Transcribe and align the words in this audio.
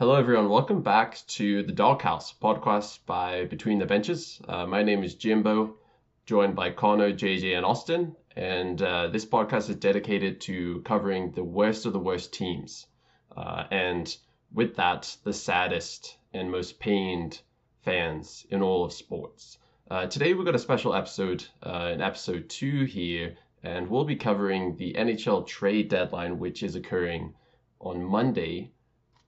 Hello, 0.00 0.14
everyone. 0.14 0.48
Welcome 0.48 0.80
back 0.80 1.18
to 1.26 1.62
the 1.62 1.72
Doghouse 1.72 2.32
podcast 2.32 3.00
by 3.04 3.44
Between 3.44 3.78
the 3.78 3.84
Benches. 3.84 4.40
Uh, 4.48 4.64
my 4.64 4.82
name 4.82 5.04
is 5.04 5.14
Jimbo, 5.14 5.76
joined 6.24 6.56
by 6.56 6.70
Connor, 6.70 7.12
JJ, 7.12 7.54
and 7.54 7.66
Austin. 7.66 8.16
And 8.34 8.80
uh, 8.80 9.08
this 9.08 9.26
podcast 9.26 9.68
is 9.68 9.76
dedicated 9.76 10.40
to 10.40 10.80
covering 10.86 11.32
the 11.32 11.44
worst 11.44 11.84
of 11.84 11.92
the 11.92 11.98
worst 11.98 12.32
teams. 12.32 12.86
Uh, 13.36 13.64
and 13.70 14.16
with 14.54 14.74
that, 14.76 15.14
the 15.22 15.34
saddest 15.34 16.16
and 16.32 16.50
most 16.50 16.80
pained 16.80 17.42
fans 17.82 18.46
in 18.48 18.62
all 18.62 18.86
of 18.86 18.94
sports. 18.94 19.58
Uh, 19.90 20.06
today, 20.06 20.32
we've 20.32 20.46
got 20.46 20.54
a 20.54 20.58
special 20.58 20.94
episode, 20.94 21.44
uh, 21.62 21.90
in 21.92 22.00
episode 22.00 22.48
two 22.48 22.86
here, 22.86 23.36
and 23.62 23.86
we'll 23.86 24.06
be 24.06 24.16
covering 24.16 24.76
the 24.76 24.94
NHL 24.94 25.46
trade 25.46 25.90
deadline, 25.90 26.38
which 26.38 26.62
is 26.62 26.74
occurring 26.74 27.34
on 27.80 28.02
Monday, 28.02 28.70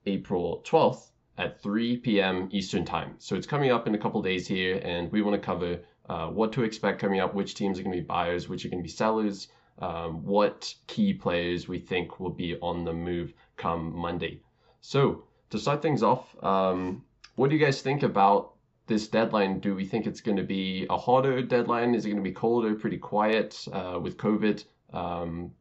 April 0.07 0.63
12th 0.67 1.11
at 1.39 1.63
3 1.63 1.99
p.m. 1.99 2.49
Eastern 2.53 2.85
Time. 2.85 3.15
So 3.19 3.37
it's 3.37 3.47
coming 3.47 3.71
up 3.71 3.87
in 3.87 3.95
a 3.95 3.99
couple 3.99 4.23
days 4.23 4.47
here, 4.47 4.81
and 4.85 5.11
we 5.11 5.23
want 5.23 5.41
to 5.41 5.45
cover 5.45 5.81
uh, 6.09 6.29
what 6.29 6.53
to 6.53 6.63
expect 6.63 7.01
coming 7.01 7.21
up, 7.21 7.35
which 7.35 7.55
teams 7.55 7.79
are 7.79 7.83
going 7.83 7.95
to 7.97 8.03
be 8.03 8.07
buyers, 8.07 8.49
which 8.49 8.65
are 8.65 8.69
going 8.69 8.83
to 8.83 8.87
be 8.87 8.89
sellers, 8.89 9.49
um, 9.79 10.25
what 10.25 10.75
key 10.87 11.13
players 11.13 11.69
we 11.69 11.79
think 11.79 12.21
will 12.21 12.31
be 12.31 12.57
on 12.61 12.85
the 12.85 12.93
move 12.93 13.33
come 13.57 13.95
Monday. 13.95 14.41
So 14.81 15.25
to 15.51 15.59
start 15.59 15.83
things 15.83 16.03
off, 16.03 16.37
um, 16.43 17.05
what 17.37 17.51
do 17.51 17.57
you 17.57 17.65
guys 17.65 17.81
think 17.81 18.03
about 18.03 18.53
this 18.87 19.09
deadline? 19.09 19.61
Do 19.61 19.75
we 19.75 19.85
think 19.85 20.07
it's 20.07 20.21
going 20.21 20.37
to 20.37 20.43
be 20.43 20.87
a 20.91 20.99
hotter 20.99 21.43
deadline? 21.43 21.95
Is 21.95 22.05
it 22.05 22.11
going 22.11 22.23
to 22.23 22.29
be 22.29 22.35
colder, 22.35 22.75
pretty 22.75 22.99
quiet 22.99 23.67
uh, 23.73 23.99
with 24.01 24.19
COVID? 24.19 24.65
Um, 24.93 25.53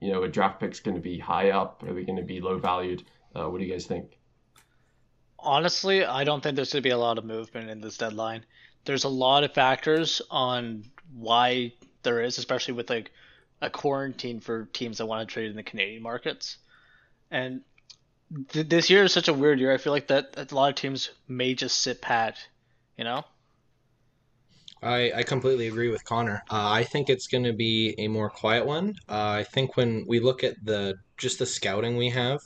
you 0.00 0.12
know, 0.12 0.22
a 0.22 0.28
draft 0.28 0.60
pick's 0.60 0.80
going 0.80 0.96
to 0.96 1.02
be 1.02 1.18
high 1.18 1.50
up? 1.50 1.82
Are 1.86 1.92
we 1.92 2.04
going 2.04 2.16
to 2.16 2.24
be 2.24 2.40
low 2.40 2.58
valued? 2.58 3.02
Uh, 3.38 3.48
what 3.48 3.60
do 3.60 3.66
you 3.66 3.72
guys 3.72 3.86
think? 3.86 4.18
Honestly, 5.38 6.04
I 6.04 6.24
don't 6.24 6.42
think 6.42 6.56
there's 6.56 6.72
going 6.72 6.82
to 6.82 6.88
be 6.88 6.92
a 6.92 6.98
lot 6.98 7.18
of 7.18 7.24
movement 7.24 7.70
in 7.70 7.80
this 7.80 7.96
deadline. 7.96 8.44
There's 8.84 9.04
a 9.04 9.08
lot 9.08 9.44
of 9.44 9.54
factors 9.54 10.20
on 10.30 10.84
why 11.14 11.74
there 12.02 12.22
is, 12.22 12.38
especially 12.38 12.74
with 12.74 12.90
like 12.90 13.12
a 13.60 13.70
quarantine 13.70 14.40
for 14.40 14.64
teams 14.72 14.98
that 14.98 15.06
want 15.06 15.28
to 15.28 15.32
trade 15.32 15.50
in 15.50 15.56
the 15.56 15.62
Canadian 15.62 16.02
markets. 16.02 16.58
And 17.30 17.60
th- 18.48 18.68
this 18.68 18.90
year 18.90 19.04
is 19.04 19.12
such 19.12 19.28
a 19.28 19.32
weird 19.32 19.60
year. 19.60 19.72
I 19.72 19.78
feel 19.78 19.92
like 19.92 20.08
that 20.08 20.50
a 20.50 20.54
lot 20.54 20.70
of 20.70 20.74
teams 20.74 21.10
may 21.28 21.54
just 21.54 21.80
sit 21.80 22.02
pat, 22.02 22.36
you 22.96 23.04
know? 23.04 23.24
I, 24.82 25.12
I 25.14 25.22
completely 25.22 25.66
agree 25.66 25.88
with 25.88 26.04
Connor. 26.04 26.42
Uh, 26.50 26.70
I 26.70 26.84
think 26.84 27.10
it's 27.10 27.26
going 27.26 27.44
to 27.44 27.52
be 27.52 27.94
a 27.98 28.08
more 28.08 28.30
quiet 28.30 28.64
one. 28.64 28.94
Uh, 29.08 29.30
I 29.40 29.44
think 29.44 29.76
when 29.76 30.04
we 30.06 30.20
look 30.20 30.44
at 30.44 30.64
the 30.64 30.94
just 31.16 31.40
the 31.40 31.46
scouting 31.46 31.96
we 31.96 32.10
have 32.10 32.40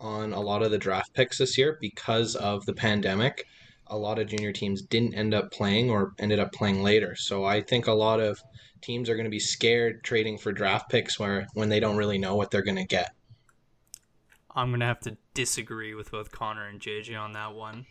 on 0.00 0.32
a 0.32 0.40
lot 0.40 0.62
of 0.62 0.70
the 0.70 0.78
draft 0.78 1.12
picks 1.14 1.38
this 1.38 1.58
year 1.58 1.78
because 1.80 2.36
of 2.36 2.64
the 2.66 2.72
pandemic, 2.72 3.46
a 3.88 3.96
lot 3.96 4.18
of 4.18 4.28
junior 4.28 4.52
teams 4.52 4.82
didn't 4.82 5.14
end 5.14 5.34
up 5.34 5.50
playing 5.50 5.90
or 5.90 6.12
ended 6.18 6.38
up 6.38 6.52
playing 6.52 6.82
later. 6.82 7.16
So 7.16 7.44
I 7.44 7.60
think 7.60 7.86
a 7.86 7.92
lot 7.92 8.20
of 8.20 8.40
teams 8.80 9.08
are 9.08 9.14
going 9.14 9.24
to 9.24 9.30
be 9.30 9.40
scared 9.40 10.04
trading 10.04 10.38
for 10.38 10.52
draft 10.52 10.90
picks 10.90 11.18
where 11.18 11.46
when 11.54 11.68
they 11.68 11.80
don't 11.80 11.96
really 11.96 12.18
know 12.18 12.36
what 12.36 12.50
they're 12.50 12.62
going 12.62 12.76
to 12.76 12.86
get. 12.86 13.12
I'm 14.54 14.70
going 14.70 14.80
to 14.80 14.86
have 14.86 15.00
to 15.00 15.16
disagree 15.34 15.94
with 15.94 16.10
both 16.10 16.32
Connor 16.32 16.66
and 16.66 16.80
JJ 16.80 17.18
on 17.18 17.32
that 17.32 17.54
one. 17.54 17.86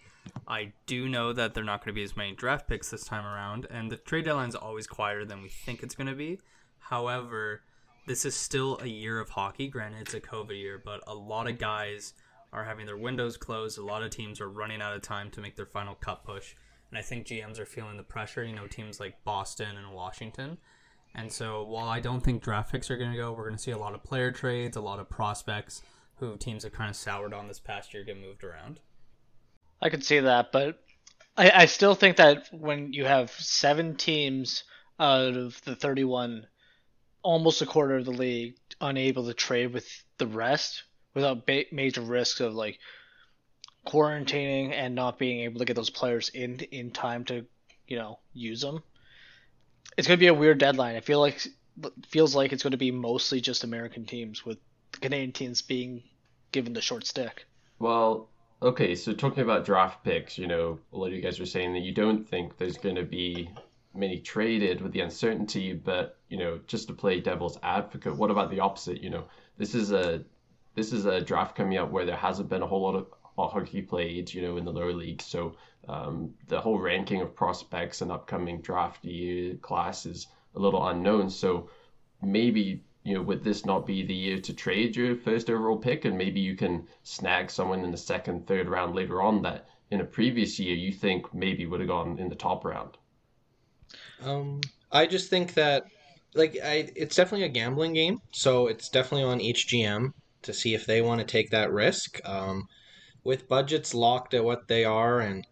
I 0.47 0.73
do 0.85 1.07
know 1.07 1.31
that 1.31 1.53
they're 1.53 1.63
not 1.63 1.79
going 1.79 1.93
to 1.93 1.99
be 1.99 2.03
as 2.03 2.17
many 2.17 2.33
draft 2.33 2.67
picks 2.67 2.91
this 2.91 3.05
time 3.05 3.25
around, 3.25 3.67
and 3.69 3.89
the 3.89 3.95
trade 3.95 4.25
deadline 4.25 4.49
is 4.49 4.55
always 4.55 4.85
quieter 4.85 5.23
than 5.23 5.41
we 5.41 5.47
think 5.49 5.81
it's 5.81 5.95
going 5.95 6.07
to 6.07 6.15
be. 6.15 6.39
However, 6.79 7.61
this 8.07 8.25
is 8.25 8.35
still 8.35 8.79
a 8.81 8.87
year 8.87 9.19
of 9.19 9.29
hockey. 9.29 9.67
Granted, 9.67 10.01
it's 10.01 10.13
a 10.13 10.21
COVID 10.21 10.57
year, 10.57 10.81
but 10.83 11.03
a 11.07 11.13
lot 11.13 11.47
of 11.47 11.59
guys 11.59 12.13
are 12.53 12.63
having 12.63 12.85
their 12.85 12.97
windows 12.97 13.35
closed. 13.35 13.77
A 13.77 13.83
lot 13.83 14.01
of 14.01 14.09
teams 14.09 14.39
are 14.39 14.49
running 14.49 14.81
out 14.81 14.95
of 14.95 15.01
time 15.01 15.29
to 15.31 15.41
make 15.41 15.57
their 15.57 15.65
final 15.65 15.93
cut 15.93 16.23
push. 16.23 16.55
And 16.89 16.97
I 16.97 17.01
think 17.01 17.27
GMs 17.27 17.59
are 17.59 17.65
feeling 17.65 17.97
the 17.97 18.03
pressure, 18.03 18.45
you 18.45 18.55
know, 18.55 18.65
teams 18.65 19.01
like 19.01 19.23
Boston 19.25 19.75
and 19.75 19.93
Washington. 19.93 20.57
And 21.13 21.31
so 21.31 21.63
while 21.63 21.89
I 21.89 21.99
don't 21.99 22.21
think 22.21 22.41
draft 22.41 22.71
picks 22.71 22.89
are 22.89 22.97
going 22.97 23.11
to 23.11 23.17
go, 23.17 23.33
we're 23.33 23.43
going 23.43 23.57
to 23.57 23.61
see 23.61 23.71
a 23.71 23.77
lot 23.77 23.93
of 23.93 24.03
player 24.03 24.31
trades, 24.31 24.77
a 24.77 24.81
lot 24.81 24.99
of 24.99 25.09
prospects 25.09 25.81
who 26.15 26.37
teams 26.37 26.63
have 26.63 26.71
kind 26.71 26.89
of 26.89 26.95
soured 26.95 27.33
on 27.33 27.47
this 27.47 27.59
past 27.59 27.93
year 27.93 28.03
get 28.03 28.19
moved 28.19 28.43
around. 28.43 28.79
I 29.81 29.89
could 29.89 30.03
see 30.03 30.19
that, 30.19 30.51
but 30.51 30.79
I, 31.35 31.51
I 31.51 31.65
still 31.65 31.93
think 31.93 32.17
that 32.17 32.47
when 32.51 32.93
you 32.93 33.05
have 33.05 33.31
seven 33.31 33.95
teams 33.95 34.63
out 34.99 35.35
of 35.35 35.61
the 35.65 35.75
31, 35.75 36.47
almost 37.23 37.61
a 37.61 37.65
quarter 37.65 37.97
of 37.97 38.05
the 38.05 38.11
league 38.11 38.55
unable 38.79 39.25
to 39.25 39.33
trade 39.33 39.73
with 39.73 39.87
the 40.17 40.27
rest 40.27 40.83
without 41.13 41.45
ba- 41.45 41.65
major 41.71 42.01
risks 42.01 42.39
of 42.39 42.53
like 42.53 42.79
quarantining 43.85 44.73
and 44.73 44.95
not 44.95 45.17
being 45.17 45.41
able 45.41 45.59
to 45.59 45.65
get 45.65 45.75
those 45.75 45.89
players 45.89 46.29
in 46.29 46.59
in 46.71 46.91
time 46.91 47.23
to 47.25 47.45
you 47.87 47.97
know 47.97 48.19
use 48.33 48.61
them. 48.61 48.83
It's 49.97 50.07
gonna 50.07 50.17
be 50.17 50.27
a 50.27 50.33
weird 50.33 50.57
deadline. 50.57 50.95
I 50.95 51.01
feel 51.01 51.19
like 51.19 51.47
feels 52.07 52.35
like 52.35 52.53
it's 52.53 52.63
going 52.63 52.71
to 52.71 52.77
be 52.77 52.91
mostly 52.91 53.41
just 53.41 53.63
American 53.63 54.05
teams 54.05 54.45
with 54.45 54.57
the 54.91 54.99
Canadian 54.99 55.31
teams 55.31 55.61
being 55.61 56.03
given 56.51 56.73
the 56.73 56.81
short 56.81 57.05
stick. 57.05 57.45
Well, 57.79 58.29
okay, 58.61 58.95
so 58.95 59.13
talking 59.13 59.43
about 59.43 59.65
draft 59.65 60.03
picks, 60.03 60.37
you 60.37 60.47
know, 60.47 60.79
a 60.91 60.97
lot 60.97 61.07
of 61.07 61.13
you 61.13 61.21
guys 61.21 61.39
were 61.39 61.45
saying 61.45 61.73
that 61.73 61.81
you 61.81 61.91
don't 61.91 62.27
think 62.27 62.57
there's 62.57 62.77
going 62.77 62.95
to 62.95 63.03
be 63.03 63.49
many 63.97 64.19
traded 64.19 64.81
with 64.81 64.91
the 64.91 65.01
uncertainty, 65.01 65.73
but 65.73 66.17
you 66.29 66.37
know, 66.37 66.59
just 66.67 66.87
to 66.87 66.93
play 66.93 67.19
devil's 67.19 67.57
advocate, 67.63 68.15
what 68.15 68.31
about 68.31 68.51
the 68.51 68.59
opposite? 68.59 69.01
You 69.01 69.09
know, 69.09 69.25
this 69.57 69.75
is 69.75 69.91
a 69.91 70.23
this 70.75 70.93
is 70.93 71.05
a 71.05 71.21
draft 71.21 71.55
coming 71.55 71.77
up 71.77 71.91
where 71.91 72.05
there 72.05 72.15
hasn't 72.15 72.49
been 72.49 72.61
a 72.61 72.67
whole 72.67 72.81
lot 72.81 72.95
of 72.95 73.07
hockey 73.37 73.81
played, 73.81 74.33
you 74.33 74.41
know, 74.41 74.57
in 74.57 74.65
the 74.65 74.71
lower 74.71 74.93
league. 74.93 75.21
So 75.21 75.55
um, 75.87 76.33
the 76.47 76.61
whole 76.61 76.79
ranking 76.79 77.21
of 77.21 77.35
prospects 77.35 78.01
and 78.01 78.11
upcoming 78.11 78.61
draft 78.61 79.03
year 79.03 79.55
class 79.55 80.05
is 80.05 80.27
a 80.55 80.59
little 80.59 80.87
unknown. 80.87 81.29
So 81.29 81.69
maybe 82.21 82.83
you 83.07 83.13
know, 83.13 83.21
would 83.21 83.41
this 83.41 83.65
not 83.65 83.85
be 83.85 84.03
the 84.03 84.13
year 84.13 84.37
to 84.41 84.53
trade 84.53 84.93
your 84.93 85.15
first 85.15 85.49
overall 85.49 85.77
pick, 85.77 86.03
and 86.03 86.17
maybe 86.17 86.41
you 86.41 86.57
can 86.57 86.85
snag 87.03 87.49
someone 87.49 87.85
in 87.85 87.91
the 87.91 87.97
second, 87.97 88.45
third 88.45 88.67
round 88.67 88.95
later 88.95 89.21
on 89.21 89.41
that 89.43 89.69
in 89.91 90.01
a 90.01 90.03
previous 90.03 90.59
year 90.59 90.75
you 90.75 90.91
think 90.91 91.33
maybe 91.33 91.65
would 91.65 91.79
have 91.79 91.87
gone 91.87 92.19
in 92.19 92.27
the 92.27 92.35
top 92.35 92.65
round? 92.65 92.97
Um, 94.23 94.61
I 94.91 95.05
just 95.05 95.29
think 95.29 95.53
that 95.55 95.85
like 96.33 96.57
I, 96.63 96.89
it's 96.95 97.15
definitely 97.15 97.45
a 97.45 97.49
gambling 97.49 97.93
game, 97.93 98.19
so 98.31 98.67
it's 98.67 98.89
definitely 98.89 99.23
on 99.23 99.41
each 99.41 99.67
GM 99.67 100.13
to 100.43 100.53
see 100.53 100.73
if 100.73 100.85
they 100.85 101.01
want 101.01 101.19
to 101.19 101.25
take 101.25 101.49
that 101.51 101.71
risk. 101.71 102.19
Um, 102.27 102.67
with 103.23 103.49
budgets 103.49 103.93
locked 103.93 104.33
at 104.33 104.43
what 104.43 104.67
they 104.67 104.85
are, 104.85 105.19
and 105.19 105.45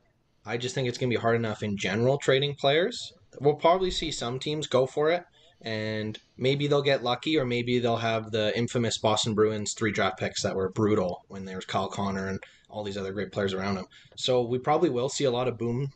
I 0.46 0.58
just 0.58 0.76
think 0.76 0.88
it's 0.88 0.98
going 0.98 1.10
to 1.10 1.18
be 1.18 1.22
hard 1.22 1.36
enough 1.36 1.64
in 1.64 1.78
general 1.78 2.18
trading 2.18 2.56
players. 2.56 3.12
We'll 3.42 3.56
probably 3.56 3.92
see 3.92 4.12
some 4.12 4.40
teams 4.40 4.68
go 4.68 4.86
for 4.86 5.12
it, 5.12 5.26
and 5.62 6.18
maybe 6.38 6.68
they'll 6.68 6.82
get 6.82 7.04
lucky, 7.04 7.38
or 7.38 7.46
maybe 7.46 7.80
they'll 7.80 7.98
have 7.98 8.32
the 8.32 8.58
infamous 8.58 8.98
Boston 8.98 9.34
Bruins 9.34 9.74
three 9.74 9.92
draft 9.92 10.20
picks 10.20 10.44
that 10.44 10.56
were 10.56 10.70
brutal 10.70 11.26
when 11.28 11.44
there 11.46 11.58
was 11.58 11.66
Kyle 11.66 11.90
Connor 11.90 12.28
and 12.28 12.40
all 12.70 12.84
these 12.84 12.98
other 12.98 13.12
great 13.12 13.32
players 13.32 13.54
around 13.54 13.78
him. 13.78 13.86
So 14.16 14.42
we 14.42 14.58
probably 14.58 14.90
will 14.90 15.10
see 15.10 15.26
a 15.26 15.32
lot 15.32 15.48
of 15.48 15.58
boom 15.58 15.92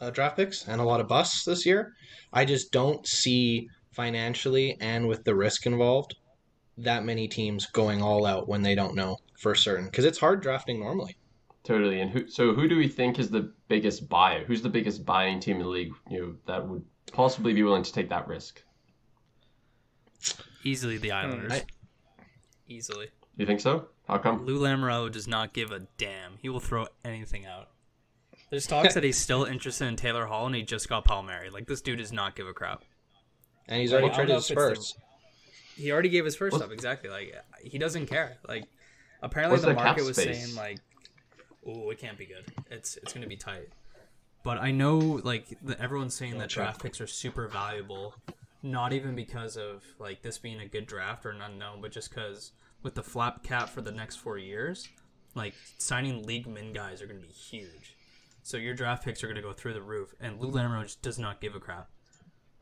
uh, 0.00 0.10
draft 0.10 0.36
picks 0.36 0.66
and 0.68 0.80
a 0.80 0.84
lot 0.84 1.00
of 1.00 1.08
busts 1.08 1.44
this 1.44 1.66
year. 1.66 1.92
I 2.32 2.44
just 2.44 2.72
don't 2.72 3.06
see 3.06 3.68
financially 3.92 4.76
and 4.80 5.08
with 5.08 5.24
the 5.24 5.34
risk 5.34 5.66
involved 5.66 6.16
that 6.76 7.04
many 7.04 7.26
teams 7.26 7.66
going 7.66 8.00
all 8.00 8.24
out 8.24 8.48
when 8.48 8.62
they 8.62 8.74
don't 8.74 8.94
know 8.94 9.18
for 9.38 9.54
certain 9.54 9.86
because 9.86 10.04
it's 10.04 10.18
hard 10.18 10.40
drafting 10.40 10.80
normally. 10.80 11.16
Totally. 11.64 12.00
And 12.00 12.10
who, 12.10 12.28
so 12.28 12.54
who 12.54 12.68
do 12.68 12.76
we 12.76 12.88
think 12.88 13.18
is 13.18 13.28
the 13.28 13.52
biggest 13.68 14.08
buyer? 14.08 14.44
Who's 14.44 14.62
the 14.62 14.68
biggest 14.68 15.04
buying 15.04 15.40
team 15.40 15.56
in 15.56 15.62
the 15.62 15.68
league? 15.68 15.92
You 16.08 16.20
know 16.20 16.34
that 16.46 16.66
would 16.66 16.84
possibly 17.12 17.52
be 17.52 17.62
willing 17.62 17.82
to 17.82 17.92
take 17.92 18.08
that 18.10 18.28
risk. 18.28 18.62
Easily 20.64 20.98
the 20.98 21.12
Islanders. 21.12 21.52
I, 21.52 21.62
Easily. 22.68 23.08
You 23.36 23.46
think 23.46 23.60
so? 23.60 23.88
How 24.06 24.18
come? 24.18 24.44
Lou 24.44 24.58
Lamoriello 24.58 25.10
does 25.10 25.28
not 25.28 25.52
give 25.52 25.70
a 25.70 25.80
damn. 25.96 26.38
He 26.40 26.48
will 26.48 26.60
throw 26.60 26.86
anything 27.04 27.46
out. 27.46 27.68
There's 28.50 28.66
talks 28.66 28.94
that 28.94 29.04
he's 29.04 29.18
still 29.28 29.44
interested 29.44 29.86
in 29.86 29.96
Taylor 29.96 30.26
Hall, 30.26 30.46
and 30.46 30.54
he 30.54 30.62
just 30.62 30.88
got 30.88 31.04
Palmieri. 31.04 31.50
Like 31.50 31.66
this 31.66 31.80
dude 31.80 31.98
does 31.98 32.12
not 32.12 32.36
give 32.36 32.46
a 32.46 32.52
crap. 32.52 32.84
And 33.68 33.80
he's 33.80 33.92
already 33.92 34.14
traded 34.14 34.34
his 34.36 34.48
first. 34.48 34.98
He 35.76 35.92
already 35.92 36.08
gave 36.08 36.24
his 36.24 36.34
first 36.34 36.54
what? 36.54 36.62
up 36.62 36.72
exactly. 36.72 37.10
Like 37.10 37.34
he 37.62 37.78
doesn't 37.78 38.06
care. 38.06 38.38
Like 38.46 38.64
apparently 39.22 39.54
What's 39.54 39.64
the, 39.64 39.70
the 39.70 39.74
market 39.74 40.04
was 40.04 40.16
saying 40.16 40.54
like, 40.56 40.78
"Oh, 41.66 41.90
it 41.90 41.98
can't 41.98 42.18
be 42.18 42.26
good. 42.26 42.44
It's 42.70 42.96
it's 42.96 43.12
gonna 43.12 43.26
be 43.26 43.36
tight." 43.36 43.68
But 44.42 44.58
I 44.58 44.70
know 44.70 45.20
like 45.22 45.46
the, 45.62 45.80
everyone's 45.80 46.14
saying 46.14 46.38
that 46.38 46.48
draft 46.48 46.82
picks 46.82 47.00
are 47.00 47.06
super 47.06 47.48
valuable, 47.48 48.14
not 48.62 48.92
even 48.92 49.14
because 49.14 49.56
of 49.56 49.84
like 49.98 50.22
this 50.22 50.38
being 50.38 50.60
a 50.60 50.66
good 50.66 50.86
draft 50.86 51.26
or 51.26 51.30
an 51.30 51.42
unknown, 51.42 51.80
but 51.82 51.92
just 51.92 52.10
because 52.10 52.52
with 52.82 52.94
the 52.94 53.02
flat 53.02 53.42
cap 53.42 53.68
for 53.68 53.82
the 53.82 53.92
next 53.92 54.16
four 54.16 54.38
years, 54.38 54.88
like 55.34 55.54
signing 55.76 56.24
league 56.26 56.46
min 56.46 56.72
guys 56.72 57.02
are 57.02 57.06
gonna 57.06 57.20
be 57.20 57.28
huge. 57.28 57.97
So 58.48 58.56
your 58.56 58.72
draft 58.72 59.04
picks 59.04 59.22
are 59.22 59.28
gonna 59.28 59.42
go 59.42 59.52
through 59.52 59.74
the 59.74 59.82
roof, 59.82 60.14
and 60.20 60.40
Lou 60.40 60.50
Lamoriello 60.50 60.84
just 60.84 61.02
does 61.02 61.18
not 61.18 61.38
give 61.38 61.54
a 61.54 61.60
crap. 61.60 61.90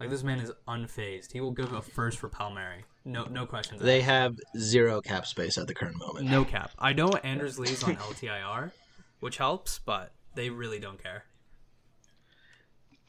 Like 0.00 0.10
this 0.10 0.24
man 0.24 0.40
is 0.40 0.50
unfazed. 0.66 1.30
He 1.30 1.40
will 1.40 1.52
give 1.52 1.72
a 1.72 1.80
first 1.80 2.18
for 2.18 2.28
Palmieri. 2.28 2.84
No, 3.04 3.26
no 3.26 3.46
questions. 3.46 3.80
They 3.80 3.98
asked. 4.00 4.06
have 4.08 4.36
zero 4.58 5.00
cap 5.00 5.26
space 5.26 5.56
at 5.56 5.68
the 5.68 5.74
current 5.74 5.96
moment. 5.96 6.28
no 6.28 6.44
cap. 6.44 6.72
I 6.76 6.92
know 6.92 7.10
Anders 7.10 7.60
Lee's 7.60 7.84
on 7.84 7.94
LTIR, 7.98 8.72
which 9.20 9.36
helps, 9.36 9.78
but 9.78 10.10
they 10.34 10.50
really 10.50 10.80
don't 10.80 11.00
care. 11.00 11.22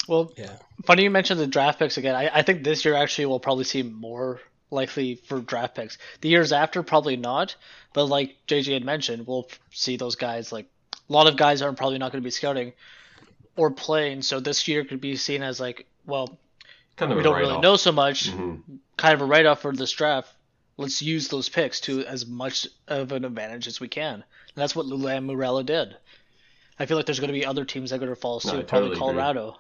Well, 0.08 0.32
Yeah. 0.38 0.58
funny 0.86 1.02
you 1.02 1.10
mentioned 1.10 1.40
the 1.40 1.48
draft 1.48 1.80
picks 1.80 1.98
again. 1.98 2.14
I, 2.14 2.30
I 2.32 2.42
think 2.44 2.64
this 2.64 2.86
year 2.86 2.94
actually 2.94 3.26
we'll 3.26 3.40
probably 3.40 3.64
see 3.64 3.82
more 3.82 4.40
likely 4.70 5.16
for 5.16 5.40
draft 5.40 5.74
picks. 5.74 5.98
The 6.22 6.30
years 6.30 6.52
after, 6.52 6.84
probably 6.84 7.18
not. 7.18 7.56
But 7.94 8.06
like 8.06 8.38
JJ 8.48 8.74
had 8.74 8.86
mentioned, 8.86 9.26
we'll 9.26 9.48
see 9.72 9.98
those 9.98 10.16
guys. 10.16 10.52
Like 10.52 10.70
a 11.10 11.14
lot 11.14 11.28
of 11.28 11.36
guys 11.38 11.62
are 11.62 11.72
probably 11.74 11.98
not 11.98 12.12
going 12.12 12.22
to 12.22 12.26
be 12.26 12.32
scouting 12.32 12.74
or 13.56 13.72
playing. 13.72 14.22
So 14.22 14.40
this 14.40 14.68
year 14.68 14.84
could 14.86 15.02
be 15.02 15.16
seen 15.16 15.42
as 15.44 15.60
like, 15.60 15.86
well, 16.06 16.38
Kind 16.96 17.12
of 17.12 17.18
we 17.18 17.24
don't 17.24 17.36
really 17.36 17.48
write-off. 17.50 17.62
know 17.64 17.76
so 17.76 17.92
much. 17.92 18.30
Mhm. 18.32 18.62
Kind 18.98 19.14
of 19.14 19.22
a 19.22 19.26
write 19.26 19.46
off 19.46 19.62
for 19.62 19.72
this 19.74 19.92
draft. 19.92 20.30
Let's 20.78 21.02
use 21.02 21.28
those 21.28 21.50
picks 21.50 21.80
to 21.82 22.04
as 22.06 22.26
much 22.26 22.68
of 22.88 23.12
an 23.12 23.26
advantage 23.26 23.68
as 23.68 23.80
we 23.80 23.88
can. 23.88 24.16
And 24.16 24.24
that's 24.56 24.76
what 24.76 24.86
Lou 24.86 24.98
Lamoriello 24.98 25.66
did. 25.66 25.96
I 26.80 26.86
feel 26.86 26.98
like 26.98 27.06
there's 27.08 27.20
going 27.20 27.30
to 27.30 27.34
be 27.34 27.46
other 27.46 27.66
teams 27.66 27.90
that 27.90 27.96
are 27.96 28.00
going 28.00 28.10
to 28.14 28.16
follow 28.16 28.42
No, 28.46 28.52
suit. 28.52 28.60
I 28.60 28.64
probably 28.64 28.90
totally 28.90 28.92
agree. 28.92 29.00
Colorado. 29.00 29.58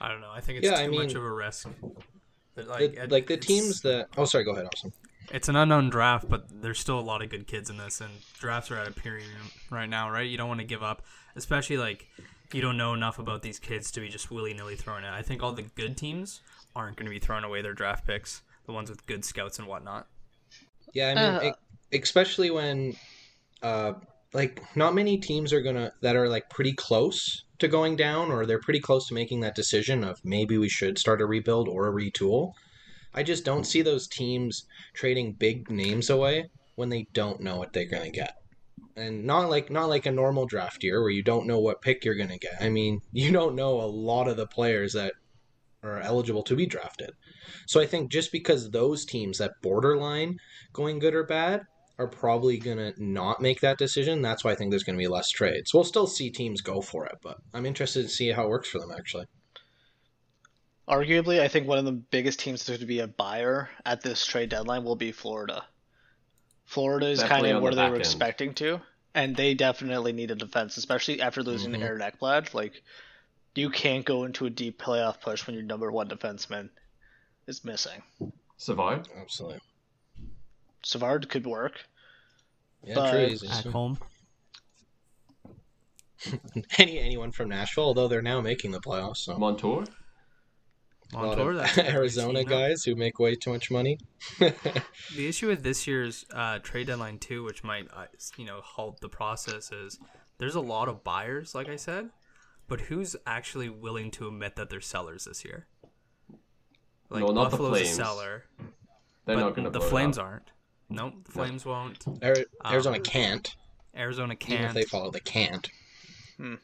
I 0.00 0.08
don't 0.08 0.20
know. 0.20 0.30
I 0.30 0.40
think 0.40 0.58
it's 0.58 0.66
Yeah, 0.66 0.76
too 0.76 0.82
I 0.82 0.88
much 0.88 1.08
mean- 1.08 1.16
of 1.16 1.22
a 1.24 1.30
risk. 1.32 1.68
But, 2.54 2.66
The- 2.66 2.70
like, 2.70 3.10
Like, 3.10 3.26
the 3.26 3.36
teams 3.36 3.80
that. 3.82 4.08
Oh, 4.16 4.24
sorry. 4.24 4.44
Go 4.44 4.52
ahead, 4.52 4.66
Austin. 4.66 4.92
It's 5.32 5.48
an 5.48 5.56
unknown 5.56 5.90
draft, 5.90 6.28
but 6.28 6.62
there's 6.62 6.78
still 6.78 6.98
a 6.98 7.02
lot 7.02 7.22
of 7.22 7.28
good 7.30 7.46
kids 7.46 7.70
in 7.70 7.76
this, 7.76 8.00
and 8.00 8.10
drafts 8.38 8.70
are 8.70 8.78
at 8.78 8.88
a 8.88 8.92
period 8.92 9.26
right 9.70 9.88
now, 9.88 10.10
right? 10.10 10.28
You 10.28 10.36
don't 10.36 10.48
want 10.48 10.60
to 10.60 10.66
give 10.66 10.82
up, 10.82 11.02
especially 11.34 11.76
like 11.76 12.06
you 12.52 12.60
don't 12.60 12.76
know 12.76 12.94
enough 12.94 13.18
about 13.18 13.42
these 13.42 13.58
kids 13.58 13.90
to 13.92 14.00
be 14.00 14.08
just 14.08 14.30
willy 14.30 14.54
nilly 14.54 14.76
throwing 14.76 15.04
it. 15.04 15.10
I 15.12 15.22
think 15.22 15.42
all 15.42 15.52
the 15.52 15.62
good 15.62 15.96
teams 15.96 16.40
aren't 16.76 16.96
going 16.96 17.06
to 17.06 17.10
be 17.10 17.18
throwing 17.18 17.42
away 17.44 17.62
their 17.62 17.72
draft 17.72 18.06
picks, 18.06 18.42
the 18.66 18.72
ones 18.72 18.90
with 18.90 19.06
good 19.06 19.24
scouts 19.24 19.58
and 19.58 19.66
whatnot. 19.66 20.06
Yeah, 20.92 21.08
I 21.08 21.14
mean, 21.14 21.24
Uh. 21.24 21.54
e- 21.92 21.98
especially 22.00 22.50
when, 22.50 22.96
uh, 23.62 23.94
like, 24.32 24.62
not 24.76 24.94
many 24.94 25.18
teams 25.18 25.52
are 25.52 25.60
gonna 25.62 25.92
that 26.02 26.16
are 26.16 26.28
like 26.28 26.48
pretty 26.50 26.72
close 26.72 27.44
to 27.58 27.68
going 27.68 27.96
down, 27.96 28.30
or 28.30 28.46
they're 28.46 28.60
pretty 28.60 28.80
close 28.80 29.08
to 29.08 29.14
making 29.14 29.40
that 29.40 29.54
decision 29.54 30.04
of 30.04 30.20
maybe 30.24 30.58
we 30.58 30.68
should 30.68 30.98
start 30.98 31.20
a 31.20 31.26
rebuild 31.26 31.68
or 31.68 31.88
a 31.88 31.92
retool. 31.92 32.52
I 33.14 33.22
just 33.22 33.44
don't 33.44 33.64
see 33.64 33.82
those 33.82 34.08
teams 34.08 34.66
trading 34.92 35.34
big 35.34 35.70
names 35.70 36.10
away 36.10 36.50
when 36.76 36.88
they 36.88 37.06
don't 37.12 37.40
know 37.40 37.56
what 37.56 37.72
they're 37.72 37.84
gonna 37.84 38.10
get, 38.10 38.34
and 38.96 39.24
not 39.24 39.50
like 39.50 39.70
not 39.70 39.88
like 39.88 40.06
a 40.06 40.12
normal 40.12 40.46
draft 40.46 40.82
year 40.82 41.00
where 41.00 41.10
you 41.10 41.22
don't 41.22 41.46
know 41.46 41.60
what 41.60 41.82
pick 41.82 42.04
you're 42.04 42.16
gonna 42.16 42.38
get. 42.38 42.56
I 42.60 42.68
mean, 42.68 43.00
you 43.12 43.32
don't 43.32 43.54
know 43.54 43.80
a 43.80 43.86
lot 43.86 44.28
of 44.28 44.36
the 44.36 44.46
players 44.46 44.92
that 44.94 45.14
are 45.82 46.00
eligible 46.00 46.42
to 46.44 46.56
be 46.56 46.66
drafted. 46.66 47.10
So 47.66 47.80
I 47.80 47.86
think 47.86 48.10
just 48.10 48.32
because 48.32 48.70
those 48.70 49.04
teams 49.04 49.38
that 49.38 49.52
borderline 49.62 50.38
going 50.72 50.98
good 50.98 51.14
or 51.14 51.24
bad 51.24 51.66
are 51.98 52.08
probably 52.08 52.58
going 52.58 52.78
to 52.78 52.92
not 52.98 53.40
make 53.40 53.60
that 53.60 53.78
decision. 53.78 54.22
That's 54.22 54.42
why 54.42 54.52
I 54.52 54.54
think 54.54 54.70
there's 54.70 54.82
going 54.82 54.98
to 54.98 55.02
be 55.02 55.08
less 55.08 55.28
trades. 55.30 55.72
We'll 55.72 55.84
still 55.84 56.06
see 56.06 56.30
teams 56.30 56.60
go 56.60 56.80
for 56.80 57.06
it, 57.06 57.16
but 57.22 57.36
I'm 57.52 57.66
interested 57.66 58.02
to 58.02 58.08
see 58.08 58.30
how 58.30 58.44
it 58.44 58.48
works 58.48 58.68
for 58.68 58.80
them 58.80 58.90
actually. 58.90 59.26
Arguably, 60.88 61.40
I 61.40 61.48
think 61.48 61.66
one 61.66 61.78
of 61.78 61.84
the 61.86 61.92
biggest 61.92 62.38
teams 62.40 62.64
to 62.66 62.76
be 62.84 62.98
a 63.00 63.06
buyer 63.06 63.70
at 63.86 64.02
this 64.02 64.24
trade 64.26 64.50
deadline 64.50 64.84
will 64.84 64.96
be 64.96 65.12
Florida. 65.12 65.64
Florida 66.66 67.06
is 67.08 67.20
Definitely 67.20 67.48
kind 67.48 67.56
of 67.56 67.62
where 67.62 67.72
the 67.72 67.76
they 67.76 67.82
back 67.82 67.90
were 67.90 67.96
end. 67.96 68.04
expecting 68.04 68.54
to, 68.54 68.80
and 69.14 69.34
they 69.34 69.54
definitely 69.54 70.12
need 70.12 70.30
a 70.30 70.34
defense, 70.34 70.76
especially 70.76 71.20
after 71.22 71.42
losing 71.42 71.72
Mhm. 71.72 71.78
to 71.78 71.84
Aaron 71.84 72.00
Ekblad. 72.02 72.52
Like, 72.52 72.82
you 73.54 73.70
can't 73.70 74.04
go 74.04 74.24
into 74.24 74.44
a 74.46 74.50
deep 74.50 74.80
playoff 74.82 75.20
push 75.20 75.46
when 75.46 75.54
your 75.54 75.62
number 75.62 75.90
one 75.90 76.08
defenseman 76.08 76.68
is 77.46 77.64
missing. 77.64 78.02
Savard? 78.58 79.08
Absolutely. 79.16 79.60
Savard 80.82 81.28
could 81.30 81.46
work. 81.46 81.86
Yeah, 82.82 82.94
But- 82.94 83.10
true. 83.10 83.20
easy. 83.26 83.48
At 83.48 83.64
home, 83.66 83.98
Any 86.78 86.98
anyone 86.98 87.32
from 87.32 87.48
Nashville, 87.50 87.84
although 87.84 88.08
they're 88.08 88.22
now 88.22 88.40
making 88.40 88.70
the 88.70 88.80
playoffs. 88.80 89.18
So 89.18 89.36
Montour? 89.38 89.84
a 91.12 91.16
lot 91.16 91.36
Montour, 91.38 91.60
of 91.60 91.78
Arizona 91.78 92.40
team, 92.40 92.48
no? 92.48 92.56
guys 92.56 92.84
who 92.84 92.94
make 92.96 93.18
way 93.18 93.34
too 93.34 93.50
much 93.50 93.70
money. 93.70 93.98
The 94.40 95.28
issue 95.28 95.48
with 95.48 95.62
this 95.62 95.86
year's 95.86 96.24
uh, 96.32 96.58
trade 96.60 96.86
deadline 96.88 97.18
too, 97.18 97.44
which 97.44 97.62
might 97.62 97.88
uh, 97.94 98.06
you 98.36 98.44
know 98.46 98.60
halt 98.62 99.00
the 99.00 99.08
process, 99.08 99.70
is 99.70 99.98
there's 100.38 100.54
a 100.54 100.60
lot 100.60 100.88
of 100.88 101.04
buyers, 101.04 101.54
like 101.54 101.68
I 101.68 101.76
said, 101.76 102.10
but 102.66 102.80
who's 102.82 103.14
actually 103.26 103.68
willing 103.68 104.10
to 104.12 104.26
admit 104.28 104.56
that 104.56 104.70
they're 104.70 104.80
sellers 104.80 105.24
this 105.26 105.44
year? 105.44 105.66
Like 107.10 107.20
No, 107.20 107.28
not 107.32 107.50
the 107.50 107.56
Buffalo's 107.58 107.82
a 107.82 107.84
seller, 107.86 108.44
They're 109.26 109.36
but 109.36 109.40
not 109.40 109.54
going 109.54 109.64
to 109.64 109.70
the 109.70 109.78
blow 109.78 109.86
it 109.86 109.90
Flames 109.90 110.18
up. 110.18 110.24
aren't. 110.24 110.50
Nope, 110.88 111.14
the 111.26 111.32
Flames 111.32 111.64
won't. 111.64 112.04
Ari- 112.22 112.46
Um, 112.64 112.72
Arizona 112.74 112.98
can't. 113.00 113.54
Arizona 113.96 114.34
can't. 114.36 114.64
If 114.64 114.72
they 114.74 114.84
follow, 114.84 115.10
they 115.10 115.20
can't. 115.20 115.68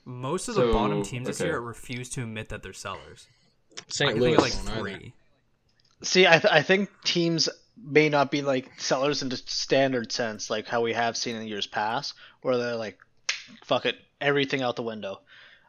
Most 0.05 0.49
of 0.49 0.57
the 0.57 0.63
So, 0.63 0.73
bottom 0.73 1.03
teams 1.05 1.27
this 1.29 1.41
year 1.41 1.61
refuse 1.61 2.09
to 2.11 2.23
admit 2.23 2.49
that 2.49 2.63
they're 2.63 2.73
sellers. 2.73 3.29
I 3.89 3.93
St. 3.93 4.19
Louis 4.19 4.37
like 4.37 4.53
won't 4.55 4.69
either. 4.69 4.81
three. 4.81 5.13
See, 6.03 6.27
I, 6.27 6.39
th- 6.39 6.53
I 6.53 6.63
think 6.63 6.91
teams 7.05 7.49
may 7.83 8.09
not 8.09 8.31
be 8.31 8.43
like 8.43 8.81
sellers 8.81 9.23
in 9.23 9.29
the 9.29 9.37
standard 9.37 10.13
sense, 10.13 10.51
like 10.51 10.67
how 10.67 10.83
we 10.83 10.93
have 10.93 11.17
seen 11.17 11.37
in 11.37 11.47
years 11.47 11.67
past, 11.67 12.15
where 12.43 12.57
they're 12.57 12.77
like, 12.77 12.99
fuck 13.65 13.87
it, 13.87 13.97
everything 14.21 14.63
out 14.63 14.77
the 14.77 14.83
window. 14.83 15.21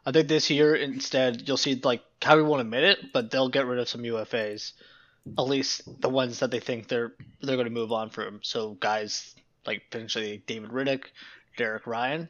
I 0.06 0.12
think 0.12 0.28
this 0.28 0.50
year 0.50 0.76
instead 0.76 1.48
you'll 1.48 1.58
see 1.58 1.80
like 1.84 2.04
how 2.22 2.36
we 2.36 2.44
won't 2.44 2.62
admit 2.62 2.84
it, 2.84 3.14
but 3.14 3.30
they'll 3.30 3.50
get 3.50 3.68
rid 3.68 3.80
of 3.80 3.90
some 3.90 4.02
UFAs, 4.02 4.74
at 5.38 5.46
least 5.46 6.02
the 6.02 6.10
ones 6.10 6.40
that 6.40 6.52
they 6.52 6.60
think 6.60 6.88
they're 6.88 7.14
they're 7.42 7.56
going 7.56 7.66
to 7.66 7.72
move 7.74 7.92
on 7.92 8.10
from. 8.10 8.40
So 8.42 8.72
guys 8.74 9.36
like 9.66 9.84
potentially 9.90 10.44
David 10.48 10.72
Rittich, 10.72 11.04
Derek 11.58 11.86
Ryan, 11.86 12.30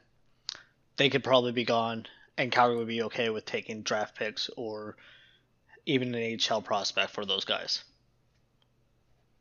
they 0.98 1.10
could 1.10 1.24
probably 1.24 1.54
be 1.54 1.64
gone, 1.64 2.06
and 2.38 2.52
Calgary 2.52 2.78
would 2.78 2.88
be 2.88 3.04
okay 3.04 3.30
with 3.30 3.46
taking 3.46 3.84
draft 3.84 4.16
picks 4.18 4.50
or 4.58 4.98
even 5.86 6.14
an 6.16 6.22
HL 6.38 6.64
prospect 6.64 7.12
for 7.12 7.26
those 7.26 7.46
guys. 7.46 7.84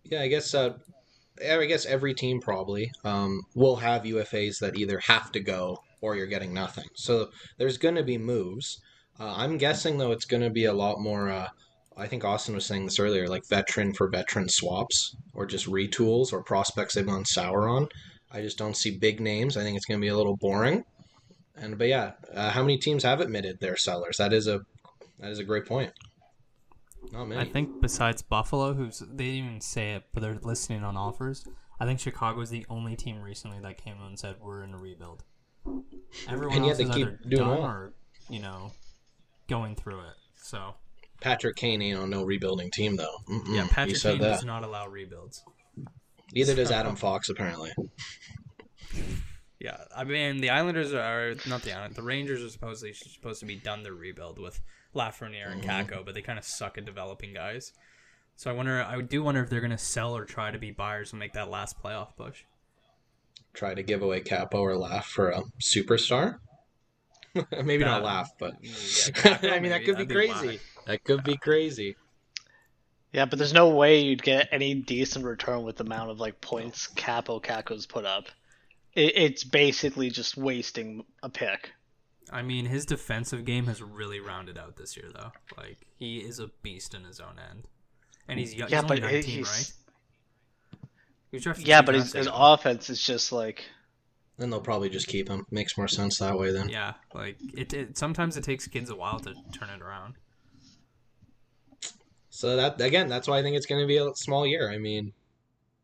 Yeah, 0.04 0.22
I 0.22 0.28
guess. 0.28 0.54
Uh, 0.54 0.74
I 1.40 1.64
guess 1.64 1.86
every 1.86 2.12
team 2.12 2.40
probably 2.40 2.92
um, 3.04 3.42
will 3.54 3.76
have 3.76 4.02
UFAs 4.02 4.58
that 4.60 4.76
either 4.76 4.98
have 4.98 5.32
to 5.32 5.40
go 5.40 5.78
or 6.02 6.16
you're 6.16 6.26
getting 6.26 6.52
nothing. 6.52 6.88
So 6.94 7.30
there's 7.56 7.78
going 7.78 7.94
to 7.94 8.02
be 8.02 8.18
moves. 8.18 8.80
Uh, 9.18 9.34
I'm 9.36 9.56
guessing 9.56 9.98
though 9.98 10.12
it's 10.12 10.24
going 10.24 10.42
to 10.42 10.50
be 10.50 10.66
a 10.66 10.72
lot 10.72 11.00
more. 11.00 11.30
Uh, 11.30 11.48
I 11.96 12.06
think 12.06 12.24
Austin 12.24 12.54
was 12.54 12.66
saying 12.66 12.84
this 12.84 12.98
earlier, 12.98 13.28
like 13.28 13.46
veteran 13.48 13.92
for 13.94 14.08
veteran 14.08 14.48
swaps 14.48 15.16
or 15.34 15.46
just 15.46 15.66
retools 15.66 16.32
or 16.32 16.42
prospects 16.42 16.94
they've 16.94 17.06
gone 17.06 17.24
sour 17.24 17.68
on. 17.68 17.88
I 18.30 18.40
just 18.42 18.58
don't 18.58 18.76
see 18.76 18.96
big 18.96 19.20
names. 19.20 19.56
I 19.56 19.62
think 19.62 19.76
it's 19.76 19.86
going 19.86 20.00
to 20.00 20.04
be 20.04 20.08
a 20.08 20.16
little 20.16 20.36
boring. 20.36 20.84
And 21.56 21.76
but 21.76 21.88
yeah, 21.88 22.12
uh, 22.34 22.50
how 22.50 22.62
many 22.62 22.78
teams 22.78 23.02
have 23.02 23.20
admitted 23.20 23.58
they're 23.60 23.76
sellers? 23.76 24.16
That 24.16 24.32
is 24.32 24.46
a 24.46 24.60
that 25.18 25.30
is 25.30 25.38
a 25.38 25.44
great 25.44 25.66
point. 25.66 25.92
Oh, 27.14 27.18
not 27.18 27.28
many. 27.28 27.40
I 27.40 27.44
think 27.44 27.80
besides 27.80 28.22
Buffalo, 28.22 28.74
who's 28.74 29.00
they 29.00 29.24
didn't 29.24 29.46
even 29.46 29.60
say 29.60 29.94
it, 29.94 30.04
but 30.12 30.22
they're 30.22 30.38
listening 30.42 30.84
on 30.84 30.96
offers. 30.96 31.46
I 31.78 31.86
think 31.86 31.98
Chicago 32.00 32.40
is 32.40 32.50
the 32.50 32.66
only 32.68 32.94
team 32.96 33.20
recently 33.22 33.58
that 33.60 33.78
came 33.78 33.94
out 34.02 34.08
and 34.08 34.18
said 34.18 34.36
we're 34.40 34.62
in 34.62 34.74
a 34.74 34.78
rebuild. 34.78 35.24
Everyone 36.28 36.56
And 36.56 36.66
yet 36.66 36.72
else 36.72 36.78
they 36.78 36.84
is 36.84 36.94
keep 36.94 37.30
doing 37.30 37.48
well. 37.48 37.62
or 37.64 37.92
you 38.28 38.40
know 38.40 38.72
going 39.48 39.74
through 39.76 40.00
it. 40.00 40.14
So 40.36 40.74
Patrick 41.20 41.56
Kane 41.56 41.82
ain't 41.82 41.98
on 41.98 42.10
no 42.10 42.22
rebuilding 42.24 42.70
team 42.70 42.96
though. 42.96 43.16
Mm-mm. 43.28 43.54
yeah, 43.54 43.66
Patrick 43.70 43.96
said 43.96 44.12
Kane 44.12 44.20
that. 44.22 44.28
does 44.36 44.44
not 44.44 44.62
allow 44.64 44.86
rebuilds. 44.88 45.42
Neither 46.32 46.54
does 46.54 46.70
Adam 46.70 46.96
Fox 46.96 47.28
apparently. 47.28 47.70
Yeah, 49.62 49.76
I 49.94 50.04
mean 50.04 50.38
the 50.40 50.48
Islanders 50.48 50.94
are 50.94 51.34
not 51.46 51.60
the 51.62 51.74
Islanders. 51.74 51.96
The 51.96 52.02
Rangers 52.02 52.42
are 52.42 52.48
supposedly 52.48 52.94
supposed 52.94 53.40
to 53.40 53.46
be 53.46 53.56
done 53.56 53.82
their 53.82 53.92
rebuild 53.92 54.38
with 54.38 54.58
Lafreniere 54.94 55.50
and 55.52 55.62
Mm-hmm. 55.62 55.70
Kakko, 55.94 56.04
but 56.04 56.14
they 56.14 56.22
kind 56.22 56.38
of 56.38 56.44
suck 56.44 56.78
at 56.78 56.84
developing 56.84 57.32
guys. 57.34 57.72
So 58.36 58.50
I 58.50 58.54
wonder. 58.54 58.82
I 58.82 59.00
do 59.02 59.22
wonder 59.22 59.42
if 59.42 59.50
they're 59.50 59.60
going 59.60 59.70
to 59.70 59.78
sell 59.78 60.16
or 60.16 60.24
try 60.24 60.50
to 60.50 60.58
be 60.58 60.70
buyers 60.70 61.12
and 61.12 61.18
make 61.20 61.34
that 61.34 61.50
last 61.50 61.82
playoff 61.82 62.16
push. 62.16 62.44
Try 63.52 63.74
to 63.74 63.82
give 63.82 64.02
away 64.02 64.20
Kaapo 64.22 64.54
or 64.54 64.76
Laugh 64.76 65.06
for 65.06 65.28
a 65.30 65.42
superstar. 65.60 66.38
Maybe 67.64 67.84
not 67.84 68.00
That- 68.00 68.04
Laugh, 68.04 68.30
but 68.38 68.54
Yeah, 68.62 69.38
I 69.52 69.60
mean 69.60 69.70
that 69.70 69.84
could 69.84 69.98
be 69.98 70.04
be 70.06 70.14
crazy. 70.14 70.46
whack. 70.48 70.58
That 70.86 71.04
could 71.04 71.22
be 71.24 71.36
crazy. 71.36 71.96
Yeah, 73.12 73.24
but 73.26 73.38
there's 73.38 73.52
no 73.52 73.68
way 73.70 74.00
you'd 74.02 74.22
get 74.22 74.48
any 74.52 74.72
decent 74.74 75.24
return 75.24 75.64
with 75.64 75.76
the 75.76 75.84
amount 75.84 76.10
of 76.10 76.20
like 76.20 76.40
points 76.40 76.88
Kaapo 76.94 77.42
Kakko's 77.42 77.86
put 77.86 78.04
up. 78.06 78.26
It, 78.94 79.12
it's 79.16 79.44
basically 79.44 80.10
just 80.10 80.36
wasting 80.36 81.04
a 81.22 81.28
pick. 81.28 81.72
I 82.32 82.42
mean, 82.42 82.66
his 82.66 82.84
defensive 82.86 83.44
game 83.44 83.66
has 83.66 83.82
really 83.82 84.20
rounded 84.20 84.56
out 84.56 84.76
this 84.76 84.96
year, 84.96 85.06
though. 85.12 85.32
Like 85.56 85.78
he 85.96 86.18
is 86.18 86.38
a 86.38 86.48
beast 86.62 86.94
in 86.94 87.04
his 87.04 87.20
own 87.20 87.40
end, 87.50 87.68
and 88.28 88.38
he's 88.38 88.54
young. 88.54 88.68
Yeah, 88.68 88.82
he's 88.82 88.90
only 88.90 89.00
but 89.00 89.12
19, 89.12 89.22
he's 89.22 89.48
right? 89.48 89.72
He 91.32 91.64
yeah, 91.64 91.82
but 91.82 91.94
his, 91.94 92.12
his 92.12 92.28
offense 92.32 92.90
is 92.90 93.00
just 93.00 93.30
like 93.30 93.64
Then 94.36 94.50
they'll 94.50 94.60
probably 94.60 94.88
just 94.88 95.06
keep 95.06 95.28
him. 95.28 95.46
Makes 95.50 95.76
more 95.76 95.86
sense 95.86 96.18
that 96.18 96.38
way 96.38 96.50
then. 96.50 96.68
Yeah, 96.68 96.94
like 97.14 97.36
it, 97.54 97.72
it. 97.72 97.98
Sometimes 97.98 98.36
it 98.36 98.44
takes 98.44 98.66
kids 98.66 98.90
a 98.90 98.96
while 98.96 99.20
to 99.20 99.34
turn 99.52 99.70
it 99.70 99.82
around. 99.82 100.14
So 102.30 102.56
that 102.56 102.80
again, 102.80 103.08
that's 103.08 103.28
why 103.28 103.38
I 103.38 103.42
think 103.42 103.56
it's 103.56 103.66
going 103.66 103.82
to 103.82 103.86
be 103.86 103.98
a 103.98 104.14
small 104.14 104.46
year. 104.46 104.70
I 104.70 104.78
mean, 104.78 105.12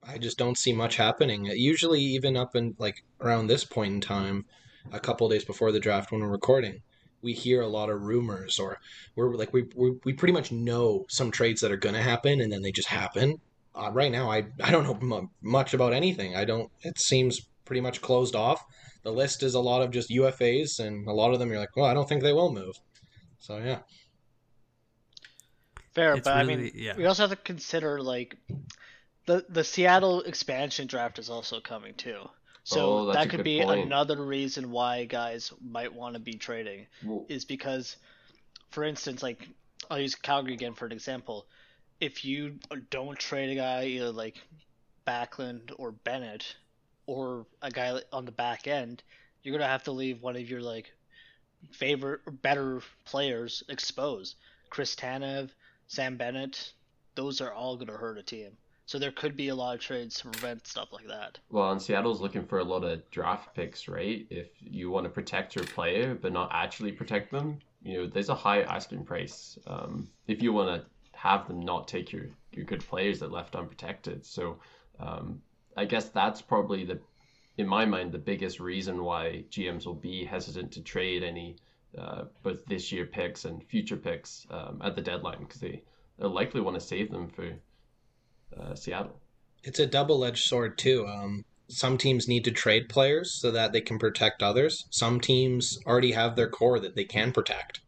I 0.03 0.19
just 0.19 0.39
don't 0.39 0.57
see 0.57 0.73
much 0.73 0.97
happening. 0.97 1.45
Usually, 1.45 2.01
even 2.01 2.37
up 2.37 2.57
in 2.57 2.75
like 2.79 3.05
around 3.21 3.47
this 3.47 3.65
point 3.65 3.95
in 3.95 4.01
time, 4.01 4.47
a 4.93 5.01
couple 5.01 5.29
days 5.29 5.45
before 5.45 5.73
the 5.73 5.81
draft 5.81 6.13
when 6.13 6.21
we're 6.21 6.29
recording, 6.29 6.83
we 7.23 7.33
hear 7.33 7.61
a 7.61 7.67
lot 7.67 7.91
of 7.91 8.03
rumors 8.03 8.59
or 8.59 8.79
we're 9.15 9.35
like 9.35 9.53
we 9.53 9.65
we, 9.75 9.93
we 10.05 10.13
pretty 10.13 10.33
much 10.33 10.53
know 10.53 11.07
some 11.09 11.31
trades 11.31 11.61
that 11.61 11.73
are 11.73 11.77
going 11.77 11.95
to 11.95 12.03
happen 12.03 12.41
and 12.41 12.53
then 12.53 12.63
they 12.63 12.73
just 12.73 12.89
happen. 12.89 13.41
Uh, 13.75 13.91
right 13.93 14.13
now, 14.13 14.31
I 14.31 14.47
I 14.63 14.71
don't 14.71 14.85
know 14.85 15.17
m- 15.17 15.31
much 15.43 15.75
about 15.75 15.93
anything. 15.93 16.35
I 16.37 16.45
don't. 16.45 16.71
It 16.83 16.99
seems 16.99 17.47
pretty 17.65 17.81
much 17.81 18.01
closed 18.01 18.35
off. 18.35 18.65
The 19.03 19.13
list 19.13 19.43
is 19.43 19.55
a 19.55 19.61
lot 19.61 19.83
of 19.83 19.91
just 19.91 20.11
UFAs, 20.11 20.81
and 20.81 21.07
a 21.07 21.13
lot 21.13 21.33
of 21.33 21.39
them 21.39 21.51
you're 21.51 21.61
like, 21.61 21.77
well, 21.77 21.87
I 21.87 21.95
don't 21.95 22.09
think 22.09 22.23
they 22.23 22.33
will 22.33 22.53
move. 22.53 22.81
So 23.39 23.59
yeah. 23.59 23.81
Fair, 25.95 26.15
It's 26.15 26.25
but 26.25 26.37
I 26.37 26.45
mean, 26.45 26.71
yeah. 26.75 26.95
we 26.97 27.07
also 27.07 27.23
have 27.23 27.31
to 27.31 27.37
consider 27.37 28.03
like 28.03 28.37
the 29.27 29.45
the 29.49 29.65
Seattle 29.65 30.23
expansion 30.23 30.87
draft 30.87 31.19
is 31.19 31.31
also 31.31 31.61
coming 31.61 31.95
too. 31.95 32.29
So 32.67 32.99
Oh, 32.99 33.13
that 33.13 33.31
could 33.31 33.45
be 33.45 33.63
point. 33.63 33.87
another 33.87 34.17
reason 34.21 34.73
why 34.73 35.05
guys 35.05 35.53
might 35.65 35.95
want 35.95 36.15
to 36.15 36.21
be 36.21 36.33
trading 36.35 36.89
is 37.29 37.45
because, 37.45 37.97
for 38.71 38.83
instance, 38.83 39.23
like 39.23 39.49
I'll 39.89 40.01
use 40.01 40.17
Calgary 40.17 40.55
again 40.55 40.75
for 40.75 40.85
an 40.85 40.91
example. 40.91 41.47
If 42.01 42.25
you 42.25 42.59
don't 42.91 43.17
trade 43.17 43.51
a 43.51 43.55
guy 43.55 43.85
either 43.85 44.11
like 44.11 44.37
Backlund 45.07 45.71
or 45.79 45.93
Bennett, 45.93 46.57
or 47.07 47.47
a 47.63 47.71
guy 47.71 48.01
on 48.13 48.25
the 48.25 48.33
back 48.33 48.67
end, 48.67 49.05
you're 49.45 49.57
gonna 49.57 49.71
have 49.71 49.85
to 49.85 49.93
leave 49.93 50.21
one 50.21 50.35
of 50.35 50.51
your 50.51 50.61
like 50.61 50.93
favorite 51.71 52.21
or 52.27 52.33
better 52.33 52.83
players 53.05 53.63
exposed. 53.69 54.35
Chris 54.71 54.97
Tanev, 54.97 55.51
Sam 55.87 56.17
Bennett, 56.17 56.73
those 57.15 57.41
are 57.41 57.53
all 57.53 57.77
gonna 57.77 57.97
hurt 57.97 58.19
a 58.19 58.25
team. 58.25 58.57
So 58.87 59.01
there 59.01 59.11
could 59.11 59.37
be 59.37 59.49
a 59.49 59.55
lot 59.55 59.75
of 59.75 59.81
trades 59.81 60.15
to 60.21 60.29
prevent 60.29 60.65
stuff 60.65 60.93
like 60.93 61.09
that. 61.09 61.41
Well, 61.51 61.73
and 61.73 61.83
Seattle's 61.83 62.21
looking 62.21 62.47
for 62.47 62.61
a 62.61 62.65
lot 62.65 62.85
of 62.85 63.09
draft 63.11 63.53
picks, 63.53 63.89
right? 63.89 64.25
If 64.31 64.51
you 64.61 64.91
want 64.91 65.05
to 65.05 65.11
protect 65.11 65.57
your 65.57 65.65
player 65.65 66.15
but 66.15 66.33
not 66.33 66.51
actually 66.53 66.93
protect 66.93 67.33
them, 67.33 67.59
you 67.83 67.99
know, 67.99 68.07
there's 68.07 68.29
a 68.29 68.35
high 68.35 68.63
asking 68.63 69.05
price. 69.05 69.59
Um, 69.67 70.09
if 70.29 70.41
you 70.41 70.53
want 70.53 70.81
to 70.81 70.87
have 71.19 71.49
them 71.49 71.61
not 71.61 71.89
take 71.89 72.13
your, 72.13 72.27
your 72.53 72.65
good 72.65 72.87
players 72.87 73.19
that 73.19 73.33
left 73.33 73.57
unprotected. 73.57 74.25
So 74.25 74.59
um, 75.01 75.43
I 75.77 75.85
guess 75.85 76.09
that's 76.11 76.41
probably 76.41 76.85
the, 76.85 77.01
in 77.59 77.67
my 77.67 77.87
mind, 77.87 78.13
the 78.13 78.19
biggest 78.19 78.61
reason 78.61 79.03
why 79.03 79.45
GMs 79.51 79.85
will 79.85 79.95
be 79.95 80.25
hesitant 80.25 80.71
to 80.73 80.83
trade 80.83 81.25
any 81.25 81.57
uh, 81.99 82.25
both 82.45 82.65
this 82.67 82.93
year 82.93 83.07
picks 83.07 83.47
and 83.47 83.65
future 83.65 83.97
picks 83.97 84.47
um, 84.51 84.81
at 84.85 84.95
the 84.95 85.03
deadline 85.03 85.41
because 85.41 85.61
they, 85.61 85.83
they'll 86.19 86.31
likely 86.31 86.61
want 86.61 86.79
to 86.79 86.87
save 86.87 87.11
them 87.11 87.29
for 87.29 87.51
uh, 88.61 88.75
Seattle. 88.75 89.21
it's 89.65 89.79
a 89.79 89.87
double-edged 89.87 90.45
sword 90.45 90.79
too. 90.79 91.07
Um, 91.07 91.45
some 91.69 91.99
teams 91.99 92.29
need 92.29 92.45
to 92.45 92.53
trade 92.53 92.89
players 92.89 93.33
so 93.33 93.51
that 93.51 93.73
they 93.73 93.81
can 93.81 93.99
protect 93.99 94.43
others. 94.43 94.87
Some 94.91 95.21
teams 95.21 95.79
already 95.87 96.13
have 96.13 96.37
their 96.37 96.49
core 96.49 96.79
that 96.79 96.95
they 96.95 97.05
can 97.05 97.33
protect. 97.33 97.81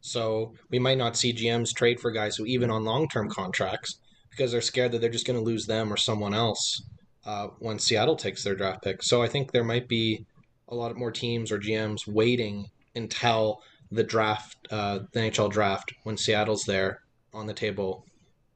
So 0.00 0.54
we 0.70 0.78
might 0.78 0.98
not 0.98 1.16
see 1.16 1.32
GMs 1.32 1.74
trade 1.74 2.00
for 2.00 2.10
guys 2.10 2.36
who 2.36 2.46
even 2.46 2.70
on 2.70 2.84
long-term 2.84 3.30
contracts 3.30 3.98
because 4.30 4.52
they're 4.52 4.60
scared 4.60 4.92
that 4.92 5.00
they're 5.00 5.10
just 5.10 5.26
going 5.26 5.38
to 5.38 5.44
lose 5.44 5.66
them 5.66 5.92
or 5.92 5.96
someone 5.96 6.34
else 6.34 6.82
uh, 7.24 7.48
when 7.58 7.78
Seattle 7.78 8.16
takes 8.16 8.42
their 8.42 8.54
draft 8.54 8.82
pick. 8.82 9.02
So 9.02 9.22
I 9.22 9.28
think 9.28 9.52
there 9.52 9.64
might 9.64 9.88
be 9.88 10.24
a 10.68 10.74
lot 10.74 10.96
more 10.96 11.10
teams 11.10 11.52
or 11.52 11.58
GMs 11.58 12.06
waiting 12.06 12.66
until 12.94 13.60
the 13.90 14.04
draft, 14.04 14.56
uh, 14.70 15.00
the 15.12 15.20
NHL 15.20 15.50
draft, 15.50 15.92
when 16.04 16.16
Seattle's 16.16 16.64
there 16.64 17.00
on 17.34 17.46
the 17.46 17.54
table, 17.54 18.06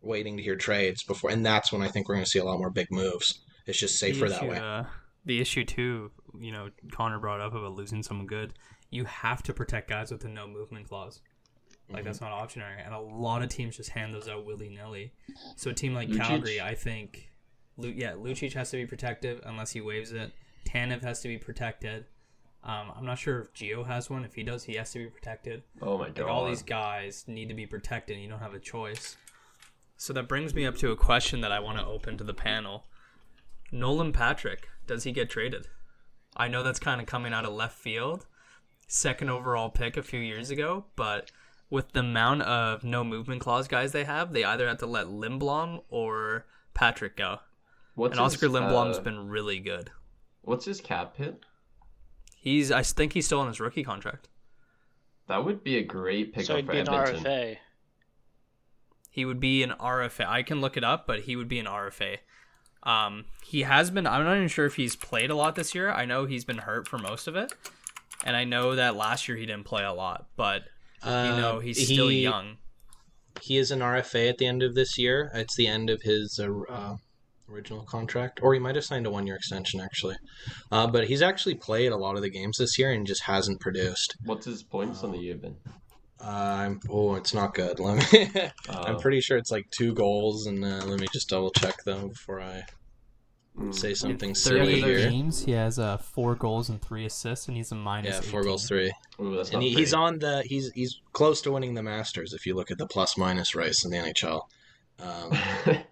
waiting 0.04 0.36
to 0.36 0.42
hear 0.42 0.56
trades 0.56 1.02
before, 1.02 1.30
and 1.30 1.44
that's 1.44 1.72
when 1.72 1.82
I 1.82 1.88
think 1.88 2.08
we're 2.08 2.14
going 2.16 2.24
to 2.24 2.30
see 2.30 2.38
a 2.38 2.44
lot 2.44 2.58
more 2.58 2.70
big 2.70 2.90
moves. 2.90 3.40
It's 3.66 3.78
just 3.78 3.98
safer 3.98 4.28
the 4.28 4.34
that 4.34 4.48
way. 4.48 4.58
Uh, 4.58 4.84
the 5.24 5.40
issue 5.40 5.64
too, 5.64 6.10
you 6.38 6.52
know, 6.52 6.68
Connor 6.92 7.18
brought 7.18 7.40
up 7.40 7.54
about 7.54 7.74
losing 7.74 8.02
someone 8.02 8.26
good. 8.26 8.52
You 8.90 9.04
have 9.06 9.42
to 9.44 9.52
protect 9.54 9.88
guys 9.88 10.10
with 10.12 10.24
a 10.24 10.28
no 10.28 10.46
movement 10.46 10.88
clause. 10.88 11.20
Like 11.88 11.98
Mm-hmm. 11.98 12.06
that's 12.06 12.20
not 12.22 12.32
optionary, 12.32 12.80
and 12.82 12.94
a 12.94 13.00
lot 13.00 13.42
of 13.42 13.50
teams 13.50 13.76
just 13.76 13.90
hand 13.90 14.14
those 14.14 14.28
out 14.28 14.46
willy 14.46 14.70
nilly. 14.70 15.12
So 15.56 15.70
a 15.70 15.74
team 15.74 15.92
like 15.94 16.08
Lucic? 16.08 16.20
Calgary, 16.22 16.60
I 16.60 16.74
think, 16.74 17.30
Lu- 17.76 17.88
yeah, 17.94 18.12
Lucic 18.12 18.54
has 18.54 18.70
to 18.70 18.78
be 18.78 18.86
protective 18.86 19.40
unless 19.44 19.70
he 19.72 19.80
waives 19.82 20.12
it. 20.12 20.32
Tanev 20.66 21.02
has 21.02 21.20
to 21.20 21.28
be 21.28 21.36
protected. 21.36 22.06
Um, 22.62 22.90
I'm 22.96 23.04
not 23.04 23.18
sure 23.18 23.40
if 23.40 23.52
Geo 23.52 23.84
has 23.84 24.08
one. 24.08 24.24
If 24.24 24.34
he 24.34 24.42
does, 24.42 24.64
he 24.64 24.76
has 24.76 24.92
to 24.92 24.98
be 25.00 25.06
protected. 25.10 25.62
Oh 25.82 25.98
my 25.98 26.06
god. 26.08 26.18
Like 26.20 26.26
all 26.30 26.46
these 26.46 26.62
guys 26.62 27.24
need 27.28 27.50
to 27.50 27.54
be 27.54 27.66
protected. 27.66 28.16
You 28.18 28.28
don't 28.30 28.38
have 28.38 28.54
a 28.54 28.58
choice. 28.58 29.18
So 30.04 30.12
that 30.12 30.28
brings 30.28 30.54
me 30.54 30.66
up 30.66 30.76
to 30.80 30.90
a 30.90 30.96
question 30.96 31.40
that 31.40 31.50
I 31.50 31.60
want 31.60 31.78
to 31.78 31.86
open 31.86 32.18
to 32.18 32.24
the 32.24 32.34
panel. 32.34 32.84
Nolan 33.72 34.12
Patrick, 34.12 34.68
does 34.86 35.04
he 35.04 35.12
get 35.12 35.30
traded? 35.30 35.68
I 36.36 36.46
know 36.46 36.62
that's 36.62 36.78
kind 36.78 37.00
of 37.00 37.06
coming 37.06 37.32
out 37.32 37.46
of 37.46 37.54
left 37.54 37.78
field. 37.78 38.26
Second 38.86 39.30
overall 39.30 39.70
pick 39.70 39.96
a 39.96 40.02
few 40.02 40.20
years 40.20 40.50
ago, 40.50 40.84
but 40.94 41.32
with 41.70 41.92
the 41.92 42.00
amount 42.00 42.42
of 42.42 42.84
no 42.84 43.02
movement 43.02 43.40
clause 43.40 43.66
guys 43.66 43.92
they 43.92 44.04
have, 44.04 44.34
they 44.34 44.44
either 44.44 44.68
have 44.68 44.76
to 44.80 44.86
let 44.86 45.06
Lindblom 45.06 45.84
or 45.88 46.44
Patrick 46.74 47.16
go. 47.16 47.38
What's 47.94 48.12
and 48.12 48.20
Oscar 48.20 48.48
his, 48.48 48.56
Lindblom's 48.56 48.98
uh, 48.98 49.00
been 49.00 49.30
really 49.30 49.58
good. 49.58 49.90
What's 50.42 50.66
his 50.66 50.82
cap 50.82 51.16
hit? 51.16 51.40
He's 52.36 52.70
I 52.70 52.82
think 52.82 53.14
he's 53.14 53.24
still 53.24 53.40
on 53.40 53.48
his 53.48 53.58
rookie 53.58 53.84
contract. 53.84 54.28
That 55.28 55.46
would 55.46 55.64
be 55.64 55.78
a 55.78 55.82
great 55.82 56.34
pickup 56.34 56.46
so 56.46 56.52
it'd 56.56 56.66
for 56.66 56.72
be 56.72 56.80
an 56.80 56.90
Edmonton. 56.90 57.24
RFA. 57.24 57.56
He 59.14 59.24
would 59.24 59.38
be 59.38 59.62
an 59.62 59.70
RFA. 59.70 60.26
I 60.26 60.42
can 60.42 60.60
look 60.60 60.76
it 60.76 60.82
up, 60.82 61.06
but 61.06 61.20
he 61.20 61.36
would 61.36 61.46
be 61.46 61.60
an 61.60 61.66
RFA. 61.66 62.16
Um, 62.82 63.26
he 63.46 63.62
has 63.62 63.88
been. 63.88 64.08
I'm 64.08 64.24
not 64.24 64.34
even 64.34 64.48
sure 64.48 64.66
if 64.66 64.74
he's 64.74 64.96
played 64.96 65.30
a 65.30 65.36
lot 65.36 65.54
this 65.54 65.72
year. 65.72 65.88
I 65.88 66.04
know 66.04 66.26
he's 66.26 66.44
been 66.44 66.58
hurt 66.58 66.88
for 66.88 66.98
most 66.98 67.28
of 67.28 67.36
it, 67.36 67.52
and 68.24 68.34
I 68.34 68.42
know 68.42 68.74
that 68.74 68.96
last 68.96 69.28
year 69.28 69.36
he 69.36 69.46
didn't 69.46 69.66
play 69.66 69.84
a 69.84 69.92
lot. 69.92 70.26
But 70.34 70.62
you 71.04 71.10
know 71.10 71.58
Uh, 71.58 71.60
he's 71.60 71.84
still 71.84 72.08
he- 72.08 72.22
young. 72.22 72.56
He 73.40 73.56
is 73.56 73.70
an 73.70 73.78
RFA 73.82 74.28
at 74.28 74.38
the 74.38 74.46
end 74.46 74.64
of 74.64 74.74
this 74.74 74.98
year. 74.98 75.30
It's 75.32 75.54
the 75.54 75.68
end 75.68 75.90
of 75.90 76.02
his 76.02 76.40
uh, 76.42 76.50
uh, 76.72 76.96
original 77.48 77.84
contract, 77.84 78.40
or 78.42 78.52
he 78.52 78.58
might 78.58 78.74
have 78.74 78.84
signed 78.84 79.06
a 79.06 79.10
one-year 79.10 79.36
extension 79.36 79.80
actually. 79.80 80.16
Uh, 80.72 80.88
but 80.88 81.06
he's 81.06 81.22
actually 81.22 81.54
played 81.54 81.92
a 81.92 81.96
lot 81.96 82.16
of 82.16 82.22
the 82.22 82.30
games 82.30 82.58
this 82.58 82.78
year 82.80 82.90
and 82.90 83.06
just 83.06 83.22
hasn't 83.22 83.60
produced. 83.60 84.16
What's 84.24 84.46
his 84.46 84.64
points 84.64 85.04
on 85.04 85.12
the 85.12 85.18
year 85.18 85.36
been? 85.36 85.56
Uh, 86.20 86.28
I'm, 86.30 86.80
oh, 86.88 87.14
it's 87.16 87.34
not 87.34 87.54
good. 87.54 87.78
Let 87.80 88.12
me. 88.12 88.30
I'm 88.68 88.96
Uh, 88.96 88.98
pretty 88.98 89.20
sure 89.20 89.36
it's 89.36 89.50
like 89.50 89.68
two 89.70 89.92
goals, 89.94 90.46
and 90.46 90.64
uh, 90.64 90.84
let 90.86 91.00
me 91.00 91.06
just 91.12 91.28
double 91.28 91.50
check 91.50 91.82
them 91.84 92.08
before 92.08 92.40
I 92.40 92.64
mm, 93.58 93.74
say 93.74 93.94
something 93.94 94.30
In 94.30 94.34
silly 94.34 94.80
38 94.80 94.84
here. 94.84 95.10
games, 95.10 95.44
he 95.44 95.52
has 95.52 95.78
uh, 95.78 95.96
four 95.98 96.34
goals 96.34 96.68
and 96.68 96.80
three 96.80 97.04
assists, 97.04 97.48
and 97.48 97.56
he's 97.56 97.72
a 97.72 97.74
minus. 97.74 98.16
Yeah, 98.16 98.20
four 98.22 98.40
18. 98.40 98.48
goals, 98.48 98.66
three. 98.68 98.92
Ooh, 99.20 99.40
and 99.52 99.62
he, 99.62 99.74
he's 99.74 99.92
on 99.94 100.18
the 100.20 100.42
he's 100.46 100.70
he's 100.72 101.00
close 101.12 101.40
to 101.42 101.52
winning 101.52 101.74
the 101.74 101.82
Masters 101.82 102.32
if 102.32 102.46
you 102.46 102.54
look 102.54 102.70
at 102.70 102.78
the 102.78 102.86
plus 102.86 103.16
minus 103.18 103.54
race 103.54 103.84
in 103.84 103.90
the 103.90 103.98
NHL. 103.98 104.42
Um, 105.00 105.32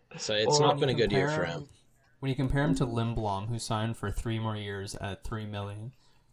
so 0.17 0.35
it's 0.35 0.47
Well, 0.47 0.61
not 0.61 0.79
been 0.81 0.89
a 0.89 0.95
good 0.95 1.13
year 1.13 1.29
for 1.29 1.45
him. 1.45 1.69
When 2.21 2.31
you 2.31 2.37
compare 2.37 2.63
him 2.65 2.75
to 2.77 2.87
Lindblom, 2.87 3.49
who 3.49 3.59
signed 3.59 3.97
for 3.97 4.11
three 4.13 4.39
more 4.39 4.57
years 4.57 4.95
at 4.97 5.25
three 5.25 5.45
million, 5.47 5.93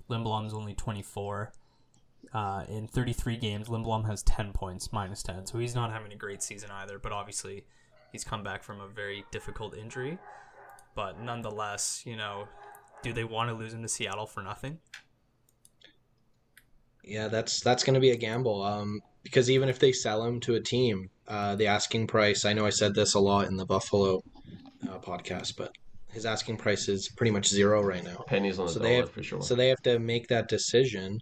Lindblom's 0.10 0.54
only 0.54 0.76
twenty 0.76 1.02
four. 1.02 1.52
Uh, 2.34 2.64
in 2.70 2.88
33 2.88 3.38
games, 3.38 3.68
Lindblom 3.70 4.06
has 4.08 4.22
10 4.24 4.54
points, 4.54 4.92
minus 4.94 5.24
10. 5.24 5.48
So 5.48 5.58
he's 5.58 5.74
not 5.76 5.92
having 5.92 6.12
a 6.14 6.16
great 6.16 6.44
season 6.44 6.70
either. 6.72 7.00
But 7.00 7.12
obviously, 7.12 7.66
he's 8.12 8.24
come 8.24 8.44
back 8.44 8.64
from 8.64 8.80
a 8.82 8.88
very 8.88 9.26
difficult 9.32 9.76
injury. 9.76 10.20
But 10.96 11.20
nonetheless, 11.22 12.04
you 12.06 12.16
know, 12.16 12.48
do 13.04 13.14
they 13.14 13.24
want 13.24 13.50
to 13.50 13.56
lose 13.56 13.74
him 13.74 13.82
to 13.82 13.88
Seattle 13.88 14.26
for 14.28 14.42
nothing? 14.44 14.80
Yeah, 17.04 17.28
that's 17.28 17.62
that's 17.62 17.84
going 17.84 17.96
to 17.96 18.00
be 18.00 18.12
a 18.12 18.18
gamble. 18.18 18.62
Um, 18.62 19.02
because 19.24 19.50
even 19.50 19.70
if 19.70 19.80
they 19.80 19.92
sell 19.92 20.24
him 20.24 20.40
to 20.42 20.56
a 20.56 20.62
team, 20.62 21.10
uh, 21.28 21.56
the 21.56 21.68
asking 21.68 22.08
price. 22.08 22.46
I 22.46 22.54
know 22.54 22.66
I 22.66 22.70
said 22.70 22.94
this 22.94 23.14
a 23.14 23.20
lot 23.20 23.48
in 23.48 23.56
the 23.58 23.66
Buffalo 23.66 24.22
uh, 24.88 24.98
podcast, 25.00 25.56
but 25.58 25.72
his 26.12 26.26
asking 26.26 26.58
price 26.58 26.88
is 26.88 27.10
pretty 27.10 27.32
much 27.32 27.48
zero 27.48 27.82
right 27.84 28.04
now. 28.04 28.24
Pennies 28.28 28.60
on 28.60 28.66
the 28.68 28.72
So 28.74 28.80
dollar 28.80 28.90
they 28.90 28.96
have 28.98 29.12
for 29.12 29.24
sure. 29.24 29.42
so 29.42 29.56
they 29.56 29.70
have 29.70 29.82
to 29.84 30.00
make 30.00 30.28
that 30.30 30.48
decision. 30.48 31.20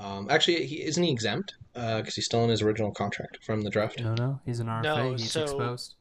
Um, 0.00 0.28
actually, 0.30 0.66
he, 0.66 0.82
isn't 0.82 1.02
he 1.02 1.10
exempt? 1.10 1.54
Because 1.74 2.14
he's 2.14 2.24
still 2.24 2.42
in 2.42 2.50
his 2.50 2.62
original 2.62 2.90
contract 2.90 3.38
from 3.44 3.60
the 3.62 3.70
draft. 3.70 4.00
No, 4.02 4.14
no. 4.14 4.40
He's 4.44 4.58
an 4.58 4.66
RFA. 4.66 4.82
No, 4.82 5.12
he's 5.12 5.30
so- 5.30 5.42
exposed. 5.42 5.94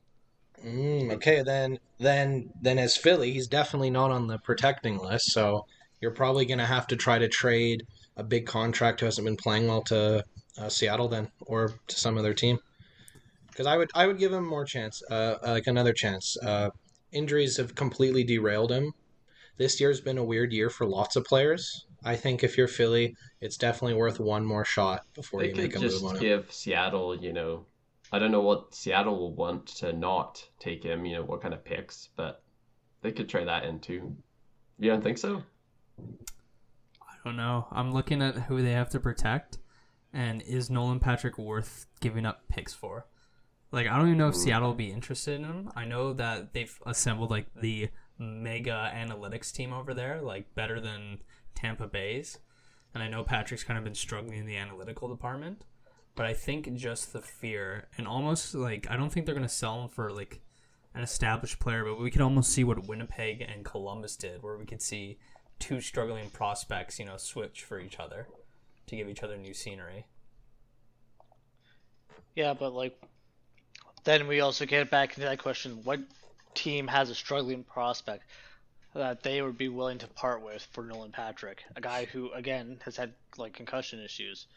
Mm, 0.65 1.13
okay, 1.13 1.41
then 1.41 1.79
then 1.99 2.49
then 2.61 2.77
as 2.79 2.97
Philly, 2.97 3.31
he's 3.31 3.47
definitely 3.47 3.89
not 3.89 4.11
on 4.11 4.27
the 4.27 4.37
protecting 4.39 4.97
list. 4.97 5.31
So 5.31 5.65
you're 6.01 6.11
probably 6.11 6.45
going 6.45 6.57
to 6.59 6.65
have 6.65 6.85
to 6.87 6.97
try 6.97 7.17
to 7.17 7.29
trade 7.29 7.85
a 8.17 8.23
big 8.23 8.45
contract 8.45 8.99
who 8.99 9.05
hasn't 9.05 9.23
been 9.23 9.37
playing 9.37 9.67
well 9.67 9.81
to 9.83 10.23
uh, 10.57 10.69
Seattle 10.69 11.07
then, 11.07 11.29
or 11.41 11.73
to 11.87 11.95
some 11.95 12.17
other 12.17 12.33
team. 12.33 12.59
Because 13.47 13.67
I 13.67 13.77
would 13.77 13.89
I 13.95 14.05
would 14.05 14.17
give 14.17 14.33
him 14.33 14.45
more 14.45 14.65
chance, 14.65 15.01
uh, 15.09 15.35
like 15.43 15.67
another 15.67 15.93
chance. 15.93 16.35
Uh, 16.43 16.71
injuries 17.11 17.57
have 17.57 17.75
completely 17.75 18.23
derailed 18.23 18.71
him. 18.71 18.93
This 19.57 19.79
year's 19.79 20.01
been 20.01 20.17
a 20.17 20.23
weird 20.23 20.51
year 20.51 20.69
for 20.69 20.85
lots 20.85 21.15
of 21.15 21.23
players. 21.25 21.85
I 22.03 22.15
think 22.15 22.43
if 22.43 22.57
you're 22.57 22.67
Philly, 22.67 23.15
it's 23.41 23.57
definitely 23.57 23.95
worth 23.95 24.19
one 24.19 24.45
more 24.45 24.65
shot 24.65 25.05
before 25.13 25.41
they 25.41 25.49
you 25.49 25.55
make 25.55 25.75
a 25.75 25.79
move 25.79 26.03
on 26.03 26.15
him. 26.15 26.21
give 26.21 26.51
Seattle, 26.51 27.15
you 27.15 27.33
know, 27.33 27.65
I 28.11 28.19
don't 28.19 28.31
know 28.31 28.41
what 28.41 28.73
Seattle 28.73 29.17
will 29.17 29.33
want 29.33 29.67
to 29.77 29.93
not 29.93 30.43
take 30.59 30.83
him. 30.83 31.05
You 31.05 31.17
know 31.17 31.23
what 31.23 31.41
kind 31.41 31.53
of 31.53 31.63
picks, 31.63 32.09
but 32.15 32.41
they 33.01 33.11
could 33.11 33.29
try 33.29 33.43
that 33.43 33.65
in 33.65 33.79
too. 33.79 34.15
You 34.79 34.91
don't 34.91 35.03
think 35.03 35.17
so? 35.17 35.43
I 35.99 37.15
don't 37.23 37.37
know. 37.37 37.67
I'm 37.71 37.91
looking 37.91 38.21
at 38.21 38.35
who 38.35 38.61
they 38.61 38.71
have 38.71 38.89
to 38.91 38.99
protect, 38.99 39.59
and 40.13 40.41
is 40.41 40.69
Nolan 40.69 40.99
Patrick 40.99 41.37
worth 41.37 41.85
giving 41.99 42.25
up 42.25 42.47
picks 42.47 42.73
for? 42.73 43.05
Like, 43.71 43.87
I 43.87 43.97
don't 43.97 44.07
even 44.07 44.17
know 44.17 44.29
if 44.29 44.35
hmm. 44.35 44.41
Seattle 44.41 44.69
will 44.69 44.75
be 44.75 44.91
interested 44.91 45.35
in 45.39 45.43
him. 45.43 45.71
I 45.75 45.85
know 45.85 46.13
that 46.13 46.53
they've 46.53 46.79
assembled 46.85 47.29
like 47.29 47.47
the 47.55 47.89
mega 48.17 48.91
analytics 48.93 49.53
team 49.53 49.73
over 49.73 49.93
there, 49.93 50.21
like 50.21 50.53
better 50.55 50.79
than 50.79 51.19
Tampa 51.59 51.87
Bay's. 51.87 52.39
And 52.93 53.03
I 53.03 53.07
know 53.07 53.23
Patrick's 53.23 53.63
kind 53.63 53.77
of 53.77 53.83
been 53.83 53.95
struggling 53.95 54.39
in 54.39 54.45
the 54.45 54.57
analytical 54.57 55.07
department, 55.07 55.63
but 56.15 56.25
I 56.25 56.33
think 56.33 56.73
just 56.73 57.13
the 57.13 57.21
fear 57.21 57.87
and 57.97 58.07
almost 58.07 58.55
like 58.55 58.87
I 58.89 58.97
don't 58.97 59.11
think 59.11 59.25
they're 59.25 59.35
gonna 59.35 59.47
sell 59.47 59.83
him 59.83 59.89
for 59.89 60.11
like 60.11 60.41
an 60.95 61.01
established 61.01 61.59
player, 61.59 61.85
but 61.85 61.99
we 61.99 62.09
could 62.09 62.21
almost 62.21 62.51
see 62.51 62.63
what 62.63 62.87
Winnipeg 62.87 63.41
and 63.41 63.63
Columbus 63.63 64.15
did, 64.15 64.41
where 64.41 64.57
we 64.57 64.65
could 64.65 64.81
see 64.81 65.19
two 65.59 65.81
struggling 65.81 66.29
prospects, 66.31 66.97
you 66.97 67.05
know, 67.05 67.17
switch 67.17 67.63
for 67.63 67.79
each 67.79 67.99
other 67.99 68.27
to 68.87 68.95
give 68.95 69.07
each 69.07 69.21
other 69.21 69.37
new 69.37 69.53
scenery. 69.53 70.07
Yeah, 72.35 72.53
but 72.53 72.73
like, 72.73 72.99
then 74.03 74.27
we 74.27 74.39
also 74.39 74.65
get 74.65 74.89
back 74.89 75.09
into 75.09 75.21
that 75.21 75.39
question: 75.39 75.81
what 75.83 75.99
team 76.55 76.87
has 76.87 77.09
a 77.09 77.15
struggling 77.15 77.63
prospect 77.63 78.23
that 78.95 79.23
they 79.23 79.41
would 79.41 79.57
be 79.57 79.69
willing 79.69 79.99
to 79.99 80.07
part 80.07 80.43
with 80.43 80.67
for 80.71 80.83
Nolan 80.83 81.11
Patrick, 81.11 81.63
a 81.75 81.81
guy 81.81 82.05
who 82.05 82.31
again 82.33 82.79
has 82.85 82.97
had 82.97 83.13
like 83.37 83.53
concussion 83.53 83.99
issues? 83.99 84.47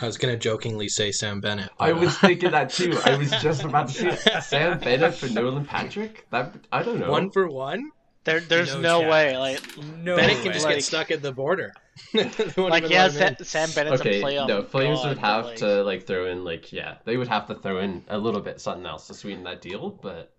I 0.00 0.06
was 0.06 0.18
gonna 0.18 0.36
jokingly 0.36 0.88
say 0.88 1.10
Sam 1.12 1.40
Bennett. 1.40 1.70
I 1.78 1.92
was 1.92 2.16
thinking 2.18 2.50
that 2.50 2.70
too. 2.70 2.98
I 3.04 3.16
was 3.16 3.30
just 3.30 3.64
about 3.64 3.88
to 3.88 4.16
say 4.16 4.40
Sam 4.40 4.78
Bennett 4.78 5.14
for 5.14 5.28
Nolan 5.28 5.64
Patrick. 5.64 6.26
That 6.30 6.54
I 6.70 6.82
don't 6.82 7.00
know. 7.00 7.10
one 7.10 7.30
for 7.30 7.48
one. 7.48 7.90
There, 8.24 8.40
there's 8.40 8.74
No 8.74 9.02
no, 9.02 9.08
way. 9.10 9.36
Like, 9.36 9.60
No 9.98 10.16
Bennett 10.16 10.38
way. 10.38 10.42
can 10.44 10.52
just 10.54 10.64
Like- 10.64 10.76
get 10.76 10.84
stuck 10.84 11.10
at 11.10 11.22
the 11.22 11.32
border. 11.32 11.72
Like 12.56 12.88
yeah, 12.90 13.08
let. 13.14 13.38
Sa- 13.38 13.44
Sam 13.44 13.68
Bennett's 13.74 14.00
okay, 14.00 14.20
a 14.20 14.24
playoff. 14.24 14.48
no, 14.48 14.62
Flames 14.64 14.98
god, 15.00 15.08
would 15.10 15.18
have 15.18 15.44
like, 15.44 15.56
to 15.58 15.84
like 15.84 16.06
throw 16.06 16.26
in 16.26 16.42
like 16.44 16.72
yeah, 16.72 16.96
they 17.04 17.16
would 17.16 17.28
have 17.28 17.46
to 17.46 17.54
throw 17.54 17.78
in 17.78 18.02
a 18.08 18.18
little 18.18 18.40
bit 18.40 18.60
something 18.60 18.84
else 18.84 19.06
to 19.06 19.14
sweeten 19.14 19.44
that 19.44 19.62
deal. 19.62 19.90
But 19.90 20.33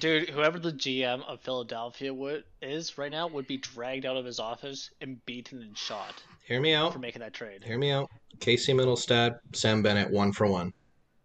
Dude, 0.00 0.28
whoever 0.30 0.58
the 0.58 0.72
GM 0.72 1.24
of 1.26 1.40
Philadelphia 1.40 2.12
would 2.12 2.44
is 2.60 2.98
right 2.98 3.10
now 3.12 3.28
would 3.28 3.46
be 3.46 3.56
dragged 3.58 4.04
out 4.04 4.16
of 4.16 4.24
his 4.24 4.40
office 4.40 4.90
and 5.00 5.24
beaten 5.24 5.62
and 5.62 5.78
shot 5.78 6.14
Hear 6.46 6.60
me 6.60 6.74
out. 6.74 6.92
for 6.92 6.98
making 6.98 7.20
that 7.20 7.32
trade. 7.32 7.62
Hear 7.64 7.78
me 7.78 7.90
out. 7.90 8.10
Casey 8.40 8.72
Mittelstadt, 8.72 9.38
Sam 9.54 9.82
Bennett, 9.82 10.10
one 10.10 10.32
for 10.32 10.46
one. 10.46 10.72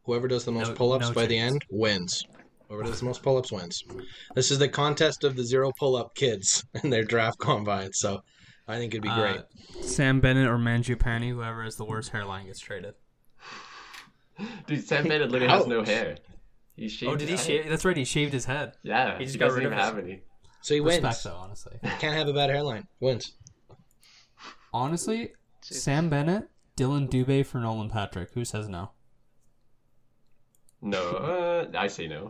Whoever 0.04 0.28
does 0.28 0.46
the 0.46 0.52
most 0.52 0.70
No- 0.70 0.76
pull-ups 0.76 1.08
no 1.08 1.14
by 1.14 1.26
the 1.26 1.38
end 1.38 1.66
wins. 1.70 2.24
Whoever 2.68 2.84
does 2.84 3.00
the 3.00 3.06
most 3.06 3.24
pull-ups 3.24 3.52
wins. 3.52 3.84
This 4.36 4.52
is 4.52 4.60
the 4.60 4.70
contest 4.70 5.24
of 5.24 5.36
the 5.36 5.44
zero 5.44 5.72
pull-up 5.80 6.14
kids 6.14 6.64
and 6.76 6.94
their 6.94 7.04
draft 7.04 7.40
combine. 7.40 7.92
So 7.94 8.22
I 8.68 8.78
think 8.78 8.94
it'd 8.94 9.02
be 9.04 9.10
great. 9.10 9.38
Uh, 9.38 9.82
Sam 9.82 10.20
Bennett 10.22 10.48
or 10.48 10.58
Mangiapane, 10.60 11.30
whoever 11.32 11.64
has 11.64 11.76
the 11.78 11.86
worst 11.86 12.12
hairline 12.12 12.46
gets 12.46 12.60
traded. 12.60 12.94
dude, 14.68 14.86
Sam 14.88 15.08
Bennett 15.08 15.32
literally 15.32 15.52
has 15.52 15.66
no 15.66 15.84
hair. 15.84 16.18
He 16.80 16.88
shaved 16.90 17.12
Oh, 17.12 17.16
did 17.16 17.28
he 17.30 17.36
head. 17.36 17.46
shave? 17.46 17.70
That's 17.70 17.84
right, 17.86 17.98
he 17.98 18.06
shaved 18.06 18.34
his 18.34 18.46
head. 18.46 18.74
Yeah, 18.84 19.14
He 19.18 19.20
he, 19.20 19.26
just 19.26 19.38
got 19.40 19.52
rid 19.52 19.66
of 19.66 19.72
even 19.72 19.78
it. 19.78 19.82
have 19.82 19.98
any. 19.98 20.22
so 20.62 20.74
he 20.74 20.80
wins. 20.82 21.04
Respect, 21.04 21.24
though, 21.26 21.36
honestly. 21.42 21.78
Can't 22.00 22.16
have 22.16 22.28
a 22.28 22.34
bad 22.34 22.50
hairline. 22.50 22.88
Wins. 23.00 23.34
Honestly, 24.74 25.32
Sam 25.62 26.10
Bennett, 26.10 26.50
Dylan 26.78 27.10
Dubé 27.10 27.46
for 27.46 27.60
Nolan 27.60 27.90
Patrick. 27.90 28.32
Who 28.34 28.46
says 28.46 28.70
no? 28.70 28.92
No, 30.82 31.02
uh, 31.02 31.78
I 31.78 31.88
say 31.88 32.08
no. 32.08 32.30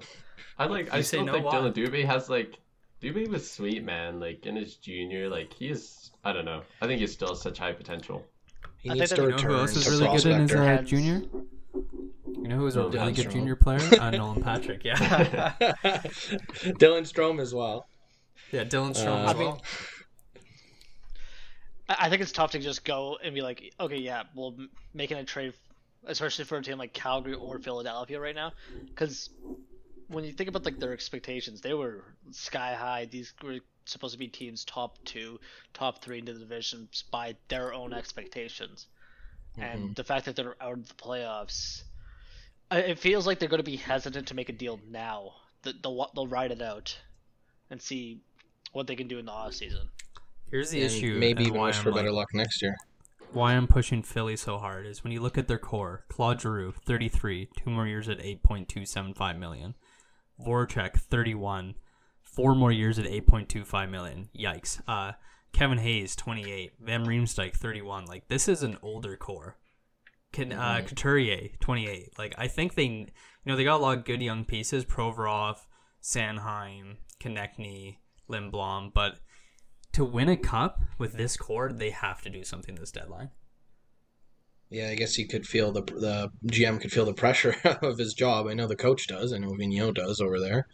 I 0.58 0.66
like. 0.66 0.92
I 0.94 0.98
You 0.98 1.04
say 1.04 1.18
still 1.18 1.26
no, 1.26 1.34
think 1.34 1.46
why? 1.46 1.56
Dylan 1.56 1.74
Dubé 1.74 2.06
has 2.06 2.30
like. 2.30 2.56
Dubé 3.02 3.28
was 3.30 3.50
sweet, 3.50 3.84
man. 3.84 4.20
Like 4.20 4.46
in 4.46 4.56
his 4.56 4.76
junior, 4.76 5.30
like 5.30 5.54
he 5.54 5.70
is. 5.70 6.12
I 6.24 6.34
don't 6.34 6.46
know. 6.46 6.64
I 6.82 6.88
think 6.88 7.00
he 7.00 7.08
still 7.08 7.30
has 7.30 7.42
such 7.42 7.60
high 7.60 7.72
potential. 7.74 8.26
He 8.82 8.90
I 8.90 8.94
needs 8.96 9.12
think 9.12 9.16
to 9.18 9.22
that- 9.22 9.28
You 9.30 9.36
return 9.36 9.52
who 9.52 9.58
else 9.58 9.76
is 9.76 9.86
to 9.86 9.92
really 9.92 10.18
good 10.18 10.26
in 10.26 10.42
his 10.42 10.54
uh, 10.54 10.82
junior? 10.84 11.22
You 12.44 12.50
know 12.50 12.56
who 12.58 12.68
is 12.68 12.76
a 12.78 12.88
really 12.88 13.12
good 13.14 13.28
Strome. 13.28 13.32
junior 13.32 13.56
player? 13.56 13.80
Uh, 14.00 14.10
Nolan 14.12 14.42
Patrick. 14.42 14.84
Yeah, 14.86 14.96
Dylan 16.80 17.04
Strome 17.06 17.40
as 17.42 17.54
well. 17.54 17.88
yeah, 18.52 18.64
Dylan 18.64 18.92
Strome 18.92 19.26
Uh, 19.26 19.30
as 19.30 19.36
I 19.36 19.38
well. 19.38 19.62
I 21.90 21.96
I 22.02 22.10
think 22.10 22.22
it's 22.22 22.32
tough 22.32 22.52
to 22.52 22.60
just 22.60 22.86
go 22.86 23.18
and 23.24 23.34
be 23.34 23.42
like, 23.42 23.74
okay, 23.80 23.98
yeah, 23.98 24.24
well, 24.36 24.54
m- 24.58 24.70
making 24.94 25.18
a 25.18 25.24
trade, 25.24 25.54
especially 26.06 26.46
for 26.46 26.58
a 26.58 26.64
team 26.64 26.78
like 26.78 26.94
Calgary 26.94 27.34
or 27.34 27.60
Philadelphia 27.60 28.20
right 28.20 28.36
now, 28.36 28.54
because 28.90 29.30
when 30.08 30.24
you 30.24 30.32
think 30.32 30.50
about 30.50 30.66
like 30.66 30.80
their 30.80 30.94
expectations, 30.94 31.62
they 31.62 31.74
were 31.74 32.04
sky 32.32 32.74
high. 32.76 33.06
These 33.06 33.34
were 33.44 33.60
supposed 33.86 34.14
to 34.14 34.20
be 34.20 34.28
teams 34.28 34.64
top 34.66 34.98
two, 35.04 35.40
top 35.74 36.04
three 36.04 36.20
in 36.20 36.26
the 36.26 36.34
divisions 36.34 37.04
by 37.12 37.36
their 37.48 37.74
own 37.74 37.92
expectations, 37.94 38.88
and 39.58 39.96
the 39.96 40.04
fact 40.04 40.26
that 40.26 40.36
they're 40.36 40.56
out 40.62 40.78
of 40.78 40.88
the 40.88 40.94
playoffs, 40.94 41.82
I- 41.82 41.89
it 42.72 43.00
feels 43.00 43.26
like 43.28 43.40
they're 43.40 43.50
going 43.50 43.60
to 43.64 43.64
be 43.72 43.78
hesitant 43.78 44.28
to 44.28 44.36
make 44.36 44.50
a 44.50 44.54
deal 44.54 44.80
now. 44.90 45.34
They'll 45.64 45.96
wa- 45.96 46.10
they'll 46.16 46.28
ride 46.28 46.52
it 46.52 46.62
out, 46.62 46.98
and 47.70 47.82
see 47.82 48.22
what 48.72 48.88
they 48.88 48.96
can 48.96 49.08
do 49.08 49.18
in 49.20 49.26
the 49.26 49.32
off 49.32 49.54
season. 49.54 49.90
Here's 50.52 50.70
the 50.72 50.82
And 50.84 50.92
issue. 50.92 51.18
maybe 51.20 51.46
and 51.46 51.56
why 51.56 51.68
wish 51.68 51.78
I'm, 51.78 51.84
for 51.84 51.92
like, 51.92 52.00
better 52.00 52.12
luck 52.12 52.30
next 52.34 52.62
year. 52.62 52.76
why 53.34 53.54
I'm 53.54 53.68
pushing 53.68 54.02
Philly 54.04 54.36
so 54.36 54.58
hard 54.58 54.86
is 54.86 55.04
when 55.04 55.12
you 55.14 55.20
look 55.22 55.38
at 55.38 55.48
their 55.48 55.58
core, 55.60 56.06
Claude 56.10 56.42
Giroux, 56.42 56.72
33, 56.86 57.50
two 57.58 57.70
more 57.70 57.86
years 57.88 58.08
at 58.10 58.20
8.275 58.20 59.38
million. 59.38 59.76
Voracek, 60.44 60.94
31, 61.00 61.76
four 62.24 62.56
more 62.56 62.72
years 62.72 62.98
at 62.98 63.06
8.25 63.06 63.90
million. 63.90 64.30
Yikes. 64.38 64.82
Uh, 64.88 65.14
Kevin 65.52 65.80
Hayes, 65.80 66.16
28, 66.16 66.74
Van 66.80 67.06
Riemsdyk, 67.06 67.56
31. 67.56 68.06
Like 68.06 68.28
this 68.28 68.48
is 68.48 68.64
an 68.64 68.78
older 68.82 69.16
core. 69.18 69.58
Can 70.32 70.52
uh, 70.54 70.82
Couturier, 70.86 71.50
28. 71.60 72.18
Like 72.18 72.36
I 72.38 72.48
think 72.48 72.76
they, 72.76 72.86
you 72.86 73.08
know, 73.46 73.56
they 73.56 73.64
got 73.64 73.80
a 73.80 73.84
lot 73.84 73.98
of 73.98 74.06
good 74.06 74.22
young 74.22 74.46
pieces. 74.46 74.86
Provorov, 74.86 75.58
Sanheim, 76.04 76.98
Konecny, 77.20 77.98
Lindblom, 78.30 78.94
but 78.94 79.20
to 79.94 80.06
win 80.06 80.30
a 80.30 80.38
cup 80.38 80.82
with 80.98 81.14
this 81.14 81.36
core, 81.36 81.72
they 81.72 81.90
have 81.90 82.22
to 82.22 82.30
do 82.30 82.44
something 82.44 82.76
this 82.76 82.92
deadline. 82.92 83.32
Yeah, 84.70 84.90
I 84.90 84.96
guess 84.96 85.16
he 85.16 85.26
could 85.26 85.48
feel 85.48 85.72
the 85.72 85.82
the 85.82 86.32
GM 86.46 86.80
could 86.80 86.92
feel 86.92 87.06
the 87.06 87.14
pressure 87.14 87.56
of 87.82 87.98
his 87.98 88.14
job. 88.14 88.48
I 88.48 88.54
know 88.54 88.68
the 88.68 88.76
coach 88.76 89.08
does. 89.08 89.34
I 89.34 89.40
know 89.40 89.50
Vigneault 89.50 89.96
does 89.96 90.22
over 90.22 90.40
there. 90.40 90.68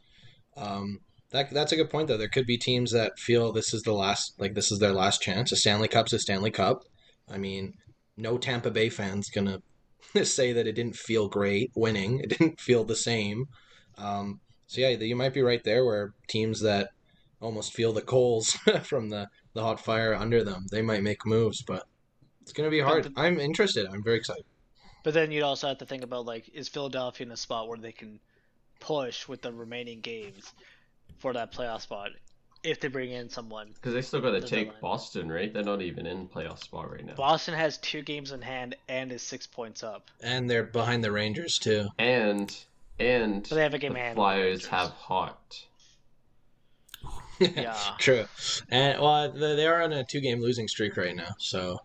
Um, 0.57 0.99
that 1.31 1.49
that's 1.51 1.71
a 1.71 1.77
good 1.77 1.89
point 1.89 2.09
though. 2.09 2.17
There 2.17 2.27
could 2.27 2.45
be 2.45 2.57
teams 2.57 2.91
that 2.91 3.17
feel 3.17 3.53
this 3.53 3.73
is 3.73 3.83
the 3.83 3.93
last, 3.93 4.39
like 4.39 4.53
this 4.53 4.71
is 4.71 4.79
their 4.79 4.91
last 4.91 5.21
chance. 5.21 5.51
A 5.51 5.55
Stanley 5.55 5.87
Cup's 5.87 6.11
a 6.11 6.19
Stanley 6.19 6.51
Cup. 6.51 6.83
I 7.29 7.37
mean, 7.37 7.75
no 8.17 8.37
Tampa 8.37 8.71
Bay 8.71 8.89
fans 8.89 9.29
gonna 9.29 9.61
say 10.23 10.53
that 10.53 10.67
it 10.67 10.73
didn't 10.73 10.95
feel 10.95 11.27
great 11.27 11.71
winning. 11.75 12.19
It 12.19 12.29
didn't 12.29 12.59
feel 12.59 12.83
the 12.83 12.95
same. 12.95 13.47
Um, 13.97 14.39
so 14.67 14.81
yeah, 14.81 14.89
you 14.89 15.15
might 15.15 15.33
be 15.33 15.41
right 15.41 15.63
there 15.63 15.85
where 15.85 16.13
teams 16.27 16.61
that 16.61 16.89
almost 17.41 17.73
feel 17.73 17.93
the 17.93 18.01
coals 18.01 18.51
from 18.83 19.09
the 19.09 19.27
the 19.53 19.61
hot 19.61 19.79
fire 19.79 20.13
under 20.13 20.43
them, 20.43 20.65
they 20.71 20.81
might 20.81 21.03
make 21.03 21.25
moves, 21.25 21.61
but 21.61 21.87
it's 22.41 22.51
gonna 22.53 22.69
be 22.69 22.79
hard. 22.79 23.05
the- 23.05 23.13
I'm 23.15 23.39
interested. 23.39 23.87
I'm 23.87 24.03
very 24.03 24.17
excited. 24.17 24.45
But 25.03 25.13
then 25.13 25.31
you'd 25.31 25.43
also 25.43 25.67
have 25.67 25.77
to 25.77 25.85
think 25.85 26.03
about 26.03 26.25
like, 26.25 26.49
is 26.49 26.67
Philadelphia 26.67 27.27
in 27.27 27.31
a 27.31 27.37
spot 27.37 27.67
where 27.67 27.77
they 27.77 27.91
can 27.91 28.19
push 28.79 29.27
with 29.27 29.41
the 29.41 29.53
remaining 29.53 30.01
games 30.01 30.51
for 31.19 31.31
that 31.33 31.53
playoff 31.53 31.81
spot 31.81 32.09
if 32.65 32.79
they 32.79 32.87
bring 32.87 33.11
in 33.11 33.29
someone? 33.29 33.69
Because 33.73 33.93
they 33.93 34.01
still 34.01 34.21
got 34.21 34.31
to 34.31 34.41
take 34.41 34.67
deadline. 34.67 34.81
Boston, 34.81 35.31
right? 35.31 35.53
They're 35.53 35.63
not 35.63 35.81
even 35.81 36.05
in 36.05 36.27
playoff 36.27 36.63
spot 36.63 36.91
right 36.91 37.05
now. 37.05 37.15
Boston 37.15 37.53
has 37.53 37.77
two 37.77 38.01
games 38.01 38.31
in 38.31 38.41
hand 38.41 38.75
and 38.89 39.11
is 39.11 39.21
six 39.21 39.47
points 39.47 39.83
up. 39.83 40.09
And 40.21 40.49
they're 40.49 40.63
behind 40.63 41.03
the 41.03 41.11
Rangers 41.11 41.59
too. 41.59 41.89
And 41.99 42.55
and 42.99 43.43
But 43.43 43.55
they 43.55 43.61
have 43.61 43.73
a 43.73 43.77
game 43.77 43.93
the 43.93 43.99
hand. 43.99 44.15
Flyers 44.15 44.63
the 44.63 44.69
have 44.71 44.89
heart. 44.89 45.65
Yeah. 47.39 47.77
True. 47.99 48.25
And 48.69 49.01
well, 49.01 49.29
they 49.29 49.55
they 49.57 49.67
are 49.67 49.81
on 49.83 49.91
a 49.91 50.05
two-game 50.05 50.39
losing 50.39 50.69
streak 50.69 50.95
right 50.95 51.13
now, 51.13 51.35
so 51.37 51.81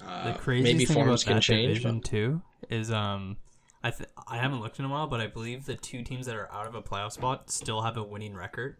uh, 0.00 0.32
the 0.32 0.38
craziest 0.38 0.72
maybe 0.72 0.84
thing 0.84 0.94
forms 0.94 1.24
about 1.24 1.28
can 1.28 1.36
that 1.38 1.42
change. 1.42 1.68
division 1.68 1.98
But 1.98 2.08
too 2.08 2.42
is 2.70 2.92
um, 2.92 3.36
I 3.82 3.90
th- 3.90 4.08
I 4.28 4.38
haven't 4.38 4.60
looked 4.60 4.78
in 4.78 4.84
a 4.84 4.88
while, 4.88 5.08
but 5.08 5.20
I 5.20 5.26
believe 5.26 5.64
the 5.64 5.74
two 5.74 6.02
teams 6.02 6.26
that 6.26 6.36
are 6.36 6.48
out 6.52 6.68
of 6.68 6.74
a 6.76 6.82
playoff 6.82 7.12
spot 7.12 7.50
still 7.50 7.82
have 7.82 7.96
a 7.96 8.02
winning 8.04 8.34
record. 8.36 8.76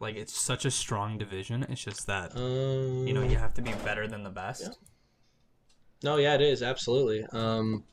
Like 0.00 0.16
it's 0.16 0.38
such 0.38 0.64
a 0.64 0.70
strong 0.70 1.18
division. 1.18 1.66
It's 1.68 1.82
just 1.82 2.06
that 2.06 2.36
um, 2.36 3.06
you 3.06 3.12
know 3.12 3.22
you 3.22 3.36
have 3.36 3.54
to 3.54 3.62
be 3.62 3.72
better 3.84 4.06
than 4.06 4.22
the 4.22 4.30
best. 4.30 4.78
no, 6.04 6.16
yeah, 6.16 6.34
it 6.34 6.40
is 6.40 6.62
absolutely. 6.62 7.24
Um, 7.32 7.84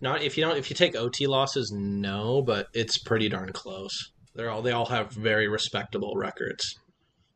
not 0.00 0.22
if 0.22 0.36
you 0.36 0.44
don't 0.44 0.56
if 0.56 0.70
you 0.70 0.76
take 0.76 0.96
OT 0.96 1.26
losses, 1.26 1.72
no, 1.72 2.42
but 2.42 2.68
it's 2.74 2.98
pretty 2.98 3.28
darn 3.28 3.52
close. 3.52 4.12
They're 4.34 4.50
all 4.50 4.62
they 4.62 4.72
all 4.72 4.86
have 4.86 5.12
very 5.12 5.48
respectable 5.48 6.14
records. 6.16 6.78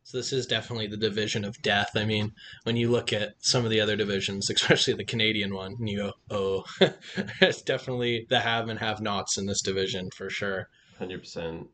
So 0.04 0.18
this 0.18 0.32
is 0.32 0.46
definitely 0.46 0.86
the 0.86 0.96
division 0.96 1.44
of 1.44 1.60
death. 1.62 1.90
I 1.96 2.04
mean, 2.04 2.30
when 2.62 2.76
you 2.76 2.92
look 2.92 3.12
at 3.12 3.34
some 3.40 3.64
of 3.64 3.72
the 3.72 3.80
other 3.80 3.96
divisions, 3.96 4.48
especially 4.54 4.94
the 4.94 5.04
Canadian 5.04 5.52
one, 5.52 5.74
and 5.78 5.88
you 5.88 5.98
go, 5.98 6.12
"Oh, 6.30 6.64
it's 7.40 7.62
definitely 7.62 8.26
the 8.30 8.38
have 8.38 8.68
and 8.68 8.78
have-nots 8.78 9.36
in 9.36 9.46
this 9.46 9.62
division 9.62 10.10
for 10.16 10.30
sure." 10.30 10.68
Hundred 10.98 11.20
percent. 11.20 11.68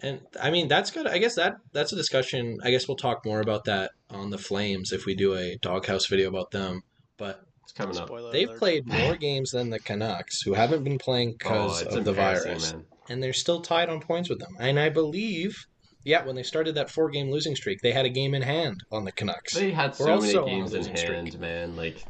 And 0.00 0.20
I 0.40 0.50
mean, 0.50 0.68
that's 0.68 0.90
good. 0.90 1.06
I 1.06 1.18
guess 1.18 1.34
that 1.34 1.56
that's 1.72 1.92
a 1.92 1.96
discussion. 1.96 2.58
I 2.62 2.70
guess 2.70 2.86
we'll 2.86 2.96
talk 2.96 3.24
more 3.24 3.40
about 3.40 3.64
that 3.64 3.90
on 4.10 4.30
the 4.30 4.38
Flames 4.38 4.92
if 4.92 5.06
we 5.06 5.14
do 5.14 5.34
a 5.34 5.56
doghouse 5.60 6.06
video 6.06 6.28
about 6.28 6.50
them. 6.52 6.82
But 7.16 7.42
It's 7.64 7.72
coming 7.72 7.96
up. 7.98 8.08
They've 8.32 8.48
alert. 8.48 8.58
played 8.58 8.86
more 8.86 9.16
games 9.20 9.50
than 9.50 9.70
the 9.70 9.80
Canucks, 9.80 10.40
who 10.42 10.54
haven't 10.54 10.84
been 10.84 10.98
playing 10.98 11.30
Oh, 11.30 11.36
because 11.38 11.82
it's 11.82 11.94
of 11.96 12.04
the 12.04 12.12
virus, 12.12 12.72
man. 12.72 12.84
and 13.08 13.20
they're 13.22 13.32
still 13.32 13.60
tied 13.60 13.88
on 13.88 14.00
points 14.00 14.28
with 14.28 14.38
them. 14.38 14.54
And 14.60 14.78
I 14.78 14.88
believe, 14.88 15.66
yeah, 16.04 16.24
when 16.24 16.36
they 16.36 16.44
started 16.44 16.76
that 16.76 16.90
four-game 16.90 17.28
losing 17.32 17.56
streak, 17.56 17.80
they 17.80 17.90
had 17.90 18.06
a 18.06 18.08
game 18.10 18.34
in 18.34 18.42
hand 18.42 18.84
on 18.92 19.04
the 19.04 19.10
Canucks. 19.10 19.54
They 19.54 19.72
had 19.72 19.98
We're 19.98 20.06
so 20.06 20.20
many 20.20 20.32
games 20.50 20.72
in 20.74 20.78
losing 20.78 20.96
streak. 20.96 21.12
hand, 21.16 21.40
man. 21.40 21.76
Like, 21.76 22.04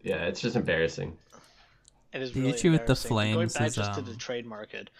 yeah, 0.00 0.26
it's 0.26 0.40
just 0.40 0.54
embarrassing. 0.54 1.18
It 2.12 2.22
is 2.22 2.30
The 2.32 2.40
really 2.42 2.52
issue 2.52 2.70
with 2.70 2.86
the 2.86 2.92
embarrassing. 2.92 3.10
Going 3.10 3.34
Flames 3.48 3.54
back 3.54 3.66
is, 3.66 3.74
just 3.74 3.94
to 3.94 4.02
the 4.02 4.12
um, 4.12 4.16
trade 4.18 4.46
market, 4.46 4.90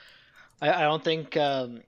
I, 0.60 0.72
I 0.72 0.82
don't 0.82 1.04
think. 1.04 1.36
Um, 1.36 1.82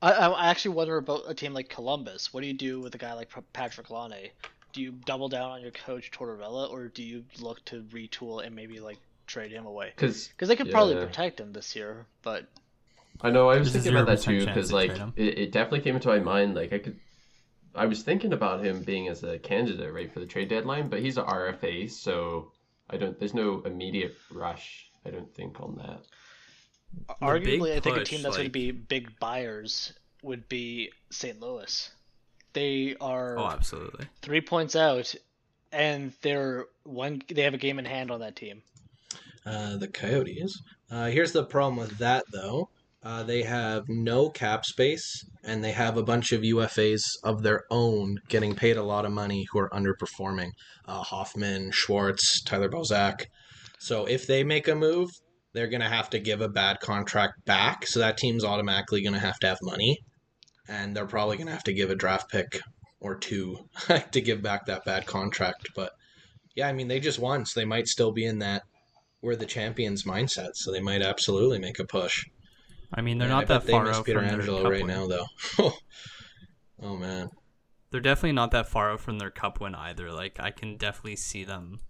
I, 0.00 0.12
I 0.12 0.50
actually 0.50 0.74
wonder 0.74 0.96
about 0.96 1.22
a 1.26 1.34
team 1.34 1.52
like 1.54 1.68
Columbus. 1.68 2.32
What 2.32 2.40
do 2.42 2.46
you 2.46 2.54
do 2.54 2.80
with 2.80 2.94
a 2.94 2.98
guy 2.98 3.14
like 3.14 3.30
Patrick 3.52 3.90
Laine? 3.90 4.30
Do 4.72 4.82
you 4.82 4.92
double 4.92 5.28
down 5.28 5.50
on 5.50 5.60
your 5.60 5.70
coach 5.70 6.10
Tortorella, 6.10 6.70
or 6.70 6.88
do 6.88 7.02
you 7.02 7.24
look 7.40 7.64
to 7.66 7.82
retool 7.90 8.44
and 8.44 8.54
maybe 8.54 8.80
like 8.80 8.98
trade 9.26 9.50
him 9.50 9.66
away? 9.66 9.92
Because 9.94 10.28
Because 10.28 10.48
they 10.48 10.56
could 10.56 10.70
probably 10.70 10.94
protect 10.94 11.40
him 11.40 11.52
this 11.52 11.74
year, 11.74 12.06
but 12.22 12.46
I 13.20 13.30
know 13.30 13.48
I 13.48 13.58
was 13.58 13.72
thinking 13.72 13.92
about 13.92 14.06
that 14.06 14.20
too. 14.20 14.46
Because 14.46 14.68
they 14.68 14.74
like 14.74 14.92
it, 15.16 15.38
it 15.38 15.52
definitely 15.52 15.80
came 15.80 15.96
into 15.96 16.08
my 16.08 16.20
mind. 16.20 16.54
Like 16.54 16.72
I 16.72 16.78
could, 16.78 16.98
I 17.74 17.86
was 17.86 18.02
thinking 18.02 18.32
about 18.32 18.64
him 18.64 18.82
being 18.82 19.08
as 19.08 19.24
a 19.24 19.38
candidate 19.38 19.92
right 19.92 20.12
for 20.12 20.20
the 20.20 20.26
trade 20.26 20.48
deadline, 20.48 20.88
but 20.88 21.00
he's 21.00 21.18
a 21.18 21.22
RFA, 21.22 21.90
so 21.90 22.52
I 22.88 22.96
don't. 22.96 23.18
There's 23.18 23.34
no 23.34 23.62
immediate 23.62 24.14
rush. 24.30 24.90
I 25.04 25.10
don't 25.10 25.32
think 25.34 25.60
on 25.60 25.76
that. 25.76 26.04
Arguably, 27.22 27.64
big 27.64 27.76
I 27.76 27.80
think 27.80 27.96
a 27.96 28.04
team 28.04 28.22
that's 28.22 28.36
going 28.36 28.48
to 28.48 28.52
be 28.52 28.70
big 28.70 29.18
buyers 29.18 29.92
would 30.22 30.48
be 30.48 30.90
St. 31.10 31.40
Louis. 31.40 31.90
They 32.52 32.96
are 33.00 33.38
Oh, 33.38 33.46
absolutely. 33.48 34.06
three 34.22 34.40
points 34.40 34.74
out, 34.74 35.14
and 35.70 36.12
they're 36.22 36.66
one. 36.84 37.22
They 37.28 37.42
have 37.42 37.54
a 37.54 37.58
game 37.58 37.78
in 37.78 37.84
hand 37.84 38.10
on 38.10 38.20
that 38.20 38.36
team. 38.36 38.62
Uh, 39.46 39.76
the 39.76 39.88
Coyotes. 39.88 40.60
Uh, 40.90 41.06
here's 41.06 41.32
the 41.32 41.44
problem 41.44 41.76
with 41.76 41.98
that, 41.98 42.24
though. 42.32 42.68
Uh, 43.02 43.22
they 43.22 43.42
have 43.42 43.84
no 43.88 44.28
cap 44.28 44.64
space, 44.64 45.24
and 45.44 45.62
they 45.62 45.70
have 45.70 45.96
a 45.96 46.02
bunch 46.02 46.32
of 46.32 46.42
UFAs 46.42 47.02
of 47.22 47.42
their 47.42 47.62
own 47.70 48.16
getting 48.28 48.54
paid 48.56 48.76
a 48.76 48.82
lot 48.82 49.04
of 49.04 49.12
money 49.12 49.46
who 49.52 49.58
are 49.60 49.70
underperforming. 49.70 50.50
Uh, 50.84 51.02
Hoffman, 51.02 51.70
Schwartz, 51.70 52.42
Tyler 52.42 52.68
Bozak. 52.68 53.26
So 53.78 54.04
if 54.06 54.26
they 54.26 54.42
make 54.42 54.66
a 54.66 54.74
move, 54.74 55.10
they're 55.58 55.68
going 55.68 55.82
to 55.82 55.88
have 55.88 56.10
to 56.12 56.20
give 56.20 56.40
a 56.42 56.48
bad 56.48 56.80
contract 56.80 57.44
back. 57.46 57.86
So 57.86 58.00
that 58.00 58.18
team's 58.18 58.44
automatically 58.44 59.02
going 59.02 59.14
to 59.14 59.20
have 59.20 59.40
to 59.40 59.48
have 59.48 59.58
money. 59.62 59.98
And 60.68 60.96
they're 60.96 61.06
probably 61.06 61.36
going 61.36 61.48
to 61.48 61.52
have 61.54 61.64
to 61.64 61.74
give 61.74 61.90
a 61.90 61.96
draft 61.96 62.30
pick 62.30 62.60
or 63.00 63.16
two 63.16 63.68
to 64.12 64.20
give 64.20 64.42
back 64.42 64.66
that 64.66 64.84
bad 64.84 65.06
contract. 65.06 65.68
But 65.74 65.92
yeah, 66.56 66.68
I 66.68 66.72
mean, 66.74 66.88
they 66.88 67.00
just 67.00 67.18
won, 67.20 67.46
so 67.46 67.60
they 67.60 67.66
might 67.66 67.88
still 67.88 68.12
be 68.12 68.26
in 68.26 68.40
that 68.40 68.64
we're 69.22 69.36
the 69.36 69.46
champions 69.46 70.04
mindset, 70.04 70.56
so 70.56 70.72
they 70.72 70.80
might 70.80 71.02
absolutely 71.02 71.58
make 71.60 71.78
a 71.80 71.86
push. 71.86 72.26
I 72.92 73.00
mean, 73.00 73.18
they're 73.18 73.28
Yeah, 73.28 73.34
not 73.34 73.46
bet 73.46 73.62
that 73.62 73.66
they 73.66 73.78
far 73.78 73.84
miss 73.88 74.00
out 74.00 74.06
Peter 74.06 74.20
from 74.20 74.28
their 74.28 74.38
Angelo 74.42 74.58
cup 74.62 74.72
right 74.72 74.80
win. 74.80 74.88
now, 74.88 75.06
though. 75.06 75.26
oh 76.82 76.96
man, 76.96 77.30
They're 77.90 78.00
definitely 78.00 78.32
not 78.32 78.50
that 78.52 78.68
far 78.68 78.90
out 78.92 79.00
from 79.00 79.18
their 79.18 79.30
cup 79.30 79.60
win 79.60 79.74
either. 79.74 80.10
Like 80.10 80.38
I 80.40 80.50
can 80.50 80.76
definitely 80.78 81.16
see 81.16 81.44
them, 81.44 81.80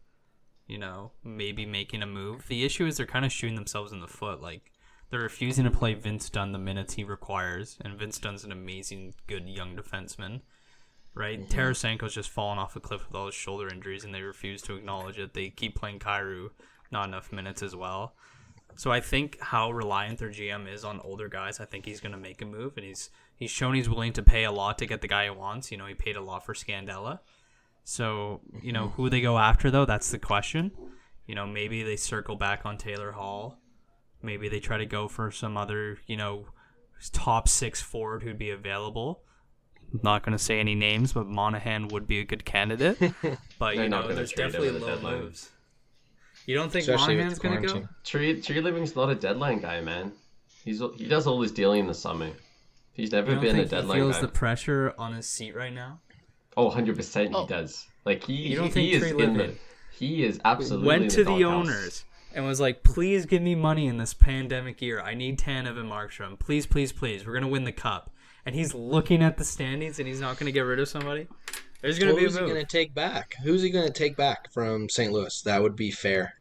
you 0.69 0.79
know, 0.79 1.11
maybe 1.25 1.67
making 1.67 2.03
a 2.03 2.07
move. 2.07 2.47
The 2.47 2.65
issue 2.65 2.87
is 2.87 2.97
they're 2.97 3.07
kind 3.07 3.25
of 3.25 3.33
shooting 3.33 3.57
themselves 3.57 3.91
in 3.91 4.01
the 4.01 4.07
foot. 4.07 4.41
Like 4.41 4.71
they're 5.11 5.21
refusing 5.21 5.65
to 5.65 5.71
play 5.71 5.95
Vince 5.95 6.29
Dunn 6.29 6.53
the 6.53 6.59
minutes 6.59 6.95
he 6.95 7.05
requires, 7.05 7.79
and 7.81 7.99
Vince 7.99 8.19
Dunn's 8.19 8.45
an 8.45 8.53
amazing, 8.53 9.15
good 9.27 9.49
young 9.49 9.75
defenseman. 9.75 10.43
Right, 11.15 11.41
Mm-hmm. 11.41 11.59
Tarasenko's 11.59 12.15
just 12.15 12.31
fallen 12.31 12.59
off 12.59 12.77
a 12.77 12.81
cliff 12.81 13.09
with 13.09 13.17
all 13.17 13.27
his 13.27 13.35
shoulder 13.35 13.69
injuries, 13.69 14.05
and 14.05 14.15
they 14.15 14.23
refuse 14.23 14.63
to 14.63 14.77
acknowledge 14.77 15.19
it. 15.19 15.35
They 15.35 15.49
keep 15.49 15.75
playing 15.75 15.99
Kyrou, 15.99 16.51
not 16.93 17.09
enough 17.09 17.33
minutes 17.33 17.63
as 17.63 17.75
well. 17.75 18.15
So 18.77 18.93
I 18.93 19.01
think 19.01 19.41
how 19.41 19.73
reliant 19.73 20.21
their 20.21 20.29
GM 20.29 20.73
is 20.73 20.85
on 20.85 21.01
older 21.01 21.29
guys, 21.29 21.59
I 21.59 21.65
think 21.65 21.87
he's 21.87 22.01
going 22.01 22.13
to 22.13 22.19
make 22.19 22.41
a 22.43 22.45
move, 22.45 22.77
and 22.77 22.87
he's 22.87 23.11
he's 23.35 23.51
shown 23.51 23.75
he's 23.75 23.89
willing 23.89 24.13
to 24.13 24.23
pay 24.23 24.45
a 24.45 24.53
lot 24.53 24.79
to 24.79 24.87
get 24.87 25.01
the 25.01 25.09
guy 25.09 25.25
he 25.25 25.31
wants. 25.31 25.73
You 25.73 25.79
know, 25.79 25.87
he 25.87 25.95
paid 25.95 26.15
a 26.15 26.21
lot 26.21 26.45
for 26.45 26.55
Scandella. 26.55 27.19
So 27.89 28.43
you 28.61 28.73
know 28.73 28.89
mm-hmm. 28.89 29.03
who 29.03 29.09
they 29.09 29.23
go 29.23 29.39
after 29.39 29.71
though, 29.71 29.87
that's 29.87 30.11
the 30.11 30.19
question. 30.19 30.73
You 31.27 31.35
know, 31.35 31.47
maybe 31.47 31.83
they 31.83 31.97
circle 31.97 32.37
back 32.37 32.67
on 32.67 32.77
Taylor 32.77 33.13
Hall. 33.13 33.59
Maybe 34.23 34.51
they 34.51 34.61
try 34.61 34.77
to 34.77 34.85
go 34.85 35.09
for 35.09 35.31
some 35.31 35.57
other 35.57 35.97
you 36.07 36.19
know 36.19 36.45
top 37.13 37.49
six 37.49 37.81
forward 37.81 38.23
who'd 38.23 38.39
be 38.39 38.51
available. 38.51 39.23
I'm 39.91 40.01
not 40.03 40.23
going 40.23 40.37
to 40.37 40.39
say 40.39 40.61
any 40.61 40.75
names, 40.75 41.15
but 41.15 41.27
Monahan 41.29 41.89
would 41.89 42.07
be 42.07 42.21
a 42.21 42.25
good 42.25 42.45
candidate. 42.45 42.99
But 43.59 43.75
They're 43.75 43.85
you 43.85 43.89
not 43.89 44.03
know, 44.03 44.03
gonna 44.03 44.15
there's 44.17 44.33
trade 44.33 44.45
him 44.45 44.53
definitely 44.53 44.69
at 44.69 44.75
the 44.75 44.87
low 44.87 44.95
deadline. 44.95 45.19
moves. 45.21 45.51
You 46.45 46.57
don't 46.57 46.71
think 46.71 46.83
especially 46.83 47.15
Monahan's 47.15 47.39
going 47.39 47.63
to 47.63 47.69
go? 47.69 47.89
Tree 48.05 48.43
Treliving's 48.43 48.95
not 48.95 49.09
a 49.09 49.15
deadline 49.15 49.61
guy, 49.61 49.81
man. 49.81 50.13
He's 50.63 50.83
he 50.99 51.07
does 51.07 51.27
all 51.27 51.41
his 51.41 51.53
dealing 51.53 51.81
in 51.81 51.87
the 51.87 51.95
summer. 51.95 52.33
He's 52.93 53.13
never 53.13 53.29
You 53.29 53.35
don't 53.37 53.45
been 53.45 53.51
a 53.51 53.59
think 53.61 53.71
he 53.71 53.77
deadline 53.77 53.99
feels 53.99 54.17
guy. 54.17 54.21
the 54.21 54.29
pressure 54.29 54.95
on 54.99 55.15
his 55.15 55.27
seat 55.27 55.57
right 55.57 55.73
now? 55.73 56.01
Oh, 56.59 56.65
100 56.67 56.97
percent 56.97 57.31
he 57.31 57.35
Oh. 57.37 57.47
does. 57.47 57.87
Like 58.05 58.25
he 58.25 58.35
You 58.35 58.57
don't 58.57 58.67
he, 58.67 58.71
think 58.73 58.89
he 58.91 58.95
is 58.95 59.11
Tree 59.13 59.23
in 59.25 59.37
the 59.37 59.55
he 59.93 60.25
is 60.25 60.41
absolutely 60.45 60.87
Went 60.89 61.03
in 61.05 61.09
to 61.11 61.17
the 61.19 61.25
doghouse. 61.25 61.53
owners 61.69 62.05
and 62.35 62.45
was 62.45 62.61
like, 62.61 62.83
"Please 62.83 63.25
give 63.27 63.41
me 63.43 63.55
money 63.55 63.87
in 63.87 63.97
this 63.97 64.13
pandemic 64.15 64.83
year. 64.83 65.01
I 65.01 65.15
need 65.15 65.39
Tanev 65.39 65.79
and 65.79 65.91
Markstrom. 65.91 66.39
Please, 66.39 66.67
please, 66.67 66.93
please. 66.93 67.27
We're 67.27 67.33
gonna 67.35 67.49
win 67.49 67.65
the 67.65 67.73
cup." 67.73 68.11
And 68.45 68.55
he's 68.55 68.75
looking 68.75 69.23
at 69.23 69.37
the 69.39 69.45
standings 69.45 69.99
and 69.99 70.07
he's 70.09 70.21
not 70.21 70.39
gonna 70.39 70.53
get 70.53 70.61
rid 70.61 70.79
of 70.81 70.89
somebody. 70.89 71.27
There's 71.81 71.99
gonna 71.99 72.13
Well, 72.13 72.19
be 72.21 72.25
a 72.25 72.29
who's 72.29 72.39
he 72.39 72.45
going 72.47 72.55
to 72.57 72.65
take 72.67 72.93
back? 72.93 73.35
Who's 73.45 73.63
he 73.63 73.71
going 73.71 73.87
to 73.87 73.93
take 73.93 74.17
back 74.17 74.53
from 74.53 74.89
St. 74.89 75.13
Louis? 75.13 75.43
That 75.43 75.63
would 75.63 75.77
be 75.77 75.93
fair. 75.93 76.35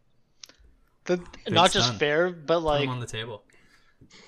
The, 1.06 1.22
not 1.48 1.72
just 1.72 1.90
done. 1.92 2.00
fair, 2.00 2.30
but 2.32 2.56
Put 2.60 2.64
like 2.66 2.84
him 2.86 2.90
on 2.90 3.00
the 3.00 3.06
table. 3.06 3.44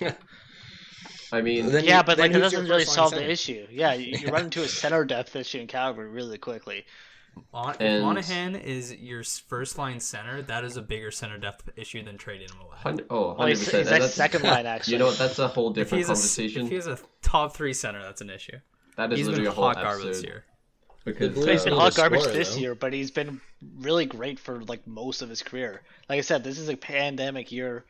I 1.32 1.40
mean, 1.42 1.66
Then 1.70 1.84
yeah, 1.84 1.98
you- 1.98 2.04
but 2.04 2.16
then 2.16 2.30
like 2.32 2.36
it 2.36 2.40
doesn't 2.40 2.66
really 2.68 2.84
solve 2.84 3.10
center? 3.10 3.24
the 3.24 3.30
issue. 3.30 3.66
Yeah, 3.70 3.94
you, 3.94 4.16
you 4.18 4.28
run 4.28 4.44
into 4.44 4.62
a 4.62 4.68
center 4.82 5.04
depth 5.04 5.36
issue 5.36 5.58
in 5.60 5.66
Calgary 5.66 6.08
really 6.08 6.38
quickly. 6.38 6.84
Mon- 7.52 7.76
And- 7.78 8.02
Monahan 8.02 8.56
is 8.56 8.92
your 8.96 9.22
first 9.22 9.78
line 9.78 10.00
center, 10.00 10.42
that 10.42 10.64
is 10.64 10.76
a 10.76 10.82
bigger 10.82 11.10
center 11.10 11.38
depth 11.38 11.68
issue 11.76 12.02
than 12.02 12.18
trading 12.18 12.48
him 12.48 12.60
away. 12.60 12.76
Hun- 12.82 13.00
oh, 13.10 13.28
100 13.34 13.38
Well, 13.38 13.48
he's, 13.48 13.70
he's 13.70 13.90
like 13.90 14.02
second 14.02 14.42
line 14.42 14.66
actually. 14.74 14.94
You 14.94 14.98
know 14.98 15.06
what? 15.06 15.18
That's 15.18 15.38
a 15.38 15.48
whole 15.48 15.68
If 15.70 15.74
different 15.76 16.04
a, 16.04 16.06
conversation. 16.08 16.66
if 16.66 16.72
he's 16.72 16.86
a 16.86 16.98
top 17.22 17.54
three 17.54 17.72
center, 17.74 18.02
that's 18.02 18.20
an 18.20 18.30
issue. 18.30 18.58
that 18.96 19.12
is 19.12 19.18
He's 19.18 19.26
literally 19.28 19.44
been 19.48 19.52
a 19.52 19.54
whole 19.54 19.64
hot 19.66 19.76
garbage 19.76 20.06
this 20.06 20.22
year. 20.24 20.44
Because 21.04 21.32
Blues 21.32 21.46
He's 21.46 21.64
been 21.64 21.72
need 21.72 21.78
uh, 21.78 21.80
a 21.80 21.84
hot 21.84 21.94
garbage 21.94 22.20
scorer, 22.20 22.34
this 22.36 22.54
though. 22.54 22.60
year, 22.60 22.74
but 22.74 22.92
he's 22.92 23.10
been 23.10 23.40
really 23.78 24.04
great 24.04 24.38
for 24.38 24.60
like 24.64 24.86
most 24.86 25.22
of 25.22 25.30
his 25.30 25.42
career. 25.42 25.80
Like 26.10 26.18
I 26.18 26.20
said, 26.20 26.44
this 26.44 26.58
is 26.58 26.68
a 26.68 26.76
pandemic 26.76 27.50
year 27.50 27.84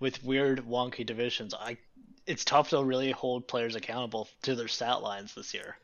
with 0.00 0.24
weird, 0.24 0.64
wonky 0.66 1.06
divisions. 1.06 1.54
I, 1.54 1.76
it's 2.26 2.44
tough 2.44 2.70
to 2.70 2.82
really 2.82 3.10
hold 3.12 3.46
players 3.48 3.74
accountable 3.74 4.28
to 4.42 4.54
their 4.54 4.68
stat 4.68 5.02
lines 5.02 5.34
this 5.34 5.54
year. 5.54 5.76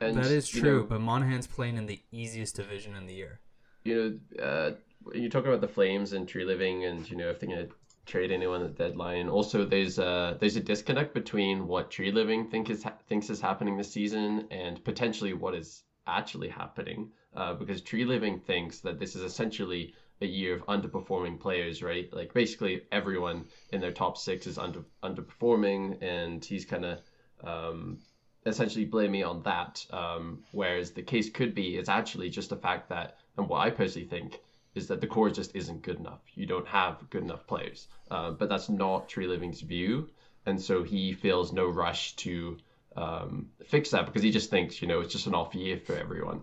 and, 0.00 0.16
that 0.16 0.26
is 0.26 0.54
you 0.54 0.60
true, 0.60 0.80
know, 0.80 0.86
but 0.86 1.00
Monahan's 1.00 1.46
playing 1.46 1.76
in 1.76 1.86
the 1.86 2.00
easiest 2.12 2.56
division 2.56 2.94
in 2.96 3.06
the 3.06 3.14
year. 3.14 3.40
you 3.84 4.20
know, 4.36 4.42
uh, 4.44 4.70
you 5.14 5.28
talk 5.28 5.46
about 5.46 5.60
the 5.60 5.68
Flames 5.68 6.12
and 6.12 6.26
Treliving, 6.28 6.88
and 6.88 7.08
you 7.08 7.16
know 7.16 7.28
if 7.28 7.38
they're 7.40 7.48
gonna 7.48 7.68
trade 8.06 8.30
anyone 8.30 8.62
at 8.62 8.76
the 8.76 8.84
deadline. 8.84 9.28
Also, 9.28 9.64
there's 9.64 9.98
a 9.98 10.36
there's 10.40 10.56
a 10.56 10.60
disconnect 10.60 11.14
between 11.14 11.66
what 11.66 11.90
Treliving 11.90 12.50
think 12.50 12.70
is 12.70 12.82
ha- 12.82 12.94
thinks 13.08 13.30
is 13.30 13.40
happening 13.40 13.76
this 13.76 13.92
season 13.92 14.46
and 14.50 14.82
potentially 14.84 15.32
what 15.32 15.54
is 15.54 15.82
actually 16.06 16.48
happening. 16.48 17.10
Uh, 17.34 17.52
because 17.54 17.82
Treliving 17.82 18.42
thinks 18.42 18.80
that 18.80 18.98
this 18.98 19.14
is 19.14 19.22
essentially 19.22 19.94
a 20.20 20.26
year 20.26 20.54
of 20.54 20.66
underperforming 20.66 21.38
players, 21.38 21.82
right? 21.82 22.08
Like 22.12 22.32
basically 22.32 22.82
everyone 22.92 23.44
in 23.72 23.80
their 23.80 23.92
top 23.92 24.16
six 24.16 24.46
is 24.46 24.58
under 24.58 24.82
underperforming, 25.02 26.02
and 26.02 26.44
he's 26.44 26.64
kind 26.64 26.84
of 26.84 27.00
um, 27.44 27.98
essentially 28.46 28.84
blaming 28.84 29.24
on 29.24 29.42
that. 29.42 29.84
Um, 29.90 30.42
whereas 30.52 30.92
the 30.92 31.02
case 31.02 31.28
could 31.28 31.54
be 31.54 31.76
it's 31.76 31.88
actually 31.88 32.30
just 32.30 32.50
the 32.50 32.56
fact 32.56 32.88
that, 32.88 33.18
and 33.36 33.48
what 33.48 33.60
I 33.60 33.70
personally 33.70 34.08
think 34.08 34.40
is 34.74 34.86
that 34.88 35.00
the 35.00 35.06
core 35.06 35.30
just 35.30 35.54
isn't 35.54 35.82
good 35.82 35.98
enough. 35.98 36.20
You 36.34 36.46
don't 36.46 36.68
have 36.68 37.08
good 37.10 37.22
enough 37.22 37.46
players. 37.46 37.88
Uh, 38.10 38.30
but 38.30 38.48
that's 38.48 38.68
not 38.68 39.08
Treliving's 39.08 39.60
view, 39.60 40.08
and 40.46 40.60
so 40.60 40.82
he 40.82 41.12
feels 41.12 41.52
no 41.52 41.66
rush 41.66 42.14
to 42.16 42.56
um, 42.96 43.46
fix 43.66 43.90
that 43.90 44.06
because 44.06 44.22
he 44.22 44.30
just 44.30 44.48
thinks 44.48 44.80
you 44.80 44.88
know 44.88 45.00
it's 45.00 45.12
just 45.12 45.26
an 45.26 45.34
off 45.34 45.54
year 45.54 45.78
for 45.78 45.96
everyone. 45.96 46.40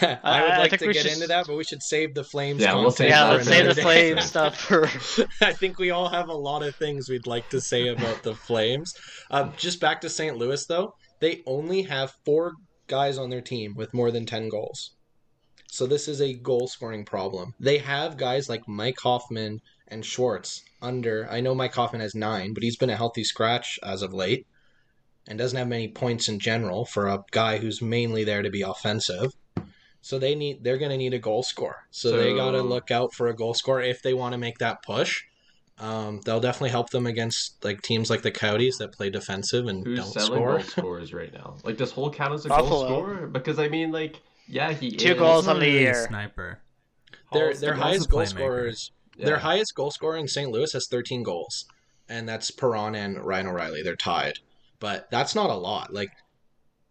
I 0.22 0.42
would 0.42 0.58
like 0.58 0.70
think 0.70 0.80
to 0.82 0.92
get 0.92 1.02
should- 1.04 1.12
into 1.12 1.26
that, 1.28 1.46
but 1.46 1.56
we 1.56 1.64
should 1.64 1.82
save 1.82 2.14
the 2.14 2.24
Flames. 2.24 2.60
Yeah, 2.62 2.74
we'll 2.74 2.90
save 2.90 3.10
Yeah, 3.10 3.30
let's 3.30 3.44
for 3.44 3.50
say 3.50 3.56
the 3.58 3.64
another 3.64 3.74
day. 3.74 3.82
flame 4.14 4.20
stuff 4.26 4.58
for. 4.58 4.84
I 5.44 5.52
think 5.52 5.78
we 5.78 5.90
all 5.90 6.08
have 6.08 6.28
a 6.28 6.34
lot 6.34 6.62
of 6.62 6.74
things 6.76 7.08
we'd 7.08 7.26
like 7.26 7.48
to 7.50 7.60
say 7.60 7.88
about 7.88 8.22
the 8.22 8.34
Flames. 8.34 8.94
Um, 9.30 9.52
just 9.56 9.80
back 9.80 10.00
to 10.02 10.08
St. 10.08 10.36
Louis, 10.36 10.64
though. 10.66 10.94
they 11.20 11.42
only 11.46 11.82
have 11.82 12.14
four 12.24 12.52
guys 12.88 13.18
on 13.18 13.30
their 13.30 13.40
team 13.40 13.74
with 13.76 13.94
more 13.94 14.10
than 14.10 14.26
10 14.26 14.48
goals. 14.48 14.90
So 15.68 15.86
this 15.86 16.06
is 16.08 16.20
a 16.20 16.34
goal 16.34 16.68
scoring 16.68 17.04
problem. 17.04 17.54
They 17.58 17.78
have 17.78 18.16
guys 18.18 18.48
like 18.48 18.68
Mike 18.68 18.98
Hoffman 19.02 19.60
and 19.88 20.04
Schwartz 20.04 20.62
under. 20.82 21.26
I 21.30 21.40
know 21.40 21.54
Mike 21.54 21.74
Hoffman 21.74 22.02
has 22.02 22.14
nine, 22.14 22.52
but 22.52 22.62
he's 22.62 22.76
been 22.76 22.90
a 22.90 22.96
healthy 22.96 23.24
scratch 23.24 23.78
as 23.82 24.02
of 24.02 24.12
late 24.12 24.46
and 25.28 25.38
doesn't 25.38 25.56
have 25.58 25.68
many 25.68 25.88
points 25.88 26.28
in 26.28 26.38
general 26.40 26.84
for 26.84 27.06
a 27.06 27.22
guy 27.30 27.56
who's 27.58 27.80
mainly 27.80 28.24
there 28.24 28.42
to 28.42 28.50
be 28.50 28.60
offensive. 28.62 29.32
So 30.04 30.18
they 30.18 30.34
need 30.34 30.62
they're 30.64 30.78
going 30.78 30.90
to 30.90 30.96
need 30.96 31.14
a 31.14 31.18
goal 31.18 31.42
scorer. 31.44 31.84
So, 31.90 32.10
so 32.10 32.16
they 32.18 32.34
got 32.34 32.50
to 32.52 32.62
look 32.62 32.90
out 32.90 33.14
for 33.14 33.28
a 33.28 33.34
goal 33.34 33.54
scorer 33.54 33.80
if 33.82 34.02
they 34.02 34.12
want 34.14 34.32
to 34.32 34.38
make 34.38 34.58
that 34.58 34.82
push. 34.82 35.22
Um, 35.78 36.20
they'll 36.24 36.40
definitely 36.40 36.70
help 36.70 36.90
them 36.90 37.06
against 37.06 37.64
like 37.64 37.82
teams 37.82 38.10
like 38.10 38.22
the 38.22 38.30
Coyotes 38.30 38.78
that 38.78 38.92
play 38.92 39.10
defensive 39.10 39.66
and 39.66 39.86
Who's 39.86 39.98
don't 40.00 40.12
selling 40.12 40.32
score. 40.34 40.50
goal 40.58 40.60
scorers 40.60 41.14
right 41.14 41.32
now? 41.32 41.56
Like 41.64 41.76
does 41.76 41.92
Hall 41.92 42.10
count 42.10 42.34
as 42.34 42.44
a 42.44 42.48
Buffalo. 42.48 42.68
goal 42.70 42.84
scorer? 42.86 43.26
Because 43.28 43.58
I 43.58 43.68
mean, 43.68 43.90
like, 43.92 44.20
yeah, 44.48 44.72
he 44.72 44.90
Two 44.90 45.12
is. 45.12 45.18
goals 45.18 45.44
He's 45.44 45.48
on 45.54 45.60
the 45.60 45.68
year. 45.70 46.06
Sniper. 46.08 46.60
Their 47.32 47.46
Hall's 47.46 47.60
the- 47.60 47.66
their 47.66 47.74
highest 47.74 48.10
goal 48.10 48.20
playmaker. 48.20 48.28
scorers 48.28 48.92
Yeah. 49.16 49.26
their 49.26 49.38
highest 49.38 49.74
goal 49.74 49.90
scorer 49.90 50.16
in 50.16 50.26
St. 50.28 50.50
Louis 50.50 50.72
has 50.72 50.86
13 50.88 51.22
goals, 51.22 51.64
and 52.08 52.28
that's 52.28 52.50
Perron 52.50 52.94
and 52.94 53.18
Ryan 53.24 53.46
O'Reilly. 53.48 53.82
They're 53.82 53.96
tied, 53.96 54.38
but 54.80 55.10
that's 55.10 55.34
not 55.34 55.48
a 55.50 55.54
lot. 55.54 55.92
Like, 55.92 56.10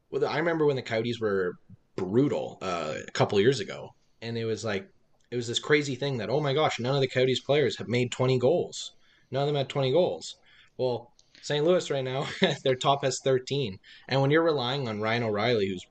well, 0.09 0.25
I 0.25 0.37
remember 0.37 0.65
when 0.65 0.75
the 0.75 0.81
Coyotes 0.81 1.19
were 1.19 1.53
brutal 2.01 2.57
uh, 2.61 2.95
a 3.07 3.11
couple 3.11 3.39
years 3.39 3.59
ago, 3.59 3.93
and 4.21 4.37
it 4.37 4.45
was 4.45 4.63
like 4.63 4.87
it 5.29 5.35
was 5.35 5.47
this 5.47 5.59
crazy 5.59 5.95
thing 5.95 6.17
that 6.17 6.29
oh 6.29 6.39
my 6.39 6.53
gosh, 6.53 6.79
none 6.79 6.95
of 6.95 7.01
the 7.01 7.07
Coyotes 7.07 7.41
players 7.41 7.77
have 7.77 7.87
made 7.87 8.11
20 8.11 8.37
goals. 8.39 8.93
None 9.31 9.43
of 9.43 9.47
them 9.47 9.55
had 9.55 9.69
20 9.69 9.91
goals. 9.91 10.35
Well, 10.77 11.13
St. 11.41 11.63
Louis 11.63 11.89
right 11.89 12.03
now, 12.03 12.27
their 12.63 12.75
top 12.75 13.03
has 13.03 13.19
13, 13.23 13.77
and 14.09 14.21
when 14.21 14.31
you're 14.31 14.43
relying 14.43 14.87
on 14.87 15.01
Ryan 15.01 15.23
O'Reilly, 15.23 15.69
who's 15.69 15.85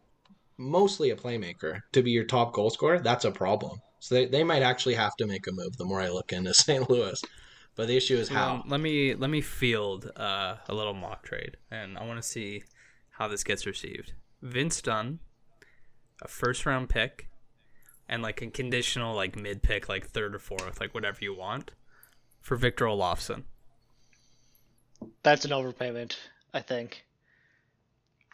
mostly 0.59 1.11
a 1.11 1.16
playmaker, 1.16 1.81
to 1.92 2.03
be 2.03 2.11
your 2.11 2.25
top 2.25 2.53
goal 2.53 2.70
scorer, 2.70 2.99
that's 2.99 3.25
a 3.25 3.31
problem. 3.31 3.81
So 3.99 4.14
they, 4.14 4.27
they 4.27 4.44
might 4.44 4.62
actually 4.62 4.94
have 4.94 5.16
to 5.16 5.27
make 5.27 5.46
a 5.46 5.53
move 5.53 5.77
the 5.77 5.85
more 5.85 6.01
I 6.01 6.09
look 6.09 6.33
into 6.33 6.55
St. 6.55 6.88
Louis. 6.88 7.20
But 7.77 7.87
the 7.87 7.96
issue 7.96 8.16
is 8.16 8.29
how. 8.29 8.57
Um, 8.57 8.64
let 8.66 8.81
me 8.81 9.14
let 9.14 9.31
me 9.31 9.40
field 9.40 10.11
uh, 10.16 10.57
a 10.68 10.75
little 10.75 10.92
mock 10.92 11.23
trade, 11.23 11.57
and 11.70 11.96
I 11.96 12.05
want 12.05 12.20
to 12.20 12.29
see 12.29 12.64
how 13.11 13.29
this 13.29 13.44
gets 13.44 13.64
received. 13.64 14.12
Vince 14.42 14.83
Dunn, 14.83 15.20
a 16.22 16.28
first 16.28 16.66
round 16.66 16.88
pick, 16.88 17.28
and 18.09 18.22
like 18.22 18.42
a 18.42 18.46
conditional 18.48 19.14
like 19.14 19.37
mid 19.37 19.62
pick, 19.62 19.88
like 19.88 20.06
third 20.09 20.35
or 20.35 20.38
fourth, 20.38 20.80
like 20.80 20.94
whatever 20.94 21.18
you 21.22 21.35
want, 21.35 21.72
for 22.40 22.56
Victor 22.56 22.85
Olofsson. 22.87 23.44
That's 25.22 25.44
an 25.44 25.50
overpayment, 25.50 26.16
I 26.52 26.61
think. 26.61 27.04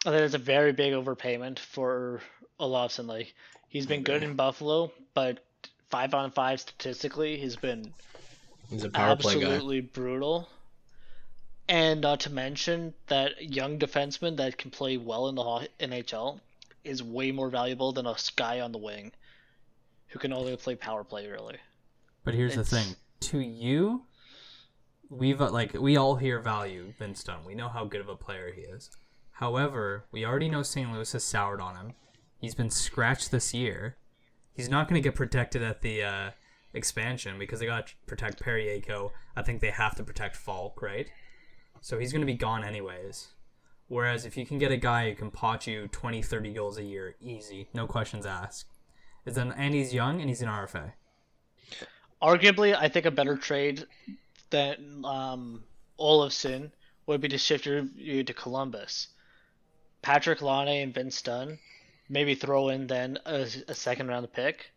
I 0.05 0.09
think 0.11 0.21
it's 0.21 0.33
a 0.33 0.37
very 0.39 0.71
big 0.73 0.93
overpayment 0.93 1.59
for 1.59 2.21
Olofsson. 2.59 3.07
Like 3.07 3.33
he's 3.67 3.85
been 3.85 4.03
good 4.03 4.23
in 4.23 4.35
Buffalo, 4.35 4.91
but 5.13 5.43
five 5.89 6.13
on 6.13 6.31
five 6.31 6.59
statistically, 6.59 7.37
he's 7.37 7.55
been 7.55 7.93
He's 8.69 8.83
a 8.83 8.89
power 8.89 9.15
play 9.15 9.35
guy. 9.37 9.59
absolutely 9.59 9.81
brutal. 9.81 10.49
And 11.69 12.01
not 12.01 12.21
to 12.21 12.29
mention 12.29 12.93
that 13.07 13.53
young 13.53 13.77
defenseman 13.79 14.37
that 14.37 14.57
can 14.57 14.71
play 14.71 14.97
well 14.97 15.27
in 15.27 15.35
the 15.35 15.43
ho- 15.43 15.67
NHL 15.79 16.39
is 16.87 17.03
way 17.03 17.31
more 17.31 17.49
valuable 17.49 17.91
than 17.91 18.05
a 18.05 18.15
guy 18.35 18.59
on 18.59 18.71
the 18.71 18.77
wing 18.77 19.11
who 20.07 20.19
can 20.19 20.31
only 20.33 20.55
play 20.57 20.75
power 20.75 21.03
play 21.03 21.27
really. 21.27 21.57
But 22.23 22.33
here's 22.33 22.53
It's- 22.53 22.69
the 22.69 22.75
thing: 22.77 22.95
to 23.21 23.39
you, 23.39 24.05
we've 25.09 25.41
uh, 25.41 25.51
like 25.51 25.73
we 25.73 25.97
all 25.97 26.15
here 26.15 26.39
value 26.39 26.93
Vince 26.97 27.23
Dunn. 27.23 27.45
We 27.45 27.55
know 27.55 27.69
how 27.69 27.85
good 27.85 28.01
of 28.01 28.09
a 28.09 28.15
player 28.15 28.51
he 28.53 28.61
is. 28.61 28.89
However, 29.33 30.05
we 30.11 30.25
already 30.25 30.49
know 30.49 30.63
St. 30.63 30.91
Louis 30.91 31.11
has 31.11 31.23
soured 31.23 31.61
on 31.61 31.75
him. 31.75 31.93
He's 32.39 32.55
been 32.55 32.69
scratched 32.71 33.29
this 33.31 33.53
year. 33.53 33.97
He's 34.55 34.69
not 34.69 34.87
going 34.87 34.99
to 35.01 35.07
get 35.07 35.15
protected 35.15 35.61
at 35.61 35.81
the 35.83 36.01
uh, 36.03 36.31
expansion 36.73 37.37
because 37.37 37.59
they 37.59 37.67
got 37.67 37.87
to 37.87 37.93
protect 38.07 38.41
Parayko. 38.43 39.11
I 39.35 39.43
think 39.43 39.61
they 39.61 39.69
have 39.69 39.95
to 39.97 40.03
protect 40.03 40.35
Faulk, 40.35 40.81
right? 40.81 41.07
So 41.81 41.99
he's 41.99 42.11
going 42.11 42.21
to 42.23 42.25
be 42.25 42.33
gone 42.33 42.63
anyways. 42.63 43.27
Whereas 43.89 44.25
if 44.25 44.35
you 44.35 44.45
can 44.45 44.57
get 44.57 44.71
a 44.71 44.77
guy 44.77 45.09
who 45.09 45.15
can 45.15 45.31
pot 45.31 45.65
you 45.65 45.87
20, 45.87 46.21
30 46.21 46.53
goals 46.53 46.77
a 46.77 46.83
year, 46.83 47.15
easy, 47.21 47.69
no 47.73 47.87
questions 47.87 48.25
asked. 48.25 48.65
Is 49.25 49.35
then 49.35 49.53
and 49.53 49.73
he's 49.73 49.93
young 49.93 50.19
and 50.19 50.29
he's 50.29 50.41
an 50.41 50.49
RFA. 50.49 50.93
Arguably, 52.21 52.75
I 52.75 52.89
think 52.89 53.05
a 53.05 53.11
better 53.11 53.37
trade 53.37 53.85
than 54.49 55.03
um, 55.05 55.63
Olofsson 55.99 56.71
would 57.05 57.21
be 57.21 57.27
to 57.29 57.37
shift 57.37 57.65
you 57.65 58.23
to 58.23 58.33
Columbus. 58.33 59.07
Patrick 60.01 60.41
Laine 60.41 60.83
and 60.83 60.93
Vince 60.93 61.21
Dunn, 61.21 61.59
maybe 62.09 62.35
throw 62.35 62.69
in 62.69 62.87
then 62.87 63.19
a, 63.25 63.47
a 63.67 63.73
second 63.73 64.07
round 64.07 64.31
pick. 64.31 64.71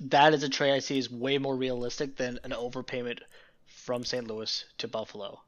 That 0.00 0.34
is 0.34 0.42
a 0.42 0.48
trade 0.48 0.72
I 0.72 0.78
see 0.78 0.98
is 0.98 1.10
way 1.10 1.38
more 1.38 1.56
realistic 1.56 2.16
than 2.16 2.38
an 2.44 2.50
overpayment 2.50 3.20
from 3.66 4.04
St. 4.04 4.26
Louis 4.26 4.64
to 4.78 4.88
Buffalo. 4.88 5.40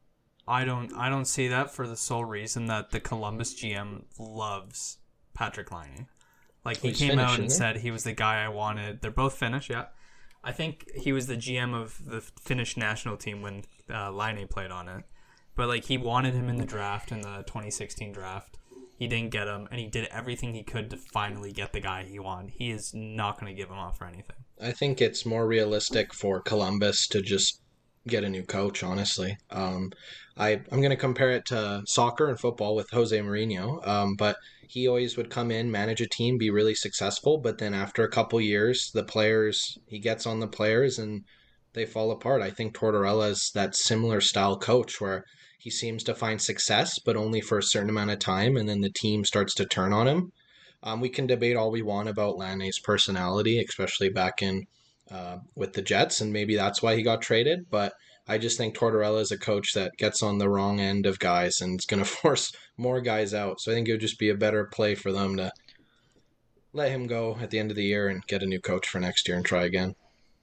I 0.46 0.64
don't 0.64 0.92
I 0.94 1.08
don't 1.08 1.24
see 1.24 1.48
that 1.48 1.70
for 1.70 1.86
the 1.86 1.96
sole 1.96 2.24
reason 2.24 2.66
that 2.66 2.90
the 2.90 3.00
Columbus 3.00 3.54
GM 3.54 4.04
loves 4.18 4.98
Patrick 5.32 5.72
Laine. 5.72 6.08
Like 6.64 6.78
he 6.78 6.88
He's 6.88 6.98
came 6.98 7.18
out 7.18 7.38
and 7.38 7.46
isn't 7.46 7.58
said 7.58 7.76
he 7.78 7.90
was 7.90 8.04
the 8.04 8.12
guy 8.12 8.44
I 8.44 8.48
wanted. 8.48 9.00
They're 9.00 9.10
both 9.10 9.34
Finnish, 9.36 9.70
yeah. 9.70 9.86
I 10.42 10.52
think 10.52 10.90
he 10.94 11.12
was 11.12 11.26
the 11.26 11.36
GM 11.36 11.74
of 11.74 12.04
the 12.04 12.20
Finnish 12.20 12.76
national 12.76 13.16
team 13.16 13.42
when 13.42 13.64
uh, 13.90 14.10
Laine 14.10 14.46
played 14.46 14.70
on 14.70 14.88
it. 14.88 15.04
But 15.56 15.68
like 15.68 15.84
he 15.84 15.98
wanted 15.98 16.34
him 16.34 16.48
in 16.48 16.56
the 16.56 16.66
draft 16.66 17.12
in 17.12 17.22
the 17.22 17.44
2016 17.46 18.12
draft. 18.12 18.58
He 18.96 19.08
didn't 19.08 19.30
get 19.30 19.48
him, 19.48 19.66
and 19.72 19.80
he 19.80 19.86
did 19.86 20.06
everything 20.12 20.54
he 20.54 20.62
could 20.62 20.90
to 20.90 20.96
finally 20.96 21.52
get 21.52 21.72
the 21.72 21.80
guy 21.80 22.04
he 22.04 22.20
wanted. 22.20 22.52
He 22.52 22.70
is 22.70 22.94
not 22.94 23.40
going 23.40 23.52
to 23.52 23.60
give 23.60 23.68
him 23.68 23.78
up 23.78 23.96
for 23.96 24.04
anything. 24.04 24.36
I 24.60 24.70
think 24.70 25.00
it's 25.00 25.26
more 25.26 25.48
realistic 25.48 26.14
for 26.14 26.40
Columbus 26.40 27.08
to 27.08 27.20
just 27.20 27.60
get 28.06 28.24
a 28.24 28.28
new 28.28 28.42
coach, 28.42 28.82
honestly. 28.82 29.36
Um, 29.50 29.92
I, 30.36 30.60
I'm 30.70 30.80
going 30.80 30.90
to 30.90 30.96
compare 30.96 31.30
it 31.30 31.46
to 31.46 31.82
soccer 31.86 32.28
and 32.28 32.38
football 32.38 32.74
with 32.74 32.90
Jose 32.90 33.18
Mourinho, 33.18 33.86
um, 33.86 34.14
but 34.16 34.36
he 34.68 34.88
always 34.88 35.16
would 35.16 35.30
come 35.30 35.50
in, 35.50 35.70
manage 35.70 36.00
a 36.00 36.08
team, 36.08 36.36
be 36.36 36.50
really 36.50 36.74
successful, 36.74 37.38
but 37.38 37.58
then 37.58 37.74
after 37.74 38.02
a 38.02 38.10
couple 38.10 38.40
years, 38.40 38.90
the 38.92 39.04
players, 39.04 39.78
he 39.86 39.98
gets 39.98 40.26
on 40.26 40.40
the 40.40 40.48
players 40.48 40.98
and 40.98 41.22
they 41.74 41.86
fall 41.86 42.10
apart. 42.10 42.42
I 42.42 42.50
think 42.50 42.74
Tortorella 42.74 43.30
is 43.30 43.50
that 43.54 43.76
similar 43.76 44.20
style 44.20 44.58
coach 44.58 45.00
where 45.00 45.24
he 45.58 45.70
seems 45.70 46.02
to 46.04 46.14
find 46.14 46.40
success, 46.40 46.98
but 46.98 47.16
only 47.16 47.40
for 47.40 47.58
a 47.58 47.62
certain 47.62 47.90
amount 47.90 48.10
of 48.10 48.18
time, 48.18 48.56
and 48.56 48.68
then 48.68 48.80
the 48.80 48.90
team 48.90 49.24
starts 49.24 49.54
to 49.54 49.66
turn 49.66 49.92
on 49.92 50.08
him. 50.08 50.32
Um, 50.82 51.00
we 51.00 51.08
can 51.08 51.26
debate 51.26 51.56
all 51.56 51.70
we 51.70 51.80
want 51.80 52.08
about 52.08 52.36
Laine's 52.36 52.78
personality, 52.78 53.64
especially 53.66 54.10
back 54.10 54.42
in 54.42 54.66
uh, 55.10 55.38
with 55.54 55.72
the 55.74 55.82
Jets, 55.82 56.20
and 56.20 56.32
maybe 56.32 56.56
that's 56.56 56.82
why 56.82 56.96
he 56.96 57.02
got 57.02 57.22
traded. 57.22 57.70
But 57.70 57.92
I 58.26 58.38
just 58.38 58.56
think 58.56 58.76
Tortorella 58.76 59.20
is 59.20 59.32
a 59.32 59.38
coach 59.38 59.72
that 59.74 59.96
gets 59.98 60.22
on 60.22 60.38
the 60.38 60.48
wrong 60.48 60.80
end 60.80 61.04
of 61.06 61.18
guys 61.18 61.60
and 61.60 61.74
it's 61.74 61.86
going 61.86 62.02
to 62.04 62.08
force 62.08 62.52
more 62.76 63.00
guys 63.00 63.34
out. 63.34 63.60
So 63.60 63.70
I 63.70 63.74
think 63.74 63.88
it 63.88 63.92
would 63.92 64.00
just 64.00 64.18
be 64.18 64.30
a 64.30 64.34
better 64.34 64.64
play 64.64 64.94
for 64.94 65.12
them 65.12 65.36
to 65.36 65.52
let 66.72 66.90
him 66.90 67.06
go 67.06 67.36
at 67.40 67.50
the 67.50 67.58
end 67.58 67.70
of 67.70 67.76
the 67.76 67.84
year 67.84 68.08
and 68.08 68.26
get 68.26 68.42
a 68.42 68.46
new 68.46 68.60
coach 68.60 68.88
for 68.88 68.98
next 68.98 69.28
year 69.28 69.36
and 69.36 69.46
try 69.46 69.64
again. 69.64 69.94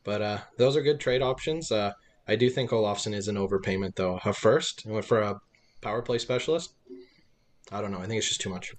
But 0.04 0.22
uh, 0.22 0.38
those 0.58 0.76
are 0.78 0.82
good 0.82 1.00
trade 1.00 1.22
options. 1.22 1.72
Uh, 1.72 1.94
I 2.28 2.36
do 2.36 2.50
think 2.50 2.70
Olofsson 2.72 3.14
is 3.14 3.28
an 3.28 3.36
overpayment, 3.36 3.96
though. 3.96 4.20
A 4.24 4.34
first 4.34 4.86
for 5.04 5.20
a 5.20 5.40
power 5.82 6.02
play 6.02 6.18
specialist, 6.20 6.74
I 7.72 7.82
don't 7.82 7.92
know. 7.92 8.00
I 8.00 8.06
think 8.06 8.20
it's 8.20 8.28
just 8.28 8.42
too 8.42 8.50
much. 8.50 8.72
If 8.72 8.78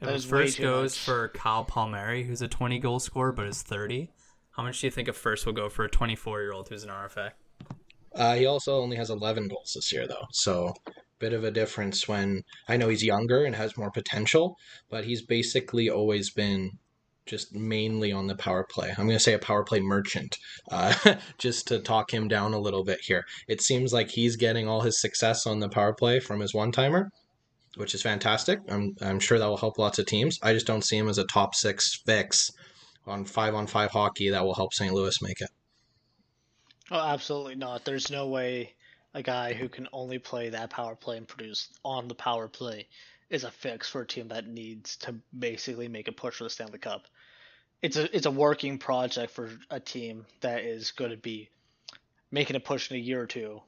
That 0.00 0.10
it 0.10 0.16
is 0.16 0.24
way 0.24 0.46
first 0.46 0.58
goes 0.58 0.92
much. 0.92 0.98
for 0.98 1.28
Kyle 1.28 1.64
Palmieri, 1.64 2.24
who's 2.24 2.42
a 2.42 2.48
20 2.48 2.78
goal 2.78 2.98
scorer 2.98 3.32
but 3.32 3.46
is 3.46 3.62
30, 3.62 4.10
how 4.52 4.62
much 4.62 4.80
do 4.80 4.86
you 4.86 4.90
think 4.90 5.08
a 5.08 5.12
first 5.12 5.46
will 5.46 5.52
go 5.52 5.68
for 5.68 5.84
a 5.84 5.90
24 5.90 6.40
year 6.42 6.52
old 6.52 6.68
who's 6.68 6.84
an 6.84 6.90
RFA? 6.90 7.30
Uh, 8.14 8.34
he 8.34 8.46
also 8.46 8.80
only 8.80 8.96
has 8.96 9.10
11 9.10 9.48
goals 9.48 9.72
this 9.74 9.92
year, 9.92 10.06
though. 10.06 10.26
So, 10.32 10.74
bit 11.18 11.32
of 11.32 11.44
a 11.44 11.50
difference 11.50 12.08
when 12.08 12.42
I 12.68 12.76
know 12.76 12.88
he's 12.88 13.04
younger 13.04 13.44
and 13.44 13.54
has 13.54 13.76
more 13.76 13.90
potential, 13.90 14.56
but 14.88 15.04
he's 15.04 15.22
basically 15.22 15.88
always 15.88 16.30
been 16.30 16.78
just 17.26 17.54
mainly 17.54 18.10
on 18.10 18.26
the 18.26 18.34
power 18.34 18.64
play. 18.68 18.88
I'm 18.90 19.06
going 19.06 19.10
to 19.10 19.20
say 19.20 19.34
a 19.34 19.38
power 19.38 19.62
play 19.62 19.78
merchant, 19.80 20.36
uh, 20.70 20.94
just 21.38 21.68
to 21.68 21.78
talk 21.78 22.12
him 22.12 22.26
down 22.26 22.54
a 22.54 22.58
little 22.58 22.82
bit 22.82 23.00
here. 23.02 23.24
It 23.46 23.62
seems 23.62 23.92
like 23.92 24.10
he's 24.10 24.34
getting 24.34 24.66
all 24.66 24.80
his 24.80 25.00
success 25.00 25.46
on 25.46 25.60
the 25.60 25.68
power 25.68 25.92
play 25.92 26.18
from 26.18 26.40
his 26.40 26.52
one 26.52 26.72
timer, 26.72 27.12
which 27.76 27.94
is 27.94 28.02
fantastic. 28.02 28.58
I'm, 28.68 28.96
I'm 29.00 29.20
sure 29.20 29.38
that 29.38 29.46
will 29.46 29.56
help 29.56 29.78
lots 29.78 30.00
of 30.00 30.06
teams. 30.06 30.40
I 30.42 30.52
just 30.52 30.66
don't 30.66 30.84
see 30.84 30.96
him 30.96 31.08
as 31.08 31.18
a 31.18 31.24
top 31.24 31.54
six 31.54 32.02
fix 32.04 32.50
on 33.10 33.24
five 33.24 33.54
on 33.54 33.66
five 33.66 33.90
hockey 33.90 34.30
that 34.30 34.44
will 34.44 34.54
help 34.54 34.72
St. 34.72 34.92
Louis 34.92 35.20
make 35.22 35.40
it. 35.40 35.50
Oh, 36.90 36.98
absolutely 36.98 37.54
not. 37.54 37.84
There's 37.84 38.10
no 38.10 38.26
way 38.28 38.74
a 39.14 39.22
guy 39.22 39.52
who 39.52 39.68
can 39.68 39.88
only 39.92 40.18
play 40.18 40.50
that 40.50 40.70
power 40.70 40.94
play 40.94 41.16
and 41.16 41.26
produce 41.26 41.68
on 41.84 42.08
the 42.08 42.14
power 42.14 42.48
play 42.48 42.86
is 43.28 43.44
a 43.44 43.50
fix 43.50 43.88
for 43.88 44.02
a 44.02 44.06
team 44.06 44.28
that 44.28 44.46
needs 44.46 44.96
to 44.96 45.14
basically 45.36 45.88
make 45.88 46.08
a 46.08 46.12
push 46.12 46.36
for 46.36 46.44
the 46.44 46.50
Stanley 46.50 46.78
Cup. 46.78 47.06
It's 47.82 47.96
a 47.96 48.14
it's 48.14 48.26
a 48.26 48.30
working 48.30 48.78
project 48.78 49.32
for 49.32 49.50
a 49.70 49.80
team 49.80 50.26
that 50.40 50.62
is 50.62 50.90
going 50.90 51.12
to 51.12 51.16
be 51.16 51.48
making 52.30 52.56
a 52.56 52.60
push 52.60 52.90
in 52.90 52.96
a 52.96 53.00
year 53.00 53.22
or 53.22 53.26
two, 53.26 53.62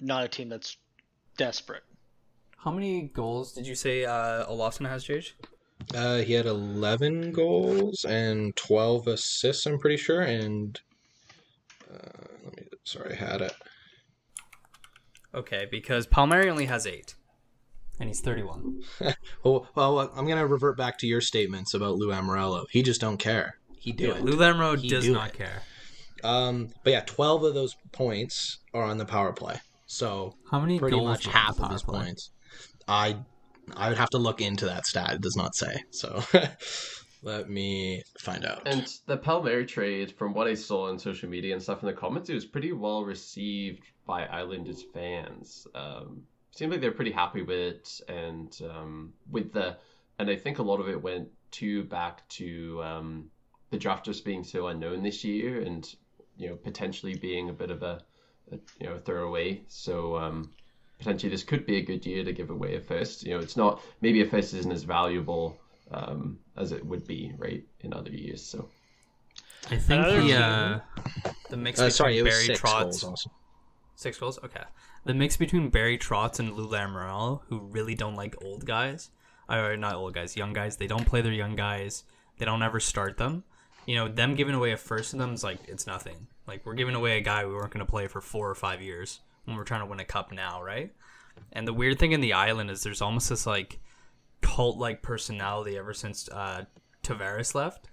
not 0.00 0.24
a 0.24 0.28
team 0.28 0.48
that's 0.48 0.76
desperate. 1.36 1.84
How 2.56 2.70
many 2.70 3.02
goals 3.02 3.52
did 3.52 3.66
you 3.66 3.74
say 3.74 4.04
uh, 4.04 4.46
Olofsson 4.46 4.88
has, 4.88 5.04
Jage? 5.04 5.36
Uh, 5.94 6.18
he 6.18 6.32
had 6.34 6.46
11 6.46 7.32
goals 7.32 8.04
and 8.04 8.54
12 8.56 9.08
assists, 9.08 9.66
I'm 9.66 9.78
pretty 9.78 9.96
sure. 9.96 10.20
And 10.20 10.80
uh, 11.92 12.26
let 12.44 12.56
me, 12.56 12.62
sorry, 12.84 13.12
I 13.12 13.16
had 13.16 13.40
it. 13.42 13.52
Okay, 15.34 15.66
because 15.70 16.06
Palmieri 16.06 16.48
only 16.48 16.66
has 16.66 16.86
eight, 16.86 17.14
and 17.98 18.08
he's 18.08 18.20
31. 18.20 18.82
Oh, 19.44 19.66
well, 19.74 19.98
I'm 20.16 20.24
going 20.26 20.38
to 20.38 20.46
revert 20.46 20.76
back 20.76 20.96
to 20.98 21.06
your 21.06 21.20
statements 21.20 21.74
about 21.74 21.96
Lou 21.96 22.08
Lamoriello. 22.10 22.64
He 22.70 22.82
just 22.82 23.00
don't 23.00 23.18
care. 23.18 23.58
He 23.78 23.92
do 23.92 24.04
Yeah, 24.08 24.14
it. 24.14 24.22
Lou 24.24 24.36
Lamro 24.38 24.76
does 24.88 25.04
do 25.04 25.12
not 25.12 25.30
it. 25.30 25.34
care. 25.38 25.62
Um, 26.22 26.70
but 26.82 26.90
yeah, 26.92 27.02
12 27.04 27.44
of 27.44 27.54
those 27.54 27.76
points 27.92 28.58
are 28.72 28.82
on 28.84 28.96
the 28.96 29.04
power 29.04 29.32
play. 29.34 29.60
So 29.86 30.34
How 30.50 30.60
many 30.60 30.78
pretty 30.78 30.96
goals 30.96 31.08
much 31.08 31.26
half 31.26 31.60
of 31.60 31.82
play? 31.84 32.00
points. 32.00 32.30
I 32.88 33.16
I 33.76 33.88
would 33.88 33.98
have 33.98 34.10
to 34.10 34.18
look 34.18 34.40
into 34.40 34.66
that 34.66 34.86
stat. 34.86 35.14
It 35.14 35.20
does 35.20 35.36
not 35.36 35.54
say. 35.54 35.82
So 35.90 36.22
let 37.22 37.48
me 37.48 38.02
find 38.20 38.44
out. 38.44 38.62
And 38.66 38.86
the 39.06 39.16
Palmieri 39.16 39.66
trade, 39.66 40.12
from 40.12 40.34
what 40.34 40.46
I 40.46 40.54
saw 40.54 40.88
on 40.88 40.98
social 40.98 41.28
media 41.28 41.54
and 41.54 41.62
stuff 41.62 41.82
in 41.82 41.86
the 41.86 41.92
comments, 41.92 42.28
it 42.28 42.34
was 42.34 42.44
pretty 42.44 42.72
well 42.72 43.04
received 43.04 43.82
by 44.06 44.26
Islanders 44.26 44.82
fans. 44.92 45.66
Um, 45.74 46.22
seemed 46.50 46.72
like 46.72 46.80
they're 46.80 46.92
pretty 46.92 47.12
happy 47.12 47.42
with 47.42 47.58
it, 47.58 48.00
and 48.08 48.56
um, 48.70 49.12
with 49.30 49.52
the, 49.52 49.76
and 50.18 50.30
I 50.30 50.36
think 50.36 50.58
a 50.58 50.62
lot 50.62 50.80
of 50.80 50.88
it 50.88 51.02
went 51.02 51.28
to 51.52 51.84
back 51.84 52.28
to 52.28 52.82
um, 52.82 53.30
the 53.70 53.78
draft 53.78 54.04
just 54.04 54.24
being 54.24 54.44
so 54.44 54.68
unknown 54.68 55.02
this 55.02 55.24
year, 55.24 55.62
and 55.62 55.92
you 56.36 56.48
know 56.48 56.56
potentially 56.56 57.14
being 57.14 57.48
a 57.48 57.54
bit 57.54 57.70
of 57.70 57.82
a, 57.82 58.00
a 58.52 58.58
you 58.78 58.86
know 58.86 58.98
throwaway. 58.98 59.62
So 59.68 60.16
um, 60.16 60.52
potentially 61.04 61.30
this 61.30 61.44
could 61.44 61.66
be 61.66 61.76
a 61.76 61.82
good 61.82 62.04
year 62.06 62.24
to 62.24 62.32
give 62.32 62.50
away 62.50 62.76
a 62.76 62.80
first. 62.80 63.24
You 63.24 63.34
know, 63.34 63.40
it's 63.40 63.56
not 63.56 63.82
maybe 64.00 64.22
a 64.22 64.26
first 64.26 64.54
isn't 64.54 64.72
as 64.72 64.84
valuable 64.84 65.58
um, 65.90 66.38
as 66.56 66.72
it 66.72 66.84
would 66.84 67.06
be 67.06 67.34
right 67.36 67.62
in 67.80 67.92
other 67.92 68.10
years. 68.10 68.42
So. 68.42 68.68
I 69.70 69.76
think 69.76 70.04
the 70.04 70.34
uh, 70.34 70.80
the 71.50 71.56
mix 71.56 71.78
Uh, 71.78 71.84
between 71.84 71.90
sorry, 71.90 72.18
it 72.18 72.24
Barry 72.24 72.44
six 72.44 72.60
Trotz, 72.60 73.02
goals 73.02 73.28
six 73.94 74.18
goals. 74.18 74.38
Okay, 74.44 74.62
the 75.04 75.14
mix 75.14 75.36
between 75.36 75.70
Barry 75.70 75.96
Trotz 75.96 76.38
and 76.38 76.52
Lou 76.52 76.68
Lamoriello, 76.68 77.40
who 77.48 77.60
really 77.60 77.94
don't 77.94 78.14
like 78.14 78.36
old 78.44 78.66
guys, 78.66 79.10
or 79.48 79.76
not 79.76 79.94
old 79.94 80.12
guys, 80.14 80.36
young 80.36 80.52
guys. 80.52 80.76
They 80.76 80.86
don't 80.86 81.06
play 81.06 81.22
their 81.22 81.32
young 81.32 81.56
guys. 81.56 82.04
They 82.36 82.44
don't 82.44 82.62
ever 82.62 82.78
start 82.78 83.16
them. 83.16 83.44
You 83.86 83.96
know, 83.96 84.08
them 84.08 84.34
giving 84.34 84.54
away 84.54 84.72
a 84.72 84.76
first 84.76 85.14
of 85.14 85.18
them 85.18 85.32
is 85.32 85.42
like 85.42 85.60
it's 85.66 85.86
nothing. 85.86 86.26
Like 86.46 86.66
we're 86.66 86.74
giving 86.74 86.94
away 86.94 87.16
a 87.16 87.22
guy 87.22 87.46
we 87.46 87.54
weren't 87.54 87.72
going 87.72 87.84
to 87.84 87.90
play 87.90 88.06
for 88.06 88.20
four 88.20 88.50
or 88.50 88.54
five 88.54 88.82
years 88.82 89.20
when 89.44 89.56
we're 89.56 89.64
trying 89.64 89.80
to 89.80 89.86
win 89.86 90.00
a 90.00 90.04
cup 90.04 90.32
now, 90.32 90.62
right? 90.62 90.92
And 91.52 91.66
the 91.66 91.74
weird 91.74 91.98
thing 91.98 92.12
in 92.12 92.20
the 92.20 92.32
island 92.32 92.70
is 92.70 92.82
there's 92.82 93.02
almost 93.02 93.28
this 93.28 93.46
like 93.46 93.80
cult 94.40 94.78
like 94.78 95.02
personality 95.02 95.76
ever 95.76 95.94
since 95.94 96.28
uh, 96.28 96.64
Tavares 97.02 97.54
left, 97.54 97.88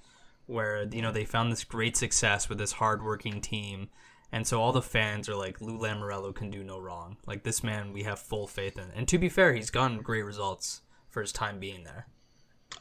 where 0.45 0.83
you 0.91 1.01
know 1.01 1.11
they 1.11 1.25
found 1.25 1.51
this 1.51 1.63
great 1.63 1.97
success 1.97 2.49
with 2.49 2.57
this 2.57 2.73
hardworking 2.73 3.41
team, 3.41 3.89
and 4.31 4.45
so 4.45 4.61
all 4.61 4.71
the 4.71 4.81
fans 4.81 5.27
are 5.27 5.35
like 5.35 5.61
Lou 5.61 5.77
Lamoriello 5.77 6.33
can 6.33 6.49
do 6.49 6.63
no 6.63 6.79
wrong. 6.79 7.17
Like 7.25 7.43
this 7.43 7.63
man, 7.63 7.93
we 7.93 8.03
have 8.03 8.19
full 8.19 8.47
faith 8.47 8.77
in. 8.77 8.91
And 8.95 9.07
to 9.07 9.17
be 9.17 9.29
fair, 9.29 9.53
he's 9.53 9.69
gotten 9.69 10.01
great 10.01 10.23
results 10.23 10.81
for 11.09 11.21
his 11.21 11.31
time 11.31 11.59
being 11.59 11.83
there. 11.83 12.07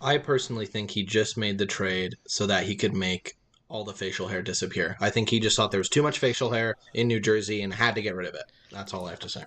I 0.00 0.18
personally 0.18 0.66
think 0.66 0.90
he 0.90 1.02
just 1.02 1.36
made 1.36 1.58
the 1.58 1.66
trade 1.66 2.16
so 2.26 2.46
that 2.46 2.64
he 2.64 2.76
could 2.76 2.94
make 2.94 3.36
all 3.70 3.84
the 3.84 3.94
facial 3.94 4.28
hair 4.28 4.42
disappear. 4.42 4.96
I 5.00 5.08
think 5.08 5.30
he 5.30 5.40
just 5.40 5.56
thought 5.56 5.70
there 5.70 5.78
was 5.80 5.88
too 5.88 6.02
much 6.02 6.18
facial 6.18 6.50
hair 6.50 6.76
in 6.92 7.06
New 7.08 7.20
Jersey 7.20 7.62
and 7.62 7.72
had 7.72 7.94
to 7.94 8.02
get 8.02 8.14
rid 8.14 8.28
of 8.28 8.34
it. 8.34 8.42
That's 8.70 8.92
all 8.92 9.06
I 9.06 9.10
have 9.10 9.20
to 9.20 9.28
say. 9.28 9.44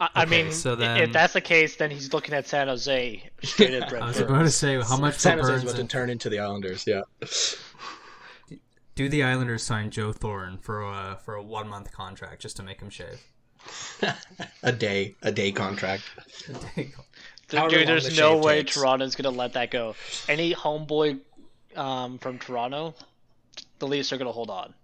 I, 0.00 0.08
I 0.14 0.22
Okay, 0.24 0.42
mean, 0.44 0.52
so 0.52 0.74
then- 0.76 0.98
if 1.02 1.12
that's 1.12 1.32
the 1.32 1.40
case, 1.40 1.76
then 1.76 1.90
he's 1.90 2.12
looking 2.12 2.34
at 2.34 2.46
San 2.46 2.66
Jose 2.68 3.30
straight 3.42 3.74
at 3.74 3.88
Brent 3.88 4.04
I 4.04 4.08
was 4.08 4.16
Burns. 4.18 4.30
about 4.30 4.42
to 4.42 4.50
say 4.50 4.80
how 4.82 4.96
much 4.98 5.14
San 5.14 5.38
for 5.38 5.44
Jose's 5.44 5.62
Burns 5.62 5.74
about 5.74 5.82
to 5.82 5.88
turn 5.88 6.10
into 6.10 6.28
the 6.28 6.40
Islanders. 6.40 6.84
Yeah. 6.86 7.02
do 8.94 9.08
the 9.08 9.22
Islanders 9.22 9.62
sign 9.62 9.90
Joe 9.90 10.12
Thorne 10.12 10.58
for 10.58 10.82
a 10.82 11.18
for 11.24 11.34
a 11.36 11.42
one 11.42 11.68
month 11.68 11.92
contract 11.92 12.42
just 12.42 12.56
to 12.56 12.62
make 12.62 12.80
him 12.80 12.90
shave? 12.90 13.22
a 14.62 14.72
day, 14.72 15.14
a 15.22 15.30
day 15.32 15.52
contract. 15.52 16.02
Dude, 16.76 16.90
However 17.52 17.70
Dude, 17.70 17.78
long 17.78 17.86
there's 17.86 18.14
the 18.14 18.20
no 18.20 18.36
way 18.38 18.62
takes. 18.62 18.74
Toronto's 18.74 19.14
gonna 19.16 19.34
let 19.36 19.52
that 19.54 19.70
go. 19.70 19.94
Any 20.28 20.54
homeboy 20.54 21.20
um, 21.76 22.18
from 22.18 22.38
Toronto, 22.38 22.94
the 23.78 23.86
Leafs 23.86 24.12
are 24.12 24.18
gonna 24.18 24.32
hold 24.32 24.50
on. 24.50 24.74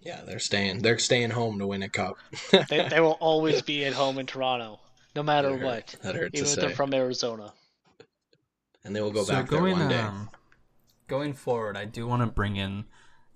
Yeah, 0.00 0.20
they're 0.24 0.38
staying. 0.38 0.82
They're 0.82 0.98
staying 0.98 1.30
home 1.30 1.58
to 1.58 1.66
win 1.66 1.82
a 1.82 1.88
cup. 1.88 2.16
They, 2.68 2.86
they 2.88 3.00
will 3.00 3.18
always 3.20 3.62
be 3.72 3.84
at 3.84 3.92
home 3.92 4.18
in 4.18 4.26
Toronto, 4.26 4.78
no 5.16 5.22
matter 5.22 5.50
That 5.50 5.58
hurt- 5.58 5.64
what. 5.66 5.96
that 6.02 6.14
hurt 6.14 6.32
to 6.32 6.38
Even 6.38 6.48
if 6.48 6.54
say. 6.54 6.60
they're 6.60 6.70
from 6.76 6.94
Arizona. 6.94 7.52
and 8.84 8.94
they 8.94 9.00
will 9.00 9.10
go 9.10 9.24
so 9.24 9.32
back 9.34 9.48
going 9.48 9.76
there 9.78 9.86
one 9.86 9.88
day. 9.88 10.00
um, 10.00 10.30
going 11.08 11.32
forward, 11.32 11.76
I 11.76 11.84
do 11.86 12.06
want 12.06 12.22
to 12.22 12.26
bring 12.26 12.56
in, 12.56 12.84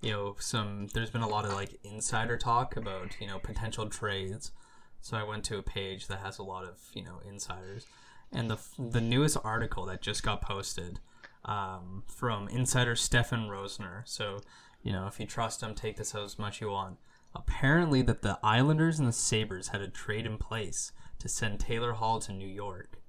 you 0.01 0.11
know, 0.11 0.35
some. 0.39 0.87
There's 0.93 1.09
been 1.09 1.21
a 1.21 1.27
lot 1.27 1.45
of 1.45 1.53
like 1.53 1.77
insider 1.83 2.37
talk 2.37 2.75
about 2.77 3.19
you 3.19 3.27
know 3.27 3.39
potential 3.39 3.87
trades. 3.89 4.51
So 5.01 5.17
I 5.17 5.23
went 5.23 5.43
to 5.45 5.57
a 5.57 5.63
page 5.63 6.07
that 6.07 6.19
has 6.19 6.37
a 6.37 6.43
lot 6.43 6.63
of 6.63 6.77
you 6.93 7.03
know 7.03 7.19
insiders, 7.27 7.85
and 8.31 8.49
the 8.49 8.57
the 8.79 9.01
newest 9.01 9.37
article 9.43 9.85
that 9.87 10.01
just 10.01 10.23
got 10.23 10.41
posted 10.41 10.99
um, 11.43 12.03
from 12.07 12.47
insider 12.47 12.95
Stefan 12.95 13.49
Rosner. 13.49 14.03
So 14.05 14.39
you 14.83 14.91
know 14.91 15.07
if 15.07 15.19
you 15.19 15.25
trust 15.25 15.61
him, 15.61 15.75
take 15.75 15.97
this 15.97 16.15
as 16.15 16.39
much 16.39 16.61
you 16.61 16.69
want. 16.69 16.97
Apparently, 17.33 18.01
that 18.01 18.21
the 18.21 18.39
Islanders 18.43 18.99
and 18.99 19.07
the 19.07 19.13
Sabres 19.13 19.69
had 19.69 19.81
a 19.81 19.87
trade 19.87 20.25
in 20.25 20.37
place 20.37 20.91
to 21.19 21.29
send 21.29 21.59
Taylor 21.59 21.93
Hall 21.93 22.19
to 22.19 22.33
New 22.33 22.47
York 22.47 23.01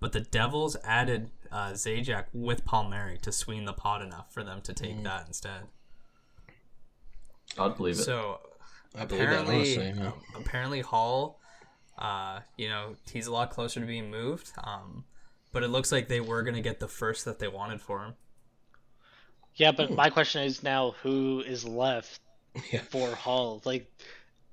but 0.00 0.12
the 0.12 0.20
Devils 0.20 0.76
added 0.84 1.30
uh, 1.50 1.70
Zajac 1.70 2.26
with 2.32 2.64
Palmieri 2.64 3.18
to 3.18 3.32
sweeten 3.32 3.64
the 3.64 3.72
pot 3.72 4.02
enough 4.02 4.32
for 4.32 4.44
them 4.44 4.60
to 4.62 4.74
take 4.74 5.02
that 5.04 5.26
instead. 5.26 5.62
I'd 7.58 7.76
believe 7.76 7.94
it. 7.94 8.02
So 8.02 8.40
I 8.94 9.06
believe 9.06 9.28
that 9.28 9.42
apparently, 9.42 9.56
honestly. 9.56 9.94
Yeah. 9.96 10.12
apparently 10.38 10.80
Hall, 10.82 11.40
uh, 11.98 12.40
you 12.56 12.68
know, 12.68 12.96
he's 13.10 13.26
a 13.26 13.32
lot 13.32 13.50
closer 13.50 13.80
to 13.80 13.86
being 13.86 14.10
moved. 14.10 14.50
Um, 14.62 15.04
but 15.52 15.62
it 15.62 15.68
looks 15.68 15.90
like 15.90 16.08
they 16.08 16.20
were 16.20 16.42
gonna 16.42 16.60
get 16.60 16.80
the 16.80 16.88
first 16.88 17.24
that 17.24 17.38
they 17.38 17.48
wanted 17.48 17.80
for 17.80 18.04
him. 18.04 18.14
Yeah, 19.56 19.72
but 19.72 19.90
my 19.92 20.10
question 20.10 20.42
is 20.42 20.62
now 20.62 20.92
who 21.02 21.42
is 21.46 21.64
left 21.64 22.20
Yeah. 22.72 22.80
for 22.82 23.14
Hall? 23.14 23.62
Like, 23.64 23.90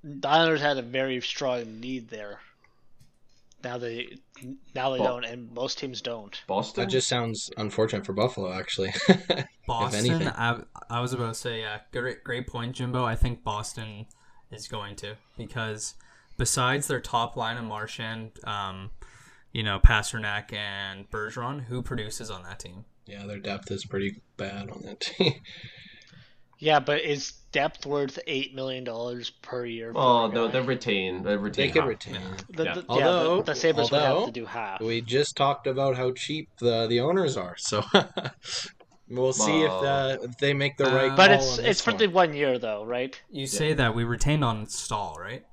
the 0.04 0.28
Islanders 0.28 0.62
had 0.62 0.78
a 0.78 0.82
very 0.82 1.22
strong 1.22 1.80
need 1.80 2.10
there. 2.10 2.40
Now 3.64 3.78
they, 3.78 4.18
now 4.76 4.92
they 4.92 5.00
Well- 5.00 5.16
don't, 5.16 5.26
and 5.26 5.52
most 5.54 5.78
teams 5.78 6.02
don't. 6.02 6.42
Boston. 6.48 6.84
That 6.84 6.90
just 6.90 7.08
sounds 7.08 7.50
unfortunate 7.58 8.06
for 8.06 8.12
Buffalo, 8.14 8.52
actually. 8.52 8.94
Boston, 9.68 10.06
anything. 10.06 10.28
I, 10.28 10.62
I 10.90 11.00
was 11.00 11.14
about 11.14 11.34
to 11.34 11.40
say, 11.40 11.62
yeah, 11.62 11.80
great, 11.94 12.24
great 12.24 12.48
point, 12.48 12.76
Jimbo. 12.76 13.06
I 13.06 13.16
think 13.16 13.44
Boston 13.44 14.06
is 14.52 14.68
going 14.68 14.96
to 14.98 15.16
because 15.38 15.96
besides 16.38 16.88
their 16.88 17.00
top 17.00 17.38
line 17.38 17.56
of 17.56 17.64
Marchand, 17.64 18.32
um, 18.44 18.92
you 19.54 19.64
know, 19.64 19.80
Pastrnak 19.80 20.52
and 20.52 21.10
Bergeron, 21.10 21.64
who 21.66 21.82
produces 21.82 22.30
on 22.30 22.44
that 22.44 22.60
team? 22.60 22.84
Yeah, 23.06 23.26
their 23.26 23.40
depth 23.40 23.70
is 23.72 23.86
pretty 23.86 24.22
bad 24.38 24.70
on 24.70 24.82
that 24.84 25.00
team. 25.02 25.34
Yeah, 26.60 26.80
but 26.80 27.02
is 27.02 27.34
depth 27.52 27.86
worth 27.86 28.18
eight 28.26 28.56
million 28.56 28.86
dollars 28.86 29.30
per 29.42 29.66
year? 29.66 29.92
For 29.92 30.00
Oh 30.00 30.28
no, 30.28 30.46
guy? 30.48 30.54
they 30.54 30.62
retain. 30.62 31.22
They 31.24 31.36
retain. 31.36 31.68
they 31.68 31.72
could 31.74 31.82
half. 31.82 31.90
retain. 31.90 32.22
The, 32.52 32.64
Yeah. 32.64 32.74
the, 32.76 32.86
Although- 32.88 33.32
yeah, 33.32 33.38
the, 33.38 33.44
the 33.52 33.56
Sabres 33.56 33.92
would 33.92 34.02
have 34.02 34.26
to 34.28 34.32
do 34.32 34.46
half. 34.46 34.80
We 34.80 35.02
just 35.02 35.36
talked 35.36 35.68
about 35.68 35.98
how 35.98 36.12
cheap 36.14 36.48
the 36.60 36.88
the 36.88 37.02
owners 37.02 37.36
are, 37.36 37.56
so 37.58 37.84
we'll 39.10 39.34
see 39.34 39.62
if, 39.64 39.70
Well- 39.72 39.86
uh, 39.86 40.18
if 40.24 40.38
they 40.38 40.54
make 40.54 40.78
the 40.78 40.88
Uh, 40.90 40.96
right. 40.96 41.18
But 41.18 41.32
call 41.32 41.36
it's 41.40 41.60
on 41.60 41.66
it's 41.66 41.82
for 41.82 41.92
the 41.94 42.08
one 42.08 42.34
year 42.34 42.58
though, 42.58 42.86
right? 42.86 43.20
You 43.30 43.46
say 43.48 43.74
that 43.74 43.94
we 43.94 44.06
retained 44.06 44.46
on 44.46 44.66
Staal, 44.68 45.18
right? 45.20 45.44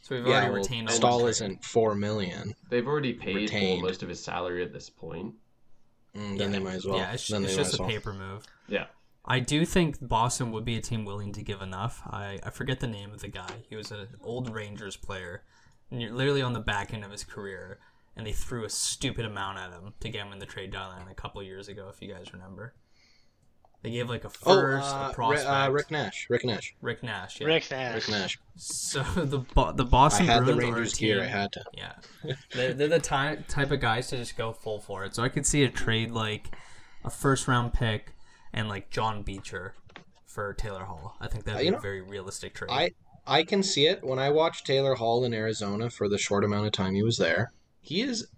So 0.00 0.14
we've 0.16 0.26
yeah. 0.26 0.32
already 0.34 0.48
Well, 0.52 0.62
retained 0.62 0.88
on 0.88 0.94
Staal 0.94 1.20
one 1.20 1.28
isn't 1.30 1.62
four 1.64 1.94
million. 1.94 2.54
They've 2.70 2.86
already 2.86 3.12
paid 3.12 3.36
Retained. 3.36 3.80
for 3.82 3.86
most 3.88 4.02
of 4.02 4.08
his 4.08 4.24
salary 4.24 4.62
at 4.64 4.72
this 4.72 4.88
point. 4.88 5.34
Mm, 6.16 6.38
then 6.38 6.52
they 6.52 6.58
might 6.58 6.74
as 6.74 6.86
well. 6.86 6.98
yeah, 6.98 7.12
it's, 7.12 7.28
then 7.28 7.44
it's 7.44 7.56
just 7.56 7.78
a 7.78 7.82
well. 7.82 7.90
paper 7.90 8.12
move. 8.12 8.44
Yeah. 8.68 8.86
I 9.24 9.38
do 9.40 9.64
think 9.64 9.96
Boston 10.00 10.50
would 10.52 10.64
be 10.64 10.76
a 10.76 10.80
team 10.80 11.04
willing 11.04 11.32
to 11.32 11.42
give 11.42 11.62
enough. 11.62 12.02
I, 12.06 12.40
I 12.42 12.50
forget 12.50 12.80
the 12.80 12.88
name 12.88 13.12
of 13.12 13.20
the 13.20 13.28
guy. 13.28 13.52
He 13.68 13.76
was 13.76 13.90
an 13.92 14.08
old 14.22 14.52
Rangers 14.52 14.96
player, 14.96 15.44
literally 15.90 16.42
on 16.42 16.54
the 16.54 16.60
back 16.60 16.92
end 16.92 17.04
of 17.04 17.12
his 17.12 17.22
career, 17.22 17.78
and 18.16 18.26
they 18.26 18.32
threw 18.32 18.64
a 18.64 18.70
stupid 18.70 19.24
amount 19.24 19.58
at 19.58 19.70
him 19.70 19.94
to 20.00 20.08
get 20.08 20.26
him 20.26 20.32
in 20.32 20.38
the 20.40 20.46
trade 20.46 20.72
deadline 20.72 21.06
a 21.08 21.14
couple 21.14 21.42
years 21.42 21.68
ago, 21.68 21.88
if 21.88 22.02
you 22.02 22.12
guys 22.12 22.32
remember. 22.32 22.74
They 23.82 23.90
gave 23.90 24.08
like 24.08 24.22
a 24.24 24.28
Oh, 24.28 24.30
first, 24.30 24.94
uh, 24.94 24.96
a 24.96 25.08
Ri- 25.08 25.14
prospect, 25.14 25.48
uh, 25.50 25.70
Rick 25.72 25.90
Nash. 25.90 26.26
Rick 26.30 26.44
Nash. 26.44 26.74
Rick 26.80 27.02
Nash. 27.02 27.40
Yeah. 27.40 27.46
Rick 27.48 27.70
Nash. 27.70 27.94
Rick 27.94 28.08
Nash. 28.10 28.38
So 28.56 29.02
the 29.16 29.38
Bo- 29.38 29.72
the 29.72 29.84
I 29.84 29.88
Boston 29.88 30.26
had 30.26 30.46
the 30.46 30.54
Rangers 30.54 30.92
are 30.92 30.96
a 30.96 30.98
gear. 30.98 31.22
I 31.22 31.26
had 31.26 31.52
to. 31.52 31.64
yeah, 31.74 31.92
they're, 32.52 32.74
they're 32.74 32.88
the 32.88 33.00
ty- 33.00 33.38
type 33.48 33.72
of 33.72 33.80
guys 33.80 34.06
to 34.08 34.16
just 34.18 34.36
go 34.36 34.52
full 34.52 34.80
for 34.80 35.04
it. 35.04 35.14
So 35.16 35.22
I 35.24 35.28
could 35.28 35.46
see 35.46 35.64
a 35.64 35.68
trade 35.68 36.12
like 36.12 36.46
a 37.04 37.10
first 37.10 37.48
round 37.48 37.72
pick 37.74 38.14
and 38.52 38.68
like 38.68 38.90
John 38.90 39.22
Beecher 39.22 39.74
for 40.26 40.54
Taylor 40.54 40.84
Hall. 40.84 41.16
I 41.20 41.26
think 41.26 41.44
that'd 41.44 41.56
Uh, 41.58 41.60
be 41.62 41.66
you 41.66 41.76
a 41.76 41.80
very 41.80 42.00
realistic 42.02 42.54
trade. 42.54 42.70
I 42.70 42.90
I 43.26 43.42
can 43.42 43.62
see 43.64 43.86
it 43.86 44.04
when 44.04 44.18
I 44.20 44.30
watched 44.30 44.64
Taylor 44.66 44.94
Hall 44.94 45.24
in 45.24 45.34
Arizona 45.34 45.90
for 45.90 46.08
the 46.08 46.18
short 46.18 46.44
amount 46.44 46.66
of 46.66 46.72
time 46.72 46.94
he 46.94 47.02
was 47.02 47.18
there. 47.18 47.52
He 47.80 48.00
is 48.02 48.28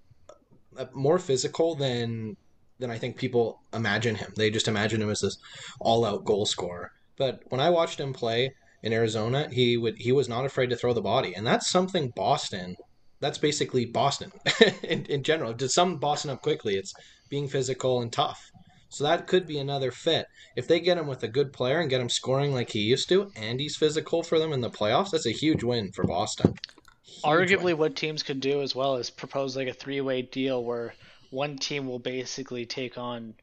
uh, 0.79 0.87
more 0.95 1.19
physical 1.19 1.75
than 1.75 2.37
than 2.79 2.91
I 2.91 2.99
think 2.99 3.17
people 3.17 3.61
imagine 3.73 4.17
him. 4.17 4.33
They 4.37 4.51
just 4.51 4.69
imagine 4.69 5.03
him 5.03 5.11
as 5.11 5.21
this 5.21 5.39
all-out 5.81 6.25
goal 6.25 6.47
scorer. 6.47 6.91
But 7.17 7.41
when 7.49 7.61
I 7.61 7.71
watched 7.71 8.01
him 8.01 8.13
play 8.13 8.55
in 8.83 8.93
Arizona, 8.93 9.49
he 9.51 9.77
would 9.77 9.97
he 9.99 10.13
was 10.13 10.29
not 10.29 10.45
afraid 10.45 10.71
to 10.71 10.77
throw 10.77 10.93
the 10.93 11.01
body, 11.01 11.35
and 11.35 11.47
that's 11.47 11.71
something 11.71 12.13
Boston. 12.17 12.77
That's 13.21 13.39
basically 13.39 13.87
Boston 13.87 14.33
in, 14.83 15.05
in 15.07 15.23
general. 15.23 15.55
To 15.55 15.69
sum 15.69 15.99
Boston 15.99 16.31
up 16.31 16.43
quickly, 16.43 16.75
it's 16.75 16.93
being 17.31 17.49
physical 17.49 18.03
and 18.03 18.13
tough. 18.13 18.51
So 18.91 19.05
that 19.05 19.27
could 19.27 19.47
be 19.47 19.59
another 19.59 19.91
fit. 19.91 20.27
If 20.57 20.69
they 20.69 20.79
get 20.79 20.99
him 20.99 21.07
with 21.07 21.23
a 21.23 21.29
good 21.29 21.53
player 21.53 21.81
and 21.81 21.91
get 21.91 22.01
him 22.01 22.09
scoring 22.09 22.53
like 22.53 22.71
he 22.71 22.81
used 22.81 23.09
to, 23.09 23.33
and 23.35 23.59
he's 23.59 23.77
physical 23.77 24.23
for 24.23 24.39
them 24.39 24.53
in 24.53 24.61
the 24.61 24.71
playoffs, 24.71 25.11
that's 25.11 25.27
a 25.27 25.33
huge 25.33 25.65
win 25.65 25.91
for 25.93 26.05
Boston. 26.05 26.55
Huge 27.03 27.25
Arguably, 27.25 27.65
win. 27.65 27.79
what 27.79 27.97
teams 27.97 28.23
could 28.23 28.41
do 28.41 28.61
as 28.61 28.75
well 28.77 28.97
is 28.97 29.11
propose 29.11 29.57
like 29.57 29.67
a 29.67 29.73
three-way 29.73 30.23
deal 30.23 30.63
where 30.63 30.95
one 31.35 31.57
team 31.59 31.87
will 31.87 31.99
basically 31.99 32.65
take 32.67 32.97
on 32.97 33.35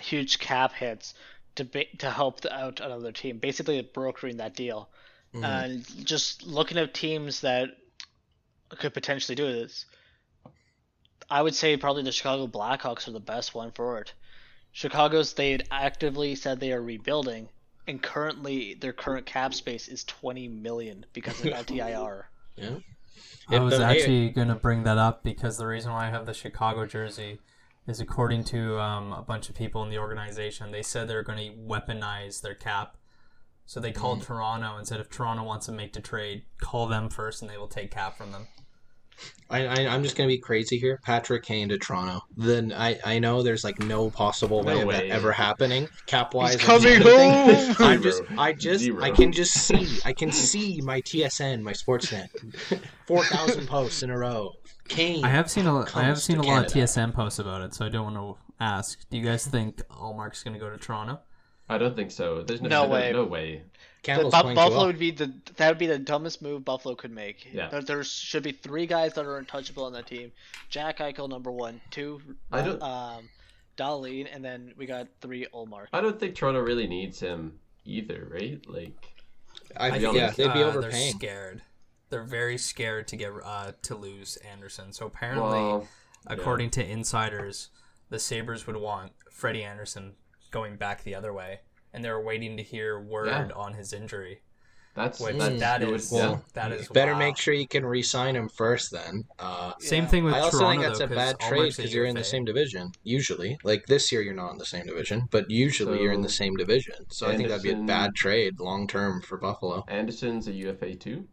huge 0.00 0.38
cap 0.38 0.72
hits 0.72 1.14
to 1.56 1.64
ba- 1.64 1.96
to 1.98 2.10
help 2.10 2.40
the- 2.40 2.52
out 2.52 2.80
another 2.80 3.12
team, 3.12 3.38
basically 3.38 3.80
brokering 3.82 4.38
that 4.38 4.54
deal. 4.54 4.88
Mhm. 5.34 5.44
And 5.44 6.06
just 6.06 6.42
looking 6.44 6.78
at 6.78 6.94
teams 6.94 7.40
that 7.42 7.68
could 8.70 8.94
potentially 8.94 9.34
do 9.36 9.46
this, 9.52 9.86
I 11.30 11.42
would 11.42 11.54
say 11.54 11.76
probably 11.76 12.02
the 12.02 12.12
Chicago 12.12 12.46
Blackhawks 12.46 13.08
are 13.08 13.12
the 13.12 13.20
best 13.20 13.54
one 13.54 13.72
for 13.72 13.98
it. 14.00 14.12
Chicago's 14.72 15.32
they 15.34 15.52
had 15.52 15.66
actively 15.70 16.34
said 16.34 16.60
they 16.60 16.72
are 16.72 16.82
rebuilding, 16.82 17.48
and 17.86 18.02
currently 18.02 18.74
their 18.74 18.92
current 18.92 19.26
cap 19.26 19.54
space 19.54 19.88
is 19.88 20.04
20 20.04 20.48
million 20.48 21.04
because 21.12 21.40
of 21.40 21.46
LTIR. 21.66 22.24
yeah. 22.56 22.78
I 23.48 23.58
was 23.58 23.78
actually 23.78 24.30
going 24.30 24.48
to 24.48 24.54
bring 24.54 24.82
that 24.84 24.98
up 24.98 25.22
because 25.22 25.56
the 25.56 25.66
reason 25.66 25.92
why 25.92 26.06
I 26.06 26.10
have 26.10 26.26
the 26.26 26.34
Chicago 26.34 26.86
jersey 26.86 27.38
is 27.86 28.00
according 28.00 28.44
to 28.44 28.80
um, 28.80 29.12
a 29.12 29.22
bunch 29.22 29.48
of 29.48 29.54
people 29.54 29.82
in 29.82 29.90
the 29.90 29.98
organization, 29.98 30.72
they 30.72 30.82
said 30.82 31.08
they're 31.08 31.22
going 31.22 31.52
to 31.52 31.56
weaponize 31.56 32.40
their 32.40 32.54
cap. 32.54 32.96
So 33.64 33.80
they 33.80 33.92
called 33.92 34.22
Toronto 34.22 34.76
and 34.76 34.86
said 34.86 35.00
if 35.00 35.10
Toronto 35.10 35.42
wants 35.42 35.66
to 35.66 35.72
make 35.72 35.92
the 35.92 36.00
trade, 36.00 36.42
call 36.60 36.86
them 36.86 37.08
first 37.08 37.42
and 37.42 37.50
they 37.50 37.56
will 37.56 37.68
take 37.68 37.90
cap 37.90 38.16
from 38.16 38.32
them. 38.32 38.48
I, 39.48 39.66
I 39.66 39.74
I'm 39.94 40.02
just 40.02 40.16
gonna 40.16 40.28
be 40.28 40.38
crazy 40.38 40.78
here. 40.78 40.98
Patrick 41.04 41.44
Kane 41.44 41.68
to 41.68 41.78
Toronto. 41.78 42.22
Then 42.36 42.72
I 42.72 42.98
I 43.04 43.18
know 43.18 43.42
there's 43.42 43.62
like 43.64 43.78
no 43.78 44.10
possible 44.10 44.62
way 44.62 44.74
No 44.74 44.80
of 44.82 44.86
way. 44.88 44.94
that 45.08 45.14
ever 45.14 45.30
happening 45.32 45.88
cap 46.06 46.34
wise. 46.34 46.56
Coming 46.56 47.00
home! 47.00 47.76
I'm 47.78 48.02
just 48.02 48.22
I 48.36 48.52
just 48.52 48.84
Zero. 48.84 49.02
I 49.02 49.10
can 49.10 49.32
just 49.32 49.54
see 49.54 49.98
I 50.04 50.12
can 50.12 50.32
see 50.32 50.80
my 50.82 51.00
TSN 51.00 51.62
my 51.62 51.72
Sportsnet, 51.72 52.28
four 53.06 53.24
thousand 53.24 53.66
posts 53.68 54.02
in 54.02 54.10
a 54.10 54.18
row. 54.18 54.52
Kane. 54.88 55.24
I 55.24 55.28
have 55.28 55.50
seen 55.50 55.66
a 55.66 55.80
I 55.94 56.02
have 56.02 56.20
seen 56.20 56.38
a 56.38 56.42
to 56.42 56.48
lot 56.48 56.66
of 56.66 56.72
TSN 56.72 57.14
posts 57.14 57.38
about 57.38 57.62
it, 57.62 57.74
so 57.74 57.84
I 57.86 57.88
don't 57.88 58.14
want 58.14 58.16
to 58.38 58.64
ask. 58.64 58.98
Do 59.10 59.16
you 59.16 59.24
guys 59.24 59.46
think 59.46 59.78
Ullmark's 59.88 60.42
going 60.42 60.54
to 60.54 60.60
go 60.60 60.70
to 60.70 60.76
Toronto? 60.78 61.20
I 61.68 61.78
don't 61.78 61.96
think 61.96 62.12
so. 62.12 62.42
There's 62.42 62.62
no, 62.62 62.68
No 62.68 62.82
no 62.84 62.88
way. 62.92 63.12
No 63.12 63.24
way. 63.24 63.62
The 64.02 64.12
Campbell's 64.12 64.34
Bu- 64.34 64.40
playing 64.42 64.54
too 64.56 64.60
Buffalo 64.60 64.76
well. 64.78 64.86
would 64.86 64.98
be 64.98 65.10
the 65.10 65.32
that 65.56 65.68
would 65.68 65.78
be 65.78 65.86
the 65.86 65.98
dumbest 65.98 66.42
move 66.42 66.64
Buffalo 66.64 66.94
could 66.94 67.10
make. 67.12 67.48
Yeah. 67.52 67.68
There, 67.68 67.82
there 67.82 68.04
should 68.04 68.42
be 68.42 68.52
three 68.52 68.86
guys 68.86 69.14
that 69.14 69.24
are 69.26 69.36
untouchable 69.38 69.84
on 69.84 69.92
that 69.94 70.06
team. 70.06 70.32
Jack 70.68 70.98
Eichel 70.98 71.28
number 71.28 71.50
one, 71.50 71.80
two, 71.90 72.20
I 72.52 72.62
don't- 72.62 72.82
um, 72.82 73.28
Dahlin, 73.76 74.26
and 74.32 74.44
then 74.44 74.72
we 74.76 74.86
got 74.86 75.08
three 75.20 75.46
Ullmark. 75.54 75.88
I 75.92 76.00
don't 76.00 76.18
think 76.18 76.34
Toronto 76.34 76.60
really 76.60 76.86
needs 76.86 77.20
him 77.20 77.58
either, 77.84 78.26
right? 78.30 78.64
Like, 78.66 78.94
I, 79.76 79.90
I 79.90 79.96
yeah, 79.96 80.30
think, 80.30 80.36
they'd 80.36 80.52
be 80.54 80.62
uh, 80.62 80.80
They're 80.80 80.90
scared. 80.92 81.62
They're 82.08 82.24
very 82.24 82.56
scared 82.56 83.08
to 83.08 83.16
get 83.16 83.32
uh, 83.44 83.72
to 83.82 83.94
lose 83.96 84.36
Andersen. 84.36 84.92
So 84.92 85.06
apparently, 85.06 85.58
well, 85.58 85.88
according 86.26 86.70
to 86.70 86.86
insiders, 86.88 87.68
the 88.08 88.18
Sabres 88.18 88.66
would 88.66 88.76
want 88.76 89.12
Freddie 89.30 89.64
Andersen 89.64 90.14
going 90.50 90.76
back 90.76 91.02
the 91.02 91.14
other 91.14 91.32
way, 91.32 91.60
and 91.96 92.04
they're 92.04 92.20
waiting 92.20 92.58
to 92.58 92.62
hear 92.62 93.00
word 93.00 93.26
Yeah. 93.28 93.48
on 93.56 93.72
his 93.72 93.92
injury. 93.94 94.42
that's 94.94 95.20
Which 95.20 95.36
that, 95.36 95.58
that 95.58 95.82
it 95.82 95.88
would- 95.90 96.02
yeah. 96.10 96.38
that 96.54 96.72
is 96.72 96.88
Better 96.88 97.12
wow. 97.12 97.18
make 97.18 97.36
sure 97.36 97.52
you 97.52 97.68
can 97.68 97.84
re-sign 97.84 98.34
him 98.34 98.48
first. 98.48 98.90
Then. 98.92 99.24
Uh, 99.38 99.72
Same 99.78 100.04
Yeah. 100.04 100.08
thing 100.08 100.24
with 100.24 100.32
I 100.34 100.40
also 100.40 100.58
Toronto 100.58 100.70
think 100.80 100.82
that's 100.86 100.98
though, 101.00 101.04
a 101.04 101.08
'cause 101.08 101.16
bad 101.16 101.40
trade 101.40 101.76
because 101.76 101.92
you're 101.94 102.06
in 102.06 102.14
the 102.14 102.24
same 102.24 102.44
division. 102.46 102.92
Usually, 103.02 103.58
like 103.62 103.84
this 103.86 104.10
year, 104.10 104.22
you're 104.22 104.32
not 104.34 104.52
in 104.52 104.56
the 104.58 104.64
same 104.64 104.86
division, 104.86 105.28
but 105.30 105.50
usually 105.50 106.00
you're 106.02 106.12
in 106.14 106.22
the 106.22 106.30
same 106.30 106.54
division. 106.56 106.94
So 107.10 107.26
I 107.28 107.36
think 107.36 107.48
that'd 107.50 107.62
be 107.62 107.72
a 107.72 107.76
bad 107.76 108.14
trade 108.14 108.58
long 108.58 108.86
term 108.86 109.20
for 109.20 109.36
Buffalo. 109.36 109.84
Andersen's 109.88 110.48
a 110.48 110.52
UFA 110.52 110.94
too. 110.94 111.28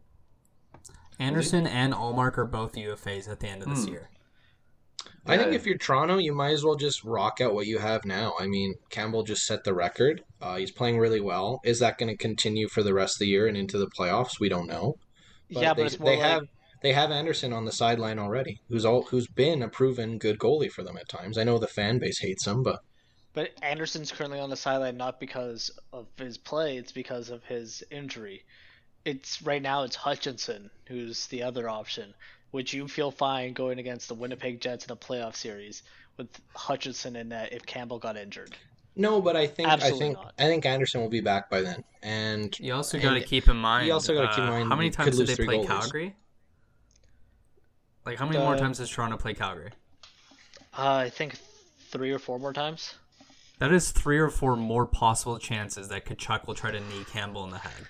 Andersen 1.18 1.66
and 1.66 1.94
Ullmark 1.94 2.36
are 2.38 2.44
both 2.44 2.74
UFAs 2.76 3.28
at 3.28 3.40
the 3.40 3.48
end 3.48 3.62
of 3.62 3.68
this 3.70 3.84
Hmm. 3.86 3.92
year. 3.92 4.10
I 5.26 5.38
think 5.38 5.52
if 5.54 5.64
you're 5.66 5.78
Toronto, 5.78 6.18
you 6.18 6.34
might 6.34 6.52
as 6.52 6.64
well 6.64 6.76
just 6.76 7.02
rock 7.02 7.40
out 7.40 7.54
what 7.54 7.66
you 7.66 7.78
have 7.78 8.04
now. 8.04 8.34
I 8.38 8.46
mean, 8.46 8.74
Campbell 8.90 9.22
just 9.22 9.46
set 9.46 9.64
the 9.64 9.72
record. 9.74 10.22
Uh, 10.40 10.56
he's 10.56 10.70
playing 10.70 10.98
really 10.98 11.20
well. 11.20 11.60
Is 11.64 11.78
that 11.78 11.96
going 11.98 12.10
to 12.10 12.16
continue 12.16 12.68
for 12.68 12.82
the 12.82 12.92
rest 12.94 13.16
of 13.16 13.20
the 13.20 13.28
year 13.28 13.46
and 13.46 13.56
into 13.56 13.78
the 13.78 13.86
playoffs? 13.88 14.38
We 14.38 14.48
don't 14.50 14.66
know. 14.66 14.96
yeah, 15.48 15.72
they, 15.72 15.82
but 15.82 15.86
it's 15.92 15.98
more 15.98 16.10
they 16.10 16.16
like 16.18 16.24
have 16.30 16.42
they 16.82 16.92
have 16.92 17.10
Andersen 17.10 17.52
on 17.54 17.64
the 17.64 17.72
sideline 17.72 18.18
already, 18.18 18.60
who's 18.68 18.84
all 18.84 19.04
who's 19.04 19.26
been 19.26 19.62
a 19.62 19.68
proven 19.68 20.18
good 20.18 20.38
goalie 20.38 20.70
for 20.70 20.82
them 20.82 20.98
at 20.98 21.08
times. 21.08 21.38
I 21.38 21.44
know 21.44 21.58
the 21.58 21.66
fan 21.66 21.98
base 21.98 22.18
hates 22.20 22.46
him, 22.46 22.62
but 22.62 22.80
But 23.32 23.50
Andersen's 23.62 24.12
currently 24.12 24.38
on 24.40 24.50
the 24.50 24.56
sideline 24.56 24.96
not 24.96 25.20
because 25.20 25.70
of 25.92 26.06
his 26.18 26.38
play, 26.38 26.76
it's 26.76 26.92
because 26.92 27.30
of 27.30 27.44
his 27.44 27.82
injury. 27.90 28.44
It's 29.04 29.42
right 29.42 29.62
now 29.62 29.82
it's 29.84 29.96
Hutchinson 29.96 30.70
who's 30.86 31.26
the 31.28 31.42
other 31.42 31.68
option. 31.68 32.14
Would 32.54 32.72
you 32.72 32.86
feel 32.86 33.10
fine 33.10 33.52
going 33.52 33.80
against 33.80 34.06
the 34.06 34.14
Winnipeg 34.14 34.60
Jets 34.60 34.86
in 34.86 34.92
a 34.92 34.96
playoff 34.96 35.34
series 35.34 35.82
with 36.16 36.28
Hutchinson 36.54 37.16
in 37.16 37.30
net 37.30 37.52
if 37.52 37.66
Campbell 37.66 37.98
got 37.98 38.16
injured? 38.16 38.56
no. 38.94 39.20
But 39.20 39.34
I 39.34 39.48
think 39.48 39.68
Absolutely 39.68 39.98
I 39.98 40.00
think 40.00 40.16
not. 40.18 40.34
I 40.38 40.44
think 40.44 40.64
Andersen 40.64 41.00
will 41.00 41.08
be 41.08 41.20
back 41.20 41.50
by 41.50 41.62
then, 41.62 41.82
and 42.04 42.56
You 42.60 42.74
also 42.74 43.00
got 43.00 43.14
to 43.14 43.20
keep 43.22 43.48
in 43.48 43.56
mind. 43.56 43.88
You 43.88 43.92
also 43.92 44.14
gotta 44.14 44.28
keep 44.28 44.38
in 44.38 44.44
uh, 44.44 44.50
mind 44.52 44.68
how 44.68 44.76
many 44.76 44.90
times 44.90 45.18
could 45.18 45.26
did 45.26 45.36
they 45.36 45.44
play 45.44 45.58
goalies. 45.58 45.66
Calgary? 45.66 46.16
Like 48.06 48.18
how 48.18 48.26
many 48.26 48.38
more 48.38 48.56
times 48.56 48.78
does 48.78 48.88
Toronto 48.88 49.16
play 49.16 49.34
Calgary? 49.34 49.70
Uh, 50.78 50.94
I 50.94 51.10
think 51.10 51.36
three 51.90 52.12
or 52.12 52.20
four 52.20 52.38
more 52.38 52.52
times. 52.52 52.94
That 53.58 53.72
is 53.72 53.90
three 53.90 54.18
or 54.18 54.30
four 54.30 54.54
more 54.54 54.86
possible 54.86 55.40
chances 55.40 55.88
that 55.88 56.04
Tkachuk 56.04 56.46
will 56.46 56.54
try 56.54 56.70
to 56.70 56.78
knee 56.78 57.04
Campbell 57.10 57.42
in 57.42 57.50
the 57.50 57.58
head, 57.58 57.88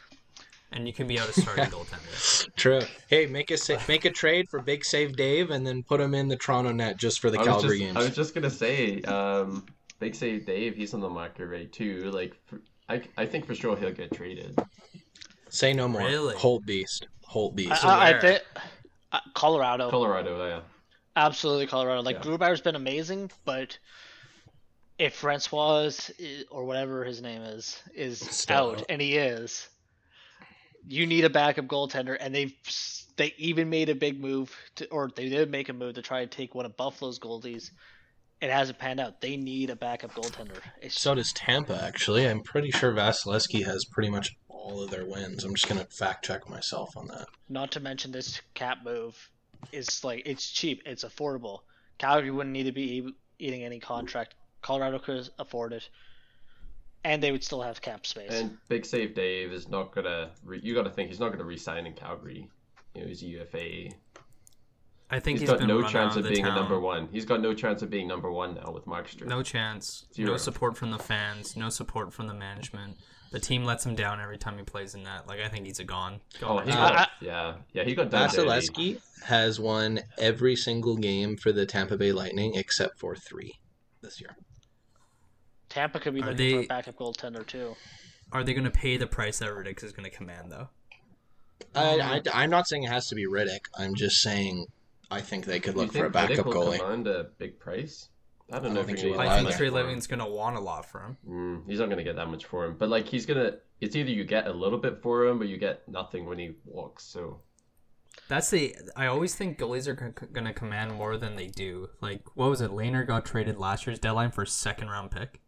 and 0.74 0.86
you 0.86 0.92
can 0.92 1.06
be 1.06 1.18
out 1.18 1.28
a 1.28 1.32
starting 1.40 1.64
goaltender. 1.66 2.48
true. 2.56 2.80
Hey, 3.08 3.26
make 3.26 3.50
a 3.50 3.56
sa- 3.56 3.78
make 3.88 4.04
a 4.04 4.10
trade 4.10 4.48
for 4.48 4.60
Big 4.60 4.84
Save 4.84 5.16
Dave, 5.16 5.50
and 5.50 5.66
then 5.66 5.82
put 5.82 6.00
him 6.00 6.14
in 6.14 6.28
the 6.28 6.36
Toronto 6.36 6.72
net 6.72 6.96
just 6.98 7.20
for 7.20 7.30
the 7.30 7.38
I 7.38 7.44
Calgary 7.44 7.78
just, 7.78 7.80
games. 7.80 7.96
I 7.96 8.00
was 8.00 8.14
just 8.16 8.34
gonna 8.34 8.50
say, 8.50 9.00
um, 9.02 9.64
Big 10.00 10.14
Save 10.14 10.44
Dave, 10.46 10.76
he's 10.76 10.92
on 10.94 11.00
the 11.00 11.08
market 11.08 11.46
rate 11.46 11.72
too. 11.72 12.10
Like, 12.10 12.34
for, 12.46 12.60
I, 12.88 13.00
I 13.16 13.24
think 13.26 13.46
for 13.46 13.54
sure 13.54 13.76
he'll 13.76 13.92
get 13.92 14.12
traded. 14.12 14.58
Say 15.48 15.72
no 15.72 15.88
more. 15.88 16.02
Really? 16.02 16.34
Holt 16.36 16.66
Beast. 16.66 17.06
Holt 17.22 17.54
Beast. 17.56 17.84
I, 17.84 18.10
I, 18.12 18.16
I 18.16 18.20
think 18.20 18.42
uh, 19.12 19.20
Colorado, 19.34 19.88
Colorado, 19.90 20.46
yeah. 20.46 20.60
absolutely 21.16 21.66
Colorado. 21.66 22.02
Like 22.02 22.16
Yeah. 22.16 22.22
Grubauer's 22.32 22.60
been 22.60 22.74
amazing, 22.74 23.30
but 23.44 23.78
if 24.98 25.20
Francouz 25.20 26.10
i- 26.20 26.44
or 26.50 26.64
whatever 26.64 27.04
his 27.04 27.22
name 27.22 27.42
is 27.42 27.80
is 27.94 28.18
Still 28.18 28.56
out, 28.72 28.78
out. 28.80 28.86
and 28.88 29.00
he 29.00 29.16
is, 29.16 29.68
you 30.88 31.06
need 31.06 31.24
a 31.24 31.30
backup 31.30 31.66
goaltender. 31.66 32.16
And 32.18 32.34
they've—they 32.34 33.34
even 33.38 33.70
made 33.70 33.88
a 33.88 33.94
big 33.94 34.20
move 34.20 34.54
to, 34.76 34.88
or 34.88 35.10
they 35.14 35.28
did 35.28 35.50
make 35.50 35.68
a 35.68 35.72
move 35.72 35.94
to 35.94 36.02
try 36.02 36.20
and 36.20 36.30
take 36.30 36.54
one 36.54 36.66
of 36.66 36.76
Buffalo's 36.76 37.18
goalies. 37.18 37.70
It 38.40 38.50
hasn't 38.50 38.78
panned 38.78 39.00
out. 39.00 39.20
They 39.20 39.36
need 39.36 39.70
a 39.70 39.76
backup 39.76 40.12
goaltender. 40.12 40.58
It's 40.82 41.00
So 41.00 41.14
does 41.14 41.32
Tampa, 41.32 41.82
actually. 41.82 42.28
I'm 42.28 42.42
pretty 42.42 42.70
sure 42.70 42.92
Vasilevskiy 42.92 43.64
has 43.64 43.84
pretty 43.84 44.10
much 44.10 44.36
all 44.48 44.82
of 44.82 44.90
their 44.90 45.06
wins. 45.06 45.44
I'm 45.44 45.54
just 45.54 45.68
going 45.68 45.80
to 45.80 45.86
fact 45.86 46.24
check 46.24 46.48
myself 46.48 46.96
on 46.96 47.06
that. 47.08 47.26
Not 47.48 47.70
to 47.72 47.80
mention 47.80 48.12
this 48.12 48.40
cap 48.54 48.78
move 48.84 49.30
is 49.72 50.04
like 50.04 50.22
it's 50.26 50.50
cheap, 50.50 50.82
it's 50.84 51.04
affordable. 51.04 51.60
Calgary 51.98 52.30
wouldn't 52.30 52.52
need 52.52 52.64
to 52.64 52.72
be 52.72 53.14
eating 53.38 53.64
any 53.64 53.78
contract. 53.78 54.34
Colorado 54.62 54.98
could 54.98 55.28
afford 55.38 55.72
it, 55.72 55.88
and 57.04 57.22
they 57.22 57.32
would 57.32 57.44
still 57.44 57.62
have 57.62 57.80
cap 57.80 58.06
space. 58.06 58.32
And 58.32 58.56
Big 58.68 58.84
Save 58.86 59.14
Dave 59.14 59.52
is 59.52 59.68
not 59.68 59.94
gonna. 59.94 60.30
Re- 60.44 60.60
you 60.62 60.74
got 60.74 60.82
to 60.84 60.90
think 60.90 61.08
he's 61.10 61.20
not 61.20 61.30
gonna 61.32 61.44
resign 61.44 61.86
in 61.86 61.92
Calgary. 61.94 62.48
You 62.94 63.02
know, 63.02 63.06
he's 63.08 63.22
a 63.22 63.26
UFA. 63.26 63.90
I 65.10 65.20
think 65.20 65.38
he's 65.38 65.42
he's 65.42 65.50
got 65.50 65.58
been 65.58 65.68
no 65.68 65.82
chance 65.82 66.14
out 66.16 66.24
of 66.24 66.28
being 66.28 66.44
town. 66.44 66.56
a 66.56 66.60
number 66.60 66.80
one. 66.80 67.08
He's 67.12 67.24
got 67.24 67.40
no 67.40 67.54
chance 67.54 67.82
of 67.82 67.90
being 67.90 68.08
number 68.08 68.32
one 68.32 68.54
now 68.54 68.72
with 68.72 68.86
Markstrom. 68.86 69.26
No 69.26 69.42
chance. 69.42 70.06
Zero. 70.14 70.32
No 70.32 70.36
support 70.38 70.76
from 70.76 70.90
the 70.90 70.98
fans. 70.98 71.56
No 71.56 71.68
support 71.68 72.12
from 72.12 72.26
the 72.26 72.34
management. 72.34 72.96
The 73.30 73.40
team 73.40 73.64
lets 73.64 73.84
him 73.84 73.94
down 73.96 74.20
every 74.20 74.38
time 74.38 74.56
he 74.58 74.62
plays 74.64 74.94
in 74.94 75.02
that. 75.04 75.26
Like 75.28 75.40
I 75.40 75.48
think 75.48 75.66
he's 75.66 75.78
a 75.80 75.84
gone. 75.84 76.20
Oh, 76.42 76.56
gone 76.58 76.66
he 76.66 76.72
Uh, 76.72 76.74
got, 76.76 76.96
I- 76.96 77.08
yeah, 77.20 77.54
yeah, 77.72 77.84
he 77.84 77.94
got 77.94 78.10
done 78.10 78.30
dirty. 78.30 78.42
Vasilevskiy 78.48 79.00
has 79.24 79.60
won 79.60 80.00
every 80.18 80.56
single 80.56 80.96
game 80.96 81.36
for 81.36 81.52
the 81.52 81.66
Tampa 81.66 81.96
Bay 81.98 82.12
Lightning 82.12 82.54
except 82.54 82.98
for 82.98 83.14
three 83.14 83.52
this 84.00 84.20
year. 84.20 84.36
Tampa 85.74 86.00
could 86.00 86.14
be 86.14 86.22
Are 86.22 86.30
looking 86.30 86.58
for 86.60 86.64
a 86.64 86.66
backup 86.66 86.96
goaltender 86.96 87.46
too. 87.46 87.74
Are 88.32 88.42
they 88.44 88.54
going 88.54 88.64
to 88.64 88.70
pay 88.70 88.96
the 88.96 89.06
price 89.06 89.38
that 89.40 89.48
Rittich 89.50 89.82
is 89.82 89.92
going 89.92 90.08
to 90.08 90.16
command 90.16 90.50
though? 90.50 90.68
I, 91.74 92.00
I, 92.00 92.42
I'm 92.44 92.50
not 92.50 92.66
saying 92.66 92.84
it 92.84 92.90
has 92.90 93.08
to 93.08 93.14
be 93.14 93.26
Rittich. 93.26 93.66
I'm 93.78 93.94
just 93.94 94.20
saying 94.22 94.66
I 95.10 95.20
think 95.20 95.44
they 95.44 95.60
could 95.60 95.76
look 95.76 95.92
for 95.92 96.06
a 96.06 96.12
think 96.12 96.14
Rittich 96.14 96.28
backup 96.28 96.46
will 96.46 96.52
goalie. 96.54 96.78
command 96.78 97.06
a 97.06 97.24
big 97.38 97.58
price? 97.58 98.08
I 98.52 98.56
don't 98.58 98.66
I 98.66 98.68
know 98.68 98.74
don't 98.74 98.80
if 98.82 98.86
think 98.86 98.98
you're 98.98 99.08
he 99.08 99.14
gonna 99.16 99.28
will 99.28 99.32
I 99.32 99.36
think 99.36 99.48
that 99.50 99.56
Trey 99.56 99.66
much 99.66 99.72
for 99.74 99.78
him. 99.80 99.86
Levin's 99.86 100.06
gonna 100.06 100.28
want 100.28 100.56
a 100.56 100.60
lot 100.60 100.86
for 100.90 101.00
him. 101.00 101.16
Mm, 101.28 101.62
he's 101.68 101.80
not 101.80 101.88
gonna 101.88 102.04
get 102.04 102.16
that 102.16 102.28
much 102.28 102.44
for 102.44 102.64
him, 102.66 102.76
but 102.78 102.88
like 102.88 103.06
he's 103.06 103.26
gonna. 103.26 103.56
It's 103.80 103.96
either 103.96 104.10
you 104.10 104.24
get 104.24 104.46
a 104.46 104.52
little 104.52 104.78
bit 104.78 105.00
for 105.02 105.24
him, 105.26 105.40
or 105.40 105.44
you 105.44 105.56
get 105.56 105.86
nothing 105.88 106.26
when 106.26 106.38
he 106.38 106.52
walks. 106.64 107.04
So 107.04 107.40
That's 108.28 108.50
the. 108.50 108.74
I 108.96 109.06
always 109.06 109.34
think 109.34 109.58
goalies 109.58 109.88
are 109.88 110.14
c- 110.20 110.26
gonna 110.32 110.52
command 110.52 110.92
more 110.92 111.16
than 111.16 111.36
they 111.36 111.46
do. 111.48 111.88
Like, 112.00 112.22
what 112.36 112.50
was 112.50 112.60
it? 112.60 112.70
Lehner 112.70 113.06
got 113.06 113.24
traded 113.24 113.58
last 113.58 113.86
year's 113.86 113.98
deadline 113.98 114.30
for 114.30 114.42
a 114.42 114.46
second 114.46 114.88
round 114.88 115.10
pick 115.10 115.40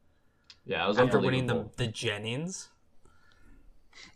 yeah, 0.67 0.85
it 0.85 0.89
was 0.89 0.99
after 0.99 1.19
winning 1.21 1.47
the 1.47 1.69
the 1.77 1.87
Jennings. 1.87 2.69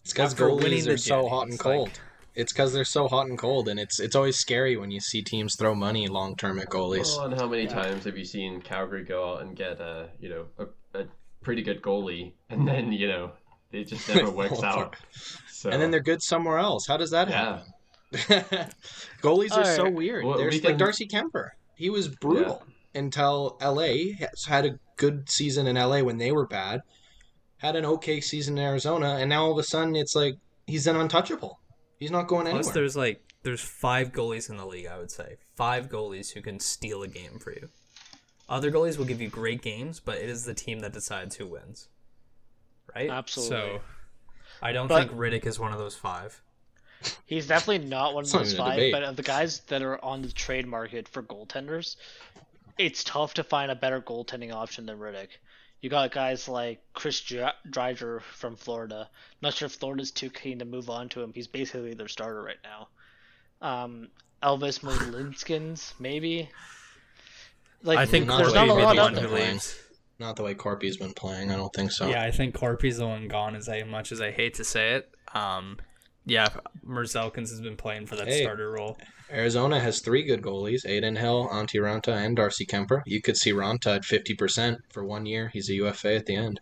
It's 0.02 0.12
because 0.12 0.32
After 0.32 0.48
goalies 0.48 0.88
are 0.88 0.96
so 0.98 1.28
hot 1.28 1.48
and 1.48 1.58
cold. 1.58 1.88
like- 1.88 2.00
It's 2.34 2.52
because 2.52 2.72
they're 2.72 2.84
so 2.84 3.08
hot 3.08 3.26
and 3.28 3.38
cold, 3.38 3.68
and 3.68 3.80
it's 3.80 3.98
it's 3.98 4.14
always 4.14 4.36
scary 4.36 4.76
when 4.76 4.90
you 4.90 5.00
see 5.00 5.22
teams 5.22 5.56
throw 5.56 5.74
money 5.74 6.06
long 6.08 6.36
term 6.36 6.58
at 6.58 6.68
goalies. 6.68 7.16
Well, 7.16 7.26
and 7.26 7.40
how 7.40 7.48
many 7.48 7.66
times 7.66 8.04
have 8.04 8.16
you 8.16 8.24
seen 8.24 8.60
Calgary 8.60 9.04
go 9.04 9.32
out 9.34 9.42
and 9.42 9.56
get 9.56 9.80
a 9.80 10.10
you 10.20 10.28
know 10.28 10.46
a, 10.58 11.00
a 11.00 11.04
pretty 11.42 11.62
good 11.62 11.82
goalie, 11.82 12.32
and 12.50 12.66
then 12.68 12.92
you 12.92 13.08
know 13.08 13.32
it 13.72 13.84
just 13.84 14.08
never 14.08 14.30
works 14.42 14.62
out. 14.62 14.96
So 15.48 15.70
And 15.70 15.80
then 15.80 15.90
they're 15.90 16.00
good 16.00 16.22
somewhere 16.22 16.58
else. 16.58 16.86
How 16.86 16.96
does 16.96 17.10
that 17.10 17.28
yeah, 17.28 17.60
happen? 18.12 18.70
goalies 19.22 19.52
are 19.56 19.64
so 19.64 19.88
weird. 19.90 20.24
Well, 20.24 20.36
There's 20.38 20.54
we 20.54 20.60
like 20.60 20.78
Darcy 20.78 21.06
Kuemper. 21.06 21.50
He 21.76 21.90
was 21.90 22.08
brutal 22.08 22.64
until 22.94 23.56
LA 23.62 24.14
had 24.46 24.66
a 24.66 24.78
good 25.00 25.28
season 25.30 25.66
in 25.66 25.76
LA 25.76 26.00
when 26.02 26.18
they 26.18 26.30
were 26.30 26.46
bad. 26.46 26.82
Had 27.56 27.74
an 27.76 27.84
okay 27.84 28.20
season 28.20 28.56
in 28.58 28.64
Arizona, 28.64 29.16
and 29.16 29.28
now 29.30 29.44
all 29.46 29.52
of 29.52 29.58
a 29.58 29.62
sudden 29.62 29.96
it's 29.96 30.14
like 30.14 30.36
he's 30.66 30.86
an 30.86 30.96
untouchable. 30.96 31.58
He's 31.98 32.10
not 32.10 32.28
going 32.28 32.46
Plus, 32.46 32.54
anywhere. 32.68 32.74
there's 32.74 32.96
like 32.96 33.20
there's 33.42 33.60
five 33.60 34.12
goalies 34.12 34.48
in 34.50 34.56
the 34.56 34.66
league. 34.66 34.86
I 34.86 34.98
would 34.98 35.10
say 35.10 35.36
five 35.56 35.88
goalies 35.88 36.32
who 36.32 36.40
can 36.42 36.60
steal 36.60 37.02
a 37.02 37.08
game 37.08 37.38
for 37.38 37.52
you. 37.52 37.68
Other 38.48 38.70
goalies 38.70 38.98
will 38.98 39.04
give 39.04 39.20
you 39.20 39.28
great 39.28 39.62
games, 39.62 40.00
but 40.00 40.18
it 40.18 40.28
is 40.28 40.44
the 40.44 40.54
team 40.54 40.80
that 40.80 40.92
decides 40.92 41.36
who 41.36 41.46
wins. 41.46 41.88
Right? 42.94 43.08
Absolutely. 43.10 43.56
So, 43.56 43.80
I 44.62 44.72
don't 44.72 44.88
But- 44.88 45.08
think 45.08 45.18
Rittich 45.18 45.46
is 45.46 45.58
one 45.58 45.72
of 45.72 45.78
those 45.78 45.94
five. 45.96 46.42
He's 47.24 47.46
definitely 47.46 47.86
not 47.88 48.12
one 48.14 48.24
of 48.24 48.32
those 48.32 48.54
five, 48.54 48.92
but 48.92 49.02
of 49.02 49.16
the 49.16 49.22
guys 49.22 49.60
that 49.68 49.80
are 49.80 50.02
on 50.04 50.20
the 50.20 50.30
trade 50.32 50.66
market 50.66 51.08
for 51.08 51.22
goaltenders, 51.22 51.96
it's 52.78 53.04
tough 53.04 53.34
to 53.34 53.44
find 53.44 53.70
a 53.70 53.74
better 53.74 54.00
goaltending 54.00 54.52
option 54.52 54.86
than 54.86 54.98
Rittich. 54.98 55.28
You 55.80 55.88
got 55.88 56.12
guys 56.12 56.48
like 56.48 56.82
Chris 56.92 57.20
Dr- 57.20 57.54
Driedger 57.68 58.20
from 58.22 58.56
Florida. 58.56 59.08
Not 59.40 59.54
sure 59.54 59.66
if 59.66 59.72
Florida's 59.72 60.10
too 60.10 60.28
keen 60.28 60.58
to 60.58 60.64
move 60.64 60.90
on 60.90 61.08
to 61.10 61.22
him. 61.22 61.32
He's 61.32 61.46
basically 61.46 61.94
their 61.94 62.08
starter 62.08 62.42
right 62.42 62.58
now. 62.62 62.88
Um, 63.62 64.08
Elvis 64.42 64.80
Merzlikins, 64.80 65.94
maybe. 65.98 66.50
Like, 67.82 67.98
I 67.98 68.06
think 68.06 68.26
not 68.26 68.38
there's 68.38 68.52
the 68.52 68.66
not 68.66 68.76
way 68.76 68.82
a 68.82 68.84
lot 68.84 68.94
made 68.94 69.00
out 69.00 69.14
the 69.14 69.28
there. 69.28 69.58
Not 70.18 70.36
the 70.36 70.42
way 70.42 70.52
Corpy's 70.52 70.98
been 70.98 71.14
playing. 71.14 71.50
I 71.50 71.56
don't 71.56 71.72
think 71.72 71.92
so. 71.92 72.06
Yeah, 72.06 72.22
I 72.22 72.30
think 72.30 72.54
Corpy's 72.54 72.98
the 72.98 73.06
one 73.06 73.26
gone. 73.26 73.56
As 73.56 73.70
I, 73.70 73.82
much 73.84 74.12
as 74.12 74.20
I 74.20 74.30
hate 74.30 74.52
to 74.54 74.64
say 74.64 74.96
it, 74.96 75.14
um, 75.32 75.78
yeah, 76.26 76.48
Merzlikins 76.86 77.50
has 77.50 77.60
been 77.60 77.76
playing 77.76 78.06
for 78.06 78.16
that 78.16 78.28
Hey. 78.28 78.42
starter 78.42 78.70
role. 78.70 78.98
Arizona 79.30 79.80
has 79.80 80.00
three 80.00 80.22
good 80.22 80.42
goalies: 80.42 80.84
Adin 80.84 81.16
Hill, 81.16 81.48
Antti 81.50 81.80
Raanta, 81.80 82.12
and 82.12 82.36
Darcy 82.36 82.66
Kuemper. 82.66 83.02
You 83.06 83.22
could 83.22 83.36
see 83.36 83.52
Raanta 83.52 83.96
at 83.96 84.04
fifty 84.04 84.34
percent 84.34 84.80
for 84.90 85.04
one 85.04 85.26
year. 85.26 85.50
He's 85.52 85.70
a 85.70 85.74
UFA 85.74 86.16
at 86.16 86.26
the 86.26 86.36
end. 86.36 86.60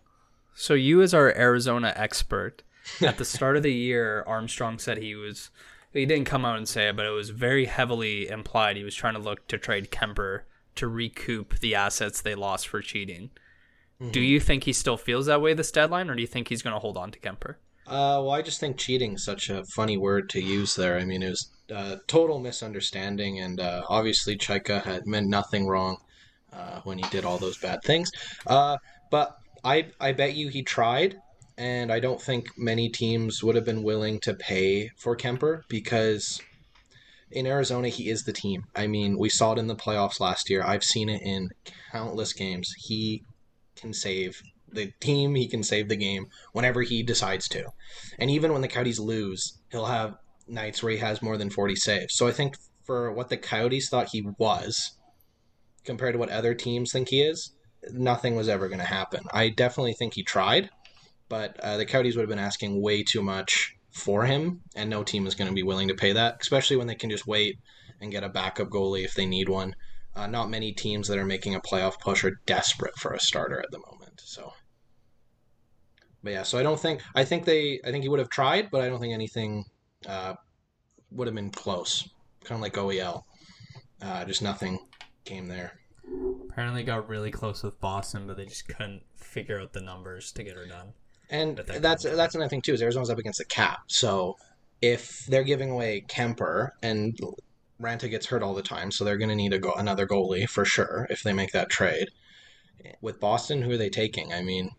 So 0.55 0.73
you, 0.73 1.01
as 1.01 1.13
our 1.13 1.35
Arizona 1.35 1.93
expert, 1.95 2.63
at 3.01 3.17
the 3.17 3.25
start 3.25 3.57
of 3.57 3.63
the 3.63 3.73
year, 3.73 4.23
Armstrong 4.27 4.79
said 4.79 4.97
he 4.97 5.15
was. 5.15 5.49
He 5.91 6.05
didn't 6.05 6.25
come 6.25 6.45
out 6.45 6.57
and 6.57 6.67
say 6.67 6.89
it, 6.89 6.95
but 6.95 7.07
it 7.07 7.11
was 7.11 7.31
very 7.31 7.65
heavily 7.65 8.27
implied 8.27 8.77
he 8.77 8.83
was 8.83 8.93
trying 8.93 9.15
to 9.15 9.19
look 9.19 9.47
to 9.47 9.57
trade 9.57 9.89
Kuemper 9.89 10.41
to 10.75 10.87
recoup 10.87 11.59
the 11.59 11.73
assets 11.73 12.21
they 12.21 12.35
lost 12.35 12.67
for 12.67 12.79
cheating. 12.81 13.31
Do 13.99 14.05
mm-hmm. 14.05 14.19
you 14.19 14.39
think 14.39 14.63
he 14.63 14.73
still 14.73 14.97
feels 14.97 15.25
that 15.25 15.41
way 15.41 15.55
this 15.55 15.71
deadline, 15.71 16.09
or 16.09 16.15
do 16.15 16.21
you 16.21 16.27
think 16.27 16.47
he's 16.47 16.61
going 16.61 16.75
to 16.75 16.79
hold 16.79 16.95
on 16.95 17.11
to 17.11 17.19
Kuemper? 17.19 17.55
Uh, 17.89 18.21
well, 18.21 18.29
I 18.29 18.43
just 18.43 18.59
think 18.59 18.77
cheating 18.77 19.13
is 19.13 19.25
such 19.25 19.49
a 19.49 19.65
funny 19.65 19.97
word 19.97 20.29
to 20.29 20.41
use 20.41 20.75
there. 20.75 20.99
I 20.99 21.05
mean, 21.05 21.23
it 21.23 21.29
was 21.29 21.49
uh, 21.73 21.95
total 22.05 22.39
misunderstanding, 22.39 23.39
and 23.39 23.59
uh, 23.59 23.81
obviously 23.89 24.37
Chayka 24.37 24.83
had 24.83 25.07
meant 25.07 25.27
nothing 25.27 25.65
wrong 25.65 25.97
uh, 26.53 26.81
when 26.83 26.99
he 26.99 27.09
did 27.09 27.25
all 27.25 27.39
those 27.39 27.57
bad 27.57 27.79
things. 27.83 28.11
Uh, 28.45 28.77
but 29.09 29.37
I, 29.63 29.87
I 29.99 30.11
bet 30.11 30.35
you 30.35 30.49
he 30.49 30.61
tried, 30.61 31.15
and 31.57 31.91
I 31.91 31.99
don't 31.99 32.21
think 32.21 32.49
many 32.55 32.89
teams 32.89 33.43
would 33.43 33.55
have 33.55 33.65
been 33.65 33.81
willing 33.81 34.19
to 34.19 34.35
pay 34.35 34.91
for 34.95 35.17
Kuemper 35.17 35.63
because 35.67 36.39
in 37.31 37.47
Arizona 37.47 37.87
he 37.87 38.11
is 38.11 38.21
the 38.21 38.33
team. 38.33 38.65
I 38.75 38.85
mean, 38.85 39.17
we 39.17 39.29
saw 39.29 39.53
it 39.53 39.57
in 39.57 39.65
the 39.65 39.75
playoffs 39.75 40.19
last 40.19 40.47
year. 40.51 40.61
I've 40.63 40.83
seen 40.83 41.09
it 41.09 41.23
in 41.23 41.49
countless 41.91 42.33
games. 42.33 42.71
He 42.77 43.23
can 43.75 43.93
save 43.93 44.43
the 44.71 44.91
team. 44.99 45.35
He 45.35 45.47
can 45.47 45.63
save 45.63 45.89
the 45.89 45.95
game 45.95 46.27
whenever 46.53 46.81
he 46.81 47.03
decides 47.03 47.47
to. 47.49 47.65
And 48.17 48.29
even 48.29 48.53
when 48.53 48.61
the 48.61 48.67
Coyotes 48.67 48.99
lose, 48.99 49.57
he'll 49.71 49.85
have 49.85 50.15
nights 50.47 50.81
where 50.81 50.91
he 50.91 50.97
has 50.99 51.21
more 51.21 51.37
than 51.37 51.49
40 51.49 51.75
saves. 51.75 52.15
So 52.15 52.27
I 52.27 52.31
think 52.31 52.55
for 52.83 53.11
what 53.11 53.29
the 53.29 53.37
Coyotes 53.37 53.89
thought 53.89 54.09
he 54.09 54.25
was, 54.37 54.97
compared 55.85 56.13
to 56.13 56.19
what 56.19 56.29
other 56.29 56.53
teams 56.53 56.91
think 56.91 57.09
he 57.09 57.21
is, 57.21 57.51
nothing 57.91 58.35
was 58.35 58.49
ever 58.49 58.67
going 58.67 58.79
to 58.79 58.85
happen. 58.85 59.21
I 59.31 59.49
definitely 59.49 59.93
think 59.93 60.13
he 60.13 60.23
tried, 60.23 60.69
but 61.29 61.59
uh, 61.59 61.77
the 61.77 61.85
Coyotes 61.85 62.15
would 62.15 62.23
have 62.23 62.29
been 62.29 62.39
asking 62.39 62.81
way 62.81 63.03
too 63.03 63.21
much 63.21 63.75
for 63.91 64.25
him, 64.25 64.61
and 64.75 64.89
no 64.89 65.03
team 65.03 65.27
is 65.27 65.35
going 65.35 65.47
to 65.49 65.55
be 65.55 65.63
willing 65.63 65.87
to 65.87 65.95
pay 65.95 66.13
that, 66.13 66.37
especially 66.41 66.77
when 66.77 66.87
they 66.87 66.95
can 66.95 67.09
just 67.09 67.27
wait 67.27 67.57
and 68.01 68.11
get 68.11 68.23
a 68.23 68.29
backup 68.29 68.69
goalie 68.69 69.03
if 69.03 69.13
they 69.13 69.25
need 69.25 69.49
one. 69.49 69.75
Uh, 70.15 70.27
not 70.27 70.49
many 70.49 70.73
teams 70.73 71.07
that 71.07 71.17
are 71.17 71.25
making 71.25 71.55
a 71.55 71.61
playoff 71.61 71.99
push 71.99 72.23
are 72.23 72.39
desperate 72.45 72.97
for 72.97 73.13
a 73.13 73.19
starter 73.19 73.59
at 73.59 73.71
the 73.71 73.79
moment. 73.79 73.98
So, 74.25 74.53
but 76.23 76.33
yeah, 76.33 76.43
so 76.43 76.57
I 76.57 76.63
don't 76.63 76.79
think 76.79 77.01
I 77.15 77.23
think 77.23 77.45
they 77.45 77.79
I 77.85 77.91
think 77.91 78.03
he 78.03 78.09
would 78.09 78.19
have 78.19 78.29
tried, 78.29 78.71
but 78.71 78.81
I 78.81 78.89
don't 78.89 78.99
think 78.99 79.13
anything 79.13 79.65
uh, 80.07 80.35
would 81.11 81.27
have 81.27 81.35
been 81.35 81.51
close. 81.51 82.07
Kind 82.43 82.57
of 82.57 82.61
like 82.61 82.73
OEL, 82.73 83.23
uh, 84.01 84.25
just 84.25 84.41
nothing 84.41 84.79
came 85.25 85.47
there. 85.47 85.73
Apparently, 86.49 86.83
got 86.83 87.07
really 87.07 87.31
close 87.31 87.63
with 87.63 87.79
Boston, 87.79 88.25
but 88.25 88.37
they 88.37 88.45
just 88.45 88.67
couldn't 88.67 89.03
figure 89.15 89.59
out 89.59 89.73
the 89.73 89.81
numbers 89.81 90.31
to 90.33 90.43
get 90.43 90.55
her 90.55 90.65
done. 90.65 90.93
And 91.29 91.57
that 91.57 91.81
that's 91.81 92.03
comes 92.03 92.17
that's 92.17 92.35
another 92.35 92.49
thing 92.49 92.61
too 92.61 92.73
is 92.73 92.81
Arizona's 92.81 93.09
up 93.09 93.19
against 93.19 93.39
the 93.39 93.45
cap. 93.45 93.81
So 93.87 94.37
if 94.81 95.25
they're 95.27 95.43
giving 95.43 95.69
away 95.69 96.05
Kuemper 96.07 96.69
and 96.81 97.17
Raanta 97.81 98.09
gets 98.09 98.25
hurt 98.25 98.43
all 98.43 98.53
the 98.53 98.61
time, 98.61 98.91
so 98.91 99.03
they're 99.03 99.17
going 99.17 99.29
to 99.29 99.35
need 99.35 99.53
a 99.53 99.59
go- 99.59 99.73
another 99.73 100.07
goalie 100.07 100.47
for 100.47 100.65
sure 100.65 101.07
if 101.09 101.23
they 101.23 101.33
make 101.33 101.51
that 101.51 101.69
trade. 101.69 102.09
With 103.01 103.19
Boston, 103.19 103.61
who 103.61 103.71
are 103.71 103.77
they 103.77 103.89
taking? 103.89 104.33
I 104.33 104.41
mean, 104.41 104.71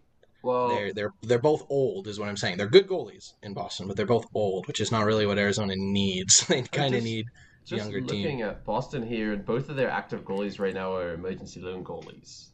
well, 0.43 0.69
they're 0.69 0.93
they're 0.93 1.13
they're 1.23 1.39
both 1.39 1.67
old, 1.69 2.07
is 2.07 2.19
what 2.19 2.29
I'm 2.29 2.37
saying. 2.37 2.57
They're 2.57 2.67
good 2.69 2.87
goalies 2.89 3.35
in 3.43 3.55
Boston, 3.55 3.87
but 3.87 3.97
they're 3.97 4.07
both 4.07 4.27
old, 4.35 4.67
which 4.67 4.81
is 4.81 4.91
not 4.91 5.05
really 5.05 5.27
what 5.27 5.39
Arizona 5.39 5.75
needs. 5.77 6.47
they 6.49 6.63
kind 6.63 6.95
of 6.95 7.03
need 7.03 7.27
just 7.65 7.85
younger 7.85 8.01
looking 8.01 8.39
team. 8.39 8.43
at 8.43 8.65
Boston 8.65 9.07
here, 9.07 9.33
and 9.33 9.45
both 9.45 9.69
of 9.69 9.77
their 9.77 9.91
active 9.91 10.25
goalies 10.25 10.59
right 10.59 10.75
now 10.75 10.95
are 10.95 11.15
emergency 11.15 11.61
loan 11.61 11.85
goalies. 11.85 12.49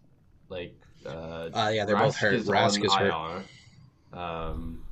Like, 0.49 0.77
uh, 1.05 1.49
Uh, 1.53 1.71
yeah, 1.75 1.85
they're 1.85 1.97
both 1.97 2.17
hurt. 2.17 2.35
is 2.35 2.49
Rask 2.49 2.85
is 2.85 2.93
hurt. 2.93 3.45
IR. 4.13 4.19
Um, 4.19 4.83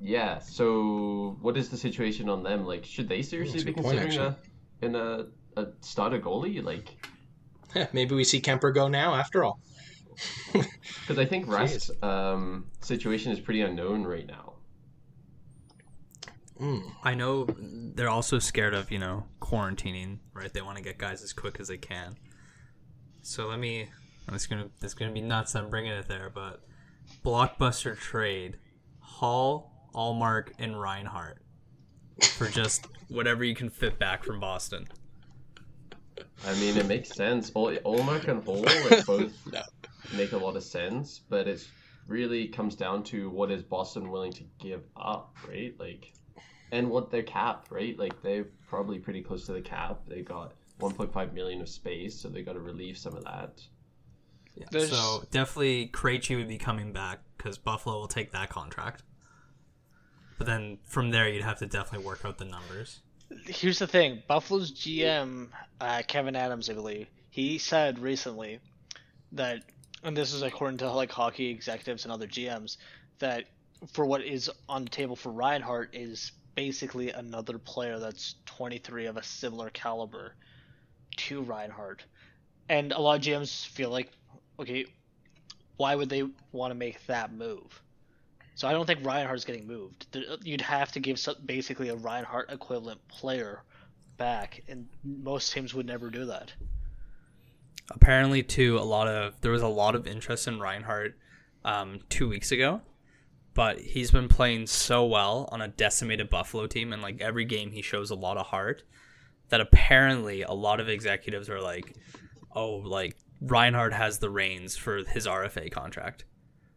yeah. 0.00 0.38
So, 0.38 1.36
what 1.40 1.56
is 1.56 1.68
the 1.68 1.76
situation 1.76 2.28
on 2.28 2.42
them? 2.42 2.64
Like, 2.64 2.84
should 2.84 3.08
they 3.08 3.22
seriously 3.22 3.64
be 3.64 3.72
good 3.72 3.84
point, 3.84 4.00
considering 4.00 4.34
a 4.82 4.84
in 4.84 4.94
a 4.94 5.26
a 5.56 5.68
starter 5.80 6.20
goalie? 6.20 6.62
Like, 6.62 7.06
Maybe 7.92 8.14
we 8.14 8.24
see 8.24 8.40
Kuemper 8.40 8.74
go 8.74 8.88
now 8.88 9.14
after 9.14 9.44
all. 9.44 9.60
because 10.52 11.18
I 11.18 11.24
think 11.24 11.48
Rask's 11.48 11.90
um, 12.02 12.66
situation 12.80 13.32
is 13.32 13.40
pretty 13.40 13.62
unknown 13.62 14.04
right 14.04 14.26
now. 14.26 14.54
Mm. 16.60 16.82
I 17.02 17.14
know 17.14 17.46
they're 17.58 18.08
also 18.08 18.38
scared 18.38 18.74
of, 18.74 18.92
you 18.92 18.98
know, 18.98 19.24
quarantining, 19.40 20.18
right? 20.32 20.52
They 20.52 20.62
want 20.62 20.76
to 20.76 20.84
get 20.84 20.98
guys 20.98 21.22
as 21.22 21.32
quick 21.32 21.58
as 21.58 21.68
they 21.68 21.78
can. 21.78 22.16
So 23.22 23.48
let 23.48 23.58
me. 23.58 23.88
It's 24.32 24.46
gonna 24.46 24.68
it's 24.82 24.94
gonna 24.94 25.12
be 25.12 25.20
nuts. 25.20 25.54
I'm 25.54 25.68
bringing 25.68 25.92
it 25.92 26.08
there, 26.08 26.30
but 26.34 26.62
blockbuster 27.24 27.98
trade: 27.98 28.56
Hall, 29.00 29.90
Ullmark, 29.94 30.52
and 30.58 30.80
Reinhart 30.80 31.42
for 32.22 32.48
just 32.48 32.86
whatever 33.08 33.44
you 33.44 33.54
can 33.54 33.68
fit 33.68 33.98
back 33.98 34.24
from 34.24 34.40
Boston. 34.40 34.88
I 36.46 36.54
mean, 36.54 36.76
it 36.76 36.86
makes 36.86 37.10
sense. 37.10 37.50
All 37.54 37.70
Ullmark 37.70 38.28
and 38.28 38.42
Hall 38.44 38.62
like 38.90 39.06
both 39.06 39.32
No. 39.52 39.62
make 40.16 40.32
a 40.32 40.36
lot 40.36 40.56
of 40.56 40.62
sense, 40.62 41.20
but 41.28 41.48
it 41.48 41.66
really 42.06 42.48
comes 42.48 42.74
down 42.74 43.02
to 43.04 43.30
what 43.30 43.50
is 43.50 43.62
Boston 43.62 44.10
willing 44.10 44.32
to 44.32 44.44
give 44.58 44.82
up, 44.96 45.36
right? 45.48 45.74
Like, 45.78 46.12
and 46.72 46.90
what 46.90 47.10
their 47.10 47.22
cap, 47.22 47.66
right? 47.70 47.98
Like 47.98 48.20
they're 48.22 48.46
probably 48.68 48.98
pretty 48.98 49.22
close 49.22 49.46
to 49.46 49.52
the 49.52 49.62
cap. 49.62 50.00
They 50.06 50.22
got 50.22 50.52
1.5 50.80 51.32
million 51.32 51.60
of 51.60 51.68
space, 51.68 52.14
so 52.20 52.28
they 52.28 52.42
got 52.42 52.54
to 52.54 52.60
relieve 52.60 52.98
some 52.98 53.16
of 53.16 53.24
that. 53.24 53.62
Yeah. 54.54 54.86
So 54.86 55.24
definitely 55.30 55.88
Krejci 55.92 56.36
would 56.36 56.48
be 56.48 56.58
coming 56.58 56.92
back 56.92 57.20
because 57.36 57.58
Buffalo 57.58 57.98
will 57.98 58.08
take 58.08 58.32
that 58.32 58.50
contract. 58.50 59.02
But 60.38 60.46
then 60.46 60.78
from 60.84 61.10
there, 61.10 61.28
you'd 61.28 61.42
have 61.44 61.58
to 61.60 61.66
definitely 61.66 62.06
work 62.06 62.24
out 62.24 62.38
the 62.38 62.44
numbers. 62.44 63.00
Here's 63.46 63.78
the 63.78 63.86
thing: 63.86 64.22
Buffalo's 64.26 64.72
GM 64.72 65.48
uh, 65.80 66.02
Kevin 66.06 66.36
Adams, 66.36 66.70
I 66.70 66.74
believe, 66.74 67.08
he 67.30 67.58
said 67.58 67.98
recently 67.98 68.60
that, 69.32 69.62
and 70.02 70.16
this 70.16 70.32
is 70.32 70.42
according 70.42 70.78
to 70.78 70.90
like 70.92 71.10
hockey 71.10 71.50
executives 71.50 72.04
and 72.04 72.12
other 72.12 72.26
GMs, 72.26 72.76
that 73.18 73.44
for 73.92 74.06
what 74.06 74.22
is 74.22 74.50
on 74.68 74.84
the 74.84 74.90
table 74.90 75.16
for 75.16 75.30
Reinhart 75.30 75.90
is 75.92 76.32
basically 76.54 77.10
another 77.10 77.58
player 77.58 77.98
that's 77.98 78.36
23 78.46 79.06
of 79.06 79.16
a 79.16 79.22
similar 79.22 79.70
caliber 79.70 80.34
to 81.16 81.42
Reinhart. 81.42 82.04
And 82.68 82.92
a 82.92 83.00
lot 83.00 83.18
of 83.18 83.22
GMs 83.22 83.66
feel 83.66 83.90
like, 83.90 84.10
okay, 84.58 84.86
why 85.76 85.94
would 85.94 86.08
they 86.08 86.22
want 86.52 86.70
to 86.70 86.74
make 86.74 87.04
that 87.06 87.32
move? 87.32 87.82
So 88.54 88.68
I 88.68 88.72
don't 88.72 88.86
think 88.86 89.04
Reinhart's 89.04 89.44
getting 89.44 89.66
moved. 89.66 90.06
You'd 90.42 90.60
have 90.60 90.92
to 90.92 91.00
give 91.00 91.18
some, 91.18 91.36
basically 91.44 91.88
a 91.88 91.96
Reinhart 91.96 92.52
equivalent 92.52 93.06
player 93.08 93.62
back, 94.16 94.62
and 94.68 94.88
most 95.02 95.52
teams 95.52 95.74
would 95.74 95.86
never 95.86 96.08
do 96.08 96.26
that. 96.26 96.52
Apparently, 97.90 98.42
too, 98.42 98.78
a 98.78 98.80
lot 98.80 99.08
of 99.08 99.40
there 99.40 99.50
was 99.50 99.62
a 99.62 99.68
lot 99.68 99.94
of 99.94 100.06
interest 100.06 100.46
in 100.46 100.60
Reinhart 100.60 101.18
um, 101.64 102.00
two 102.08 102.28
weeks 102.28 102.52
ago, 102.52 102.80
but 103.54 103.80
he's 103.80 104.12
been 104.12 104.28
playing 104.28 104.68
so 104.68 105.04
well 105.04 105.48
on 105.50 105.60
a 105.60 105.68
decimated 105.68 106.30
Buffalo 106.30 106.66
team, 106.66 106.92
and 106.92 107.02
like 107.02 107.20
every 107.20 107.44
game 107.44 107.72
he 107.72 107.82
shows 107.82 108.10
a 108.10 108.14
lot 108.14 108.36
of 108.36 108.46
heart. 108.46 108.84
That 109.50 109.60
apparently 109.60 110.42
a 110.42 110.52
lot 110.52 110.80
of 110.80 110.88
executives 110.88 111.50
are 111.50 111.60
like, 111.60 111.96
"Oh, 112.54 112.76
like 112.76 113.16
Reinhart 113.40 113.92
has 113.92 114.18
the 114.18 114.30
reins 114.30 114.76
for 114.76 115.04
his 115.04 115.26
RFA 115.26 115.70
contract." 115.70 116.24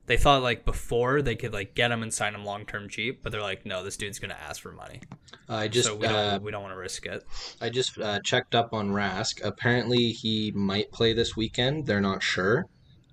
They 0.08 0.18
thought 0.18 0.42
like 0.42 0.66
before 0.66 1.22
they 1.22 1.36
could 1.36 1.54
like 1.54 1.76
get 1.76 1.92
him 1.92 2.02
and 2.02 2.14
sign 2.14 2.34
him 2.34 2.46
long 2.46 2.66
term 2.66 2.90
cheap, 2.90 3.22
but 3.22 3.32
they're 3.32 3.42
like, 3.42 3.66
no, 3.66 3.84
this 3.84 3.98
dude's 3.98 4.20
gonna 4.20 4.38
ask 4.50 4.62
for 4.62 4.72
money. 4.72 5.02
I 5.50 5.68
just 5.68 5.88
so 5.88 5.96
we 5.96 6.08
uh, 6.08 6.32
don't 6.32 6.44
we 6.44 6.52
don't 6.52 6.64
want 6.64 6.74
to 6.74 6.80
risk 6.80 7.06
it. 7.06 7.24
I 7.62 7.70
just 7.70 8.00
uh, 8.00 8.20
checked 8.22 8.56
up 8.56 8.74
on 8.74 8.90
Rask. 8.90 9.44
Apparently, 9.44 10.12
he 10.12 10.52
might 10.52 10.92
play 10.92 11.14
this 11.14 11.36
weekend. 11.36 11.86
They're 11.86 12.02
not 12.02 12.24
sure. 12.24 12.66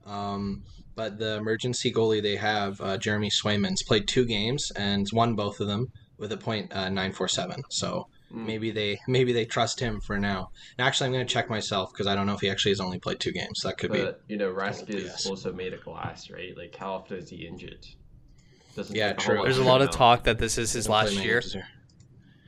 Um, 0.07 0.62
but 0.95 1.18
the 1.18 1.36
emergency 1.36 1.92
goalie 1.92 2.22
they 2.22 2.36
have, 2.36 2.80
uh, 2.80 2.97
Jeremy 2.97 3.30
Swayman's 3.30 3.82
played 3.82 4.07
two 4.07 4.24
games 4.24 4.70
and 4.76 5.09
won 5.12 5.34
both 5.34 5.61
of 5.61 5.66
them 5.66 5.90
with 6.18 6.30
a 6.30 6.36
point 6.36 6.72
uh, 6.72 6.88
nine 6.88 7.12
four 7.12 7.26
seven. 7.26 7.62
So 7.70 8.07
Mm. 8.33 8.47
maybe 8.47 8.70
they 8.70 8.99
maybe 9.07 9.33
they 9.33 9.45
trust 9.45 9.79
him 9.81 10.01
for 10.01 10.18
now. 10.18 10.51
And 10.79 10.87
actually, 10.87 11.07
I'm 11.07 11.12
going 11.12 11.27
to 11.27 11.33
check 11.33 11.51
myself 11.51 11.93
because 11.93 12.07
I 12.07 12.14
don't 12.14 12.27
know 12.27 12.35
if 12.35 12.41
he 12.41 12.51
actually 12.51 12.72
has 12.72 12.81
only 12.81 12.99
played 12.99 13.20
two 13.20 13.33
games. 13.33 13.61
That 13.61 13.79
could 13.79 13.93
be. 13.93 14.07
You 14.29 14.37
know, 14.37 14.53
Rask 14.53 14.89
is 14.89 15.05
yes. 15.05 15.27
also 15.27 15.53
made 15.53 15.72
of 15.75 15.85
glass, 15.85 16.31
right? 16.31 16.57
Like 16.57 16.75
how 16.75 16.95
often 16.95 17.18
is 17.18 17.29
he 17.31 17.47
injured? 17.47 17.87
Doesn't 18.75 18.97
Yeah, 18.97 19.12
true. 19.12 19.43
There's 19.43 19.59
a 19.59 19.64
lot 19.64 19.83
of 19.83 19.89
know. 19.89 19.93
talk 19.93 20.25
that 20.25 20.39
this 20.39 20.59
is 20.59 20.72
his 20.72 20.89
last 20.89 21.12
year. 21.14 21.41
games 21.41 21.57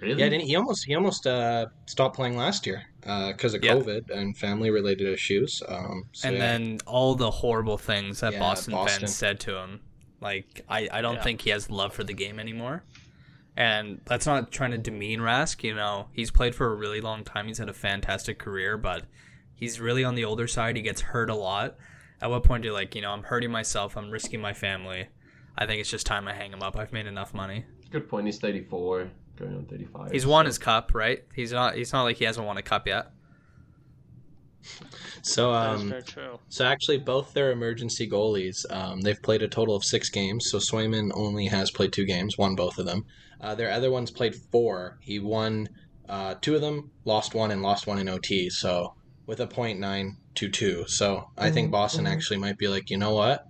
Really? 0.01 0.21
Yeah, 0.21 0.29
didn't 0.29 0.47
he 0.47 0.57
almost 0.57 0.85
he 0.85 0.95
almost 0.95 1.27
uh, 1.27 1.67
stopped 1.87 2.17
playing 2.17 2.37
last 2.37 2.67
year 2.67 2.83
because 3.01 3.55
of 3.55 3.65
Yeah. 3.65 3.75
COVID 3.77 4.11
and 4.11 4.37
family 4.37 4.71
related 4.71 5.09
issues. 5.09 5.63
Um, 5.67 6.05
so 6.13 6.29
and 6.29 6.37
yeah. 6.37 6.43
then 6.43 6.79
all 6.87 7.15
the 7.15 7.31
horrible 7.31 7.79
things 7.79 8.21
that 8.21 8.35
Yeah, 8.35 8.41
Boston, 8.41 8.73
Boston. 8.75 9.01
fans 9.01 9.15
said 9.17 9.41
to 9.41 9.57
him. 9.57 9.81
Like 10.21 10.63
I, 10.69 10.89
I 10.93 11.01
don't 11.01 11.15
Yeah. 11.17 11.23
think 11.23 11.41
he 11.43 11.51
has 11.51 11.71
love 11.71 11.95
for 11.95 12.05
the 12.05 12.13
game 12.13 12.39
anymore. 12.39 12.83
And 13.57 14.01
that's 14.05 14.27
not 14.27 14.53
trying 14.53 14.73
to 14.73 14.79
demean 14.79 15.21
Rask, 15.21 15.63
you 15.65 15.75
know. 15.75 16.09
He's 16.13 16.31
played 16.31 16.55
for 16.55 16.71
a 16.71 16.75
really 16.75 17.01
long 17.01 17.25
time. 17.25 17.47
He's 17.47 17.59
had 17.59 17.71
a 17.71 17.75
fantastic 17.75 18.39
career, 18.39 18.77
but 18.77 19.05
he's 19.55 19.81
really 19.81 20.05
on 20.05 20.15
the 20.15 20.25
older 20.25 20.47
side. 20.47 20.77
He 20.77 20.83
gets 20.83 21.01
hurt 21.01 21.31
a 21.31 21.35
lot. 21.35 21.77
At 22.21 22.31
what 22.31 22.45
point 22.45 22.63
do 22.63 22.69
you 22.69 22.75
like, 22.75 22.95
you 22.95 23.03
know, 23.03 23.11
I'm 23.11 23.23
hurting 23.23 23.51
myself, 23.51 23.97
I'm 23.97 24.11
risking 24.11 24.41
my 24.41 24.53
family. 24.53 25.09
I 25.57 25.67
think 25.67 25.81
it's 25.81 25.91
just 25.91 26.07
time 26.07 26.29
I 26.29 26.35
hang 26.35 26.53
him 26.53 26.63
up. 26.63 26.77
I've 26.77 26.93
made 26.93 27.07
enough 27.07 27.33
money. 27.33 27.65
Good 27.91 28.09
point. 28.09 28.27
He's 28.27 28.39
34, 28.39 29.11
going 29.37 29.55
on 29.55 29.65
35. 29.67 30.13
He's 30.13 30.27
won 30.27 30.47
his 30.47 30.59
cup, 30.59 30.95
right? 30.95 31.25
He's 31.35 31.53
not 31.53 31.77
he's 31.77 31.93
not 31.93 32.03
like 32.03 32.17
he 32.17 32.25
hasn't 32.25 32.47
won 32.47 32.57
a 32.59 32.63
cup 32.63 32.87
yet. 32.87 33.11
so 35.23 35.53
um, 35.53 35.89
very 35.89 36.03
true. 36.03 36.39
So 36.49 36.65
actually, 36.67 36.99
both 36.99 37.33
their 37.33 37.53
emergency 37.53 38.09
goalies, 38.09 38.71
um, 38.71 39.01
they've 39.01 39.23
played 39.23 39.43
a 39.43 39.49
total 39.49 39.77
of 39.77 39.85
six 39.85 40.11
games. 40.11 40.51
So 40.51 40.59
Swayman 40.59 41.11
only 41.15 41.47
has 41.47 41.71
played 41.71 41.93
two 41.93 42.05
games, 42.05 42.37
won 42.37 42.55
both 42.55 42.79
of 42.79 42.87
them. 42.87 43.07
Uh, 43.41 43.55
their 43.55 43.71
other 43.71 43.91
ones 43.91 44.11
played 44.11 44.35
four. 44.35 44.99
He 45.01 45.19
won 45.19 45.69
uh, 46.09 46.35
two 46.41 46.55
of 46.55 46.61
them, 46.61 46.91
lost 47.05 47.35
one, 47.35 47.51
and 47.51 47.63
lost 47.63 47.87
one 47.87 47.99
in 47.99 48.09
OT. 48.09 48.49
So 48.51 48.95
with 49.27 49.41
a 49.41 49.47
point 49.47 49.79
nine 49.79 50.17
two 50.35 50.49
two. 50.49 50.85
So 50.87 51.31
I 51.37 51.51
think 51.51 51.71
Boston 51.71 52.07
actually 52.07 52.39
might 52.39 52.59
be 52.59 52.69
like, 52.69 52.91
you 52.91 52.97
know 52.97 53.15
what? 53.15 53.47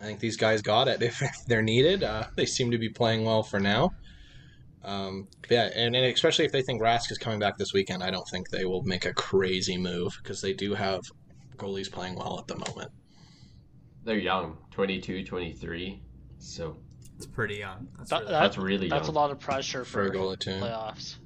I 0.00 0.04
think 0.04 0.20
these 0.20 0.36
guys 0.36 0.62
got 0.62 0.88
it 0.88 1.02
if 1.02 1.20
they're 1.46 1.62
needed. 1.62 2.04
Uh, 2.04 2.24
they 2.36 2.46
seem 2.46 2.70
to 2.70 2.78
be 2.78 2.88
playing 2.88 3.24
well 3.24 3.42
for 3.42 3.58
now. 3.58 3.90
Um, 4.84 5.28
yeah, 5.50 5.70
and, 5.74 5.94
and 5.94 6.06
especially 6.06 6.44
if 6.44 6.52
they 6.52 6.62
think 6.62 6.80
Rask 6.80 7.10
is 7.10 7.18
coming 7.18 7.40
back 7.40 7.58
this 7.58 7.72
weekend, 7.72 8.02
I 8.02 8.10
don't 8.10 8.26
think 8.28 8.48
they 8.48 8.64
will 8.64 8.82
make 8.84 9.04
a 9.04 9.12
crazy 9.12 9.76
move 9.76 10.16
because 10.22 10.40
they 10.40 10.52
do 10.52 10.74
have 10.74 11.02
goalies 11.56 11.90
playing 11.90 12.14
well 12.14 12.38
at 12.38 12.46
the 12.46 12.56
moment. 12.56 12.92
They're 14.04 14.18
young, 14.18 14.56
22, 14.70 15.24
23. 15.24 16.00
So 16.38 16.76
It's 17.18 17.26
pretty 17.26 17.56
young. 17.56 17.88
That's 17.98 18.10
That- 18.10 18.20
really 18.20 18.32
that- 18.32 18.40
that's 18.40 18.58
really 18.58 18.88
That's 18.88 19.08
a 19.08 19.12
lot 19.12 19.30
of 19.30 19.38
pressure 19.40 19.84
For 19.84 20.04
for, 20.04 20.06
a 20.06 20.10
goalie 20.10 20.38
too. 20.38 20.52
playoffs. 20.52 21.16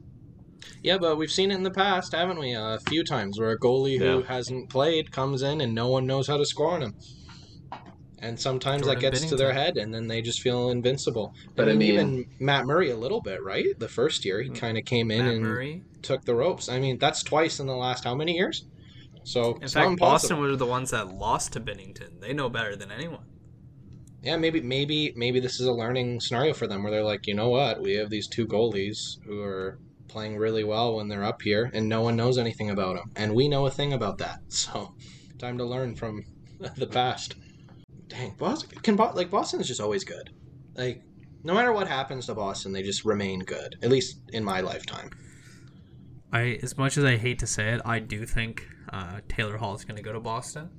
Yeah, 0.82 0.98
but 0.98 1.16
we've 1.16 1.30
seen 1.30 1.50
it 1.50 1.54
in 1.54 1.62
the 1.62 1.70
past, 1.70 2.12
haven't 2.12 2.38
we? 2.38 2.54
Uh, 2.54 2.74
a 2.76 2.80
few 2.80 3.04
times 3.04 3.38
where 3.38 3.50
a 3.50 3.58
goalie 3.58 3.98
who 3.98 4.22
hasn't 4.22 4.68
played 4.70 5.12
comes 5.12 5.42
in 5.42 5.60
and 5.60 5.74
no 5.74 5.88
one 5.88 6.06
knows 6.06 6.26
how 6.26 6.36
to 6.38 6.46
score 6.46 6.72
on 6.72 6.82
him. 6.82 6.94
And 8.20 8.38
sometimes 8.40 8.82
that 8.86 9.00
Jordan 9.00 9.10
gets 9.10 9.26
to 9.26 9.36
their 9.36 9.52
head, 9.52 9.76
and 9.76 9.92
then 9.92 10.06
they 10.06 10.22
just 10.22 10.40
feel 10.40 10.70
invincible. 10.70 11.34
But 11.56 11.68
I 11.68 11.72
mean- 11.72 11.92
even 11.92 12.26
Matt 12.38 12.66
Murray 12.66 12.90
a 12.90 12.96
little 12.96 13.20
bit, 13.20 13.42
right? 13.42 13.66
The 13.78 13.88
first 13.88 14.24
year, 14.24 14.40
he 14.42 14.50
kind 14.50 14.78
of 14.78 14.84
came 14.84 15.10
in 15.10 15.24
Matt 15.24 15.34
and 15.34 15.42
Murray. 15.42 15.82
took 16.02 16.24
the 16.24 16.34
ropes. 16.34 16.68
I 16.68 16.78
mean, 16.78 16.98
that's 16.98 17.22
twice 17.24 17.58
in 17.60 17.66
the 17.66 17.74
last 17.76 18.04
how 18.04 18.14
many 18.14 18.36
years? 18.36 18.64
So 19.24 19.58
In 19.60 19.68
fact. 19.68 19.98
Boston 19.98 20.38
were 20.40 20.54
the 20.56 20.66
ones 20.66 20.90
that 20.90 21.14
lost 21.14 21.52
to 21.54 21.60
Binnington. 21.60 22.20
They 22.20 22.32
know 22.32 22.48
better 22.48 22.76
than 22.76 22.90
anyone. 22.92 23.24
Yeah, 24.22 24.36
maybe 24.36 24.60
maybe 24.60 25.12
maybe 25.16 25.40
this 25.40 25.58
is 25.58 25.66
a 25.66 25.72
learning 25.72 26.20
scenario 26.20 26.54
for 26.54 26.66
them 26.66 26.82
where 26.82 26.92
they're 26.92 27.02
like, 27.02 27.26
you 27.26 27.34
know 27.34 27.48
what, 27.48 27.82
we 27.82 27.94
have 27.94 28.08
these 28.08 28.28
two 28.28 28.46
goalies 28.46 29.22
who 29.24 29.42
are 29.42 29.78
playing 30.06 30.36
really 30.36 30.62
well 30.62 30.96
when 30.96 31.08
they're 31.08 31.24
up 31.24 31.42
here, 31.42 31.70
and 31.74 31.88
no 31.88 32.02
one 32.02 32.14
knows 32.14 32.38
anything 32.38 32.70
about 32.70 32.96
them, 32.96 33.10
and 33.16 33.34
we 33.34 33.48
know 33.48 33.66
a 33.66 33.70
thing 33.70 33.92
about 33.92 34.18
that. 34.18 34.40
So, 34.48 34.94
time 35.38 35.58
to 35.58 35.64
learn 35.64 35.96
from 35.96 36.24
the 36.76 36.86
past. 36.86 37.34
Dang, 38.08 38.34
Boston 38.38 38.78
can 38.82 38.96
like 38.96 39.30
Boston 39.30 39.60
is 39.60 39.66
just 39.66 39.80
always 39.80 40.04
good. 40.04 40.30
Like, 40.74 41.02
no 41.42 41.54
matter 41.54 41.72
what 41.72 41.88
happens 41.88 42.26
to 42.26 42.34
Boston, 42.34 42.72
they 42.72 42.82
just 42.82 43.04
remain 43.04 43.40
good. 43.40 43.76
At 43.82 43.90
least 43.90 44.20
in 44.32 44.44
my 44.44 44.60
lifetime. 44.60 45.10
I, 46.32 46.58
as 46.62 46.78
much 46.78 46.96
as 46.96 47.04
I 47.04 47.16
hate 47.16 47.38
to 47.40 47.46
say 47.46 47.70
it, 47.70 47.82
I 47.84 47.98
do 47.98 48.24
think 48.24 48.66
uh, 48.90 49.20
Taylor 49.28 49.58
Hall 49.58 49.74
is 49.74 49.84
going 49.84 49.96
to 49.96 50.02
go 50.02 50.12
to 50.12 50.20
Boston, 50.20 50.70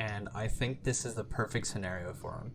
and 0.00 0.28
I 0.34 0.48
think 0.48 0.82
this 0.82 1.04
is 1.04 1.14
the 1.14 1.22
perfect 1.22 1.68
scenario 1.68 2.12
for 2.12 2.32
him, 2.32 2.52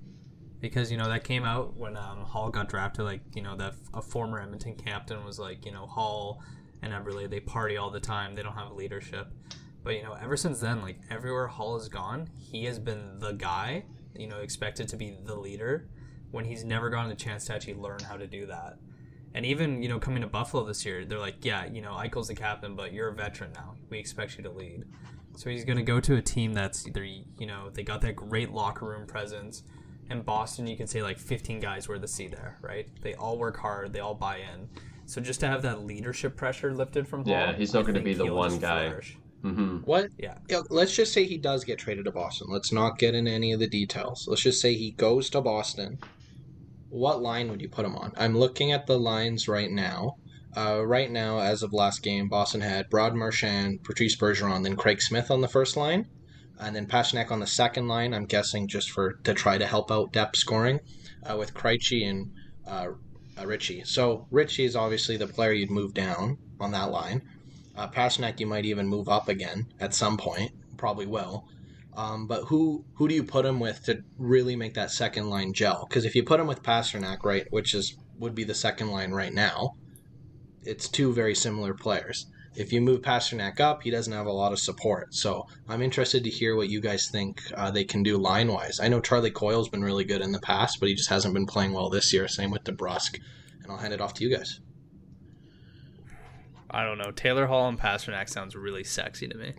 because 0.60 0.92
you 0.92 0.98
know 0.98 1.08
that 1.08 1.24
came 1.24 1.46
out 1.46 1.78
when 1.78 1.96
um, 1.96 2.24
Hall 2.24 2.50
got 2.50 2.68
drafted. 2.68 3.06
Like 3.06 3.22
you 3.34 3.42
know 3.42 3.56
that 3.56 3.76
a 3.94 4.02
former 4.02 4.42
Edmonton 4.42 4.76
captain 4.76 5.24
was 5.24 5.40
like, 5.40 5.66
you 5.66 5.72
know 5.72 5.86
Hall 5.86 6.44
and 6.82 6.92
Eberle 6.92 7.30
they 7.30 7.40
party 7.40 7.78
all 7.78 7.92
the 7.92 8.00
time. 8.00 8.36
They 8.36 8.44
don't 8.44 8.56
have 8.56 8.72
leadership, 8.74 9.28
but 9.84 9.96
you 9.96 10.04
know 10.04 10.18
ever 10.22 10.36
since 10.36 10.60
then, 10.60 10.82
like 10.82 11.00
everywhere 11.10 11.48
Hall 11.48 11.78
has 11.78 11.88
gone, 11.88 12.28
he 12.38 12.66
has 12.66 12.80
been 12.80 13.20
the 13.20 13.32
guy. 13.32 13.86
You 14.18 14.28
know, 14.28 14.38
expected 14.38 14.88
to 14.88 14.98
be 14.98 15.18
the 15.24 15.36
leader 15.36 15.90
when 16.32 16.46
he's 16.46 16.64
never 16.64 16.90
gotten 16.90 17.12
a 17.12 17.16
chance 17.16 17.46
to 17.46 17.54
actually 17.54 17.76
learn 17.76 18.00
how 18.00 18.18
to 18.18 18.26
do 18.26 18.46
that. 18.48 18.78
And 19.36 19.46
even, 19.46 19.84
you 19.84 19.90
know, 19.90 20.00
coming 20.00 20.22
to 20.22 20.28
Buffalo 20.28 20.64
this 20.66 20.86
year, 20.86 21.04
they're 21.04 21.20
like, 21.20 21.44
yeah, 21.44 21.66
you 21.66 21.82
know, 21.82 21.92
Eichel's 21.92 22.30
the 22.30 22.36
captain, 22.36 22.74
but 22.76 22.94
you're 22.94 23.10
a 23.10 23.14
veteran 23.14 23.52
now. 23.54 23.76
We 23.90 24.00
expect 24.00 24.38
you 24.38 24.44
to 24.46 24.50
lead. 24.50 24.86
So 25.36 25.50
he's 25.50 25.66
going 25.66 25.78
to 25.78 25.84
go 25.84 26.00
to 26.00 26.16
a 26.16 26.22
team 26.22 26.54
that's 26.54 26.88
either, 26.88 27.04
you 27.04 27.46
know, 27.46 27.70
they 27.70 27.84
got 27.84 28.00
that 28.02 28.16
great 28.16 28.52
locker 28.52 28.86
room 28.86 29.06
presence. 29.06 29.64
In 30.10 30.22
Boston, 30.22 30.68
you 30.68 30.78
can 30.78 30.88
say 30.88 31.04
like 31.04 31.20
15 31.20 31.60
guys 31.60 31.90
were 31.90 32.00
the 32.00 32.08
C 32.08 32.28
there, 32.28 32.58
right? 32.62 32.88
They 33.02 33.14
all 33.16 33.38
work 33.38 33.58
hard, 33.58 33.92
they 33.92 34.00
all 34.00 34.16
buy 34.16 34.38
in. 34.38 34.70
So 35.06 35.20
just 35.20 35.42
to 35.42 35.48
have 35.48 35.64
that 35.64 35.84
leadership 35.84 36.38
pressure 36.38 36.74
lifted 36.74 37.06
from 37.06 37.26
Hall, 37.26 37.34
Yeah, 37.34 37.54
he's 37.54 37.74
not 37.74 37.86
gonna 37.86 38.00
be 38.00 38.14
the 38.14 38.32
one 38.34 38.58
guy. 38.60 38.88
flourish. 38.88 39.18
hmm 39.42 39.78
What? 39.80 40.12
Yeah. 40.18 40.38
Yeah, 40.50 40.62
Let's 40.70 40.96
just 40.96 41.12
say 41.12 41.26
he 41.26 41.38
does 41.38 41.64
get 41.66 41.78
traded 41.78 42.06
to 42.06 42.12
Boston. 42.12 42.48
Let's 42.50 42.72
not 42.72 42.98
get 43.00 43.16
into 43.16 43.32
any 43.32 43.52
of 43.52 43.60
the 43.60 43.68
details. 43.68 44.28
Let's 44.30 44.42
just 44.44 44.62
say 44.62 44.76
he 44.76 44.92
goes 44.92 45.30
to 45.32 45.42
Boston. 45.42 46.00
What 46.90 47.22
line 47.22 47.50
would 47.50 47.62
you 47.62 47.70
put 47.70 47.86
him 47.86 47.96
on? 47.96 48.14
I'm 48.18 48.38
looking 48.38 48.72
at 48.72 48.88
the 48.88 48.98
lines 49.00 49.48
right 49.48 49.72
now. 49.72 50.16
Uh, 50.56 50.82
right 50.86 51.12
now, 51.12 51.40
as 51.40 51.64
of 51.64 51.74
last 51.74 52.02
game, 52.02 52.30
Boston 52.30 52.62
had 52.62 52.90
Brad 52.90 53.14
Marchand, 53.14 53.84
Patrice 53.84 54.16
Bergeron, 54.16 54.64
then 54.64 54.78
Craig 54.78 55.02
Smith 55.02 55.30
on 55.30 55.42
the 55.42 55.50
first 55.50 55.76
line, 55.76 56.08
and 56.60 56.74
then 56.74 56.88
Pastrnak 56.88 57.30
on 57.30 57.42
the 57.42 57.48
second 57.48 57.90
line. 57.90 58.14
I'm 58.14 58.26
guessing 58.26 58.68
just 58.68 58.90
for 58.92 59.14
to 59.24 59.34
try 59.34 59.58
to 59.58 59.68
help 59.68 59.92
out 59.92 60.14
depth 60.14 60.38
scoring, 60.38 60.80
uh, 61.30 61.36
with 61.38 61.54
Krejci 61.54 62.10
and 62.10 62.32
uh, 62.66 62.88
uh, 63.38 63.46
Ritchie. 63.46 63.84
So 63.84 64.28
Ritchie 64.32 64.64
is 64.64 64.76
obviously 64.78 65.18
the 65.18 65.28
player 65.28 65.52
you'd 65.52 65.72
move 65.72 65.94
down 65.94 66.38
on 66.60 66.72
that 66.72 66.92
line. 66.92 67.22
Uh, 67.76 67.90
Pastrnak, 67.90 68.40
you 68.40 68.46
might 68.46 68.66
even 68.66 68.88
move 68.88 69.10
up 69.10 69.28
again 69.28 69.68
at 69.82 69.94
some 69.94 70.16
point. 70.18 70.52
Probably 70.78 71.06
will. 71.06 71.48
Um, 71.96 72.28
but 72.28 72.44
who 72.46 72.84
who 72.96 73.08
do 73.08 73.16
you 73.16 73.24
put 73.24 73.46
him 73.46 73.60
with 73.60 73.84
to 73.86 74.04
really 74.18 74.56
make 74.56 74.74
that 74.74 74.92
second 74.92 75.30
line 75.30 75.54
gel? 75.54 75.86
Because 75.88 76.06
if 76.06 76.16
you 76.16 76.24
put 76.24 76.40
him 76.40 76.48
with 76.48 76.64
Pastrnak, 76.64 77.24
right, 77.24 77.48
which 77.52 77.74
is 77.74 77.98
would 78.20 78.36
be 78.36 78.44
the 78.44 78.54
second 78.54 78.92
line 78.92 79.12
right 79.12 79.34
now, 79.34 79.76
it's 80.64 80.90
two 80.90 81.14
very 81.14 81.36
similar 81.36 81.74
players. 81.74 82.28
If 82.56 82.72
you 82.72 82.80
move 82.80 83.02
Pastrnak 83.02 83.60
up, 83.60 83.84
he 83.84 83.92
doesn't 83.92 84.14
have 84.14 84.28
a 84.28 84.32
lot 84.32 84.54
of 84.54 84.60
support. 84.60 85.14
So 85.14 85.46
I'm 85.68 85.82
interested 85.82 86.24
to 86.24 86.30
hear 86.30 86.56
what 86.56 86.70
you 86.70 86.80
guys 86.80 87.10
think 87.10 87.42
uh, 87.54 87.70
they 87.72 87.84
can 87.84 88.02
do 88.02 88.18
line 88.18 88.48
wise. 88.48 88.80
I 88.80 88.88
know 88.88 89.02
Charlie 89.02 89.32
Coyle's 89.32 89.68
been 89.68 89.84
really 89.84 90.06
good 90.06 90.22
in 90.22 90.32
the 90.32 90.40
past, 90.40 90.80
but 90.80 90.88
he 90.88 90.96
just 90.96 91.10
hasn't 91.10 91.34
been 91.34 91.46
playing 91.46 91.74
well 91.74 91.90
this 91.90 92.14
year. 92.14 92.30
Same 92.30 92.52
with 92.52 92.64
DeBrusk. 92.64 93.20
And 93.62 93.72
I'll 93.72 93.78
hand 93.78 93.94
it 93.94 94.00
off 94.00 94.14
to 94.16 94.24
you 94.24 94.36
guys. 94.36 94.62
I 96.70 96.84
don't 96.84 96.98
know. 96.98 97.12
Taylor 97.12 97.48
Hall 97.48 97.68
and 97.68 97.80
Pastrnak 97.80 98.30
sounds 98.30 98.56
really 98.56 98.84
sexy 98.86 99.28
to 99.28 99.38
me. 99.38 99.54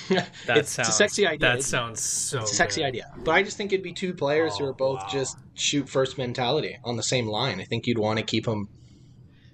That 0.46 0.58
it's 0.58 0.70
sounds, 0.70 0.88
a 0.88 0.92
sexy 0.92 1.26
idea. 1.26 1.38
That 1.54 1.62
sounds 1.62 2.00
so. 2.00 2.40
It's 2.40 2.52
a 2.52 2.54
sexy 2.54 2.80
good. 2.80 2.88
idea. 2.88 3.12
But 3.18 3.32
I 3.32 3.42
just 3.42 3.56
think 3.56 3.72
it'd 3.72 3.82
be 3.84 3.92
two 3.92 4.14
players 4.14 4.56
who 4.58 4.64
Oh, 4.64 4.68
are 4.68 4.72
both 4.72 5.00
wow. 5.00 5.08
just 5.10 5.36
shoot 5.54 5.88
first 5.88 6.18
mentality 6.18 6.78
on 6.84 6.96
the 6.96 7.02
same 7.02 7.26
line. 7.26 7.60
I 7.60 7.64
think 7.64 7.86
you'd 7.86 7.98
want 7.98 8.18
to 8.18 8.24
keep 8.24 8.44
them 8.44 8.68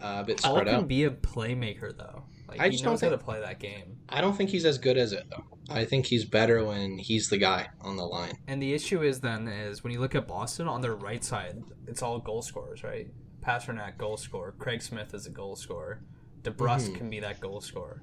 uh, 0.00 0.18
a 0.20 0.24
bit 0.24 0.40
Hall 0.40 0.54
spread 0.56 0.66
can 0.66 0.76
out. 0.76 0.88
be 0.88 1.04
a 1.04 1.10
playmaker 1.10 1.96
though. 1.96 2.24
Like 2.48 2.60
I 2.60 2.64
he 2.66 2.70
just 2.72 2.84
knows 2.84 3.00
don't 3.00 3.10
how 3.10 3.16
to 3.16 3.22
play 3.24 3.40
that 3.40 3.58
game. 3.60 3.98
I 4.08 4.20
don't 4.20 4.36
think 4.36 4.50
he's 4.50 4.64
as 4.66 4.78
good 4.78 4.98
as 4.98 5.12
it 5.12 5.24
though. 5.30 5.44
I 5.70 5.84
think 5.86 6.06
he's 6.06 6.24
better 6.24 6.62
when 6.64 6.98
he's 6.98 7.28
the 7.30 7.38
guy 7.38 7.68
on 7.80 7.96
the 7.96 8.04
line. 8.04 8.32
And 8.46 8.60
the 8.60 8.74
issue 8.74 9.02
is 9.02 9.20
then 9.20 9.48
is 9.48 9.82
when 9.82 9.92
you 9.92 10.00
look 10.00 10.14
at 10.14 10.26
Boston 10.28 10.68
on 10.68 10.80
their 10.82 10.94
right 10.94 11.22
side, 11.24 11.62
it's 11.86 12.02
all 12.02 12.18
goal 12.18 12.42
scorers, 12.42 12.82
right? 12.82 13.06
Pastrnak 13.42 13.96
goal 13.96 14.16
scorer, 14.18 14.52
Craig 14.58 14.82
Smith 14.82 15.14
is 15.14 15.24
a 15.26 15.30
goal 15.30 15.56
scorer, 15.56 16.02
DeBrusk 16.42 16.90
Mhm. 16.90 16.94
can 16.96 17.10
be 17.10 17.20
that 17.20 17.40
goal 17.40 17.60
scorer, 17.60 18.02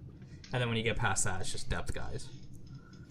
and 0.53 0.61
then 0.61 0.67
when 0.69 0.77
you 0.77 0.83
get 0.83 0.97
past 0.97 1.23
that, 1.25 1.41
it's 1.41 1.51
just 1.51 1.69
depth 1.69 1.93
guys. 1.93 2.29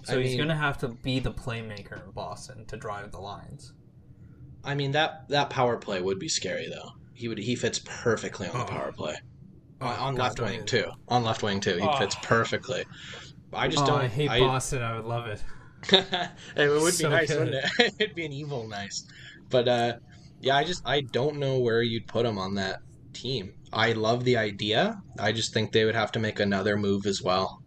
So 0.04 0.18
I 0.18 0.22
he's 0.22 0.30
mean- 0.30 0.38
gonna 0.38 0.56
have 0.56 0.78
to 0.78 0.88
be 0.88 1.18
the 1.20 1.32
playmaker 1.32 2.04
in 2.04 2.10
Boston 2.12 2.64
to 2.66 2.76
drive 2.76 3.10
the 3.12 3.18
lines. 3.20 3.72
I 4.64 4.74
mean 4.74 4.92
that 4.92 5.28
that 5.28 5.50
power 5.50 5.76
play 5.76 6.00
would 6.00 6.18
be 6.18 6.28
scary 6.28 6.68
though. 6.68 6.92
He 7.14 7.28
would 7.28 7.38
he 7.38 7.56
fits 7.56 7.80
perfectly 7.84 8.48
on 8.48 8.58
the 8.58 8.64
Oh. 8.64 8.68
power 8.68 8.92
play. 8.92 9.16
Oh, 9.80 9.86
on 9.86 9.98
on 9.98 10.14
God, 10.16 10.22
left 10.22 10.40
wing 10.40 10.64
too. 10.66 10.90
On 11.08 11.22
left 11.24 11.42
wing 11.42 11.60
too. 11.60 11.76
He 11.76 11.82
Oh. 11.82 11.96
fits 11.98 12.16
perfectly. 12.22 12.84
I 13.52 13.68
just 13.68 13.84
oh, 13.84 13.86
don't 13.86 14.00
I 14.00 14.08
hate 14.08 14.30
I, 14.30 14.40
Boston. 14.40 14.82
I 14.82 14.96
would 14.96 15.04
love 15.06 15.26
it. 15.26 15.42
it 15.92 16.68
would 16.68 16.84
be 16.84 16.90
So 16.90 17.08
nice, 17.08 17.28
good. 17.28 17.38
wouldn't 17.38 17.64
it? 17.78 17.94
It'd 18.00 18.14
be 18.16 18.24
an 18.26 18.32
evil 18.32 18.66
nice. 18.68 19.06
But 19.48 19.68
uh 19.68 19.92
yeah, 20.40 20.56
I 20.56 20.64
just 20.64 20.82
I 20.86 21.00
don't 21.02 21.36
know 21.38 21.58
where 21.58 21.82
you'd 21.82 22.06
put 22.06 22.26
him 22.26 22.38
on 22.38 22.54
that 22.56 22.80
team. 23.12 23.54
I 23.72 23.92
love 23.92 24.24
the 24.24 24.36
idea. 24.36 25.00
I 25.18 25.32
just 25.32 25.52
think 25.52 25.72
they 25.72 25.84
would 25.84 25.94
have 25.94 26.12
to 26.12 26.18
make 26.18 26.40
another 26.40 26.76
move 26.76 27.06
as 27.06 27.22
well, 27.22 27.62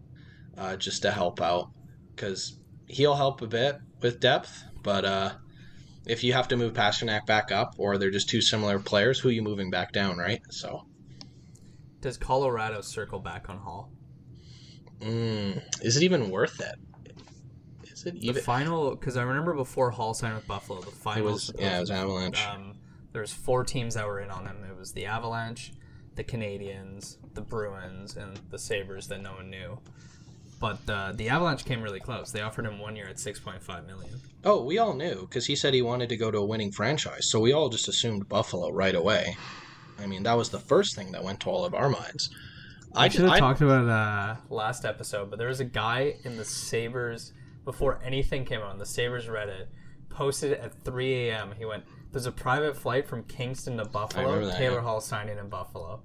uh, 0.57 0.75
just 0.75 1.01
to 1.03 1.11
help 1.11 1.41
out, 1.41 1.71
because 2.15 2.59
he'll 2.87 3.15
help 3.15 3.41
a 3.41 3.47
bit 3.47 3.77
with 4.01 4.19
depth. 4.19 4.63
But 4.83 5.05
uh, 5.05 5.31
if 6.05 6.23
you 6.23 6.33
have 6.33 6.47
to 6.49 6.57
move 6.57 6.73
Pastrnak 6.73 7.25
back 7.25 7.51
up, 7.51 7.75
or 7.77 7.97
they're 7.97 8.11
just 8.11 8.29
two 8.29 8.41
similar 8.41 8.79
players, 8.79 9.19
who 9.19 9.29
are 9.29 9.33
you 9.33 9.43
moving 9.43 9.69
back 9.69 9.91
down, 9.91 10.17
right? 10.17 10.41
So, 10.49 10.87
Does 12.01 12.17
Colorado 12.17 12.81
circle 12.81 13.19
back 13.19 13.49
on 13.49 13.57
Hall? 13.57 13.91
mm, 14.99 15.61
is 15.81 15.97
it 15.97 16.03
even 16.03 16.29
worth 16.29 16.59
it? 16.61 16.75
Is 17.91 18.05
it 18.05 18.15
even 18.15 18.35
The 18.35 18.41
final, 18.41 18.91
because 18.91 19.17
I 19.17 19.23
remember 19.23 19.53
before 19.53 19.91
Hall 19.91 20.13
signed 20.13 20.35
with 20.35 20.47
Buffalo, 20.47 20.81
the 20.81 21.19
It 21.19 21.23
was 21.23 21.51
yeah, 21.59 21.77
it 21.77 21.81
was 21.81 21.91
Avalanche. 21.91 22.47
Um, 22.47 22.75
there's 23.13 23.33
four 23.33 23.63
teams 23.63 23.95
that 23.95 24.07
were 24.07 24.19
in 24.19 24.29
on 24.29 24.45
him. 24.45 24.63
It 24.69 24.77
was 24.77 24.93
the 24.93 25.05
Avalanche, 25.05 25.71
the 26.15 26.23
Canadiens, 26.23 27.17
the 27.33 27.41
Bruins, 27.41 28.17
and 28.17 28.39
the 28.49 28.59
Sabres 28.59 29.07
that 29.07 29.21
no 29.21 29.33
one 29.33 29.49
knew. 29.49 29.79
But 30.59 30.79
uh, 30.87 31.13
the 31.15 31.29
Avalanche 31.29 31.65
came 31.65 31.81
really 31.81 31.99
close. 31.99 32.31
They 32.31 32.41
offered 32.41 32.65
him 32.67 32.77
one 32.77 32.95
year 32.95 33.07
at 33.07 33.15
6.5 33.15 33.87
million. 33.87 34.19
Oh, 34.43 34.63
we 34.63 34.77
all 34.77 34.93
knew 34.93 35.21
because 35.21 35.47
he 35.47 35.55
said 35.55 35.73
he 35.73 35.81
wanted 35.81 36.09
to 36.09 36.17
go 36.17 36.29
to 36.29 36.37
a 36.37 36.45
winning 36.45 36.71
franchise. 36.71 37.29
So 37.31 37.39
we 37.39 37.51
all 37.51 37.69
just 37.69 37.87
assumed 37.87 38.29
Buffalo 38.29 38.69
right 38.71 38.93
away. 38.93 39.35
I 39.99 40.05
mean, 40.05 40.23
that 40.23 40.33
was 40.37 40.49
the 40.49 40.59
first 40.59 40.95
thing 40.95 41.11
that 41.13 41.23
went 41.23 41.39
to 41.41 41.49
all 41.49 41.65
of 41.65 41.73
our 41.73 41.89
minds. 41.89 42.29
I, 42.93 43.05
I 43.05 43.07
should 43.09 43.21
have 43.21 43.31
I- 43.31 43.39
talked 43.39 43.61
about 43.61 43.87
uh, 43.87 44.35
last 44.49 44.85
episode, 44.85 45.29
but 45.29 45.39
there 45.39 45.47
was 45.47 45.61
a 45.61 45.65
guy 45.65 46.15
in 46.25 46.37
the 46.37 46.45
Sabres 46.45 47.33
before 47.65 47.99
anything 48.03 48.45
came 48.45 48.61
on. 48.61 48.77
The 48.77 48.85
Sabres 48.85 49.25
Reddit 49.27 49.65
posted 50.09 50.53
at 50.53 50.73
3 50.83 51.29
a.m. 51.29 51.53
He 51.57 51.65
went, 51.65 51.85
"There's 52.11 52.25
a 52.25 52.31
private 52.31 52.75
flight 52.77 53.07
from 53.07 53.23
Kingston 53.23 53.77
to 53.77 53.85
Buffalo. 53.85 54.45
that, 54.45 54.57
Taylor 54.57 54.75
yeah. 54.77 54.81
Hall 54.81 55.01
signing 55.01 55.37
in 55.37 55.49
Buffalo." 55.49 56.01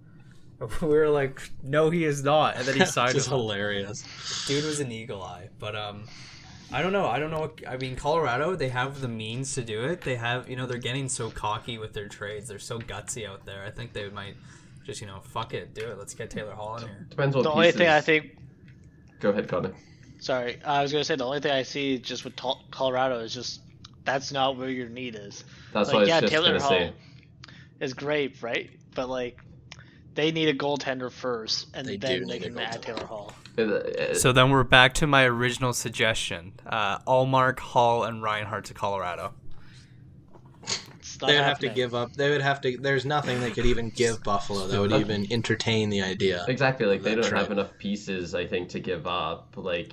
We 0.80 0.88
were 0.88 1.10
like, 1.10 1.40
"No, 1.62 1.90
he 1.90 2.04
is 2.04 2.22
not," 2.24 2.56
and 2.56 2.64
then 2.64 2.76
he 2.76 2.84
signed. 2.98 3.14
Just 3.14 3.28
with 3.28 3.38
hilarious. 3.38 4.02
dude 4.46 4.64
was 4.64 4.80
an 4.80 4.90
eagle 4.90 5.22
eye 5.22 5.48
but 5.58 5.76
um 5.76 6.04
i 6.72 6.80
don't 6.82 6.92
know 6.92 7.06
i 7.06 7.18
don't 7.18 7.30
know 7.30 7.40
what, 7.40 7.60
i 7.68 7.76
mean 7.76 7.94
colorado 7.94 8.56
they 8.56 8.68
have 8.70 9.00
the 9.00 9.06
means 9.08 9.54
to 9.54 9.62
do 9.62 9.84
it 9.84 10.00
they 10.00 10.16
have 10.16 10.48
you 10.50 10.56
know 10.56 10.66
they're 10.66 10.78
getting 10.78 11.08
so 11.08 11.30
cocky 11.30 11.78
with 11.78 11.92
their 11.92 12.08
trades 12.08 12.48
they're 12.48 12.58
so 12.58 12.78
gutsy 12.78 13.24
out 13.28 13.44
there 13.46 13.64
i 13.64 13.70
think 13.70 13.92
they 13.92 14.08
might 14.10 14.34
just 14.84 15.00
you 15.00 15.06
know 15.06 15.20
fuck 15.20 15.54
it 15.54 15.74
do 15.74 15.82
it 15.90 15.96
let's 15.98 16.12
get 16.14 16.28
taylor 16.30 16.52
hall 16.54 16.76
in 16.76 16.82
here 16.88 17.06
Depends 17.10 17.36
what 17.36 17.42
The 17.42 17.50
only 17.52 17.70
thing 17.72 17.88
I 17.88 18.00
think, 18.00 18.36
Go 19.20 19.30
ahead, 19.30 19.46
Connor. 19.48 19.74
sorry, 20.18 20.58
I 20.64 20.82
was 20.82 20.90
gonna 20.92 21.04
say 21.04 21.14
the 21.16 21.24
only 21.26 21.40
thing 21.40 21.52
I 21.52 21.62
see 21.62 21.98
just 21.98 22.24
with 22.24 22.34
Tol- 22.36 22.64
Colorado 22.70 23.20
is 23.20 23.32
just 23.32 23.60
that's 24.06 24.32
not 24.32 24.56
where 24.56 24.70
your 24.70 24.88
need 24.88 25.14
is. 25.16 25.44
That's 25.72 25.88
like, 25.88 25.94
what 25.94 25.96
I 25.96 26.00
was 26.00 26.08
yeah, 26.08 26.20
just 26.20 26.32
Taylor 26.32 26.48
gonna 26.48 26.60
Hall 26.60 26.70
say. 26.70 26.92
is 27.80 27.92
great, 27.94 28.42
right? 28.42 28.70
But 28.94 29.08
like, 29.10 29.40
they 30.14 30.32
need 30.32 30.48
a 30.48 30.54
goaltender 30.54 31.12
first, 31.12 31.68
and 31.74 31.86
They 31.86 31.98
do 31.98 32.06
then 32.06 32.26
they 32.26 32.38
need 32.38 32.46
a 32.46 32.50
can 32.50 32.58
add. 32.58 32.82
Taylor 32.82 33.04
Hall. 33.04 33.32
Uh, 33.58 34.14
so 34.14 34.32
then 34.32 34.50
we're 34.50 34.64
back 34.64 34.92
to 34.94 35.06
my 35.06 35.24
original 35.24 35.72
suggestion 35.72 36.52
uh 36.66 36.98
ullmark 37.00 37.58
hall 37.58 38.04
and 38.04 38.22
reinhart 38.22 38.66
to 38.66 38.74
colorado 38.74 39.32
They 41.20 41.34
would 41.34 41.44
have 41.44 41.58
to 41.60 41.68
give 41.68 41.94
up. 41.94 42.12
They 42.12 42.30
would 42.30 42.42
have 42.42 42.60
to. 42.62 42.76
There's 42.76 43.06
nothing 43.06 43.40
they 43.40 43.50
could 43.50 43.64
even 43.66 43.90
give 43.90 44.22
Buffalo 44.22 44.66
that 44.66 44.78
would 44.80 44.92
even 44.92 45.26
entertain 45.32 45.88
the 45.88 46.02
idea. 46.02 46.44
Exactly, 46.48 46.86
like 46.86 47.02
they 47.02 47.14
don't 47.14 47.32
have 47.32 47.50
enough 47.50 47.76
pieces, 47.78 48.34
I 48.34 48.46
think, 48.46 48.68
to 48.70 48.80
give 48.80 49.06
up. 49.06 49.54
Like, 49.56 49.92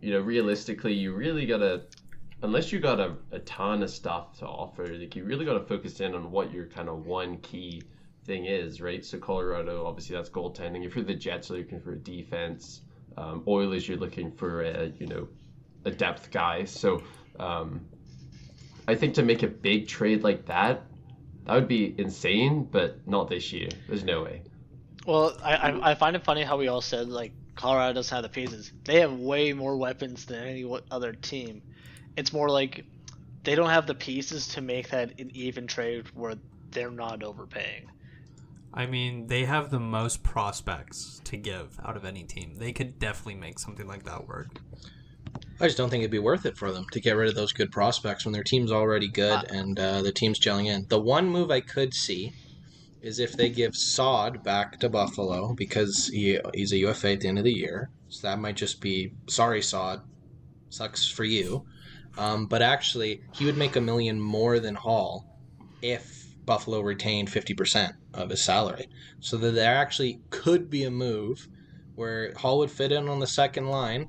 you 0.00 0.10
know, 0.12 0.20
realistically, 0.20 0.94
you 0.94 1.14
really 1.14 1.46
gotta, 1.46 1.82
unless 2.46 2.70
you 2.70 2.78
got 2.78 3.00
a, 3.00 3.16
a 3.32 3.40
ton 3.40 3.82
of 3.82 3.90
stuff 3.90 4.38
to 4.38 4.46
offer, 4.46 4.86
like 4.86 5.16
you 5.16 5.24
really 5.24 5.44
gotta 5.44 5.64
focus 5.64 6.00
in 6.00 6.14
on 6.14 6.30
what 6.30 6.52
your 6.52 6.66
kind 6.66 6.88
of 6.88 7.04
one 7.04 7.38
key 7.38 7.82
thing 8.24 8.46
is, 8.46 8.80
right? 8.80 9.04
So 9.04 9.18
Colorado, 9.18 9.84
obviously, 9.84 10.14
that's 10.14 10.30
goaltending. 10.30 10.86
If 10.86 10.94
you're 10.94 11.04
the 11.04 11.14
Jets, 11.14 11.50
you're 11.50 11.58
looking 11.58 11.80
for 11.80 11.92
a 11.92 11.98
defense. 11.98 12.82
Um, 13.16 13.42
Oilers, 13.48 13.88
you're 13.88 13.98
looking 13.98 14.30
for 14.30 14.62
a, 14.62 14.92
you 14.98 15.06
know, 15.06 15.28
a 15.84 15.90
depth 15.90 16.30
guy. 16.30 16.64
So, 16.64 17.02
um, 17.40 17.80
I 18.86 18.94
think 18.94 19.14
to 19.14 19.22
make 19.22 19.42
a 19.42 19.48
big 19.48 19.88
trade 19.88 20.22
like 20.22 20.46
that, 20.46 20.82
that 21.46 21.54
would 21.54 21.68
be 21.68 21.94
insane, 21.98 22.68
but 22.70 23.06
not 23.08 23.28
this 23.28 23.52
year. 23.52 23.68
There's 23.88 24.04
no 24.04 24.22
way. 24.22 24.42
Well, 25.04 25.36
I, 25.42 25.54
I 25.54 25.90
I 25.90 25.94
find 25.94 26.14
it 26.14 26.24
funny 26.24 26.42
how 26.42 26.56
we 26.56 26.68
all 26.68 26.80
said 26.80 27.08
like 27.08 27.32
Colorado 27.56 27.94
doesn't 27.94 28.14
have 28.14 28.22
the 28.22 28.28
pieces. 28.28 28.72
They 28.84 29.00
have 29.00 29.12
way 29.12 29.52
more 29.52 29.76
weapons 29.76 30.26
than 30.26 30.44
any 30.44 30.78
other 30.90 31.12
team. 31.12 31.62
It's 32.16 32.32
more 32.32 32.48
like 32.48 32.84
they 33.44 33.54
don't 33.54 33.70
have 33.70 33.86
the 33.86 33.94
pieces 33.94 34.48
to 34.48 34.60
make 34.60 34.90
that 34.90 35.20
an 35.20 35.30
even 35.34 35.66
trade 35.66 36.06
where 36.14 36.34
they're 36.70 36.90
not 36.90 37.22
overpaying. 37.22 37.90
i 38.74 38.84
mean 38.84 39.26
they 39.28 39.44
have 39.44 39.70
the 39.70 39.80
most 39.80 40.22
prospects 40.22 41.20
to 41.24 41.36
give 41.36 41.78
out 41.84 41.96
of 41.96 42.04
any 42.04 42.24
team 42.24 42.54
they 42.58 42.72
could 42.72 42.98
definitely 42.98 43.34
make 43.36 43.58
something 43.58 43.86
like 43.86 44.02
that 44.04 44.26
work 44.28 44.60
I 45.60 45.66
just 45.66 45.78
don't 45.78 45.88
think 45.90 46.02
it'd 46.02 46.10
be 46.10 46.18
worth 46.18 46.44
it 46.46 46.56
for 46.58 46.70
them 46.72 46.86
to 46.92 47.00
get 47.00 47.16
rid 47.16 47.28
of 47.28 47.34
those 47.34 47.52
good 47.52 47.70
prospects 47.72 48.24
when 48.24 48.32
their 48.32 48.42
team's 48.42 48.72
already 48.72 49.08
good 49.08 49.32
Uh, 49.32 49.44
and 49.50 49.78
uh, 49.78 50.02
the 50.02 50.12
team's 50.12 50.38
gelling 50.38 50.66
in. 50.66 50.86
The 50.88 51.00
one 51.00 51.28
move 51.30 51.50
I 51.50 51.60
could 51.60 51.94
see 51.94 52.32
is 53.00 53.18
if 53.18 53.32
they 53.34 53.48
give 53.48 53.74
Saad 53.74 54.42
back 54.42 54.78
to 54.80 54.88
Buffalo 54.88 55.54
because 55.54 56.08
he, 56.08 56.38
he's 56.54 56.72
a 56.72 56.78
UFA 56.78 57.12
at 57.12 57.20
the 57.20 57.28
end 57.28 57.38
of 57.38 57.44
the 57.44 57.52
year. 57.52 57.90
So 58.08 58.26
that 58.28 58.38
might 58.38 58.56
just 58.56 58.80
be 58.80 59.12
sorry, 59.28 59.62
Saad, 59.62 60.00
sucks 60.70 61.08
for 61.10 61.24
you. 61.24 61.64
Um, 62.18 62.46
but 62.46 62.62
actually, 62.62 63.22
he 63.34 63.44
would 63.44 63.56
make 63.56 63.76
a 63.76 63.80
million 63.80 64.20
more 64.20 64.58
than 64.58 64.74
Hall 64.74 65.26
if 65.82 66.26
Buffalo 66.44 66.80
retained 66.80 67.28
50% 67.28 67.92
of 68.14 68.30
his 68.30 68.42
salary. 68.42 68.88
So 69.20 69.36
that 69.38 69.50
there 69.52 69.74
actually 69.74 70.20
could 70.30 70.70
be 70.70 70.84
a 70.84 70.90
move 70.90 71.48
where 71.94 72.32
Hall 72.34 72.58
would 72.58 72.70
fit 72.70 72.92
in 72.92 73.08
on 73.08 73.20
the 73.20 73.26
second 73.26 73.66
line 73.66 74.08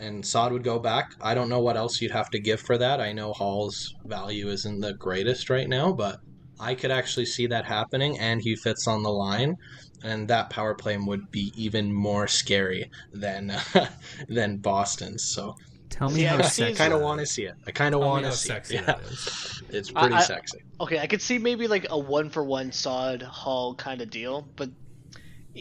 and 0.00 0.24
Saad 0.24 0.52
would 0.52 0.64
go 0.64 0.78
back. 0.78 1.14
I 1.20 1.34
don't 1.34 1.50
know 1.50 1.60
what 1.60 1.76
else 1.76 2.00
you'd 2.00 2.10
have 2.10 2.30
to 2.30 2.40
give 2.40 2.60
for 2.60 2.78
that. 2.78 3.00
I 3.00 3.12
know 3.12 3.32
Hall's 3.32 3.94
value 4.04 4.48
isn't 4.48 4.80
the 4.80 4.94
greatest 4.94 5.50
right 5.50 5.68
now, 5.68 5.92
but 5.92 6.20
I 6.58 6.74
could 6.74 6.90
actually 6.90 7.26
see 7.26 7.46
that 7.48 7.66
happening, 7.66 8.18
and 8.18 8.40
he 8.42 8.56
fits 8.56 8.86
on 8.86 9.02
the 9.02 9.10
line, 9.10 9.56
and 10.02 10.28
that 10.28 10.50
power 10.50 10.74
play 10.74 10.96
would 10.96 11.30
be 11.30 11.52
even 11.54 11.92
more 11.92 12.26
scary 12.26 12.90
than 13.12 13.52
than 14.28 14.58
Boston's. 14.58 15.24
So 15.24 15.56
tell 15.90 16.08
me 16.10 16.22
how 16.22 16.38
I 16.38 16.72
kind 16.72 16.92
of 16.92 17.00
want 17.02 17.20
to 17.20 17.26
see 17.26 17.44
it. 17.44 17.54
I 17.66 17.70
kind 17.72 17.94
of 17.94 18.00
want 18.00 18.24
to 18.24 18.32
see 18.32 18.48
sexy 18.48 18.76
it. 18.76 18.84
Yeah. 18.88 18.98
is. 19.00 19.62
It's 19.68 19.90
pretty 19.90 20.14
I- 20.14 20.20
sexy. 20.22 20.62
Okay, 20.80 20.98
I 20.98 21.06
could 21.06 21.20
see 21.20 21.38
maybe 21.38 21.68
like 21.68 21.86
a 21.90 21.98
one 21.98 22.30
for 22.30 22.42
one 22.42 22.72
Saad 22.72 23.20
Hall 23.22 23.74
kind 23.74 24.00
of 24.00 24.08
deal, 24.08 24.48
but 24.56 24.70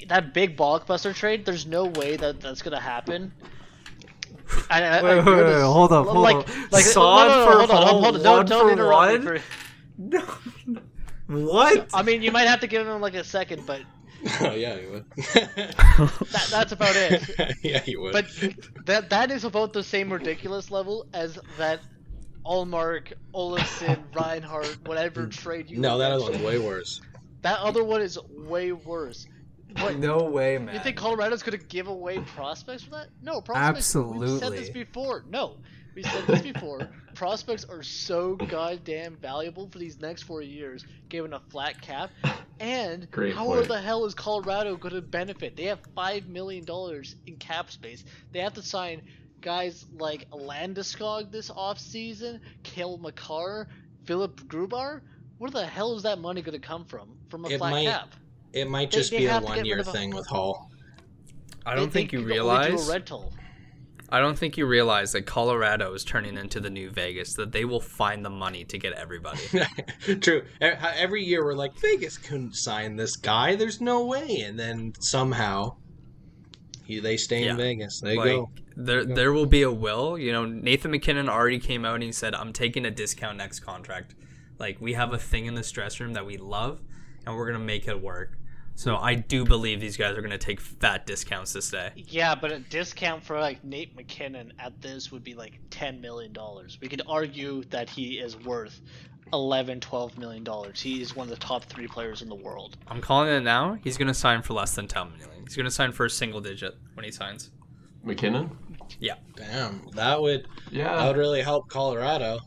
that 0.08 0.34
big 0.34 0.56
blockbuster 0.56 1.14
trade, 1.14 1.46
there's 1.46 1.66
no 1.66 1.86
way 1.86 2.16
that 2.16 2.40
that's 2.40 2.62
gonna 2.62 2.80
happen. 2.80 3.34
I, 4.70 4.82
I, 4.84 5.04
Wait, 5.04 5.12
I 5.12 5.16
wait, 5.18 5.24
hear 5.26 5.46
wait, 5.46 5.62
hold 5.62 5.92
up, 5.92 6.08
hold 6.08 6.24
like, 6.24 6.36
up. 6.38 6.72
Like, 6.72 6.86
Saad 6.86 7.28
no, 7.28 7.28
no, 7.28 7.46
no, 7.46 7.52
for 7.52 7.58
hold 7.60 7.72
on, 7.72 7.78
Hall, 7.78 7.86
hold 7.88 8.06
on, 8.06 8.14
one 8.14 8.24
don't, 8.24 8.50
don't 8.50 8.66
for 8.68 8.72
interrupt 8.72 9.24
me 9.24 9.30
one? 9.30 9.40
for- 9.40 9.44
No. 11.28 11.44
what? 11.52 11.90
I 11.94 12.02
mean, 12.04 12.22
you 12.22 12.32
might 12.32 12.48
have 12.48 12.62
to 12.62 12.68
give 12.68 12.88
him 12.88 13.02
like 13.02 13.14
a 13.16 13.24
second, 13.24 13.66
but 13.66 13.82
oh 14.42 14.52
yeah, 14.54 14.76
you 14.76 14.90
would. 14.92 15.06
That, 15.16 16.48
that's 16.52 16.72
about 16.72 16.96
it. 16.96 17.58
yeah, 17.64 17.84
you 17.86 18.02
would. 18.02 18.14
But 18.14 18.28
that 18.86 19.10
that 19.10 19.32
is 19.32 19.44
about 19.44 19.74
the 19.74 19.84
same 19.84 20.12
ridiculous 20.12 20.72
level 20.72 21.08
as 21.14 21.40
that 21.58 21.80
Ullmark, 22.46 23.14
Olofsson, 23.34 24.04
Reinhart, 24.14 24.78
whatever 24.86 25.28
mm. 25.28 25.32
trade 25.32 25.70
you. 25.70 25.80
no, 25.80 25.98
that 25.98 26.12
other 26.12 26.26
mentioned. 26.26 26.44
one's 26.44 26.60
way 26.60 26.66
worse. 26.66 27.02
That 27.42 27.60
other 27.60 27.84
one 27.84 28.02
is 28.02 28.20
way 28.32 28.72
worse. 28.72 29.28
What? 29.78 29.98
No 29.98 30.24
way, 30.24 30.58
man. 30.58 30.74
You 30.74 30.82
think 30.82 30.98
Colorado's 30.98 31.44
gonna 31.44 31.58
give 31.58 31.88
away 31.88 32.20
prospects 32.20 32.84
for 32.84 32.92
that? 32.92 33.10
No, 33.22 33.40
prospects. 33.42 33.78
Absolutely. 33.78 34.32
We've 34.32 34.40
said 34.40 34.54
this 34.54 34.70
before. 34.70 35.24
No, 35.30 35.58
we 35.96 36.04
said 36.04 36.26
this 36.28 36.42
before. 36.42 36.90
Prospects 37.24 37.66
are 37.66 37.84
so 37.84 38.36
goddamn 38.38 39.18
valuable 39.18 39.68
for 39.68 39.78
these 39.78 40.00
next 40.00 40.24
four 40.24 40.42
years, 40.42 40.86
given 41.10 41.34
a 41.34 41.42
flat 41.52 41.82
cap. 41.82 42.12
And 42.62 43.10
Great 43.12 43.34
how 43.36 43.46
point. 43.46 43.68
the 43.70 43.80
hell 43.80 44.04
is 44.06 44.14
Colorado 44.14 44.76
going 44.76 44.94
to 44.94 45.02
benefit? 45.02 45.56
They 45.56 45.64
have 45.64 45.80
five 45.96 46.28
million 46.28 46.66
dollars 46.66 47.16
in 47.26 47.38
cap 47.38 47.72
space. 47.72 48.04
They 48.34 48.40
have 48.40 48.54
to 48.56 48.62
sign 48.62 49.02
guys 49.40 49.86
like 49.98 50.30
Landeskog 50.32 51.32
this 51.32 51.50
offseason, 51.50 52.42
Cale 52.64 52.98
Makar, 52.98 53.70
Philipp 54.06 54.42
Grubauer. 54.50 55.00
Where 55.38 55.52
the 55.52 55.66
hell 55.66 55.96
is 55.96 56.04
that 56.04 56.20
money 56.20 56.42
going 56.42 56.60
to 56.60 56.66
come 56.68 56.84
from? 56.84 57.12
From 57.30 57.46
a 57.46 57.50
It 57.50 57.60
flat 57.60 57.72
might- 57.72 57.86
cap? 57.86 58.14
It 58.52 58.70
might 58.70 58.92
just 58.92 59.12
they 59.12 59.20
be 59.20 59.26
a 59.28 59.32
have 59.32 59.44
to 59.44 59.48
get 59.48 59.56
one 59.58 59.66
year 59.66 59.76
rid 59.78 59.88
of 59.88 59.88
a- 59.88 59.98
thing 59.98 60.10
with 60.14 60.28
Hall. 60.36 60.70
I 61.66 61.76
don't 61.76 61.86
They- 61.86 62.00
think 62.02 62.12
they 62.12 62.18
you 62.18 62.24
could 62.24 62.28
do 62.30 62.34
realize. 62.34 62.90
a 62.90 62.92
rental. 62.92 63.34
I 64.12 64.20
don't 64.20 64.38
think 64.38 64.58
you 64.58 64.66
realize 64.66 65.12
that 65.12 65.24
Colorado 65.28 65.94
is 65.94 66.04
turning 66.04 66.38
into 66.38 66.60
the 66.60 66.70
new 66.70 66.90
Vegas. 66.90 67.34
That 67.36 67.52
they 67.52 67.64
will 67.66 67.80
find 67.80 68.26
the 68.26 68.30
money 68.30 68.66
to 68.66 68.78
get 68.78 68.94
everybody. 68.94 69.40
True. 70.22 70.44
Every 70.60 71.24
year 71.24 71.44
we're 71.46 71.54
like, 71.54 71.76
Vegas 71.80 72.18
couldn't 72.18 72.56
sign 72.56 72.96
this 72.96 73.16
guy. 73.16 73.56
There's 73.56 73.80
no 73.82 74.06
way. 74.06 74.42
And 74.46 74.58
then 74.60 74.94
somehow, 75.00 75.76
he, 76.86 77.00
they 77.00 77.18
stay 77.18 77.46
Yeah. 77.46 77.52
in 77.52 77.58
Vegas. 77.58 78.02
They 78.02 78.16
like 78.18 78.26
go. 78.32 78.50
there, 78.76 79.06
there 79.06 79.32
will 79.32 79.46
be 79.46 79.62
a 79.62 79.72
will. 79.72 80.18
You 80.18 80.32
know, 80.32 80.46
Nathan 80.46 80.90
MacKinnon 80.92 81.30
already 81.30 81.60
came 81.60 81.86
out 81.86 81.96
and 81.96 82.04
he 82.04 82.12
said, 82.12 82.34
"I'm 82.34 82.52
taking 82.52 82.86
a 82.86 82.92
discount 82.92 83.38
next 83.38 83.60
contract." 83.60 84.16
Like 84.58 84.82
we 84.82 84.94
have 84.94 85.14
a 85.14 85.20
thing 85.20 85.46
in 85.46 85.54
this 85.54 85.72
dressing 85.72 86.06
room 86.08 86.14
that 86.16 86.26
we 86.26 86.38
love, 86.38 86.82
and 87.28 87.36
we're 87.36 87.46
gonna 87.46 87.64
make 87.64 87.88
it 87.88 88.02
work. 88.02 88.39
So 88.80 88.96
I 88.96 89.16
do 89.16 89.44
believe 89.44 89.82
these 89.82 89.98
guys 89.98 90.18
are 90.18 90.22
gonna 90.22 90.38
take 90.38 90.62
fat 90.62 91.06
discounts 91.06 91.52
to 91.52 91.62
stay. 91.62 91.92
Yeah, 91.98 92.34
but 92.34 92.54
a 92.54 92.60
discount 92.60 93.22
for 93.22 93.38
like 93.38 93.62
Nate 93.62 93.94
MacKinnon 93.94 94.54
at 94.58 94.82
this 94.82 95.12
would 95.12 95.22
be 95.22 95.34
like 95.34 95.60
ten 95.70 96.00
million 96.00 96.32
dollars. 96.32 96.78
We 96.82 96.88
could 96.88 97.02
argue 97.06 97.66
that 97.72 97.90
he 97.90 98.20
is 98.20 98.38
worth 98.38 98.80
11, 99.34 99.82
12 99.82 100.18
million 100.18 100.46
dollars. 100.46 100.80
He 100.80 101.02
is 101.02 101.14
one 101.14 101.28
of 101.28 101.38
the 101.38 101.46
top 101.46 101.66
three 101.66 101.88
players 101.88 102.22
in 102.22 102.30
the 102.30 102.36
world. 102.36 102.78
I'm 102.88 103.02
calling 103.02 103.28
it 103.28 103.42
now. 103.42 103.78
He's 103.84 103.98
gonna 103.98 104.14
sign 104.14 104.44
for 104.44 104.54
less 104.54 104.74
than 104.76 104.88
10 104.88 105.12
million. 105.18 105.44
He's 105.44 105.58
gonna 105.58 105.70
sign 105.70 105.92
for 105.92 106.06
a 106.06 106.10
single 106.10 106.40
digit 106.40 106.78
when 106.94 107.04
he 107.04 107.12
signs. 107.12 107.52
MacKinnon? 108.06 108.50
Yeah. 109.02 109.16
Damn, 109.36 109.90
that 109.96 110.22
would 110.22 110.48
yeah, 110.72 110.96
that 110.96 111.06
would 111.06 111.18
really 111.18 111.42
help 111.42 111.68
Colorado. 111.68 112.40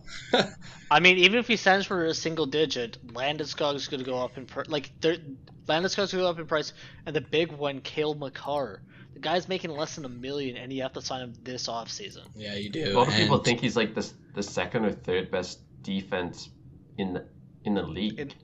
I 0.91 0.99
mean, 0.99 1.19
even 1.19 1.39
if 1.39 1.47
he 1.47 1.57
signs 1.57 1.85
for 1.85 2.07
a 2.07 2.15
single 2.15 2.47
digit, 2.47 3.07
Landeskog's 3.09 3.87
going 3.87 4.03
to 4.03 4.11
go 4.11 4.17
up 4.17 4.39
in 4.39 4.47
price. 4.47 4.69
Like, 4.69 4.93
they're- 5.01 5.19
Landeskog's 5.67 6.13
going 6.13 6.25
go 6.25 6.29
up 6.29 6.39
in 6.39 6.47
price, 6.47 6.73
and 7.07 7.15
the 7.15 7.21
big 7.21 7.53
one, 7.53 7.81
Cale 7.81 8.15
Makar. 8.15 8.83
The 9.15 9.21
guy's 9.21 9.49
making 9.49 9.71
less 9.71 9.95
than 9.95 10.05
a 10.05 10.09
million, 10.09 10.57
and 10.57 10.73
you 10.73 10.83
have 10.83 10.95
to 10.95 11.03
sign 11.03 11.21
him 11.23 11.35
this 11.43 11.69
offseason. 11.69 12.27
Yeah, 12.35 12.55
you 12.55 12.71
do. 12.71 12.93
A 12.93 12.99
lot 12.99 13.09
of 13.09 13.15
people 13.15 13.39
think 13.39 13.61
he's 13.61 13.77
like 13.77 13.95
the 13.95 14.11
the 14.35 14.43
second 14.43 14.87
or 14.87 14.93
third 14.93 15.31
best 15.31 15.61
defense 15.83 16.49
in 16.97 17.13
the 17.13 17.27
in 17.65 17.75
the 17.75 17.83
league. 17.83 18.19
It- 18.19 18.35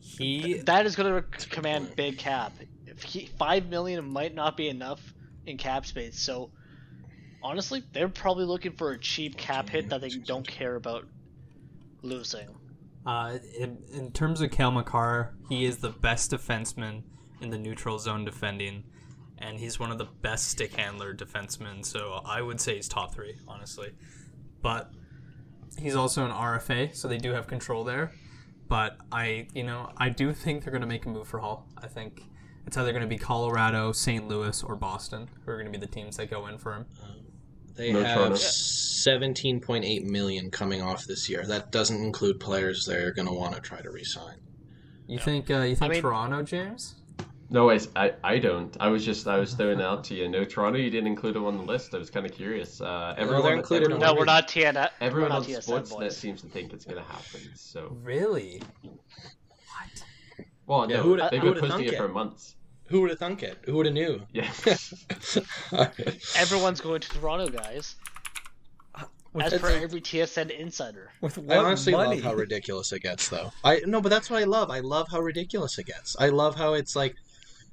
He 0.00 0.54
That 0.66 0.84
is 0.86 0.96
going 0.96 1.22
to 1.22 1.48
command 1.48 1.94
big 1.96 2.18
cap. 2.18 2.52
If 2.86 3.02
he, 3.04 3.26
five 3.38 3.66
million 3.68 4.04
might 4.12 4.34
not 4.34 4.56
be 4.56 4.68
enough 4.68 5.00
in 5.46 5.56
cap 5.56 5.86
space. 5.86 6.18
So 6.18 6.50
honestly, 7.42 7.82
they're 7.92 8.08
probably 8.08 8.44
looking 8.44 8.72
for 8.72 8.90
a 8.90 8.98
cheap 8.98 9.36
cap 9.36 9.68
hit 9.68 9.88
that 9.90 10.00
they 10.00 10.08
don't 10.10 10.46
care 10.46 10.74
about 10.74 11.06
losing. 12.02 12.48
Uh, 13.04 13.38
in, 13.58 13.78
in 13.92 14.12
terms 14.12 14.40
of 14.40 14.50
Cale 14.50 14.70
Makar, 14.70 15.34
he 15.48 15.64
is 15.64 15.78
the 15.78 15.90
best 15.90 16.30
defenseman 16.30 17.02
in 17.40 17.50
the 17.50 17.58
neutral 17.58 17.98
zone 17.98 18.24
defending, 18.24 18.84
and 19.38 19.58
he's 19.58 19.80
one 19.80 19.90
of 19.90 19.98
the 19.98 20.04
best 20.04 20.48
stick 20.48 20.74
handler 20.74 21.14
defensemen. 21.14 21.84
So 21.84 22.20
I 22.24 22.40
would 22.40 22.60
say 22.60 22.76
he's 22.76 22.88
top 22.88 23.12
three, 23.14 23.36
honestly. 23.48 23.92
But 24.62 24.92
he's 25.78 25.96
also 25.96 26.24
an 26.24 26.30
RFA, 26.30 26.94
so 26.94 27.08
they 27.08 27.18
do 27.18 27.32
have 27.32 27.48
control 27.48 27.82
there. 27.82 28.12
But 28.68 28.96
I, 29.10 29.48
you 29.52 29.64
know, 29.64 29.90
I 29.96 30.08
do 30.08 30.32
think 30.32 30.62
they're 30.62 30.70
going 30.70 30.82
to 30.82 30.86
make 30.86 31.04
a 31.04 31.08
move 31.08 31.26
for 31.26 31.40
Hall. 31.40 31.66
I 31.76 31.88
think 31.88 32.22
it's 32.66 32.76
either 32.76 32.92
going 32.92 33.02
to 33.02 33.08
be 33.08 33.18
Colorado, 33.18 33.92
St. 33.92 34.26
Louis, 34.28 34.62
or 34.62 34.76
Boston 34.76 35.28
who 35.44 35.50
are 35.50 35.56
going 35.56 35.70
to 35.70 35.78
be 35.78 35.84
the 35.84 35.92
teams 35.92 36.16
that 36.16 36.30
go 36.30 36.46
in 36.46 36.58
for 36.58 36.72
him. 36.72 36.86
They 37.74 37.92
No 37.92 38.02
have 38.04 38.38
seventeen 38.38 39.60
point 39.60 39.84
eight 39.84 40.04
million 40.04 40.50
coming 40.50 40.82
off 40.82 41.04
this 41.06 41.28
year. 41.28 41.44
That 41.46 41.72
doesn't 41.72 42.02
include 42.02 42.38
players 42.40 42.84
they're 42.86 43.12
going 43.12 43.28
to 43.28 43.34
want 43.34 43.54
to 43.54 43.60
try 43.60 43.80
to 43.80 43.90
re-sign. 43.90 44.36
You 45.06 45.18
think? 45.18 45.50
Uh, 45.50 45.60
you 45.62 45.74
think 45.76 45.92
mean- 45.92 46.02
Toronto, 46.02 46.42
James? 46.42 46.94
No, 47.50 47.68
I, 47.70 47.80
I, 47.94 48.12
I 48.24 48.38
don't. 48.38 48.74
I 48.80 48.88
was 48.88 49.04
just 49.04 49.28
I 49.28 49.36
was 49.38 49.52
throwing 49.52 49.82
out 49.82 50.04
to 50.04 50.14
you. 50.14 50.26
No, 50.26 50.42
Toronto, 50.42 50.78
you 50.78 50.88
didn't 50.88 51.08
include 51.08 51.36
him 51.36 51.44
on 51.44 51.58
the 51.58 51.62
list. 51.62 51.94
I 51.94 51.98
was 51.98 52.08
kind 52.08 52.24
of 52.24 52.32
curious. 52.32 52.80
Uh, 52.80 53.14
everyone, 53.18 53.42
they're 53.42 53.54
included 53.56 53.84
everyone, 53.92 54.06
No, 54.06 54.14
we're 54.14 54.24
not 54.24 54.48
TN. 54.48 54.88
everyone 55.02 55.30
we're 55.32 55.36
on 55.36 55.44
TSN 55.44 55.68
Sportsnet 55.68 55.90
boys. 55.98 56.16
seems 56.16 56.40
to 56.40 56.46
think 56.48 56.72
it's 56.72 56.86
gonna 56.86 57.02
happen. 57.02 57.40
So, 57.54 57.94
Really? 58.02 58.62
What? 58.80 60.04
Well, 60.66 60.90
Yeah, 60.90 60.96
no, 60.98 61.02
who 61.02 61.10
would've- 61.10 61.30
they've 61.30 61.40
who 61.40 61.46
been 61.52 61.54
would've 61.56 61.60
posting 61.70 61.78
thunk 61.78 61.88
it 61.88 61.94
it? 61.94 61.98
for 61.98 62.08
months. 62.08 62.56
Who 62.92 63.00
would 63.00 63.10
have 63.10 63.18
thunk 63.18 63.42
it? 63.42 63.56
Who 63.64 63.76
would 63.76 63.86
have 63.86 63.94
knew? 63.94 64.20
Yeah. 64.34 64.52
Everyone's 66.36 66.82
going 66.82 67.00
to 67.00 67.08
Toronto, 67.08 67.48
guys. 67.48 67.96
As 69.40 69.54
per 69.54 69.70
every 69.70 70.02
TSN 70.02 70.50
insider. 70.50 71.10
With 71.22 71.38
I 71.50 71.56
honestly 71.56 71.94
love 71.94 72.20
how 72.20 72.34
ridiculous 72.34 72.92
it 72.92 73.00
gets, 73.00 73.30
though. 73.30 73.50
I 73.64 73.80
no, 73.86 74.02
but 74.02 74.10
that's 74.10 74.28
what 74.28 74.42
I 74.42 74.44
love. 74.44 74.70
I 74.70 74.80
love 74.80 75.08
how 75.10 75.20
ridiculous 75.20 75.78
it 75.78 75.86
gets. 75.86 76.14
I 76.20 76.28
love 76.28 76.54
how 76.54 76.74
it's 76.74 76.94
like, 76.94 77.16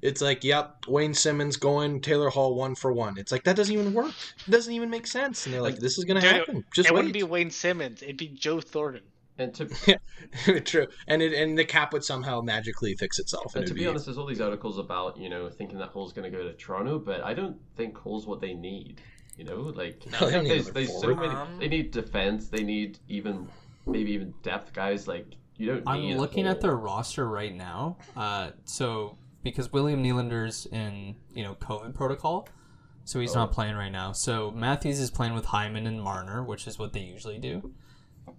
it's 0.00 0.22
like, 0.22 0.42
yep, 0.42 0.86
Wayne 0.88 1.12
Simmonds 1.12 1.58
going 1.58 2.00
Taylor 2.00 2.30
Hall 2.30 2.54
one 2.54 2.74
for 2.74 2.90
one. 2.90 3.18
It's 3.18 3.30
like 3.30 3.44
that 3.44 3.56
doesn't 3.56 3.74
even 3.74 3.92
work. 3.92 4.14
It 4.46 4.50
doesn't 4.50 4.72
even 4.72 4.88
make 4.88 5.06
sense. 5.06 5.44
And 5.44 5.54
they're 5.54 5.60
like, 5.60 5.76
this 5.76 5.98
is 5.98 6.06
gonna 6.06 6.22
Dude, 6.22 6.32
happen. 6.32 6.64
Just 6.72 6.88
it 6.88 6.92
wait. 6.92 6.96
wouldn't 6.96 7.12
be 7.12 7.24
Wayne 7.24 7.50
Simmonds. 7.50 8.02
It'd 8.02 8.16
be 8.16 8.28
Joe 8.28 8.62
Thornton. 8.62 9.02
And 9.40 9.54
to 9.54 10.60
True, 10.64 10.86
and 11.08 11.22
it 11.22 11.32
and 11.32 11.56
the 11.58 11.64
cap 11.64 11.92
would 11.92 12.04
somehow 12.04 12.40
magically 12.42 12.94
fix 12.94 13.18
itself. 13.18 13.54
and 13.54 13.62
And 13.62 13.68
to 13.68 13.74
be 13.74 13.80
be, 13.80 13.86
honest, 13.86 14.04
there's 14.04 14.18
all 14.18 14.26
these 14.26 14.40
articles 14.40 14.78
about 14.78 15.16
you 15.16 15.28
know 15.30 15.48
thinking 15.48 15.78
that 15.78 15.88
Hall's 15.88 16.12
gonna 16.12 16.30
go 16.30 16.42
to 16.42 16.52
Toronto, 16.52 16.98
but 16.98 17.22
I 17.22 17.32
don't 17.34 17.56
think 17.76 17.96
Hall's 17.96 18.26
what 18.26 18.40
they 18.40 18.52
need. 18.54 19.00
You 19.38 19.44
know, 19.44 19.72
like 19.74 20.04
No, 20.20 20.28
they 20.30 20.42
need 20.42 20.50
there's, 20.50 20.70
there's 20.70 21.00
so 21.00 21.14
many. 21.14 21.28
Um, 21.28 21.58
They 21.58 21.68
need 21.68 21.90
defense. 21.90 22.48
They 22.48 22.62
need 22.62 22.98
even 23.08 23.48
maybe 23.86 24.12
even 24.12 24.34
depth 24.42 24.74
guys. 24.74 25.08
Like 25.08 25.26
you 25.56 25.66
don't. 25.68 25.82
I'm 25.88 26.02
a 26.02 26.14
looking 26.16 26.46
at 26.46 26.60
their 26.60 26.76
roster 26.76 27.26
right 27.26 27.54
now. 27.54 27.96
Uh, 28.14 28.50
so 28.64 29.16
because 29.42 29.72
William 29.72 30.02
Nylander's 30.04 30.66
in 30.66 31.16
you 31.34 31.44
know 31.44 31.54
COVID 31.54 31.94
protocol, 31.94 32.46
so 33.04 33.18
he's 33.20 33.34
Oh. 33.34 33.40
not 33.40 33.52
playing 33.52 33.76
right 33.76 33.92
now. 33.92 34.12
So 34.12 34.50
Matthews 34.50 35.00
is 35.00 35.10
playing 35.10 35.32
with 35.32 35.46
Hyman 35.46 35.86
and 35.86 36.02
Marner, 36.02 36.44
which 36.44 36.66
is 36.66 36.78
what 36.78 36.92
they 36.92 37.00
usually 37.00 37.38
do. 37.38 37.72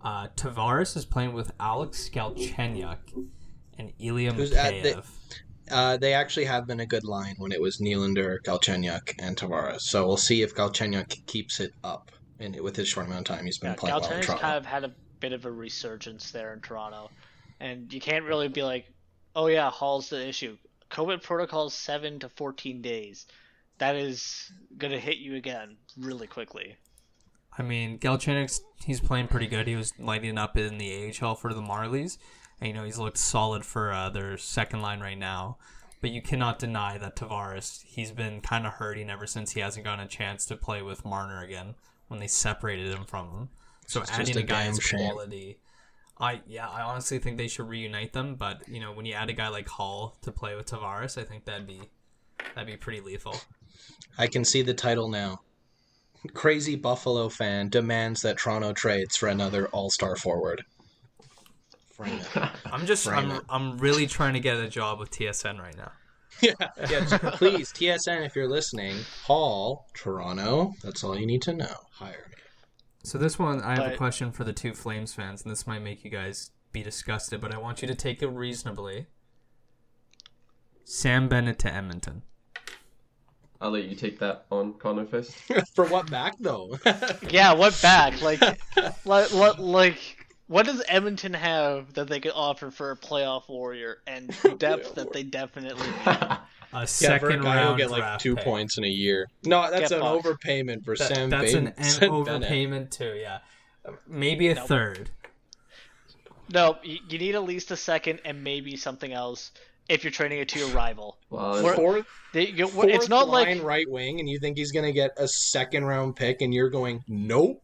Uh, 0.02 0.28
Tavares 0.36 0.96
is 0.96 1.06
playing 1.06 1.34
with 1.34 1.52
Alex 1.60 2.10
Galchenyuk 2.10 2.98
and 3.78 3.94
Ilya 4.00 4.34
Who's 4.34 4.52
at 4.54 4.84
the- 4.84 4.90
Mikheyev. 4.94 5.06
uh, 5.72 5.98
they 5.98 6.14
actually 6.14 6.46
have 6.46 6.68
been 6.68 6.80
a 6.80 6.86
good 6.86 7.04
line 7.04 7.36
when 7.38 7.52
it 7.52 7.62
was 7.62 7.78
Nylander, 7.78 8.40
Galchenyuk, 8.44 9.16
and 9.20 9.38
Tavares. 9.38 9.82
So 9.82 10.06
we'll 10.08 10.18
see 10.18 10.42
if 10.42 10.56
Galchenyuk 10.56 11.26
keeps 11.28 11.60
it 11.60 11.74
up. 11.84 12.12
And 12.40 12.60
with 12.62 12.76
his 12.76 12.88
short 12.88 13.06
amount 13.06 13.30
of 13.30 13.36
time, 13.36 13.46
he's 13.46 13.60
been 13.60 13.72
Yeah, 13.72 13.76
playing 13.76 13.96
well 13.96 14.04
in 14.04 14.10
Galchenyuk's 14.12 14.26
Toronto. 14.26 14.42
kind 14.42 14.58
of 14.58 14.66
had 14.66 14.84
a 14.84 14.92
bit 15.20 15.34
of 15.34 15.46
a 15.46 15.52
resurgence 15.52 16.32
there 16.32 16.54
in 16.54 16.62
Toronto, 16.62 17.12
and 17.60 17.94
you 17.94 18.02
can't 18.02 18.26
really 18.26 18.48
be 18.48 18.64
like, 18.64 18.92
"Oh 19.36 19.46
yeah, 19.48 19.70
Hall's 19.70 20.10
the 20.10 20.28
issue." 20.28 20.58
COVID 20.90 21.22
protocol 21.22 21.68
is 21.68 21.74
seven 21.76 22.20
to 22.20 22.30
fourteen 22.30 22.82
days. 22.82 23.28
That 23.78 23.96
is 23.96 24.52
gonna 24.78 25.00
hit 25.00 25.18
you 25.18 25.36
again 25.36 25.78
really 25.98 26.26
quickly. 26.28 26.76
I 27.58 27.64
mean, 27.64 28.00
Galchenyuk's 28.00 28.62
he's 28.86 29.00
playing 29.02 29.28
pretty 29.28 29.48
good. 29.48 29.68
He 29.68 29.76
was 29.76 29.94
lighting 30.00 30.38
up 30.38 30.58
in 30.58 30.78
the 30.78 31.14
AHL 31.22 31.36
for 31.36 31.54
the 31.54 31.62
Marlies, 31.62 32.18
and 32.60 32.68
you 32.68 32.74
know 32.74 32.84
he's 32.84 32.98
looked 32.98 33.18
solid 33.18 33.66
for 33.66 33.92
uh, 33.92 34.10
their 34.10 34.38
second 34.38 34.82
line 34.82 35.02
right 35.02 35.18
now. 35.18 35.58
But 36.02 36.10
you 36.12 36.22
cannot 36.22 36.58
deny 36.58 36.98
that 36.98 37.16
Tavares 37.16 37.84
he's 37.86 38.12
been 38.12 38.42
kind 38.42 38.66
of 38.66 38.74
hurting 38.74 39.10
ever 39.10 39.28
since 39.28 39.52
he 39.52 39.60
hasn't 39.60 39.86
gotten 39.86 40.06
a 40.06 40.08
chance 40.08 40.46
to 40.48 40.56
play 40.56 40.82
with 40.82 41.06
Marner 41.06 41.44
again 41.44 41.76
when 42.08 42.20
they 42.20 42.28
separated 42.28 42.88
him 42.88 43.06
from 43.06 43.30
him. 43.30 43.50
So 43.86 44.02
It's 44.02 44.12
adding 44.12 44.38
a 44.38 44.40
a 44.40 44.44
guy 44.44 44.64
damn 44.64 44.72
as 44.72 44.80
shame. 44.82 45.00
quality, 45.00 45.60
I 46.20 46.42
yeah, 46.48 46.70
I 46.70 46.82
honestly 46.82 47.20
think 47.20 47.38
they 47.38 47.48
should 47.48 47.68
reunite 47.68 48.14
them. 48.14 48.36
But 48.36 48.68
you 48.68 48.80
know 48.80 48.94
when 48.94 49.06
you 49.06 49.14
add 49.14 49.30
a 49.30 49.34
guy 49.34 49.50
like 49.50 49.68
Hall 49.68 50.18
to 50.22 50.32
play 50.32 50.56
with 50.56 50.68
Tavares, 50.68 51.18
I 51.20 51.24
think 51.24 51.46
that'd 51.46 51.68
be 51.68 51.82
that'd 52.56 52.66
be 52.66 52.78
pretty 52.78 53.02
lethal. 53.02 53.36
I 54.18 54.28
can 54.28 54.44
see 54.46 54.62
the 54.62 54.74
title 54.74 55.10
now. 55.10 55.42
Crazy 56.34 56.76
Buffalo 56.76 57.30
fan 57.30 57.70
demands 57.70 58.22
that 58.22 58.38
Toronto 58.38 58.74
trades 58.74 59.18
for 59.18 59.28
another 59.28 59.68
All 59.68 59.90
Star 59.90 60.16
forward. 60.16 60.64
I'm 62.66 62.86
just 62.86 63.06
Frame 63.06 63.32
I'm 63.32 63.38
it. 63.38 63.44
I'm 63.50 63.78
really 63.78 64.08
trying 64.08 64.34
to 64.34 64.40
get 64.40 64.58
a 64.58 64.68
job 64.68 65.00
with 65.00 65.12
TSN 65.12 65.60
right 65.60 65.78
now. 65.78 65.92
yeah, 66.42 66.54
yeah. 66.90 67.06
please, 67.34 67.72
TSN, 67.72 68.26
if 68.26 68.36
you're 68.36 68.50
listening, 68.50 68.96
Hall, 69.26 69.88
Toronto. 69.94 70.74
That's 70.82 71.04
all 71.04 71.18
you 71.18 71.28
need 71.28 71.44
to 71.44 71.54
know. 71.54 71.76
Hire 71.94 72.26
me. 72.30 72.38
So 73.04 73.18
this 73.18 73.38
one, 73.38 73.62
I 73.62 73.76
have 73.76 73.94
a 73.94 73.98
question 73.98 74.32
for 74.32 74.44
the 74.44 74.54
two 74.54 74.74
Flames 74.74 75.14
fans, 75.14 75.44
and 75.44 75.52
this 75.52 75.68
might 75.68 75.82
make 75.82 76.04
you 76.04 76.10
guys 76.10 76.52
be 76.72 76.82
disgusted, 76.82 77.42
but 77.42 77.54
I 77.54 77.58
want 77.58 77.82
you 77.82 77.88
to 77.88 77.96
take 77.96 78.22
it 78.22 78.28
reasonably. 78.28 79.08
Sam 80.84 81.28
Bennett 81.28 81.60
to 81.60 81.74
Edmonton. 81.74 82.24
I'll 83.62 83.70
let 83.72 83.84
you 83.86 83.96
take 83.96 84.20
that 84.20 84.46
on, 84.52 84.74
Connor, 84.74 85.06
first. 85.06 85.32
For 85.76 85.86
what 85.86 86.10
back 86.10 86.36
though? 86.40 86.78
Yeah, 87.30 87.54
what 87.54 87.80
back? 87.82 88.20
Like, 88.22 88.42
like, 89.06 89.32
like, 89.34 89.58
like, 89.60 90.00
what 90.48 90.66
does 90.66 90.84
Edmonton 90.88 91.34
have 91.36 91.94
that 91.94 92.08
they 92.10 92.20
could 92.20 92.34
offer 92.34 92.72
for 92.72 92.92
a 92.92 92.98
playoff 92.98 93.48
warrior 93.48 94.00
and 94.08 94.36
depth 94.58 94.96
that 94.96 95.14
they 95.14 95.24
definitely 95.24 95.88
need? 95.88 96.08
A 96.08 96.40
yeah, 96.74 96.86
second 96.86 97.20
for 97.20 97.30
a 97.30 97.38
guy 97.38 97.58
who'll 97.60 97.66
round 97.68 97.78
get 97.78 97.92
like 97.92 98.18
two 98.20 98.36
pick. 98.36 98.44
points 98.44 98.78
in 98.78 98.84
a 98.84 98.88
year. 98.90 99.28
No, 99.46 99.70
that's 99.70 99.90
Get 99.90 100.02
an 100.02 100.02
fucked. 100.02 100.26
overpayment 100.44 100.84
for 100.84 100.96
That- 100.96 101.14
Sam. 101.16 101.30
that's 101.30 101.54
Bain- 101.54 101.68
an, 101.68 101.74
an 101.78 101.84
Sam 101.84 102.24
Bennett. 102.24 102.50
overpayment 102.50 102.92
too. 102.92 103.14
Yeah, 103.20 103.40
maybe 104.08 104.48
a 104.50 104.56
Nope. 104.56 104.68
third. 104.68 105.10
No, 106.54 106.78
you, 106.84 106.98
you 107.10 107.18
need 107.20 107.36
at 107.36 107.44
least 107.44 107.72
a 107.72 107.78
second 107.78 108.20
and 108.26 108.44
maybe 108.44 108.76
something 108.76 109.14
else 109.14 109.52
if 109.92 110.04
you're 110.04 110.12
trading 110.12 110.40
it 110.40 110.50
to 110.50 110.60
your 110.60 110.70
rival. 110.70 111.18
well, 111.30 111.64
We're- 111.64 111.76
Fourth, 111.76 112.06
They, 112.34 112.48
you, 112.48 112.68
fourth 112.68 112.88
it's 112.88 113.10
not 113.10 113.28
line 113.28 113.58
like 113.58 113.64
right 113.64 113.90
wing, 113.90 114.20
and 114.20 114.30
you 114.30 114.40
think 114.40 114.58
he's 114.58 114.72
gonna 114.72 114.92
get 114.92 115.12
a 115.18 115.28
second 115.28 115.86
round 115.86 116.16
pick, 116.16 116.42
and 116.42 116.54
you're 116.54 116.70
going 116.70 117.04
nope. 117.08 117.62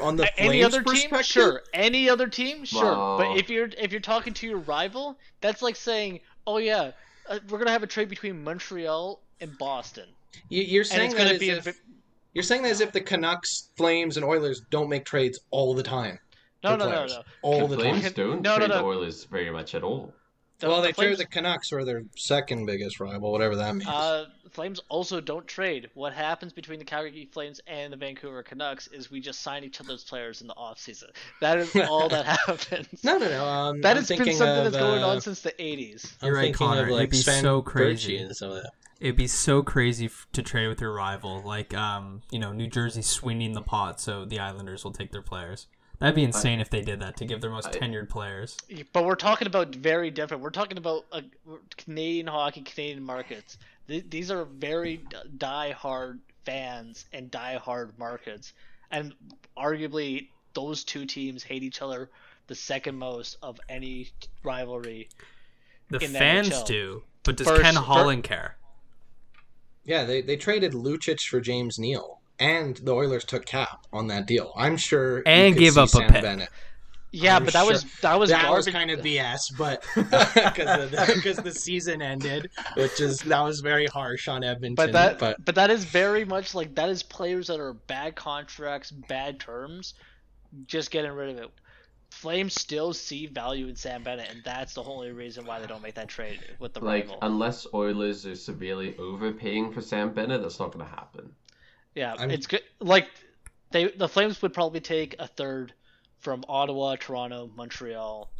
On 0.00 0.16
the 0.16 0.24
A- 0.24 0.40
any 0.40 0.48
Flames 0.62 0.64
other 0.74 0.82
team 0.84 1.10
perspective? 1.10 1.24
sure 1.26 1.62
any 1.74 2.08
other 2.08 2.28
team 2.28 2.64
sure 2.64 2.82
Wow. 2.84 3.18
but 3.18 3.36
if 3.38 3.50
you're 3.50 3.68
if 3.76 3.92
you're 3.92 4.00
talking 4.00 4.32
to 4.32 4.46
your 4.46 4.56
rival 4.60 5.18
that's 5.42 5.60
like 5.60 5.76
saying 5.76 6.20
oh 6.46 6.56
yeah 6.56 6.92
uh, 7.28 7.40
we're 7.50 7.58
gonna 7.58 7.70
have 7.72 7.82
a 7.82 7.86
trade 7.86 8.08
between 8.08 8.42
montreal 8.42 9.20
and 9.42 9.50
boston 9.58 10.06
You, 10.48 10.62
you're 10.62 10.82
saying 10.82 11.10
it's 11.10 11.14
that 11.14 11.18
gonna 11.24 11.34
as 11.34 11.38
be 11.40 11.50
a 11.50 11.56
if, 11.58 11.78
you're 12.32 12.42
saying 12.42 12.62
that 12.62 12.70
as 12.70 12.80
if 12.80 12.92
the 12.92 13.02
Canucks, 13.02 13.68
Flames, 13.76 14.16
and 14.16 14.24
Oilers 14.24 14.62
don't 14.70 14.88
make 14.88 15.04
trades 15.04 15.40
all 15.50 15.74
the 15.74 15.82
time. 15.82 16.18
no 16.64 16.70
for 16.72 16.76
no 16.78 16.88
no 16.90 17.06
no 17.06 17.22
all 17.42 17.66
the 17.68 17.76
the 17.76 17.82
Flames 17.82 18.02
time. 18.04 18.12
don't 18.14 18.40
No, 18.42 18.52
no, 18.52 18.56
trade 18.58 18.68
no. 18.70 18.78
the 18.78 18.84
Oilers 18.84 19.24
very 19.24 19.50
much 19.50 19.74
at 19.74 19.82
all. 19.82 20.10
The- 20.58 20.68
well, 20.68 20.80
the 20.80 20.88
they 20.88 20.92
Flames, 20.92 21.16
traded 21.16 21.18
the 21.18 21.30
Canucks 21.30 21.68
for 21.68 21.84
their 21.84 22.02
second 22.16 22.64
biggest 22.66 22.98
rival, 22.98 23.30
whatever 23.30 23.56
that 23.56 23.74
means. 23.74 23.86
uh, 23.88 24.26
Flames 24.52 24.80
also 24.88 25.20
don't 25.20 25.46
trade. 25.46 25.90
What 25.92 26.14
happens 26.14 26.52
between 26.54 26.78
the 26.78 26.84
Calgary 26.86 27.28
Flames 27.30 27.60
and 27.66 27.92
the 27.92 27.96
Vancouver 27.98 28.42
Canucks 28.42 28.86
is 28.86 29.10
we 29.10 29.20
just 29.20 29.40
sign 29.42 29.64
each 29.64 29.80
other's 29.82 30.02
players 30.04 30.40
in 30.40 30.46
the 30.46 30.54
offseason. 30.54 31.10
That 31.42 31.58
is 31.58 31.76
all 31.90 32.08
that 32.08 32.24
happens. 32.24 32.88
no, 33.04 33.18
no, 33.18 33.28
no. 33.28 33.44
Um, 33.44 33.80
That 33.82 33.90
I'm 33.90 33.96
has 33.98 34.08
been 34.08 34.18
something 34.18 34.40
of, 34.66 34.72
that's 34.72 34.76
going 34.82 35.02
uh, 35.02 35.08
on 35.08 35.20
since 35.20 35.42
the 35.42 35.52
80s. 35.52 36.14
I'm 36.22 36.26
You're 36.28 36.36
right, 36.36 36.42
thinking 36.44 36.66
Connor. 36.66 36.82
of 36.84 36.88
It'd 36.90 37.10
be 37.10 37.16
Sven 37.18 37.42
so 37.42 37.60
crazy. 37.60 38.16
and 38.16 38.34
some 38.34 38.50
of 38.52 38.62
that. 38.62 38.70
It'd 38.98 39.14
be 39.16 39.26
so 39.26 39.62
crazy 39.62 40.06
f- 40.06 40.26
to 40.32 40.42
trade 40.42 40.68
with 40.68 40.80
your 40.80 40.94
rival, 40.94 41.42
like 41.44 41.74
um, 41.74 42.22
you 42.30 42.38
know, 42.38 42.52
New 42.52 42.66
Jersey 42.66 43.02
swinging 43.02 43.52
the 43.52 43.60
pot, 43.60 44.00
so 44.00 44.24
the 44.24 44.38
Islanders 44.38 44.84
will 44.84 44.92
take 44.92 45.12
their 45.12 45.20
players. 45.20 45.66
That'd 45.98 46.14
be 46.14 46.24
insane 46.24 46.60
if 46.60 46.68
they 46.68 46.82
did 46.82 47.00
that 47.00 47.16
to 47.18 47.24
give 47.24 47.40
their 47.40 47.50
most 47.50 47.68
I- 47.68 47.72
tenured 47.72 48.08
players. 48.08 48.56
But 48.92 49.04
we're 49.04 49.14
talking 49.14 49.46
about 49.46 49.74
very 49.74 50.10
different. 50.10 50.42
We're 50.42 50.50
talking 50.50 50.76
about 50.78 51.06
uh, 51.12 51.22
Canadian 51.78 52.26
hockey, 52.26 52.62
Canadian 52.62 53.02
markets. 53.02 53.56
Th- 53.88 54.04
these 54.10 54.30
are 54.30 54.44
very 54.44 55.00
die-hard 55.38 56.20
fans 56.44 57.06
and 57.12 57.30
die-hard 57.30 57.98
markets, 57.98 58.52
and 58.90 59.14
arguably 59.56 60.28
those 60.54 60.84
two 60.84 61.06
teams 61.06 61.42
hate 61.42 61.62
each 61.62 61.80
other 61.82 62.10
the 62.46 62.54
second 62.54 62.96
most 62.96 63.38
of 63.42 63.58
any 63.68 64.08
rivalry. 64.44 65.08
The 65.90 65.98
In 66.04 66.12
the 66.12 66.18
fans 66.18 66.48
NHL. 66.50 66.66
do, 66.66 67.02
but 67.22 67.36
does 67.36 67.46
First- 67.46 67.62
Ken 67.62 67.74
fir- 67.74 67.80
Holland 67.80 68.22
care? 68.24 68.56
Yeah, 69.84 70.04
they, 70.04 70.20
they 70.20 70.36
traded 70.36 70.72
Lucic 70.72 71.20
for 71.26 71.40
James 71.40 71.78
Neal, 71.78 72.20
and 72.38 72.76
the 72.76 72.92
Oilers 72.92 73.24
took 73.24 73.46
Cap 73.46 73.86
on 73.92 74.08
that 74.08 74.26
deal. 74.26 74.52
I'm 74.56 74.76
sure. 74.76 75.22
And 75.26 75.54
could 75.54 75.60
gave 75.60 75.72
see 75.74 75.80
up 75.80 75.86
a 75.86 75.88
Sam 75.88 76.10
pick. 76.10 76.22
Bennett. 76.22 76.48
Yeah, 77.12 77.36
I'm 77.36 77.44
but 77.44 77.54
that 77.54 77.66
was 77.66 77.84
that 78.02 78.18
was 78.18 78.30
that 78.30 78.42
garbage. 78.42 78.66
was 78.66 78.74
kind 78.74 78.90
of 78.90 79.00
BS, 79.00 79.56
but 79.56 79.82
because 79.94 81.36
the, 81.36 81.42
the 81.44 81.52
season 81.54 82.02
ended, 82.02 82.50
which 82.76 83.00
is 83.00 83.20
that 83.20 83.40
was 83.40 83.60
very 83.60 83.86
harsh 83.86 84.28
on 84.28 84.44
Edmonton. 84.44 84.74
But 84.74 84.92
that, 84.92 85.18
but 85.18 85.42
but, 85.44 85.54
that 85.54 85.70
is 85.70 85.84
very 85.84 86.24
much 86.26 86.54
like 86.54 86.74
that 86.74 86.90
is 86.90 87.02
players 87.02 87.46
that 87.46 87.58
are 87.60 87.72
bad 87.72 88.16
contracts, 88.16 88.90
bad 88.90 89.40
terms, 89.40 89.94
just 90.66 90.90
getting 90.90 91.12
rid 91.12 91.30
of 91.30 91.38
it. 91.44 91.50
Flames 92.10 92.54
still 92.54 92.92
see 92.92 93.26
value 93.26 93.66
in 93.68 93.76
Sam 93.76 94.02
Bennett, 94.02 94.30
and 94.30 94.42
that's 94.44 94.74
the 94.74 94.82
only 94.82 95.12
reason 95.12 95.44
why 95.46 95.58
they 95.60 95.66
don't 95.66 95.82
make 95.82 95.94
that 95.94 96.08
trade 96.08 96.40
with 96.58 96.72
the 96.74 96.80
Like, 96.80 97.04
rival. 97.04 97.18
unless 97.22 97.66
Oilers 97.74 98.26
are 98.26 98.34
severely 98.36 98.96
overpaying 98.98 99.72
for 99.72 99.80
Sam 99.80 100.12
Bennett, 100.12 100.42
that's 100.42 100.58
not 100.58 100.72
going 100.72 100.84
to 100.84 100.90
happen. 100.90 101.34
Yeah, 101.96 102.14
I'm- 102.16 102.30
it's 102.30 102.46
good. 102.46 102.62
Like 102.78 103.08
they, 103.72 103.88
the 103.88 104.08
Flames 104.08 104.40
would 104.42 104.54
probably 104.54 104.80
take 104.80 105.16
a 105.18 105.26
third 105.26 105.72
from 106.20 106.44
Ottawa, 106.48 106.96
Toronto, 106.96 107.50
Montreal, 107.56 108.30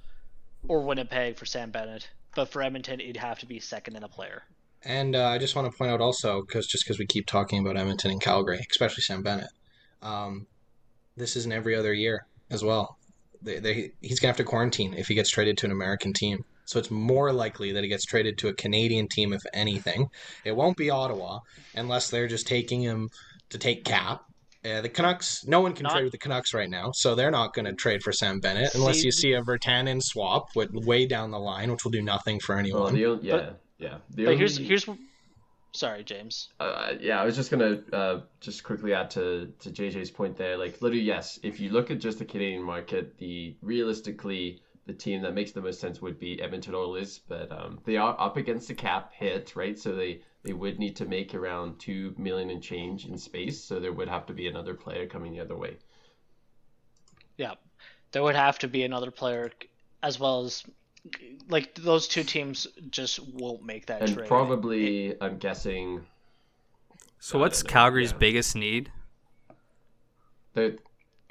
or 0.69 0.81
Winnipeg 0.83 1.37
for 1.37 1.47
Sam 1.47 1.71
Bennett. 1.71 2.09
But 2.35 2.51
for 2.51 2.63
Edmonton, 2.63 3.01
it'd 3.01 3.17
have 3.17 3.39
to 3.41 3.47
be 3.47 3.59
second 3.59 3.97
and 3.97 4.05
a 4.05 4.09
player. 4.09 4.43
And 4.85 5.17
uh, 5.17 5.27
I 5.29 5.39
just 5.39 5.57
want 5.57 5.71
to 5.71 5.77
point 5.77 5.91
out 5.91 6.01
also, 6.01 6.43
because 6.43 6.67
just 6.67 6.85
because 6.85 6.99
we 6.99 7.07
keep 7.07 7.27
talking 7.27 7.59
about 7.61 7.77
Edmonton 7.77 8.11
and 8.13 8.21
Calgary, 8.21 8.65
especially 8.71 9.03
Sam 9.03 9.23
Bennett, 9.23 9.51
um, 10.03 10.47
this 11.17 11.35
isn't 11.35 11.53
every 11.53 11.75
other 11.75 11.93
year 11.95 12.27
as 12.51 12.63
well. 12.63 12.99
They, 13.43 13.59
they, 13.59 13.91
he's 14.03 14.21
gonna 14.21 14.31
have 14.31 14.37
to 14.37 14.45
quarantine 14.45 14.95
if 14.95 15.09
he 15.09 15.15
gets 15.15 15.31
traded 15.31 15.59
to 15.59 15.67
an 15.67 15.73
American 15.73 16.13
team. 16.13 16.45
So 16.67 16.79
it's 16.79 16.91
more 16.91 17.33
likely 17.33 17.73
that 17.73 17.85
he 17.85 17.89
gets 17.89 18.05
traded 18.05 18.39
to 18.39 18.49
a 18.49 18.53
Canadian 18.55 19.09
team, 19.09 19.33
if 19.33 19.43
anything. 19.53 20.09
It 20.45 20.55
won't 20.57 20.77
be 20.77 20.91
Ottawa 20.91 21.41
unless 21.75 22.11
they're 22.11 22.27
just 22.29 22.47
taking 22.47 22.83
him 22.83 23.09
to 23.51 23.59
take 23.59 23.85
cap. 23.85 24.23
Uh, 24.65 24.81
the 24.81 24.89
Canucks, 24.89 25.47
no 25.47 25.61
one 25.61 25.73
can 25.75 25.85
Not- 25.85 25.93
trade 25.93 26.03
with 26.05 26.13
the 26.13 26.19
Canucks 26.19 26.53
right 26.53 26.69
now, 26.69 26.91
so 26.93 27.15
they're 27.15 27.31
not 27.31 27.55
going 27.55 27.67
to 27.67 27.73
trade 27.73 28.03
for 28.03 28.11
Sam 28.13 28.41
Bennett 28.41 28.75
unless 28.75 28.99
See- 28.99 29.05
you 29.07 29.13
see 29.13 29.33
a 29.35 29.43
Virtanen 29.43 30.03
swap 30.03 30.49
with 30.57 30.73
way 30.73 31.07
down 31.07 31.31
the 31.31 31.39
line, 31.39 31.71
which 31.71 31.85
will 31.85 31.93
do 31.93 32.03
nothing 32.03 32.41
for 32.41 32.55
Well, 32.57 32.59
anyone. 32.59 32.95
the, 32.95 33.07
o- 33.07 33.21
yeah, 33.23 33.51
yeah. 33.79 33.99
The 34.11 34.25
But 34.25 34.37
here's 34.39 34.57
here's. 34.57 34.87
Sorry, 35.73 36.03
James. 36.05 36.49
uh, 36.59 36.95
yeah, 37.01 37.21
I 37.21 37.25
was 37.27 37.37
just 37.37 37.51
gonna 37.51 37.83
uh, 37.93 38.21
just 38.41 38.65
quickly 38.65 38.95
add 38.95 39.11
to 39.11 39.53
to 39.61 39.71
JJ's 39.71 40.11
point 40.11 40.37
there. 40.37 40.57
Like, 40.57 40.81
literally, 40.81 41.03
yes. 41.05 41.39
If 41.43 41.61
you 41.61 41.69
look 41.71 41.91
at 41.91 41.99
just 42.01 42.19
the 42.19 42.25
Canadian 42.25 42.63
market, 42.63 43.19
the 43.19 43.57
realistically 43.61 44.63
the 44.87 44.95
team 44.95 45.21
that 45.23 45.35
makes 45.35 45.53
the 45.53 45.61
most 45.61 45.81
sense 45.81 46.01
would 46.01 46.19
be 46.19 46.41
Edmonton 46.41 46.75
Oilers, 46.75 47.21
but 47.29 47.53
um, 47.53 47.79
they 47.85 47.97
are 47.99 48.17
up 48.19 48.37
against 48.39 48.69
the 48.69 48.75
cap 48.75 49.13
hit, 49.13 49.55
right? 49.55 49.79
So 49.79 49.95
they 49.95 50.23
they 50.47 50.53
would 50.55 50.79
need 50.79 50.97
to 50.97 51.05
make 51.05 51.35
around 51.35 51.79
two 51.81 52.15
million 52.17 52.51
and 52.51 52.63
change 52.63 53.05
in 53.05 53.19
space. 53.19 53.63
So 53.63 53.81
there 53.81 53.93
would 53.93 54.09
have 54.09 54.27
to 54.27 54.33
be 54.33 54.47
another 54.47 54.75
player 54.75 55.07
coming 55.07 55.33
the 55.33 55.41
other 55.41 55.57
way. 55.57 55.77
Yeah, 57.37 57.55
there 58.13 58.23
would 58.23 58.37
have 58.37 58.59
to 58.61 58.69
be 58.69 58.85
another 58.85 59.11
player, 59.11 59.51
as 60.03 60.19
well 60.21 60.45
as 60.45 60.65
like 61.49 61.75
those 61.75 62.09
two 62.09 62.23
teams 62.25 62.67
just 62.91 63.19
won't 63.35 63.65
make 63.65 63.87
that 63.87 64.03
And 64.03 64.15
trade. 64.15 64.29
probably, 64.29 65.21
I'm 65.21 65.39
guessing 65.39 66.07
So 67.19 67.39
what's 67.39 67.63
know, 67.65 67.71
Calgary's 67.71 68.13
yeah. 68.13 68.19
biggest 68.19 68.57
need? 68.57 68.93
that 70.55 70.79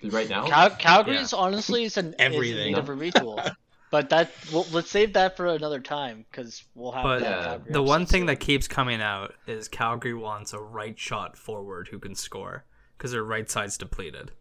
right 0.04 0.30
now. 0.30 0.46
Cal- 0.48 0.76
Calgary's 0.76 1.34
honestly 1.34 1.84
is 1.86 1.98
an 1.98 2.16
Everything. 2.20 2.74
Is 2.74 2.78
in 2.78 2.90
need 2.90 2.90
a 2.90 2.96
retool. 2.96 3.56
But 3.92 4.10
that 4.10 4.32
well, 4.52 4.66
let's 4.72 4.90
save 4.90 5.14
that 5.14 5.38
for 5.38 5.48
another 5.48 5.80
time 5.80 6.26
because 6.30 6.64
we'll 6.76 6.92
have 6.92 7.04
But 7.04 7.20
that 7.22 7.62
Yeah. 7.68 7.74
The 7.74 7.84
one 7.84 8.06
thing 8.06 8.22
soon. 8.22 8.26
that 8.28 8.40
keeps 8.40 8.68
coming 8.68 9.02
out 9.02 9.34
is 9.48 9.68
Calgary 9.68 10.14
wants 10.14 10.54
a 10.54 10.60
right 10.60 10.98
shot 11.00 11.38
forward 11.38 11.88
who 11.90 12.00
can 12.00 12.16
score 12.16 12.66
because 12.98 13.12
their 13.12 13.24
right 13.24 13.50
side's 13.50 13.78
depleted. 13.78 14.32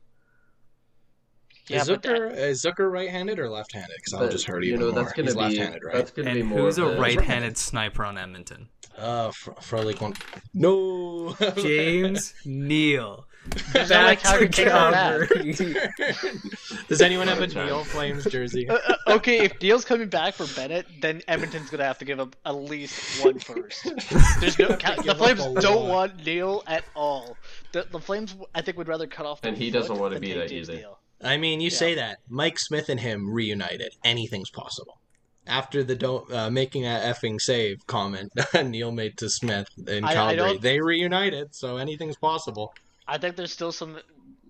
yeah, 1.69 1.81
is 1.83 1.89
Zucker 1.89 2.35
is 2.37 2.63
Zucker 2.65 2.91
right-handed 2.91 3.39
or 3.39 3.49
left-handed? 3.49 3.91
Because 3.97 4.15
I'll 4.15 4.29
just 4.29 4.47
hurt 4.47 4.63
you 4.65 4.75
even 4.75 4.81
know 4.81 4.93
more. 4.93 5.03
that's 5.03 5.15
gonna 5.15 5.27
He's 5.29 5.35
be 5.35 5.41
left-handed, 5.41 5.83
right? 5.85 5.95
that's 5.97 6.11
gonna 6.11 6.35
be 6.35 6.43
more. 6.43 6.59
who's 6.59 6.79
a 6.79 6.85
of 6.85 6.95
the- 6.97 7.01
right-handed 7.01 7.57
sniper 7.57 8.05
on 8.05 8.19
Edmonton? 8.19 8.69
Uh, 8.97 9.31
Fr- 9.33 9.51
Frolik 9.53 10.01
one. 10.01 10.15
No. 10.53 11.35
James 11.57 12.33
Neal. 12.45 13.27
There's 13.73 13.91
no 13.91 14.17
Calgary 14.17 14.49
can 14.49 14.69
have 14.69 14.93
that. 15.29 16.41
Does 16.89 17.01
anyone 17.03 17.29
have 17.29 17.41
a 17.41 17.47
Neal 17.47 17.85
Flames 17.85 18.25
jersey? 18.25 18.69
Uh, 18.69 18.79
uh, 18.89 18.97
okay, 19.17 19.41
if 19.45 19.61
Neal's 19.61 19.85
coming 19.85 20.09
back 20.09 20.35
for 20.35 20.47
Bennett, 20.57 20.87
then 21.01 21.23
Edmonton's 21.29 21.71
gonna 21.71 21.85
have 21.85 21.99
to 21.99 22.05
give 22.05 22.21
up 22.21 22.35
at 22.47 22.53
least 22.57 23.23
one 23.25 23.39
first. 23.39 23.85
There's 24.41 24.59
no 24.59 24.77
Cal- 24.77 25.03
the 25.03 25.15
Flames 25.15 25.41
don't 25.63 25.85
lot. 25.85 25.89
want 25.89 26.25
Neal 26.27 26.63
at 26.67 26.85
all. 26.97 27.37
The, 27.73 27.87
the 27.91 28.01
Flames, 28.01 28.35
I 28.55 28.63
think, 28.63 28.77
would 28.79 28.89
rather 28.89 29.07
cut 29.07 29.27
off. 29.27 29.41
And 29.45 29.57
he 29.57 29.71
doesn't 29.71 29.99
wanna 29.99 30.19
be 30.21 30.29
take 30.29 30.37
there 30.37 30.49
James 30.49 30.71
either. 30.71 30.79
Neal. 30.81 30.99
I 31.23 31.37
mean, 31.37 31.61
you 31.61 31.71
Yeah. 31.71 31.77
say 31.77 31.95
that 31.95 32.19
Mike 32.29 32.59
Smith 32.59 32.89
and 32.89 32.99
him 33.01 33.31
reunited. 33.31 33.95
Anything's 34.05 34.51
possible. 34.51 34.99
After 35.47 35.85
the 35.85 35.95
don't 35.95 36.33
uh, 36.33 36.51
making 36.51 36.83
that 36.85 37.03
effing 37.05 37.39
save 37.41 37.87
comment 37.87 38.33
Neal 38.65 38.91
made 38.93 39.19
to 39.19 39.29
Smith 39.29 39.69
in 39.87 40.03
I- 40.05 40.09
I 40.11 40.15
Calgary, 40.15 40.59
they 40.59 40.81
reunited, 40.81 41.55
so 41.55 41.77
anything's 41.77 42.17
possible. 42.17 42.75
I 43.07 43.19
think 43.19 43.37
there's 43.37 43.53
still 43.53 43.73
some 43.73 43.99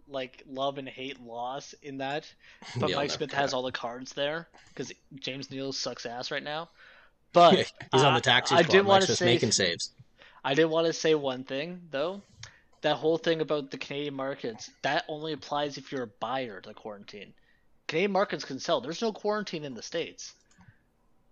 like 0.09 0.42
love 0.48 0.78
and 0.78 0.88
hate 0.88 1.20
loss 1.20 1.74
in 1.82 1.98
that, 1.98 2.32
but 2.78 2.88
Neal 2.88 2.98
Mike 2.98 3.11
Smith 3.11 3.30
could 3.30 3.38
has 3.38 3.52
all 3.55 3.62
the 3.62 3.72
cards 3.72 4.12
there 4.12 4.48
because 4.68 4.92
James 5.18 5.50
Neal 5.50 5.72
sucks 5.72 6.07
ass 6.07 6.30
right 6.30 6.42
now. 6.42 6.68
But 7.32 7.72
He's 7.92 8.02
on 8.05 8.14
the 8.14 8.20
taxi 8.20 8.55
I 8.55 8.62
squad. 8.62 8.72
did 8.72 8.86
want 8.86 9.00
Mike's 9.02 9.07
to 9.07 9.16
say 9.16 9.24
making 9.24 9.50
saves. 9.50 9.90
I 10.44 10.55
did 10.55 10.66
want 10.66 10.86
to 10.86 10.92
say 10.92 11.16
one 11.16 11.42
thing 11.42 11.80
though. 11.90 12.22
That 12.82 12.94
whole 12.94 13.18
thing 13.18 13.40
about 13.40 13.72
the 13.72 13.78
Canadian 13.78 14.14
markets 14.14 14.70
that 14.82 15.05
only 15.09 15.32
applies 15.32 15.76
if 15.76 15.90
you're 15.90 16.05
a 16.05 16.07
buyer 16.07 16.61
to 16.61 16.74
quarantine. 16.74 17.32
Canadian 17.88 18.12
markets 18.12 18.44
can 18.44 18.61
sell. 18.61 18.80
There's 18.80 19.02
no 19.02 19.12
quarantine 19.12 19.64
in 19.64 19.74
the 19.74 19.82
states. 19.82 20.32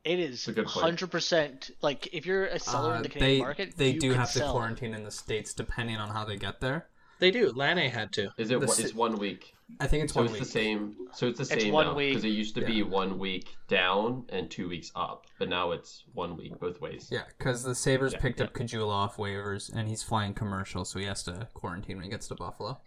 It 0.02 0.18
is 0.18 0.48
a 0.48 0.52
good 0.52 0.66
point. 0.66 0.82
hundred 0.84 1.12
percent 1.12 1.70
like 1.82 2.08
if 2.12 2.26
you're 2.26 2.46
a 2.46 2.58
seller 2.58 2.94
in 2.94 2.98
Uh, 2.98 3.02
the 3.02 3.08
Canadian 3.08 3.38
they 3.38 3.44
market, 3.44 3.76
they 3.76 3.90
you 3.90 4.00
do 4.00 4.10
can 4.10 4.18
have 4.20 4.32
to 4.32 4.40
quarantine 4.40 4.94
in 4.94 5.04
the 5.04 5.12
states 5.12 5.54
depending 5.54 5.98
on 5.98 6.08
how 6.08 6.24
they 6.24 6.36
get 6.36 6.58
there. 6.60 6.88
They 7.22 7.30
do. 7.30 7.52
Laine 7.52 7.88
had 7.88 8.10
to. 8.14 8.32
Is 8.36 8.50
it 8.50 8.58
The 8.58 8.66
one- 8.66 8.80
it's 8.80 8.94
one 8.94 9.16
week? 9.16 9.54
I 9.78 9.86
think 9.86 10.02
it's 10.02 10.12
So 10.12 10.22
one 10.22 10.24
it's 10.26 10.32
week. 10.32 10.42
the 10.42 10.48
same. 10.48 10.96
So 11.14 11.28
it's 11.28 11.38
the 11.38 11.54
It's 11.54 11.62
same 11.62 11.72
one 11.72 11.86
now 11.86 11.94
week. 11.94 12.10
because 12.10 12.24
it 12.24 12.30
used 12.30 12.56
to 12.56 12.62
be 12.66 12.82
one 12.82 13.16
week 13.16 13.54
down 13.68 14.26
and 14.30 14.50
two 14.50 14.68
weeks 14.68 14.90
up, 14.96 15.26
but 15.38 15.48
now 15.48 15.70
it's 15.70 16.02
one 16.14 16.36
week 16.36 16.58
both 16.58 16.80
ways. 16.80 17.08
Yeah, 17.12 17.22
because 17.38 17.62
the 17.62 17.76
Sabres 17.76 18.12
Yeah, 18.12 18.18
picked 18.18 18.40
yeah. 18.40 18.46
up 18.46 18.54
Kajula 18.54 18.88
off 18.90 19.18
waivers, 19.18 19.72
and 19.72 19.88
he's 19.88 20.02
flying 20.02 20.34
commercial, 20.34 20.84
so 20.84 20.98
he 20.98 21.04
has 21.04 21.22
to 21.22 21.46
quarantine 21.54 21.96
when 21.98 22.04
he 22.04 22.10
gets 22.10 22.26
to 22.26 22.34
Buffalo. 22.34 22.80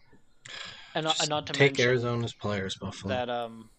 and, 0.93 1.05
not, 1.05 1.17
and 1.21 1.29
not 1.29 1.47
to 1.47 1.53
Take 1.53 1.71
mention 1.77 1.85
Arizona's 1.87 2.33
players, 2.33 2.75
Buffalo. 2.75 3.13
that 3.15 3.29
um, 3.29 3.69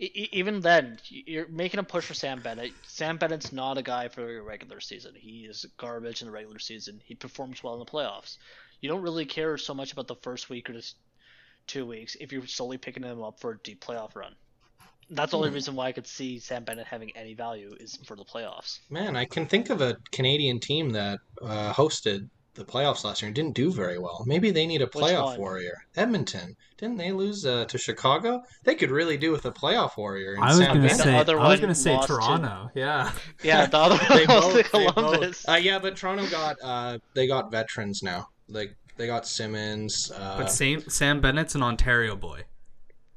e- 0.00 0.28
even 0.32 0.60
then 0.60 0.98
you're 1.08 1.46
making 1.48 1.78
a 1.78 1.84
push 1.84 2.04
for 2.04 2.14
Sam 2.14 2.40
Bennett. 2.42 2.72
Sam 2.82 3.16
Bennett's 3.16 3.52
not 3.52 3.78
a 3.78 3.82
guy 3.82 4.08
for 4.08 4.38
a 4.38 4.42
regular 4.42 4.80
season. 4.80 5.14
He 5.14 5.46
is 5.46 5.64
garbage 5.76 6.20
in 6.20 6.26
the 6.26 6.32
regular 6.32 6.58
season. 6.58 7.00
He 7.04 7.14
performs 7.14 7.62
well 7.62 7.74
in 7.74 7.78
the 7.78 7.86
playoffs. 7.86 8.38
You 8.80 8.88
don't 8.88 9.02
really 9.02 9.24
care 9.24 9.56
so 9.58 9.74
much 9.74 9.92
about 9.92 10.06
the 10.06 10.16
first 10.16 10.50
week 10.50 10.70
or 10.70 10.72
just 10.74 10.96
two 11.66 11.84
weeks 11.86 12.16
if 12.20 12.32
you're 12.32 12.46
solely 12.46 12.78
picking 12.78 13.02
them 13.02 13.22
up 13.22 13.40
for 13.40 13.52
a 13.52 13.58
deep 13.58 13.84
playoff 13.84 14.14
run. 14.14 14.34
That's 15.10 15.30
the 15.30 15.38
only 15.38 15.50
reason 15.50 15.74
why 15.74 15.86
I 15.86 15.92
could 15.92 16.06
see 16.06 16.38
Sam 16.38 16.64
Bennett 16.64 16.86
having 16.86 17.10
any 17.16 17.32
value 17.34 17.74
is 17.80 17.98
for 18.06 18.14
the 18.14 18.24
playoffs. 18.24 18.78
Man, 18.90 19.16
I 19.16 19.24
can 19.24 19.46
think 19.46 19.70
of 19.70 19.80
a 19.80 19.96
Canadian 20.12 20.60
team 20.60 20.90
that 20.90 21.18
uh, 21.40 21.72
hosted 21.72 22.28
the 22.54 22.64
playoffs 22.64 23.04
last 23.04 23.22
year 23.22 23.28
and 23.28 23.34
didn't 23.34 23.54
do 23.54 23.72
very 23.72 23.98
well. 23.98 24.22
Maybe 24.26 24.50
they 24.50 24.66
need 24.66 24.82
a 24.82 24.86
playoff 24.86 25.38
warrior. 25.38 25.78
Edmonton. 25.96 26.54
Didn't 26.76 26.96
they 26.98 27.12
lose 27.12 27.46
uh, 27.46 27.64
to 27.66 27.78
Chicago? 27.78 28.42
They 28.64 28.74
could 28.74 28.90
really 28.90 29.16
do 29.16 29.30
with 29.30 29.46
a 29.46 29.52
playoff 29.52 29.96
warrior. 29.96 30.36
I 30.42 30.48
was 30.48 30.58
gonna 30.58 30.74
Bennett. 30.74 30.90
The 30.90 31.04
say, 31.04 31.16
other 31.16 31.38
I 31.40 31.48
was 31.48 31.60
gonna 31.60 31.74
say 31.74 31.94
lost 31.94 32.08
to- 32.08 32.14
Toronto. 32.14 32.70
Yeah, 32.74 33.12
Yeah, 33.42 33.64
the 33.66 33.78
other 33.78 33.98
they 34.14 34.26
one 34.26 34.36
was 34.36 34.44
both, 34.44 34.52
the 34.72 34.78
they 34.78 34.84
both. 34.86 34.94
Columbus. 34.94 35.48
Uh, 35.48 35.52
yeah, 35.54 35.78
but 35.78 35.96
Toronto 35.96 36.28
got 36.28 36.56
uh, 36.62 36.98
they 37.14 37.26
got 37.26 37.50
veterans 37.50 38.02
now. 38.02 38.26
Like 38.48 38.76
they 38.96 39.06
got 39.06 39.26
Simmonds. 39.26 40.10
Uh, 40.10 40.38
but 40.38 40.50
Sam 40.50 40.80
Sam 40.88 41.20
Bennett's 41.20 41.54
an 41.54 41.62
Ontario 41.62 42.16
boy, 42.16 42.42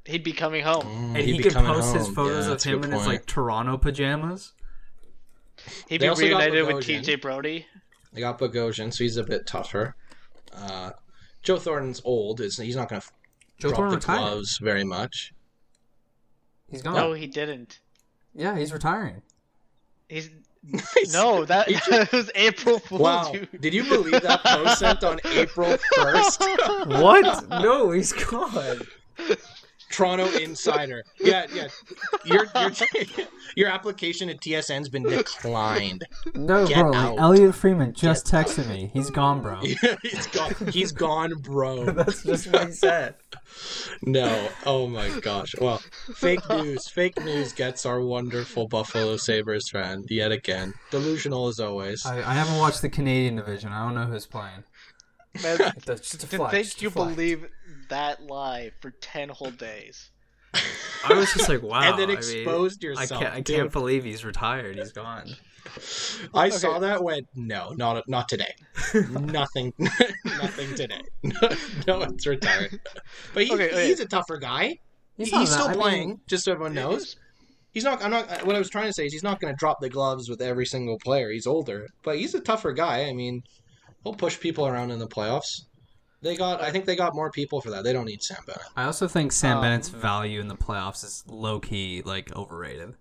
He'd 0.06 0.24
be 0.24 0.34
coming 0.34 0.64
home. 0.64 0.84
mm, 0.84 1.16
and 1.16 1.18
he'd 1.18 1.42
could 1.44 1.54
coming 1.54 1.72
post 1.74 1.96
his 1.96 2.08
photos 2.10 2.48
Yeah, 2.48 2.54
of 2.54 2.64
him 2.64 2.82
good 2.82 2.92
in 2.92 2.98
his 2.98 3.08
like 3.08 3.26
Toronto 3.26 3.78
pajamas. 3.78 4.54
He'd 5.88 6.00
They 6.02 6.06
be 6.06 6.08
also 6.08 6.28
got 6.30 6.38
reunited 6.44 6.68
with 6.68 6.86
TJ 6.86 7.22
Brodie. 7.22 7.66
They 8.14 8.20
got 8.20 8.40
Bogosian, 8.40 8.92
so 8.94 9.04
he's 9.04 9.18
a 9.18 9.24
bit 9.24 9.46
tougher. 9.48 9.96
Uh, 10.54 10.92
Joe 11.44 11.58
Thornton's 11.58 12.02
old. 12.04 12.42
Is 12.42 12.58
he's 12.58 12.76
not 12.76 12.90
going 12.90 13.02
to 13.02 13.08
Joe 13.60 13.70
drop 13.70 13.78
Thornton 13.78 13.92
the 13.92 13.98
retired. 13.98 14.18
gloves 14.20 14.58
very 14.62 14.84
much. 14.84 15.34
He's 16.70 16.82
gone. 16.82 16.94
No, 16.96 17.14
he 17.14 17.28
didn't. 17.28 17.80
Yeah, 18.34 18.58
he's 18.58 18.74
retiring. 18.74 19.22
He's 20.10 20.30
no 21.12 21.44
that, 21.46 21.68
that 21.90 22.12
was 22.12 22.30
April 22.36 22.80
Fool's. 22.80 23.02
Wow! 23.02 23.34
you- 23.34 23.48
Did 23.60 23.74
you 23.74 23.84
believe 23.84 24.22
that 24.22 24.44
post 24.44 24.80
sent 24.80 25.04
on 25.04 25.20
April 25.26 25.78
first? 25.96 26.42
what? 26.88 27.48
No, 27.50 27.92
he's 27.92 28.12
gone. 28.14 28.82
Toronto 29.92 30.26
Insider. 30.38 31.04
Yeah, 31.20 31.46
yeah. 31.54 31.68
Your 32.26 32.46
your 32.56 32.72
your 33.56 33.70
application 33.70 34.30
at 34.30 34.40
TSN's 34.40 34.90
been 34.90 35.04
declined. 35.04 36.06
No, 36.34 36.66
Get 36.68 36.80
bro. 36.80 36.94
out. 36.94 37.20
Elliotte 37.20 37.56
Friedman 37.56 37.94
just 37.94 38.26
texted 38.26 38.68
me. 38.70 38.90
He's 38.94 39.10
gone, 39.10 39.42
bro. 39.42 39.60
he's 40.02 40.28
gone. 40.28 40.54
He's 40.72 40.92
gone, 40.92 41.34
bro. 41.42 41.86
That's 41.92 42.24
just 42.24 42.52
what 42.52 42.68
he 42.68 42.74
said. 42.74 43.16
No. 44.02 44.50
Oh 44.66 44.88
my 44.88 45.10
gosh. 45.20 45.54
Well, 45.60 45.82
fake 46.16 46.48
news. 46.50 46.88
Fake 46.88 47.24
news 47.24 47.54
gets 47.54 47.86
our 47.86 48.02
wonderful 48.02 48.68
Buffalo 48.68 49.18
Sabres 49.18 49.70
fan 49.70 50.06
yet 50.10 50.32
again. 50.32 50.74
Delusional 50.90 51.48
as 51.48 51.60
always. 51.60 52.06
I, 52.06 52.18
I 52.20 52.34
haven't 52.34 52.58
watched 52.58 52.82
the 52.82 52.90
Canadian 52.90 53.36
division. 53.36 53.72
I 53.72 53.86
don't 53.86 53.96
know 53.96 54.06
who's 54.06 54.26
playing. 54.26 54.64
Man, 55.44 55.58
That's 55.86 56.02
just 56.02 56.16
a 56.16 56.28
to 56.28 56.38
flex, 56.38 56.54
just 56.58 56.80
a 56.80 56.84
you 56.84 56.90
flex. 56.90 57.16
believe 57.16 57.46
that 57.92 58.24
lie 58.26 58.72
for 58.82 58.92
ten 59.02 59.30
whole 59.30 59.52
days. 59.52 60.10
I 61.08 61.14
was 61.14 61.32
just 61.32 61.48
like, 61.48 61.62
wow. 61.62 61.80
and 61.84 61.94
then 61.98 62.10
I 62.10 62.14
mean, 62.14 62.18
exposed 62.18 62.84
I 62.84 62.88
yourself. 62.90 63.22
can't. 63.22 63.34
I 63.34 63.42
can't 63.42 63.72
believe 63.72 64.04
he's 64.04 64.26
retired. 64.26 64.76
He's 64.78 64.92
gone. 64.92 65.30
I 66.34 66.50
saw 66.50 66.80
that. 66.80 67.04
Went 67.04 67.28
no, 67.36 67.70
not 67.78 68.04
not 68.10 68.28
today. 68.28 68.54
nothing, 69.12 69.72
nothing 70.26 70.76
today. 70.76 71.02
no, 71.88 72.00
one's 72.00 72.26
retired. 72.28 72.80
But 73.34 73.44
he, 73.46 73.54
Okay, 73.54 73.68
okay. 73.70 73.88
he's 73.88 74.00
a 74.00 74.08
tougher 74.08 74.38
guy. 74.38 74.78
He's 75.18 75.28
He's, 75.30 75.34
not 75.34 75.40
that- 75.46 75.52
still 75.52 75.66
I 75.68 75.70
mean- 75.72 75.80
playing, 75.80 76.20
just 76.28 76.46
so 76.46 76.52
everyone 76.54 76.74
knows. 76.74 77.16
He's 77.72 77.86
not. 77.86 78.04
I'm 78.04 78.12
not. 78.12 78.30
Uh, 78.30 78.40
what 78.44 78.56
I 78.56 78.60
was 78.60 78.70
trying 78.70 78.88
to 78.88 78.94
say 78.94 79.06
is 79.06 79.14
he's 79.14 79.24
not 79.24 79.40
going 79.40 79.54
to 79.54 79.58
drop 79.58 79.80
the 79.80 79.90
gloves 79.90 80.28
with 80.30 80.42
every 80.42 80.66
single 80.66 80.98
player. 81.00 81.32
He's 81.32 81.48
older, 81.48 81.88
but 82.04 82.18
he's 82.18 82.34
a 82.36 82.42
tougher 82.42 82.74
guy. 82.74 83.06
I 83.06 83.14
mean, 83.14 83.44
he'll 84.04 84.14
push 84.16 84.38
people 84.40 84.68
around 84.68 84.92
in 84.92 85.00
the 85.00 85.08
playoffs. 85.08 85.62
They 86.22 86.36
got. 86.36 86.62
I 86.62 86.72
think 86.72 86.86
they 86.86 86.96
got 86.96 87.16
more 87.16 87.32
people 87.32 87.62
for 87.62 87.72
that. 87.72 87.84
They 87.84 87.94
don't 87.94 88.06
need 88.06 88.22
Sam 88.22 88.44
Bennett. 88.46 88.62
I 88.76 88.84
also 88.86 89.08
think 89.08 89.32
Sam 89.32 89.58
Um, 89.58 89.64
Bennett's 89.64 89.90
value 89.90 90.40
in 90.40 90.48
the 90.48 90.56
playoffs 90.56 91.04
is 91.04 91.24
low 91.28 91.60
key 91.60 92.02
like 92.06 92.32
overrated. 92.36 92.94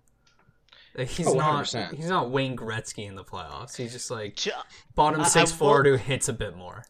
Like, 0.95 1.07
He's 1.07 1.27
Oh, 1.27 1.33
not. 1.33 1.63
100%. 1.65 1.93
He's 1.95 2.09
not 2.09 2.31
Wayne 2.31 2.57
Gretzky 2.57 3.07
in 3.07 3.15
the 3.15 3.23
playoffs. 3.23 3.77
He's 3.77 3.93
just 3.93 4.09
like 4.11 4.35
J- 4.35 4.51
bottom 4.95 5.21
I- 5.21 5.25
I 5.25 5.27
six 5.27 5.51
forward 5.51 5.85
will- 5.85 5.93
who 5.93 5.97
hits 6.03 6.27
a 6.27 6.33
bit 6.33 6.55
more. 6.55 6.83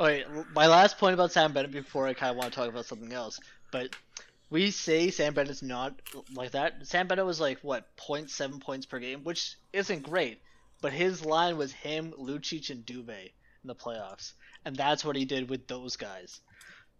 All 0.00 0.06
right, 0.06 0.26
my 0.54 0.66
last 0.66 0.98
point 0.98 1.14
about 1.14 1.32
Sam 1.32 1.52
Bennett 1.52 1.72
before 1.72 2.06
I 2.06 2.14
kind 2.14 2.30
of 2.30 2.36
want 2.36 2.52
to 2.52 2.56
talk 2.58 2.68
about 2.68 2.84
something 2.86 3.12
else, 3.12 3.40
but 3.72 3.96
we 4.50 4.70
say 4.70 5.10
Sam 5.10 5.34
Bennett's 5.34 5.62
not 5.62 5.94
like 6.34 6.50
that. 6.52 6.86
Sam 6.86 7.06
Bennett 7.08 7.24
was 7.26 7.40
like 7.40 7.58
what 7.62 7.96
0.7 7.96 8.60
points 8.60 8.86
per 8.86 8.98
game, 9.00 9.24
which 9.24 9.56
isn't 9.72 10.02
great, 10.02 10.40
but 10.82 10.92
his 10.92 11.24
line 11.24 11.56
was 11.56 11.72
him, 11.72 12.12
Lucic, 12.18 12.70
and 12.70 12.84
Dubé 12.86 13.32
in 13.62 13.66
the 13.68 13.74
playoffs, 13.74 14.34
and 14.64 14.76
that's 14.76 15.04
what 15.04 15.16
he 15.16 15.24
did 15.24 15.48
with 15.48 15.66
those 15.66 15.96
guys. 15.96 16.40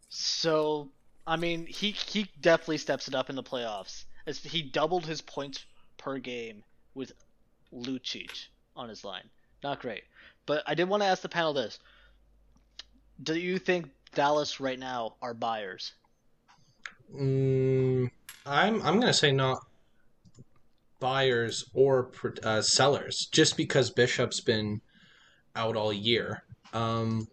So 0.08 0.90
I 1.26 1.36
mean, 1.36 1.66
he 1.66 1.90
he 1.90 2.26
definitely 2.40 2.78
steps 2.78 3.08
it 3.08 3.14
up 3.14 3.30
in 3.30 3.36
the 3.36 3.42
playoffs. 3.42 4.04
As 4.26 4.38
he 4.38 4.62
doubled 4.62 5.06
his 5.06 5.20
points 5.20 5.64
per 5.96 6.18
game 6.18 6.62
with 6.94 7.12
Lucic 7.72 8.46
on 8.76 8.88
his 8.88 9.04
line. 9.04 9.28
Not 9.62 9.80
great, 9.80 10.04
but 10.46 10.62
I 10.66 10.74
did 10.74 10.88
want 10.88 11.02
to 11.02 11.08
ask 11.08 11.22
the 11.22 11.28
panel 11.28 11.52
this 11.52 11.78
do 13.22 13.38
you 13.38 13.58
think 13.58 13.90
Dallas 14.14 14.60
right 14.60 14.78
now 14.78 15.16
are 15.20 15.34
buyers? 15.34 15.92
Mm, 17.14 18.10
I'm. 18.46 18.82
I'm 18.82 18.94
going 18.94 19.12
to 19.12 19.14
say 19.14 19.32
not 19.32 19.58
buyers 21.00 21.64
or 21.74 22.10
uh, 22.42 22.62
sellers, 22.62 23.28
just 23.30 23.56
because 23.56 23.90
Bishop's 23.90 24.40
been 24.40 24.80
out 25.56 25.76
all 25.76 25.92
year. 25.92 26.44
Um, 26.72 27.28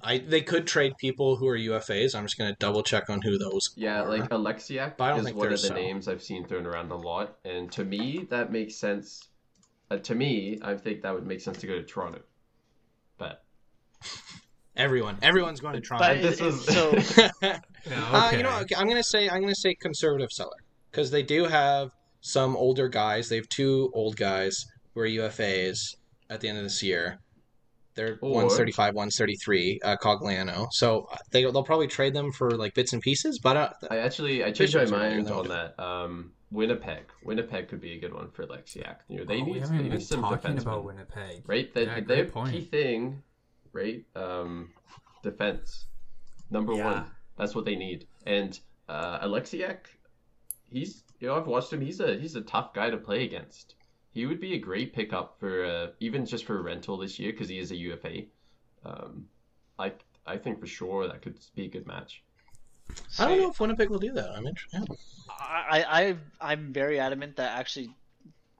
I 0.00 0.18
they 0.18 0.42
could 0.42 0.66
trade 0.66 0.92
people 0.98 1.36
who 1.36 1.48
are 1.48 1.58
UFAs. 1.58 2.14
I'm 2.14 2.24
just 2.24 2.38
going 2.38 2.50
to 2.50 2.56
double 2.60 2.82
check 2.82 3.10
on 3.10 3.20
who 3.22 3.36
those. 3.38 3.70
Yeah, 3.76 4.02
are. 4.02 4.08
like 4.08 4.30
Oleksiak 4.30 4.96
But 4.96 5.04
I 5.04 5.08
don't 5.10 5.20
is 5.20 5.24
think 5.26 5.36
one 5.36 5.46
of 5.46 5.52
the 5.52 5.58
so. 5.58 5.74
names 5.74 6.06
I've 6.08 6.22
seen 6.22 6.44
thrown 6.46 6.66
around 6.66 6.90
a 6.92 6.96
lot, 6.96 7.36
and 7.44 7.70
to 7.72 7.84
me 7.84 8.26
that 8.30 8.52
makes 8.52 8.76
sense. 8.76 9.28
Uh, 9.90 9.96
to 9.96 10.14
me, 10.14 10.58
I 10.62 10.74
think 10.76 11.02
that 11.02 11.14
would 11.14 11.26
make 11.26 11.40
sense 11.40 11.58
to 11.58 11.66
go 11.66 11.74
to 11.74 11.82
Toronto, 11.82 12.20
but 13.16 13.42
everyone. 14.76 15.16
Everyone's 15.22 15.60
going 15.60 15.80
to 15.80 15.80
But 15.80 15.98
Toronto. 15.98 16.22
this 16.22 16.40
it- 16.40 16.44
was- 16.44 16.64
so 16.64 17.28
Yeah, 17.42 17.60
Uh, 17.90 18.30
you 18.36 18.42
know, 18.42 18.58
okay, 18.60 18.74
I'm 18.76 18.86
gonna 18.86 19.02
say 19.02 19.28
I'm 19.30 19.40
gonna 19.40 19.54
say 19.54 19.74
conservative 19.74 20.30
seller 20.30 20.56
because 20.90 21.10
they 21.10 21.22
do 21.22 21.44
have 21.46 21.90
some 22.20 22.54
older 22.56 22.88
guys. 22.88 23.28
They 23.30 23.36
have 23.36 23.48
two 23.48 23.90
old 23.94 24.16
guys 24.16 24.66
who 24.94 25.00
are 25.00 25.06
UFAs 25.06 25.96
at 26.28 26.40
the 26.40 26.48
end 26.48 26.58
of 26.58 26.64
this 26.64 26.82
year. 26.82 27.18
They're 27.98 28.16
Or- 28.22 28.30
135, 28.46 28.94
133, 28.94 29.80
uh, 29.82 29.96
Cogliano. 30.00 30.68
So 30.70 31.08
uh, 31.12 31.16
they 31.32 31.42
they'll 31.42 31.64
probably 31.64 31.88
trade 31.88 32.14
them 32.14 32.30
for 32.30 32.52
like 32.52 32.72
bits 32.74 32.92
and 32.92 33.02
pieces. 33.02 33.40
But 33.40 33.56
uh, 33.56 33.70
I 33.90 33.98
actually 33.98 34.44
I 34.44 34.52
changed 34.52 34.76
my 34.76 34.84
mind 34.84 35.26
good. 35.26 35.32
on 35.34 35.48
that. 35.48 35.80
Um, 35.82 36.32
Winnipeg, 36.52 37.02
Winnipeg 37.24 37.68
could 37.68 37.80
be 37.80 37.92
a 37.94 37.98
good 37.98 38.14
one 38.14 38.30
for 38.30 38.46
Oleksiak. 38.46 38.98
You 39.08 39.18
know, 39.18 39.24
they 39.24 39.40
Oh, 39.40 39.44
we 39.44 39.52
need, 39.54 39.60
haven't 39.62 39.78
they 39.78 39.84
even 39.86 39.98
need 39.98 40.04
some 40.06 40.20
talking 40.22 40.56
about 40.58 40.84
Winnipeg. 40.84 41.42
right? 41.46 41.74
That 41.74 41.86
Yeah, 41.86 42.00
their 42.00 42.24
point. 42.26 42.52
key 42.52 42.60
thing, 42.64 43.22
right? 43.72 44.04
Um, 44.14 44.70
defense, 45.24 45.86
number 46.50 46.74
Yeah. 46.74 46.84
one. 46.84 47.10
That's 47.36 47.54
what 47.56 47.64
they 47.64 47.74
need. 47.76 48.06
And 48.26 48.58
uh, 48.88 49.26
Oleksiak, 49.26 49.78
he's 50.70 51.02
you 51.18 51.26
know 51.28 51.34
I've 51.36 51.48
watched 51.48 51.72
him. 51.72 51.80
He's 51.80 51.98
a 52.00 52.16
he's 52.16 52.36
a 52.36 52.42
tough 52.42 52.72
guy 52.74 52.90
to 52.90 52.96
play 52.96 53.24
against. 53.24 53.74
He 54.12 54.26
would 54.26 54.40
be 54.40 54.54
a 54.54 54.58
great 54.58 54.92
pickup 54.92 55.38
for 55.38 55.64
uh, 55.64 55.86
even 56.00 56.26
just 56.26 56.44
for 56.44 56.60
rental 56.62 56.96
this 56.96 57.18
year 57.18 57.32
because 57.32 57.48
he 57.48 57.58
is 57.58 57.70
a 57.70 57.76
UFA. 57.76 58.22
Um, 58.84 59.28
I 59.78 59.92
I 60.26 60.36
think 60.36 60.60
for 60.60 60.66
sure 60.66 61.06
that 61.06 61.22
could 61.22 61.38
be 61.54 61.64
a 61.66 61.68
good 61.68 61.86
match. 61.86 62.22
I 63.18 63.28
don't 63.28 63.38
know 63.38 63.50
if 63.50 63.60
Winnipeg 63.60 63.90
will 63.90 63.98
do 63.98 64.12
that. 64.12 64.30
I'm 64.30 64.46
interested. 64.46 64.88
I, 65.28 66.16
I 66.40 66.52
I'm 66.52 66.72
very 66.72 66.98
adamant 66.98 67.36
that 67.36 67.58
actually 67.58 67.90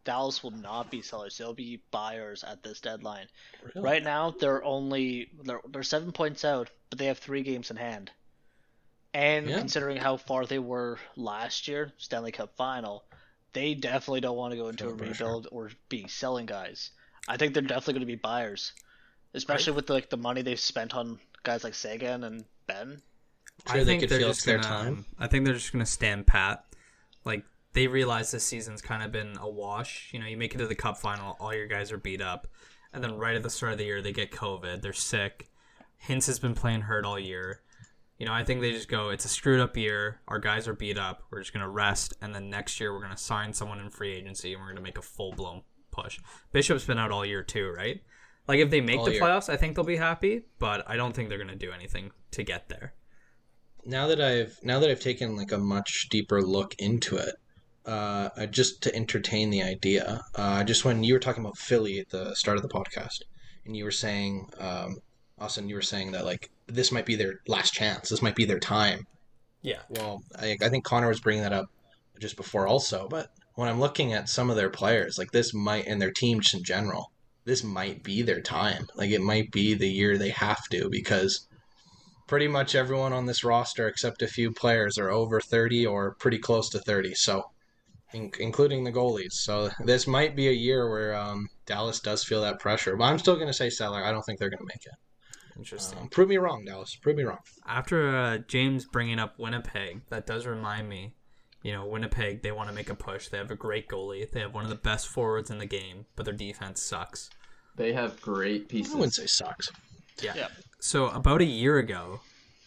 Dallas 0.05 0.43
will 0.43 0.53
not 0.53 0.91
be 0.91 1.03
sellers; 1.03 1.37
they'll 1.37 1.55
be 1.55 1.83
buyers 1.91 2.45
at 2.45 2.63
this 2.63 2.81
deadline. 2.81 3.27
Really? 3.63 3.85
Right 3.85 4.03
now, 4.03 4.31
they're 4.31 4.65
only 4.65 5.31
they're 5.45 5.61
they're 5.69 5.83
seven 5.83 6.13
points 6.13 6.45
out, 6.45 6.71
but 6.91 6.99
they 6.99 7.07
have 7.07 7.19
three 7.19 7.43
games 7.43 7.71
in 7.71 7.77
hand. 7.77 8.11
And 9.15 9.49
Yeah. 9.49 9.59
considering 9.59 9.97
how 9.97 10.17
far 10.19 10.47
they 10.47 10.59
were 10.59 10.99
last 11.17 11.67
year, 11.69 11.93
Stanley 11.97 12.33
Cup 12.33 12.55
final, 12.57 13.05
they 13.53 13.75
definitely 13.75 14.21
don't 14.21 14.37
want 14.37 14.53
to 14.53 14.57
go 14.59 14.69
into 14.69 14.85
Feel 14.85 14.93
a 14.93 14.97
the 14.97 15.05
pressure. 15.05 15.25
rebuild 15.25 15.49
or 15.53 15.71
be 15.89 16.07
selling 16.09 16.47
guys. 16.47 16.91
I 17.27 17.37
think 17.37 17.55
they're 17.55 17.63
definitely 17.63 17.95
going 17.95 18.01
to 18.03 18.07
be 18.07 18.15
buyers, 18.17 18.73
especially 19.35 19.75
with 19.75 19.91
like 19.91 20.11
the 20.11 20.17
money 20.17 20.43
they've 20.43 20.59
spent 20.59 20.95
on 20.95 21.19
guys 21.43 21.65
like 21.65 21.75
Seguin 21.75 22.25
and 22.25 22.45
Benn. 22.67 23.03
Sure, 23.71 23.85
they 23.85 23.99
could 23.99 24.09
they're 24.09 24.21
just 24.21 24.45
their 24.47 24.59
gonna- 24.59 24.69
time. 24.69 25.05
I 25.19 25.27
think 25.27 25.45
they're 25.45 25.55
just 25.55 25.73
gonna 25.73 25.85
stand 25.87 26.27
pat. 26.27 26.65
Like 27.25 27.45
they 27.73 27.87
realize 27.87 28.31
this 28.31 28.45
season's 28.45 28.81
kind 28.81 29.03
of 29.03 29.11
been 29.13 29.37
a 29.41 29.49
wash. 29.51 30.11
You 30.13 30.21
know, 30.21 30.27
you 30.27 30.37
make 30.37 30.55
it 30.55 30.59
to 30.59 30.67
the 30.67 30.75
cup 30.77 30.97
final, 30.99 31.37
all 31.41 31.53
your 31.55 31.67
guys 31.67 31.91
are 31.93 31.99
beat 31.99 32.21
up, 32.23 32.47
and 32.93 33.03
then 33.03 33.17
right 33.19 33.35
at 33.37 33.43
the 33.43 33.51
start 33.51 33.73
of 33.73 33.79
the 33.79 33.85
year 33.85 34.01
they 34.01 34.13
get 34.13 34.31
COVID, 34.31 34.81
they're 34.81 34.93
sick. 34.93 35.51
Hintz 36.07 36.27
has 36.29 36.39
been 36.39 36.55
playing 36.55 36.83
hurt 36.83 37.05
all 37.05 37.19
year. 37.19 37.61
You 38.19 38.27
know, 38.27 38.33
I 38.33 38.43
think 38.45 38.61
they 38.61 38.73
just 38.73 38.89
go, 38.89 39.11
it's 39.11 39.25
a 39.25 39.29
screwed 39.29 39.61
up 39.61 39.77
year. 39.77 40.21
Our 40.27 40.41
guys 40.41 40.67
are 40.67 40.75
beat 40.75 40.99
up. 40.99 41.23
We're 41.31 41.41
just 41.41 41.53
gonna 41.53 41.69
rest, 41.69 42.15
and 42.21 42.35
then 42.35 42.51
next 42.51 42.81
year 42.81 42.93
we're 42.93 43.01
gonna 43.03 43.17
sign 43.17 43.53
someone 43.53 43.79
in 43.79 43.91
free 43.91 44.13
agency, 44.13 44.53
and 44.53 44.63
we're 44.63 44.69
gonna 44.71 44.81
make 44.81 44.99
a 44.99 45.03
full 45.03 45.33
blown 45.33 45.63
push. 45.93 46.19
Bishop's 46.53 46.85
been 46.85 46.99
out 46.99 47.13
all 47.13 47.25
year 47.25 47.43
too, 47.45 47.71
right? 47.71 48.03
Like 48.49 48.59
if 48.59 48.71
they 48.71 48.81
make 48.81 48.99
All 48.99 49.05
the 49.05 49.13
year. 49.13 49.21
playoffs, 49.23 49.49
I 49.49 49.57
think 49.57 49.77
they'll 49.77 49.85
be 49.85 49.97
happy, 49.97 50.43
but 50.59 50.83
I 50.89 50.97
don't 50.97 51.15
think 51.15 51.29
they're 51.29 51.39
gonna 51.39 51.55
do 51.55 51.71
anything 51.71 52.11
to 52.33 52.43
get 52.43 52.69
there. 52.69 52.95
now 53.85 54.07
that 54.09 54.21
I've 54.21 54.59
now 54.63 54.81
that 54.81 54.91
I've 54.91 55.01
taken 55.01 55.37
like 55.37 55.53
a 55.53 55.59
much 55.59 56.09
deeper 56.11 56.43
look 56.43 56.75
into 56.79 57.17
it, 57.17 57.37
uh, 57.87 58.31
uh, 58.37 58.47
just 58.47 58.83
to 58.83 58.95
entertain 58.95 59.51
the 59.51 59.63
idea, 59.63 60.23
uh, 60.35 60.65
just 60.65 60.85
when 60.85 61.05
you 61.05 61.15
were 61.15 61.21
talking 61.21 61.45
about 61.45 61.57
Philly 61.57 62.01
at 62.01 62.11
the 62.11 62.35
start 62.35 62.57
of 62.57 62.63
the 62.63 62.69
podcast, 62.69 63.23
and 63.65 63.77
you 63.77 63.85
were 63.85 63.91
saying, 63.93 64.51
um, 64.59 64.97
Austin, 65.39 65.69
you 65.69 65.75
were 65.77 65.83
saying 65.83 66.13
that 66.13 66.25
like 66.25 66.51
this 66.69 66.93
might 66.93 67.07
be 67.07 67.17
their 67.17 67.41
last 67.47 67.73
chance, 67.73 68.09
this 68.09 68.23
might 68.23 68.37
be 68.37 68.45
their 68.45 68.61
time. 68.61 69.07
Yeah. 69.63 69.81
Well, 69.89 70.23
I, 70.39 70.57
I 70.63 70.69
think 70.69 70.85
Connor 70.85 71.09
was 71.09 71.21
bringing 71.21 71.43
that 71.43 71.53
up 71.53 71.71
just 72.21 72.37
before 72.37 72.67
also, 72.67 73.09
but 73.09 73.31
when 73.55 73.69
I'm 73.69 73.81
looking 73.81 74.13
at 74.13 74.29
some 74.29 74.51
of 74.51 74.57
their 74.57 74.71
players, 74.71 75.19
like 75.19 75.33
this 75.33 75.53
might 75.53 75.87
and 75.87 76.01
their 76.01 76.13
team 76.13 76.41
just 76.41 76.55
in 76.55 76.63
general, 76.63 77.11
this 77.45 77.65
might 77.65 78.05
be 78.05 78.23
their 78.23 78.41
time. 78.41 78.87
Like 78.95 79.11
it 79.11 79.21
might 79.21 79.51
be 79.51 79.75
the 79.75 79.89
year 79.89 80.17
they 80.17 80.31
have 80.31 80.69
to 80.71 80.89
because 80.89 81.49
pretty 82.29 82.47
much 82.47 82.75
everyone 82.75 83.13
on 83.13 83.27
this 83.27 83.43
roster 83.43 83.89
except 83.89 84.23
a 84.23 84.29
few 84.29 84.53
players 84.53 84.99
are 84.99 85.11
over 85.11 85.41
30 85.41 85.87
or 85.87 86.15
pretty 86.21 86.39
close 86.39 86.69
to 86.69 86.79
30 86.79 87.15
so 87.15 87.51
in- 88.13 88.31
including 88.39 88.85
the 88.85 88.93
goalies 88.93 89.33
so 89.33 89.71
this 89.85 90.07
might 90.07 90.37
be 90.37 90.47
a 90.49 90.53
year 90.53 90.89
where 90.91 91.17
um, 91.17 91.49
dallas 91.67 92.01
does 92.01 92.23
feel 92.23 92.43
that 92.43 92.61
pressure 92.61 92.97
but 92.97 93.05
i'm 93.05 93.19
still 93.19 93.35
going 93.35 93.47
to 93.49 93.53
say 93.53 93.71
seller 93.71 94.05
i 94.05 94.13
don't 94.13 94.23
think 94.23 94.39
they're 94.39 94.51
going 94.51 94.59
to 94.59 94.65
make 94.67 94.85
it 94.85 94.93
Interesting. 95.59 95.99
um, 95.99 96.09
prove 96.09 96.29
me 96.29 96.37
wrong 96.39 96.65
dallas 96.65 96.95
prove 96.97 97.17
me 97.17 97.25
wrong 97.25 97.39
After 97.67 98.17
uh, 98.17 98.39
James 98.39 98.85
bringing 98.87 99.19
up 99.19 99.39
Winnipeg, 99.39 100.03
that 100.09 100.27
does 100.27 100.47
remind 100.47 100.89
me. 100.89 101.15
You 101.63 101.73
know, 101.73 101.87
Winnipeg, 101.87 102.43
they 102.43 102.53
want 102.53 102.69
to 102.69 102.75
make 102.75 102.89
a 102.89 102.95
push. 102.95 103.29
They 103.29 103.39
have 103.39 103.51
a 103.51 103.57
great 103.57 103.89
goalie. 103.89 104.31
They 104.31 104.39
have 104.41 104.55
one 104.55 104.63
of 104.63 104.71
the 104.71 104.77
best 104.77 105.09
forwards 105.09 105.51
in 105.51 105.59
the 105.59 105.67
game, 105.67 106.07
but 106.15 106.25
their 106.25 106.33
defense 106.35 106.81
sucks. 106.81 107.29
They 107.75 107.93
have 107.93 108.21
great 108.21 108.69
pieces. 108.69 108.93
i 108.95 108.97
wouldn't 108.97 109.15
say 109.15 109.27
sucks 109.27 109.69
Yeah. 110.23 110.35
Yeah. 110.37 110.49
So 110.79 111.09
about 111.09 111.41
a 111.41 111.45
year 111.45 111.79
ago, 111.79 112.21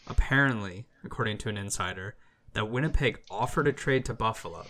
apparently, 0.07 0.85
according 1.05 1.37
to 1.39 1.49
an 1.49 1.57
insider, 1.57 2.15
that 2.53 2.69
Winnipeg 2.69 3.21
offered 3.31 3.67
a 3.69 3.71
trade 3.73 4.03
to 4.05 4.13
Buffalo, 4.13 4.65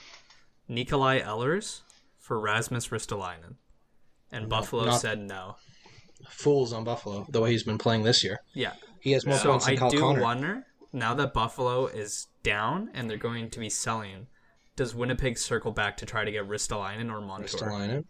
Nikolaj 0.70 1.24
Ehlers 1.24 1.82
for 2.20 2.40
Rasmus 2.40 2.90
Ristolainen, 2.90 3.56
and 4.32 4.48
Buffalo 4.48 4.86
not- 4.86 5.02
said 5.02 5.20
no. 5.20 5.56
Fools 6.30 6.74
on 6.74 6.84
buffalo 6.84 7.26
the 7.30 7.42
way 7.42 7.52
he's 7.52 7.64
been 7.64 7.78
playing 7.78 8.04
this 8.04 8.24
year 8.24 8.40
Yeah. 8.54 8.74
he 9.00 9.12
has 9.14 9.26
more 9.26 9.38
So 9.38 9.50
points 9.52 9.68
I 9.68 9.72
than 9.72 9.80
Kyle 9.80 9.90
do 9.90 10.00
Connor. 10.00 10.22
wonder 10.22 10.64
now 10.94 11.14
that 11.16 11.34
Buffalo 11.34 11.88
is 11.88 12.28
down 12.44 12.90
and 12.94 13.10
they're 13.10 13.18
going 13.18 13.50
to 13.50 13.60
be 13.60 13.70
selling. 13.70 14.28
Does 14.76 14.94
Winnipeg 14.96 15.38
circle 15.38 15.72
back 15.72 15.98
to 15.98 16.06
try 16.06 16.24
to 16.26 16.32
get 16.32 16.48
Ristolainen 16.48 17.12
or 17.12 17.22
Montour? 17.22 17.48
Ristolainen. 17.48 18.06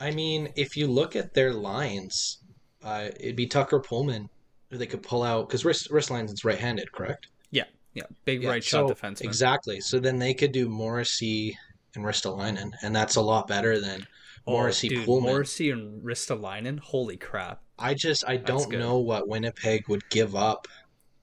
I 0.00 0.10
mean, 0.10 0.52
if 0.56 0.76
you 0.76 0.86
look 0.88 1.16
at 1.16 1.34
their 1.34 1.52
lines, 1.52 2.38
uh, 2.84 3.08
it'd 3.18 3.36
be 3.36 3.46
Tucker 3.46 3.80
Poolman 3.80 4.28
who 4.70 4.76
they 4.78 4.86
could 4.86 5.02
pull 5.02 5.22
out 5.22 5.48
because 5.48 5.64
Wrist, 5.64 5.90
Ristolainen's 5.90 6.44
right-handed, 6.44 6.92
correct? 6.92 7.28
Yeah, 7.50 7.64
yeah, 7.94 8.02
big 8.24 8.42
Yeah, 8.42 8.50
right 8.50 8.64
shot 8.64 8.90
defenseman. 8.90 9.24
Exactly. 9.24 9.80
So 9.80 9.98
then 9.98 10.18
they 10.18 10.34
could 10.34 10.52
do 10.52 10.68
Morrissey 10.68 11.56
and 11.94 12.04
Ristolainen, 12.04 12.72
and 12.82 12.94
that's 12.94 13.16
a 13.16 13.20
lot 13.22 13.46
better 13.48 13.80
than 13.80 14.06
Oh, 14.48 14.52
Morrissey 14.52 14.88
dude, 14.88 15.06
Poolman. 15.06 15.22
Morrissey 15.22 15.70
and 15.70 16.02
Ristolainen. 16.02 16.78
Holy 16.80 17.16
crap! 17.16 17.60
I 17.78 17.94
just 17.94 18.24
I 18.26 18.36
don't 18.38 18.70
good. 18.70 18.80
know 18.80 18.98
what 18.98 19.28
Winnipeg 19.28 19.88
would 19.88 20.08
give 20.10 20.34
up. 20.34 20.66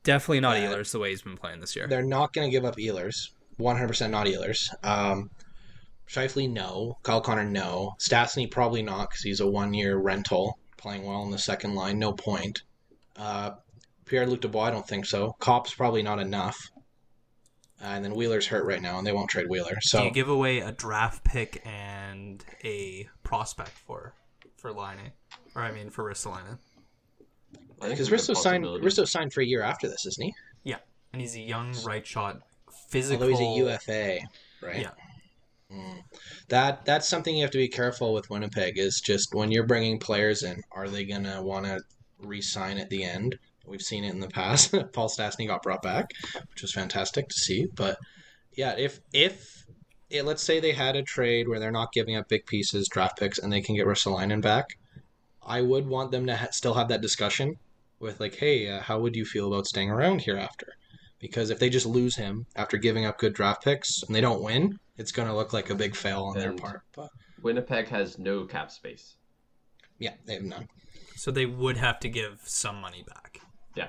Definitely 0.04 0.42
not 0.42 0.58
Uh, 0.58 0.60
Ehlers 0.62 0.92
the 0.92 1.00
way 1.00 1.10
he's 1.10 1.24
been 1.24 1.36
playing 1.36 1.60
this 1.60 1.76
year. 1.76 1.88
They're 1.88 2.04
not 2.04 2.32
going 2.34 2.48
to 2.48 2.52
give 2.52 2.64
up 2.64 2.76
Ehlers. 2.78 3.30
100% 3.60 4.10
not 4.12 4.28
Ehlers. 4.28 4.68
Um, 4.84 5.32
Scheifele, 6.08 6.48
no. 6.52 6.98
Kyle 7.02 7.22
Connor, 7.22 7.46
no. 7.46 7.96
Stastny, 8.00 8.50
probably 8.52 8.84
not 8.84 9.10
because 9.10 9.24
he's 9.24 9.40
a 9.40 9.48
one-year 9.48 9.98
rental, 9.98 10.60
playing 10.78 11.04
well 11.04 11.24
in 11.24 11.32
the 11.32 11.40
second 11.40 11.74
line. 11.74 11.98
No 11.98 12.14
point. 12.14 12.62
Uh, 13.18 13.52
Pierre-Luc 14.06 14.42
Dubois, 14.42 14.66
I 14.66 14.72
don't 14.72 14.88
think 14.88 15.06
so. 15.08 15.36
Copp's 15.40 15.74
probably 15.74 16.04
not 16.04 16.20
enough. 16.20 16.56
Uh, 17.86 17.90
and 17.90 18.04
then 18.04 18.16
Wheeler's 18.16 18.48
hurt 18.48 18.66
right 18.66 18.82
now, 18.82 18.98
and 18.98 19.06
they 19.06 19.12
won't 19.12 19.30
trade 19.30 19.48
Wheeler. 19.48 19.78
So 19.82 20.00
Do 20.00 20.06
you 20.06 20.12
give 20.12 20.28
away 20.28 20.60
a 20.60 20.72
draft 20.72 21.24
pick 21.24 21.62
and 21.66 22.44
a 22.64 23.08
prospect 23.22 23.70
for 23.70 24.16
for 24.58 24.74
Line, 24.74 25.12
or 25.54 25.62
I 25.62 25.72
mean 25.72 25.92
for 25.92 26.04
Ristolainen? 26.04 26.58
I 27.80 27.90
because 27.90 28.12
it's 28.12 28.28
Risto 28.28 28.36
signed. 28.36 28.66
Risto 28.66 29.08
signed 29.08 29.34
for 29.34 29.42
a 29.42 29.46
year 29.46 29.62
after 29.62 29.88
this, 29.88 30.08
isn't 30.08 30.24
he? 30.24 30.34
Yeah, 30.64 30.78
and 31.14 31.22
he's 31.22 31.36
a 31.36 31.42
young 31.42 31.76
right 31.86 32.06
shot, 32.06 32.42
physical. 32.90 33.28
Although 33.28 33.38
he's 33.38 33.68
a 33.68 33.72
UFA, 33.72 34.20
right? 34.64 34.82
Yeah. 34.82 34.92
Mm. 35.72 36.04
That 36.50 36.86
that's 36.86 37.08
something 37.08 37.36
you 37.36 37.44
have 37.44 37.52
to 37.52 37.60
be 37.60 37.68
careful 37.68 38.14
with 38.14 38.32
Winnipeg. 38.32 38.80
Is 38.80 39.00
just 39.00 39.36
when 39.36 39.52
you're 39.52 39.68
bringing 39.68 40.00
players 40.00 40.42
in, 40.42 40.64
are 40.72 40.90
they 40.90 41.06
gonna 41.06 41.44
want 41.44 41.66
to 41.66 41.82
re-sign 42.20 42.80
at 42.80 42.90
the 42.90 43.04
end? 43.04 43.38
We've 43.68 43.82
seen 43.82 44.04
it 44.04 44.14
in 44.14 44.20
the 44.20 44.28
past. 44.28 44.74
Paul 44.94 45.10
Stastny 45.10 45.48
got 45.48 45.64
brought 45.64 45.82
back, 45.82 46.12
which 46.52 46.62
was 46.62 46.74
fantastic 46.74 47.28
to 47.30 47.36
see. 47.36 47.68
But 47.74 47.98
yeah, 48.56 48.76
if 48.78 49.00
if 49.14 49.66
it, 50.10 50.24
let's 50.24 50.44
say 50.44 50.60
they 50.60 50.74
had 50.74 50.96
a 50.96 51.04
trade 51.04 51.48
where 51.48 51.60
they're 51.60 51.72
not 51.72 51.92
giving 51.92 52.16
up 52.16 52.30
big 52.30 52.46
pieces, 52.46 52.88
draft 52.88 53.18
picks, 53.20 53.40
and 53.40 53.52
they 53.52 53.62
can 53.62 53.76
get 53.76 53.88
Ristolainen 53.88 54.42
back, 54.42 54.78
I 55.46 55.62
would 55.62 55.88
want 55.88 56.12
them 56.12 56.26
to 56.28 56.36
ha- 56.36 56.48
still 56.52 56.76
have 56.76 56.88
that 56.90 57.02
discussion 57.02 57.58
with 58.00 58.20
like, 58.20 58.36
hey, 58.36 58.70
uh, 58.70 58.82
how 58.82 59.00
would 59.00 59.16
you 59.16 59.26
feel 59.26 59.52
about 59.52 59.68
staying 59.68 59.90
around 59.90 60.22
here 60.22 60.38
after? 60.38 60.74
Because 61.20 61.50
if 61.50 61.60
they 61.60 61.70
just 61.70 61.86
lose 61.86 62.16
him 62.18 62.46
after 62.56 62.78
giving 62.78 63.06
up 63.06 63.18
good 63.18 63.34
draft 63.34 63.64
picks 63.64 64.04
and 64.04 64.16
they 64.16 64.22
don't 64.22 64.44
win, 64.44 64.80
it's 64.98 65.12
going 65.12 65.28
to 65.28 65.34
look 65.34 65.54
like 65.54 65.70
a 65.70 65.76
big 65.76 65.96
fail 65.96 66.24
on 66.24 66.38
their 66.38 66.54
part. 66.54 66.82
But 66.96 67.10
Winnipeg 67.42 67.88
has 67.88 68.20
no 68.20 68.46
cap 68.46 68.70
space. 68.70 69.16
yeah, 69.98 70.14
they 70.26 70.36
have 70.36 70.44
none. 70.44 70.68
So 71.16 71.32
they 71.32 71.46
would 71.46 71.78
have 71.78 72.00
to 72.02 72.10
give 72.10 72.42
some 72.44 72.80
money 72.82 73.04
back. 73.08 73.40
Yeah. 73.76 73.88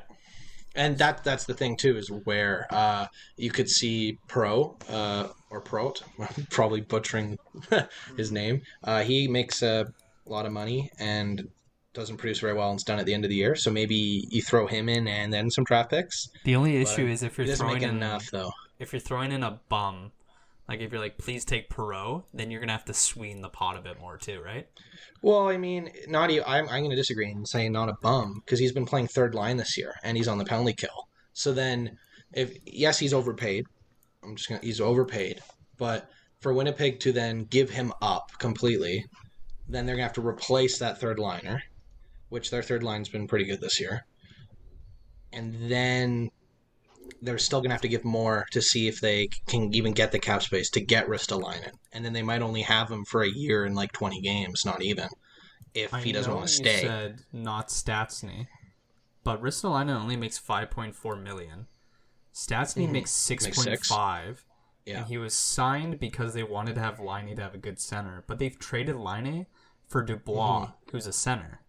And 0.75 0.99
that 0.99 1.25
that's 1.25 1.45
the 1.47 1.55
thing 1.55 1.77
too 1.77 1.97
is 1.97 2.11
where 2.11 2.67
uh, 2.71 3.07
you 3.37 3.51
could 3.51 3.69
see 3.69 4.19
Pro 4.29 4.77
uh, 4.91 5.29
or 5.51 5.61
Prot, 5.63 6.03
probably 6.51 6.83
butchering 6.83 7.39
his 8.17 8.31
name. 8.31 8.63
Uh, 8.85 9.03
he 9.03 9.27
makes 9.27 9.63
a 9.63 9.87
lot 10.27 10.45
of 10.45 10.53
money 10.53 10.91
and 10.99 11.49
doesn't 11.95 12.19
produce 12.19 12.41
very 12.41 12.53
well 12.53 12.69
and 12.71 12.77
it's 12.77 12.85
done 12.85 12.99
at 12.99 13.07
the 13.07 13.15
end 13.15 13.25
of 13.25 13.31
the 13.31 13.37
year. 13.37 13.55
So 13.55 13.71
maybe 13.71 14.27
you 14.31 14.43
throw 14.43 14.67
him 14.67 14.91
in 14.91 15.09
and 15.09 15.33
then 15.33 15.51
some 15.51 15.65
draft 15.65 15.91
picks. 15.91 16.29
The 16.45 16.55
only 16.55 16.73
But 16.83 16.93
issue 16.93 17.07
is 17.07 17.23
if 17.23 17.39
you're 17.39 17.47
throwing 17.57 17.83
in 17.83 17.91
enough 17.97 18.31
though. 18.31 18.53
if 18.79 18.93
you're 18.93 19.01
throwing 19.01 19.33
in 19.33 19.43
a 19.43 19.59
bum, 19.71 20.13
like 20.69 20.81
if 20.81 20.91
you're 20.91 21.01
like, 21.01 21.19
please 21.19 21.45
take 21.45 21.71
Perreault, 21.71 22.25
then 22.35 22.51
you're 22.51 22.61
gonna 22.61 22.73
have 22.73 22.85
to 22.87 22.95
sweeten 22.95 23.41
the 23.41 23.49
pot 23.49 23.77
a 23.77 23.81
bit 23.81 24.01
more 24.01 24.19
too, 24.19 24.41
right? 24.41 24.67
Well, 25.23 25.49
I 25.49 25.57
mean, 25.57 25.91
not 26.09 26.31
e- 26.31 26.43
I'm 26.43 26.69
I'm 26.69 26.89
to 26.91 26.97
disagree 26.97 27.31
and 27.31 27.47
say 27.47 27.69
not 27.69 27.89
a 27.89 27.97
bum 28.03 28.43
because 28.45 28.59
he's 28.59 28.73
been 28.73 28.87
playing 28.87 29.09
third 29.09 29.35
line 29.35 29.57
this 29.57 29.79
year 29.79 29.95
and 30.03 30.17
he's 30.17 30.29
on 30.29 30.39
the 30.39 30.45
penalty 30.45 30.73
kill. 30.73 31.09
So 31.33 31.53
then, 31.53 31.99
if 32.33 32.57
yes, 32.65 32.99
he's 32.99 33.15
overpaid. 33.15 33.67
I'm 34.25 34.35
just 34.35 34.49
gonna 34.49 34.61
he's 34.63 34.81
overpaid, 34.81 35.41
but 35.79 36.11
for 36.41 36.53
Winnipeg 36.53 37.01
to 37.01 37.13
then 37.13 37.45
give 37.45 37.71
him 37.71 37.93
up 38.03 38.31
completely, 38.39 39.05
then 39.69 39.87
they're 39.87 39.95
gonna 39.95 40.05
have 40.05 40.15
to 40.15 40.27
replace 40.27 40.79
that 40.79 41.01
third 41.01 41.19
liner, 41.21 41.63
which 42.29 42.51
their 42.51 42.63
third 42.63 42.83
line's 42.83 43.09
been 43.09 43.29
pretty 43.29 43.45
good 43.45 43.61
this 43.61 43.79
year, 43.79 44.05
and 45.33 45.71
then 45.71 46.31
they're 47.23 47.39
still 47.39 47.61
gonna 47.61 47.75
have 47.75 47.81
to 47.83 47.89
give 47.89 48.05
more 48.05 48.47
to 48.53 48.61
see 48.63 48.89
if 48.89 49.01
they 49.01 49.29
can 49.47 49.73
even 49.75 49.93
get 49.93 50.13
the 50.13 50.19
cap 50.19 50.43
space 50.43 50.71
to 50.71 50.81
get 50.81 51.07
Ristolainen, 51.09 51.73
and 51.93 52.05
then 52.05 52.13
they 52.13 52.23
might 52.23 52.43
only 52.43 52.63
have 52.63 52.91
him 52.91 53.05
for 53.05 53.23
a 53.23 53.29
year 53.31 53.65
in 53.67 53.75
like 53.75 53.93
20 53.93 54.21
games, 54.21 54.65
not 54.65 54.83
even, 54.83 55.09
if 55.75 55.93
he 55.95 56.13
doesn't 56.13 56.35
want 56.35 56.49
to 56.49 56.53
you 56.53 56.71
stay. 56.71 56.81
Said 56.83 57.21
not 57.33 57.69
Statsny, 57.69 58.47
but 59.25 59.43
Ristolainen 59.43 60.01
only 60.01 60.17
makes 60.17 60.39
5.4 60.39 61.17
million. 61.17 61.67
Statsny 62.35 62.87
Mhm. 62.87 62.93
makes 62.93 63.31
Makes 63.31 63.45
6.5, 63.45 64.45
Yeah. 64.85 64.99
And 64.99 65.07
he 65.09 65.19
was 65.19 65.35
signed 65.35 65.99
because 65.99 66.33
they 66.33 66.45
wanted 66.45 66.77
to 66.77 66.81
have 66.81 66.99
Liney 66.99 67.35
to 67.35 67.43
have 67.43 67.55
a 67.55 67.59
good 67.59 67.81
center, 67.81 68.23
but 68.29 68.39
they've 68.39 68.57
traded 68.57 68.95
Liney 68.95 69.47
for 69.89 70.03
Dubois, 70.03 70.71
who's 70.93 71.07
a 71.09 71.13
center. 71.13 71.61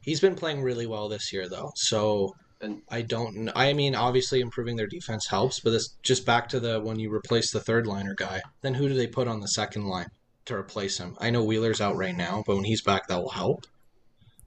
He's 0.00 0.20
been 0.20 0.34
playing 0.36 0.62
really 0.62 0.86
well 0.86 1.08
this 1.08 1.32
year, 1.34 1.48
though. 1.50 1.72
So 1.74 2.34
And 2.60 2.82
I 2.88 3.02
don't. 3.02 3.50
I 3.54 3.72
mean, 3.74 3.94
obviously 3.94 4.40
improving 4.40 4.76
their 4.76 4.86
defense 4.86 5.26
helps, 5.26 5.60
but 5.60 5.70
this 5.70 5.90
just 6.02 6.24
back 6.24 6.48
to 6.50 6.60
the 6.60 6.80
when 6.80 6.98
you 6.98 7.12
replace 7.12 7.50
the 7.50 7.60
third 7.60 7.86
liner 7.86 8.14
guy, 8.14 8.40
then 8.62 8.74
who 8.74 8.88
do 8.88 8.94
they 8.94 9.06
put 9.06 9.28
on 9.28 9.40
the 9.40 9.48
second 9.48 9.86
line 9.86 10.06
to 10.46 10.54
replace 10.54 10.96
him? 10.98 11.16
I 11.20 11.28
know 11.30 11.44
Wheeler's 11.44 11.80
out 11.82 11.96
right 11.96 12.16
now, 12.16 12.42
but 12.46 12.56
when 12.56 12.64
he's 12.64 12.80
back, 12.82 13.08
that 13.08 13.18
will 13.20 13.28
help. 13.30 13.66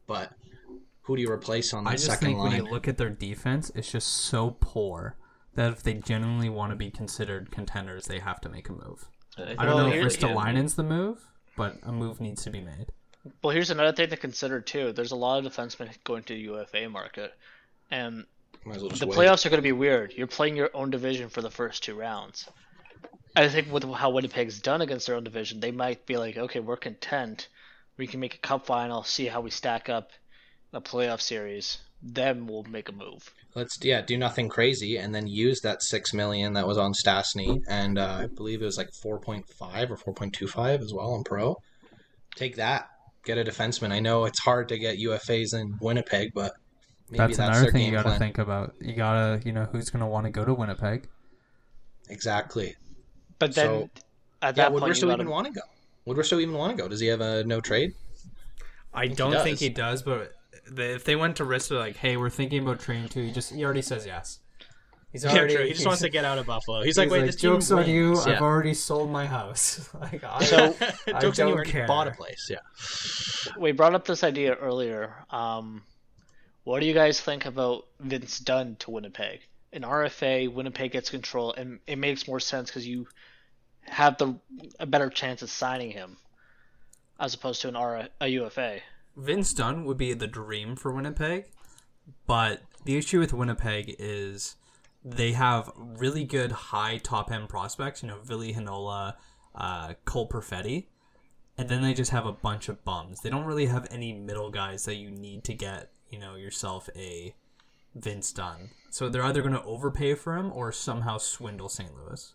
But 0.07 0.31
who 1.03 1.15
do 1.15 1.21
you 1.21 1.29
replace 1.31 1.71
on 1.73 1.83
the 1.83 1.91
I 1.91 1.93
just 1.93 2.05
second 2.07 2.27
think 2.29 2.39
when 2.39 2.51
you 2.53 2.63
look 2.63 2.87
at 2.87 2.97
their 2.97 3.09
defense, 3.11 3.71
it's 3.75 3.91
just 3.91 4.07
so 4.07 4.57
poor 4.59 5.15
that 5.55 5.71
if 5.73 5.83
they 5.83 5.93
genuinely 5.95 6.49
want 6.49 6.71
to 6.71 6.75
be 6.75 6.89
considered 6.89 7.51
contenders, 7.51 8.05
they 8.07 8.19
have 8.19 8.41
to 8.41 8.49
make 8.49 8.69
a 8.69 8.73
move. 8.73 9.07
I, 9.37 9.41
I 9.43 9.45
don't 9.45 9.57
Well, 9.67 9.77
know 9.77 9.87
if 9.87 9.93
here's- 9.93 10.17
Ristolainen's 10.17 10.75
the 10.75 10.83
move, 10.83 11.25
but 11.55 11.77
a 11.83 11.91
move 11.91 12.19
needs 12.19 12.43
to 12.43 12.49
be 12.49 12.61
made. 12.61 12.87
Well, 13.43 13.51
here's 13.53 13.69
another 13.69 13.91
thing 13.91 14.09
to 14.09 14.17
consider 14.17 14.61
too. 14.61 14.93
There's 14.93 15.11
a 15.11 15.15
lot 15.15 15.45
of 15.45 15.51
defensemen 15.53 15.89
going 16.05 16.23
to 16.23 16.33
the 16.33 16.39
UFA 16.41 16.87
market, 16.89 17.33
and 17.91 18.25
Might 18.65 18.77
as 18.77 18.81
well 18.81 18.89
just 18.89 19.01
the 19.01 19.07
wait. 19.07 19.17
playoffs 19.17 19.45
are 19.45 19.49
going 19.49 19.59
to 19.59 19.63
be 19.63 19.71
weird. 19.71 20.13
You're 20.13 20.27
playing 20.27 20.55
your 20.55 20.69
own 20.73 20.89
division 20.89 21.29
for 21.29 21.41
the 21.41 21.51
first 21.51 21.83
two 21.83 21.95
rounds. 21.95 22.47
I 23.35 23.47
think 23.47 23.71
with 23.71 23.83
how 23.83 24.09
Winnipeg's 24.09 24.59
done 24.59 24.81
against 24.81 25.07
their 25.07 25.15
own 25.15 25.23
division, 25.23 25.59
they 25.59 25.71
might 25.71 26.05
be 26.05 26.17
like, 26.17 26.37
okay, 26.37 26.59
we're 26.59 26.77
content. 26.77 27.47
We 27.97 28.07
can 28.07 28.19
make 28.19 28.35
a 28.35 28.39
cup 28.39 28.65
final, 28.65 29.03
see 29.03 29.27
how 29.27 29.41
we 29.41 29.51
stack 29.51 29.89
up 29.89 30.11
in 30.71 30.77
a 30.77 30.81
playoff 30.81 31.21
series. 31.21 31.77
Then 32.01 32.47
we'll 32.47 32.63
make 32.63 32.89
a 32.89 32.93
move. 32.93 33.31
Let's 33.55 33.77
yeah 33.81 34.01
do 34.01 34.17
nothing 34.17 34.47
crazy 34.47 34.97
and 34.97 35.13
then 35.13 35.27
use 35.27 35.59
that 35.61 35.81
six 35.81 36.13
million 36.13 36.53
that 36.53 36.67
was 36.67 36.77
on 36.77 36.93
Stastny 36.93 37.59
and 37.67 37.97
uh, 37.97 38.19
I 38.23 38.27
believe 38.27 38.61
it 38.61 38.65
was 38.65 38.77
like 38.77 38.89
four 39.01 39.19
point 39.19 39.45
five 39.57 39.91
or 39.91 39.97
four 39.97 40.13
point 40.13 40.33
two 40.33 40.47
five 40.47 40.81
as 40.81 40.93
well 40.93 41.13
on 41.13 41.23
pro. 41.23 41.55
Take 42.35 42.55
that, 42.57 42.87
get 43.25 43.37
a 43.37 43.43
defenseman. 43.43 43.91
I 43.91 43.99
know 43.99 44.25
it's 44.25 44.39
hard 44.39 44.69
to 44.69 44.77
get 44.77 44.99
UFAs 44.99 45.53
in 45.53 45.77
Winnipeg, 45.81 46.31
but 46.33 46.53
maybe 46.53 46.68
that's, 47.17 47.37
that's, 47.37 47.57
another 47.57 47.71
thing 47.71 47.85
you 47.85 47.91
got 47.91 48.03
to 48.03 48.17
think 48.17 48.37
about. 48.37 48.75
You 48.79 48.93
gotta, 48.93 49.41
you 49.45 49.51
know, 49.51 49.65
who's 49.71 49.89
gonna 49.89 50.07
want 50.07 50.25
to 50.25 50.29
go 50.31 50.45
to 50.45 50.53
Winnipeg? 50.53 51.07
Exactly. 52.09 52.75
But 53.39 53.55
then 53.55 53.65
So, 53.65 53.89
at 54.41 54.57
Yeah, 54.57 54.63
that 54.63 54.73
would 54.73 54.81
point, 54.81 55.01
you 55.01 55.11
even 55.11 55.29
want 55.29 55.47
to 55.47 55.53
go? 55.53 55.61
Would 56.05 56.17
Risto 56.17 56.41
even 56.41 56.55
want 56.55 56.75
to 56.75 56.81
go? 56.81 56.87
Does 56.89 56.99
he 56.99 57.07
have 57.07 57.21
a 57.21 57.43
no 57.43 57.61
trade? 57.61 57.93
I 58.93 59.05
he 59.07 59.13
don't 59.13 59.43
think 59.43 59.59
he 59.59 59.69
does, 59.69 60.01
but 60.01 60.33
if 60.77 61.03
they 61.03 61.15
went 61.15 61.35
to 61.37 61.43
Risto, 61.45 61.77
like, 61.77 61.97
hey, 61.97 62.17
we're 62.17 62.29
thinking 62.29 62.63
about 62.63 62.79
trading 62.79 63.07
too, 63.09 63.23
he 63.23 63.31
just 63.31 63.53
he 63.53 63.63
already 63.63 63.81
says 63.81 64.05
yes. 64.05 64.39
He's 65.11 65.25
already, 65.25 65.53
Yeah, 65.53 65.57
true. 65.59 65.67
He 65.67 65.73
just 65.73 65.87
wants 65.87 66.01
to 66.01 66.09
get 66.09 66.23
out 66.23 66.37
of 66.37 66.45
Buffalo. 66.45 66.83
He's, 66.83 66.95
like, 66.97 67.05
he's 67.07 67.11
wait, 67.11 67.25
this 67.25 67.35
team 67.35 67.53
jokes 67.53 67.71
on 67.71 67.89
you. 67.89 68.11
wins." 68.11 68.27
I've 68.27 68.41
already 68.41 68.75
sold 68.75 69.09
my 69.09 69.25
house. 69.25 69.89
like, 69.99 70.23
I, 70.23 70.43
So- 70.43 70.75
I 71.07 71.19
Jokes 71.19 71.23
on 71.23 71.23
you 71.23 71.31
don't 71.31 71.51
already 71.53 71.71
care. 71.71 71.87
bought 71.87 72.07
a 72.07 72.11
place. 72.11 72.47
Yeah. 72.49 72.59
we 73.59 73.71
brought 73.71 73.95
up 73.95 74.05
this 74.05 74.23
idea 74.23 74.53
earlier. 74.53 75.15
Um, 75.31 75.81
what 76.69 76.81
do 76.81 76.85
you 76.85 76.93
guys 76.93 77.19
think 77.19 77.47
about 77.47 77.87
Vince 77.99 78.37
Dunn 78.37 78.75
to 78.81 78.91
Winnipeg? 78.91 79.39
In 79.71 79.81
RFA, 79.81 80.53
Winnipeg 80.53 80.91
gets 80.91 81.09
control, 81.09 81.51
and 81.51 81.79
it 81.87 81.95
makes 81.95 82.27
more 82.27 82.39
sense 82.39 82.69
because 82.69 82.85
you 82.85 83.07
have 83.81 84.19
the 84.19 84.35
a 84.79 84.85
better 84.85 85.09
chance 85.09 85.41
of 85.41 85.49
signing 85.49 85.89
him 85.89 86.17
as 87.19 87.33
opposed 87.33 87.63
to 87.63 87.69
an 87.69 87.75
R 87.75 88.07
a 88.21 88.27
UFA. 88.27 88.81
Vince 89.17 89.51
Dunn 89.51 89.83
would 89.85 89.97
be 89.97 90.13
the 90.13 90.27
dream 90.27 90.75
for 90.75 90.93
Winnipeg, 90.93 91.45
but 92.27 92.61
the 92.85 92.97
issue 92.97 93.19
with 93.19 93.33
Winnipeg 93.33 93.95
is 93.97 94.55
they 95.03 95.31
have 95.31 95.71
really 95.75 96.23
good 96.23 96.51
high 96.51 96.97
top 96.97 97.31
end 97.31 97.49
prospects. 97.49 98.03
You 98.03 98.09
know, 98.09 98.19
Ville 98.23 98.53
Heinola, 98.53 99.15
uh, 99.55 99.93
Cole 100.05 100.29
Perfetti, 100.29 100.85
and 101.57 101.67
then 101.67 101.81
they 101.81 101.95
just 101.95 102.11
have 102.11 102.27
a 102.27 102.31
bunch 102.31 102.69
of 102.69 102.85
bums. 102.85 103.21
They 103.21 103.31
don't 103.31 103.45
really 103.45 103.65
have 103.65 103.87
any 103.89 104.13
middle 104.13 104.51
guys 104.51 104.85
that 104.85 104.97
you 104.97 105.09
need 105.09 105.43
to 105.45 105.55
get 105.55 105.89
you 106.09 106.19
know 106.19 106.35
yourself 106.35 106.89
a 106.95 107.35
Vince 107.95 108.31
Dunn. 108.31 108.69
So 108.89 109.09
they're 109.09 109.23
either 109.23 109.41
going 109.41 109.53
to 109.53 109.63
overpay 109.63 110.15
for 110.15 110.35
him 110.35 110.51
or 110.53 110.71
somehow 110.71 111.17
swindle 111.17 111.69
St. 111.69 111.91
Louis. 111.95 112.33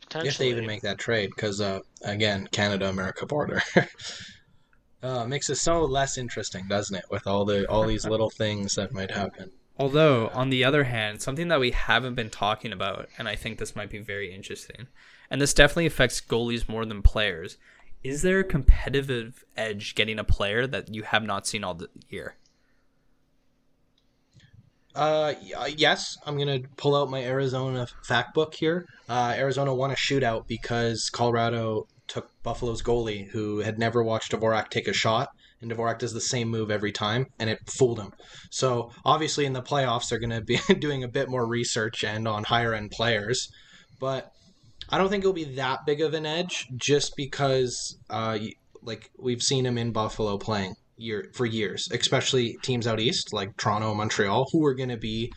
Potentially, 0.00 0.28
If 0.28 0.38
they 0.38 0.48
even 0.48 0.66
make 0.66 0.82
that 0.82 0.98
trade, 0.98 1.30
because 1.34 1.60
uh, 1.60 1.80
again, 2.02 2.48
Canada 2.52 2.88
America 2.88 3.26
border. 3.26 3.62
uh, 5.02 5.26
makes 5.26 5.48
it 5.50 5.56
so 5.56 5.84
less 5.84 6.18
interesting, 6.18 6.66
doesn't 6.68 6.96
it? 6.96 7.04
With 7.10 7.26
all 7.26 7.44
the 7.44 7.68
all 7.70 7.86
these 7.86 8.06
little 8.06 8.30
things 8.30 8.74
that 8.74 8.92
might 8.92 9.10
happen. 9.10 9.50
Although, 9.78 10.28
on 10.28 10.50
the 10.50 10.62
other 10.62 10.84
hand, 10.84 11.20
something 11.20 11.48
that 11.48 11.58
we 11.58 11.72
haven't 11.72 12.14
been 12.14 12.30
talking 12.30 12.72
about, 12.72 13.08
and 13.18 13.28
I 13.28 13.34
think 13.34 13.58
this 13.58 13.74
might 13.74 13.90
be 13.90 13.98
very 13.98 14.32
interesting, 14.32 14.86
and 15.30 15.40
this 15.40 15.54
definitely 15.54 15.86
affects 15.86 16.20
goalies 16.20 16.68
more 16.68 16.84
than 16.84 17.02
players, 17.02 17.56
is 18.04 18.22
there 18.22 18.38
a 18.38 18.44
competitive 18.44 19.44
edge 19.56 19.94
getting 19.94 20.18
a 20.18 20.24
player 20.24 20.66
that 20.66 20.94
you 20.94 21.02
have 21.02 21.24
not 21.24 21.46
seen 21.46 21.64
all 21.64 21.74
the 21.74 21.88
year? 22.08 22.36
Uh, 24.94 25.34
yes, 25.76 26.16
I'm 26.24 26.38
gonna 26.38 26.60
pull 26.76 26.94
out 26.94 27.10
my 27.10 27.22
Arizona 27.22 27.88
fact 28.04 28.32
book 28.32 28.54
here. 28.54 28.86
Uh, 29.08 29.34
Arizona 29.36 29.74
won 29.74 29.90
a 29.90 29.94
shootout 29.94 30.46
because 30.46 31.10
Colorado 31.12 31.88
took 32.06 32.30
Buffalo's 32.42 32.82
goalie, 32.82 33.28
who 33.28 33.58
had 33.58 33.78
never 33.78 34.04
watched 34.04 34.32
Dvorak 34.32 34.68
take 34.68 34.86
a 34.86 34.92
shot, 34.92 35.30
and 35.60 35.70
Dvorak 35.70 35.98
does 35.98 36.12
the 36.12 36.20
same 36.20 36.48
move 36.48 36.70
every 36.70 36.92
time, 36.92 37.26
and 37.40 37.50
it 37.50 37.58
fooled 37.68 37.98
him. 37.98 38.12
So 38.50 38.92
obviously, 39.04 39.46
in 39.46 39.52
the 39.52 39.62
playoffs, 39.62 40.08
they're 40.08 40.20
gonna 40.20 40.42
be 40.42 40.60
doing 40.78 41.02
a 41.02 41.08
bit 41.08 41.28
more 41.28 41.46
research 41.46 42.04
and 42.04 42.28
on 42.28 42.44
higher 42.44 42.72
end 42.72 42.92
players, 42.92 43.50
but 43.98 44.30
I 44.90 44.98
don't 44.98 45.08
think 45.08 45.24
it'll 45.24 45.32
be 45.32 45.56
that 45.56 45.86
big 45.86 46.02
of 46.02 46.14
an 46.14 46.26
edge, 46.26 46.68
just 46.76 47.16
because, 47.16 47.98
uh, 48.10 48.38
like 48.80 49.10
we've 49.18 49.42
seen 49.42 49.66
him 49.66 49.76
in 49.76 49.90
Buffalo 49.90 50.38
playing 50.38 50.76
year 50.96 51.30
for 51.34 51.46
years, 51.46 51.88
especially 51.90 52.56
teams 52.62 52.86
out 52.86 53.00
east 53.00 53.32
like 53.32 53.56
Toronto 53.56 53.94
Montreal, 53.94 54.46
who 54.52 54.64
are 54.64 54.74
going 54.74 54.88
to 54.88 54.96
be 54.96 55.32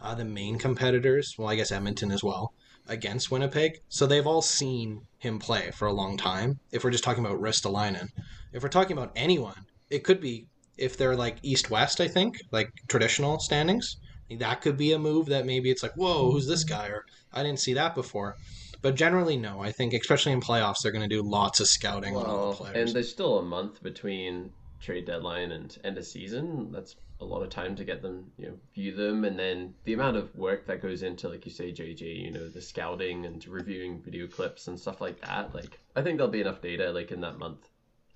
uh, 0.00 0.14
the 0.14 0.24
main 0.24 0.58
competitors. 0.58 1.34
Well, 1.38 1.48
I 1.48 1.56
guess 1.56 1.72
Edmonton 1.72 2.10
as 2.12 2.22
well 2.22 2.52
against 2.88 3.30
Winnipeg. 3.30 3.80
So 3.88 4.06
they've 4.06 4.26
all 4.26 4.42
seen 4.42 5.02
him 5.18 5.38
play 5.38 5.70
for 5.72 5.86
a 5.86 5.92
long 5.92 6.16
time. 6.16 6.58
If 6.70 6.84
we're 6.84 6.90
just 6.90 7.04
talking 7.04 7.24
about 7.24 7.40
Ristolainen, 7.40 8.08
if 8.52 8.62
we're 8.62 8.68
talking 8.68 8.96
about 8.96 9.12
anyone, 9.16 9.66
it 9.90 10.04
could 10.04 10.20
be 10.20 10.46
if 10.78 10.96
they're 10.96 11.16
like 11.16 11.38
east 11.42 11.70
west. 11.70 12.00
I 12.00 12.08
think 12.08 12.36
like 12.50 12.70
traditional 12.88 13.38
standings. 13.38 13.96
That 14.38 14.60
could 14.60 14.76
be 14.76 14.92
a 14.92 14.98
move 14.98 15.26
that 15.26 15.46
maybe 15.46 15.70
it's 15.70 15.84
like, 15.84 15.94
whoa, 15.94 16.32
who's 16.32 16.48
this 16.48 16.64
guy? 16.64 16.88
Or 16.88 17.04
I 17.32 17.44
didn't 17.44 17.60
see 17.60 17.74
that 17.74 17.94
before. 17.94 18.36
But 18.82 18.96
generally, 18.96 19.36
no. 19.36 19.60
I 19.62 19.70
think, 19.70 19.94
especially 19.94 20.32
in 20.32 20.40
playoffs, 20.40 20.76
they're 20.82 20.92
going 20.92 21.08
to 21.08 21.14
do 21.14 21.22
lots 21.22 21.60
of 21.60 21.68
scouting 21.68 22.16
on 22.16 22.26
all 22.26 22.50
the 22.50 22.56
players. 22.56 22.76
and 22.76 22.96
there's 22.96 23.08
still 23.08 23.38
a 23.38 23.42
month 23.42 23.82
between 23.82 24.50
trade 24.86 25.04
deadline 25.04 25.50
and 25.50 25.76
end 25.82 25.98
of 25.98 26.06
season. 26.06 26.70
That's 26.70 26.94
a 27.20 27.24
lot 27.24 27.42
of 27.42 27.50
time 27.50 27.74
to 27.76 27.84
get 27.84 28.02
them, 28.02 28.30
you 28.38 28.46
know, 28.46 28.54
view 28.74 28.94
them, 28.94 29.24
and 29.24 29.38
then 29.38 29.74
the 29.84 29.94
amount 29.94 30.16
of 30.16 30.34
work 30.36 30.66
that 30.68 30.80
goes 30.80 31.02
into, 31.02 31.28
like 31.28 31.44
you 31.44 31.50
say, 31.50 31.72
JJ, 31.72 32.02
you 32.24 32.30
know, 32.30 32.48
the 32.48 32.60
scouting 32.60 33.26
and 33.26 33.44
reviewing 33.48 34.00
video 34.02 34.26
clips 34.28 34.68
and 34.68 34.78
stuff 34.78 35.00
like 35.00 35.20
that. 35.22 35.52
Like, 35.54 35.80
I 35.96 36.02
think 36.02 36.18
there'll 36.18 36.30
be 36.30 36.40
enough 36.40 36.60
data, 36.62 36.92
like 36.92 37.10
in 37.10 37.20
that 37.22 37.38
month, 37.38 37.68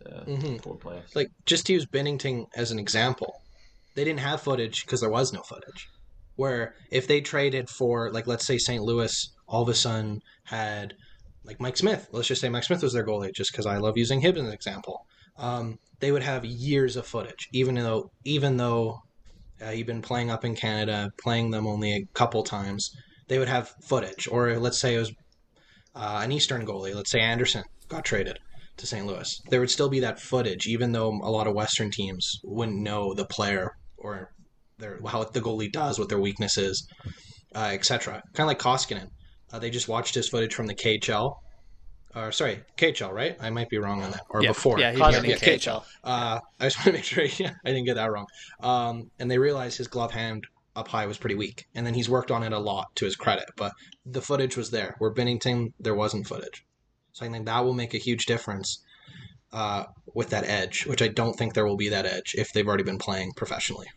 uh, 0.07 0.25
Mhm. 0.27 0.63
for 0.63 0.77
playoffs. 0.79 1.17
like 1.17 1.31
just 1.45 1.67
to 1.67 1.73
use 1.73 1.87
Binnington 1.87 2.47
as 2.55 2.71
an 2.71 2.79
example, 2.79 3.33
they 3.95 4.05
didn't 4.05 4.21
have 4.21 4.41
footage 4.43 4.85
because 4.85 5.01
there 5.01 5.11
was 5.11 5.33
no 5.33 5.43
footage. 5.43 5.89
Where 6.37 6.75
if 6.91 7.07
they 7.09 7.21
traded 7.21 7.69
for 7.69 8.11
like 8.13 8.27
let's 8.27 8.47
say 8.47 8.57
St. 8.59 8.83
Louis 8.83 9.31
all 9.49 9.63
of 9.63 9.69
a 9.69 9.75
sudden 9.75 10.21
had 10.45 10.95
like 11.45 11.61
Mike 11.61 11.77
Smith, 11.77 12.09
let's 12.13 12.29
just 12.29 12.41
say 12.41 12.49
Mike 12.49 12.65
Smith 12.65 12.83
was 12.83 12.93
their 12.93 13.05
goalie, 13.05 13.35
just 13.35 13.51
because 13.53 13.67
I 13.67 13.79
love 13.79 13.99
using 13.99 14.21
him 14.21 14.37
as 14.37 14.47
an 14.47 14.53
example. 14.53 15.05
Um, 15.37 15.79
they 16.01 16.13
would 16.13 16.23
have 16.23 16.45
years 16.45 16.97
of 16.97 17.07
footage, 17.07 17.49
even 17.53 17.75
though 17.75 18.11
even 18.25 18.57
though 18.57 19.03
uh, 19.61 19.71
he'd 19.71 19.87
been 19.87 20.03
playing 20.03 20.31
up 20.31 20.45
in 20.45 20.55
Canada, 20.55 21.11
playing 21.23 21.51
them 21.51 21.67
only 21.67 21.93
a 21.93 22.07
couple 22.15 22.43
times. 22.43 22.91
They 23.29 23.39
would 23.39 23.49
have 23.49 23.73
footage, 23.85 24.27
or 24.27 24.59
let's 24.59 24.81
say 24.81 24.95
it 24.95 24.99
was 24.99 25.13
uh, 25.95 26.21
an 26.23 26.33
Eastern 26.33 26.67
goalie. 26.67 26.95
Let's 26.95 27.11
say 27.11 27.21
Andersen 27.21 27.63
got 27.89 28.05
traded 28.05 28.39
to 28.79 28.87
St. 28.87 29.07
Louis. 29.07 29.41
There 29.51 29.61
would 29.61 29.71
still 29.71 29.89
be 29.89 30.01
that 30.01 30.21
footage, 30.21 30.67
even 30.67 30.93
though 30.93 31.11
a 31.23 31.31
lot 31.31 31.47
of 31.47 31.55
Western 31.55 31.91
teams 31.91 32.41
wouldn't 32.43 32.81
know 32.81 33.15
the 33.15 33.27
player 33.27 33.77
or 33.97 34.33
their 34.79 34.99
how 35.07 35.25
the 35.25 35.41
goalie 35.41 35.71
does, 35.71 35.99
what 35.99 36.09
their 36.09 36.19
weakness 36.19 36.57
is, 36.57 36.89
uh, 37.55 37.71
etc. 37.73 38.23
Kind 38.35 38.41
of 38.41 38.47
like 38.47 38.59
Koskinen. 38.59 39.09
Uh, 39.53 39.59
they 39.59 39.71
just 39.71 39.89
watched 39.89 40.15
his 40.15 40.29
footage 40.29 40.55
from 40.55 40.67
the 40.67 40.75
KHL. 40.75 41.35
Or 42.15 42.33
sorry, 42.33 42.63
KHL, 42.77 43.13
right? 43.13 43.37
I 43.41 43.51
might 43.51 43.69
be 43.69 43.79
wrong 43.79 44.03
on 44.03 44.11
that. 44.11 44.23
Or 44.31 44.43
Yeah, 44.43 44.49
before. 44.49 44.81
yeah, 44.81 44.93
he- 44.93 44.99
Cosmic 44.99 45.31
yeah, 45.31 45.37
KHL. 45.37 45.85
Uh, 46.03 46.41
I 46.59 46.65
just 46.65 46.79
want 46.79 46.87
to 46.87 46.93
make 46.93 47.05
sure 47.05 47.25
yeah, 47.39 47.53
I 47.65 47.69
didn't 47.69 47.85
get 47.87 47.95
that 47.95 48.11
wrong. 48.11 48.27
Um, 48.61 49.11
and 49.19 49.31
they 49.31 49.39
realized 49.39 49.79
his 49.79 49.87
glove 49.87 50.11
hand 50.11 50.47
up 50.75 50.89
high 50.89 51.07
was 51.07 51.19
pretty 51.19 51.35
weak, 51.37 51.67
and 51.75 51.87
then 51.87 51.95
he's 51.95 52.09
worked 52.09 52.31
on 52.31 52.43
it 52.43 52.53
a 52.53 52.59
lot 52.59 52.95
to 52.97 53.05
his 53.05 53.17
credit. 53.17 53.47
But 53.57 53.73
the 54.07 54.23
footage 54.23 54.57
was 54.57 54.71
there. 54.71 54.97
Where 54.99 55.13
Binnington, 55.13 55.73
there 55.79 55.95
wasn't 55.95 56.27
footage. 56.27 56.65
So 57.13 57.27
I 57.27 57.29
think 57.29 57.47
that 57.47 57.65
will 57.65 57.75
make 57.75 57.95
a 57.95 57.99
huge 57.99 58.27
difference 58.27 58.83
uh, 59.53 59.85
with 60.15 60.31
that 60.31 60.45
edge, 60.45 60.87
which 60.87 61.03
I 61.03 61.09
don't 61.09 61.35
think 61.37 61.55
there 61.55 61.67
will 61.67 61.77
be 61.77 61.89
that 61.91 62.07
edge 62.07 62.35
if 62.37 62.53
they've 62.53 62.67
already 62.67 62.85
been 62.85 62.99
playing 62.99 63.33
professionally. 63.37 63.89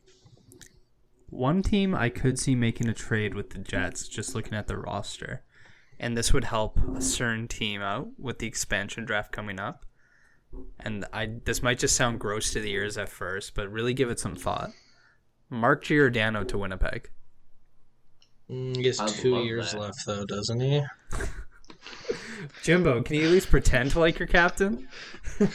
One 1.29 1.63
team 1.63 1.95
I 1.95 2.09
could 2.09 2.37
see 2.37 2.53
making 2.53 2.87
a 2.89 2.93
trade 2.93 3.33
with 3.33 3.51
the 3.51 3.59
Jets, 3.59 4.07
just 4.07 4.35
looking 4.35 4.53
at 4.53 4.67
the 4.67 4.77
roster, 4.77 5.41
and 6.03 6.17
this 6.17 6.33
would 6.33 6.43
help 6.43 6.77
a 6.97 7.01
certain 7.01 7.47
team 7.47 7.81
out 7.81 8.09
with 8.19 8.39
the 8.39 8.45
expansion 8.45 9.05
draft 9.05 9.31
coming 9.31 9.57
up. 9.57 9.85
And 10.81 11.05
I 11.13 11.37
this 11.45 11.63
might 11.63 11.79
just 11.79 11.95
sound 11.95 12.19
gross 12.19 12.51
to 12.51 12.59
the 12.59 12.69
ears 12.71 12.97
at 12.97 13.07
first, 13.07 13.55
but 13.55 13.71
really 13.71 13.93
give 13.93 14.09
it 14.09 14.19
some 14.19 14.35
thought. 14.35 14.71
Mark 15.49 15.85
Giordano 15.85 16.43
to 16.43 16.57
Winnipeg. 16.57 17.09
Mm, 18.51 18.75
he 18.75 18.83
has 18.87 18.99
I 18.99 19.07
two 19.07 19.43
years 19.43 19.71
that. 19.71 19.79
left, 19.79 20.05
though, 20.05 20.25
doesn't 20.25 20.59
he? 20.59 20.81
Jimbo, 22.63 23.01
can 23.01 23.15
you 23.15 23.25
at 23.25 23.31
least 23.31 23.49
pretend 23.49 23.91
to 23.91 23.99
like 24.01 24.19
your 24.19 24.27
captain? 24.27 24.89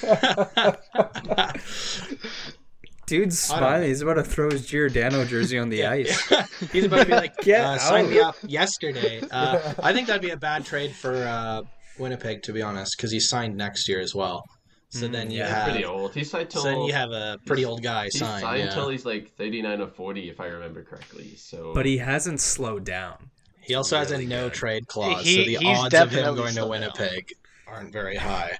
Dude's 3.08 3.38
smiling. 3.38 3.88
He's 3.88 4.02
about 4.02 4.14
to 4.14 4.22
throw 4.24 4.50
his 4.50 4.66
Giordano 4.66 5.24
jersey 5.24 5.58
on 5.58 5.68
the 5.70 5.86
ice. 5.86 6.32
He's 6.72 6.84
about 6.84 6.98
to 7.00 7.06
be 7.06 7.12
like, 7.12 7.36
Get 7.42 7.60
uh, 7.64 7.78
sign 7.78 8.10
me 8.10 8.20
up 8.20 8.36
yesterday. 8.46 9.22
Uh, 9.30 9.72
I 9.82 9.92
think 9.92 10.06
that'd 10.06 10.22
be 10.22 10.30
a 10.30 10.36
bad 10.36 10.64
trade 10.64 10.94
for 10.94 11.14
uh, 11.14 11.62
Winnipeg, 11.98 12.42
to 12.44 12.52
be 12.52 12.62
honest, 12.62 12.96
because 12.96 13.10
he's 13.10 13.28
signed 13.28 13.56
next 13.56 13.88
year 13.88 14.00
as 14.00 14.14
well. 14.14 14.44
So 14.90 15.06
Mm, 15.06 15.12
then 15.12 15.30
you 15.30 15.38
yeah, 15.38 15.48
have, 15.48 15.68
Pretty 15.70 15.84
old. 15.84 16.14
He's 16.14 16.30
signed 16.30 16.50
till 16.50 16.62
so 16.62 16.68
then 16.68 16.80
you 16.82 16.92
have 16.92 17.10
a 17.10 17.38
pretty 17.46 17.64
old 17.64 17.82
guy 17.82 18.04
he's 18.04 18.18
signed. 18.18 18.42
signed 18.42 18.64
yeah. 18.64 18.70
till 18.74 18.88
he's 18.88 19.04
like 19.04 19.34
39 19.36 19.80
or 19.82 19.88
40, 19.88 20.30
if 20.30 20.40
I 20.40 20.46
remember 20.46 20.82
correctly. 20.82 21.34
So, 21.36 21.72
But 21.74 21.84
he 21.86 21.98
hasn't 21.98 22.40
slowed 22.40 22.84
down. 22.84 23.30
He 23.60 23.74
also 23.74 23.98
has 23.98 24.10
a 24.12 24.18
no 24.22 24.44
good. 24.44 24.54
trade 24.54 24.86
clause, 24.86 25.24
He- 25.24 25.36
so 25.54 25.60
the 25.60 25.66
odds 25.66 25.94
of 25.94 26.10
him 26.10 26.34
going 26.34 26.46
to 26.46 26.52
still 26.52 26.70
Winnipeg 26.70 27.32
aren't 27.66 27.92
very 27.92 28.16
high. 28.16 28.58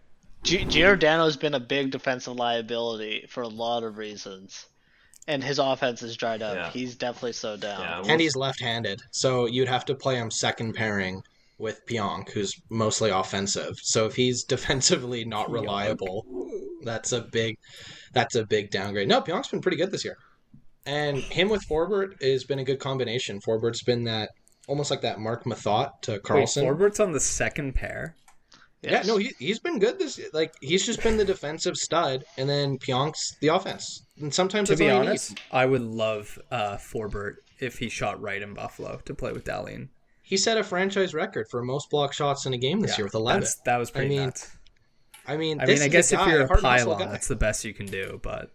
Gi- 0.48 0.64
Giordano's 0.64 1.36
been 1.36 1.54
a 1.54 1.60
big 1.60 1.90
defensive 1.90 2.34
liability 2.36 3.26
for 3.28 3.42
a 3.42 3.48
lot 3.48 3.82
of 3.84 3.98
reasons, 3.98 4.66
and 5.26 5.44
his 5.44 5.58
offense 5.58 6.02
is 6.02 6.16
dried 6.16 6.40
up. 6.42 6.56
Yeah. 6.56 6.70
He's 6.70 6.96
definitely 6.96 7.32
slowed 7.34 7.60
down. 7.60 7.80
yeah, 7.80 8.02
And 8.12 8.20
he's 8.20 8.34
left-handed, 8.36 9.00
so 9.12 9.46
you'd 9.46 9.68
have 9.68 9.84
to 9.86 9.94
play 9.94 10.16
him 10.16 10.30
second 10.30 10.74
pairing 10.74 11.22
with 11.58 11.84
Pionk, 11.86 12.30
who's 12.30 12.54
mostly 12.70 13.10
offensive. 13.10 13.74
So 13.82 14.06
if 14.06 14.14
he's 14.14 14.44
defensively 14.54 15.24
not 15.24 15.50
reliable, 15.50 16.24
that's 16.82 17.12
a 17.12 17.20
big 17.20 17.58
that's 18.14 18.34
a 18.36 18.44
big 18.46 18.70
downgrade. 18.70 19.08
No, 19.08 19.20
Pionk's 19.20 19.48
been 19.48 19.60
pretty 19.60 19.76
good 19.76 19.90
this 19.90 20.04
year. 20.04 20.16
And 20.86 21.18
him 21.18 21.50
with 21.50 21.62
Forbort 21.68 22.22
has 22.22 22.44
been 22.44 22.58
a 22.60 22.64
good 22.64 22.78
combination. 22.78 23.40
Forbort's 23.40 23.82
been 23.82 24.04
that 24.04 24.30
almost 24.66 24.90
like 24.90 25.02
that 25.02 25.18
Mark 25.20 25.44
Mathot 25.44 26.00
to 26.02 26.18
Carlson. 26.20 26.64
Wait, 26.64 26.72
Forbort's 26.72 27.00
on 27.00 27.12
the 27.12 27.20
second 27.20 27.74
pair. 27.74 28.16
Yes. 28.82 29.04
Yeah, 29.04 29.12
no, 29.12 29.18
he 29.18 29.32
he's 29.38 29.58
been 29.58 29.78
good 29.78 29.98
this 29.98 30.20
like 30.32 30.54
he's 30.60 30.86
just 30.86 31.02
been 31.02 31.16
the 31.16 31.24
defensive 31.24 31.76
stud, 31.76 32.24
and 32.36 32.48
then 32.48 32.78
Pionk's 32.78 33.36
the 33.40 33.48
offense. 33.48 34.04
And 34.20 34.32
sometimes 34.32 34.68
To 34.68 34.76
be 34.76 34.88
honest. 34.88 35.38
I 35.50 35.66
would 35.66 35.82
love 35.82 36.38
uh, 36.50 36.76
Forbort 36.76 37.36
if 37.58 37.78
he 37.78 37.88
shot 37.88 38.20
right 38.20 38.40
in 38.40 38.54
Buffalo 38.54 39.00
to 39.04 39.14
play 39.14 39.32
with 39.32 39.44
Dahlin. 39.44 39.88
He 40.22 40.36
set 40.36 40.58
a 40.58 40.62
franchise 40.62 41.14
record 41.14 41.48
for 41.50 41.62
most 41.64 41.90
block 41.90 42.12
shots 42.12 42.46
in 42.46 42.52
a 42.52 42.58
game 42.58 42.80
this 42.80 42.98
year 42.98 43.06
with 43.06 43.14
eleven. 43.14 43.40
That's, 43.40 43.56
that 43.64 43.78
was 43.78 43.90
pretty 43.90 44.14
I 44.14 44.18
mean, 44.18 44.26
nuts. 44.26 44.56
I 45.26 45.36
mean, 45.36 45.60
I 45.60 45.66
this 45.66 45.80
mean, 45.80 45.88
I 45.88 45.90
guess 45.90 46.12
if 46.12 46.26
you're 46.26 46.42
a 46.42 46.48
pylon, 46.48 47.10
that's 47.10 47.28
the 47.28 47.36
best 47.36 47.64
you 47.64 47.74
can 47.74 47.86
do. 47.86 48.20
But 48.22 48.52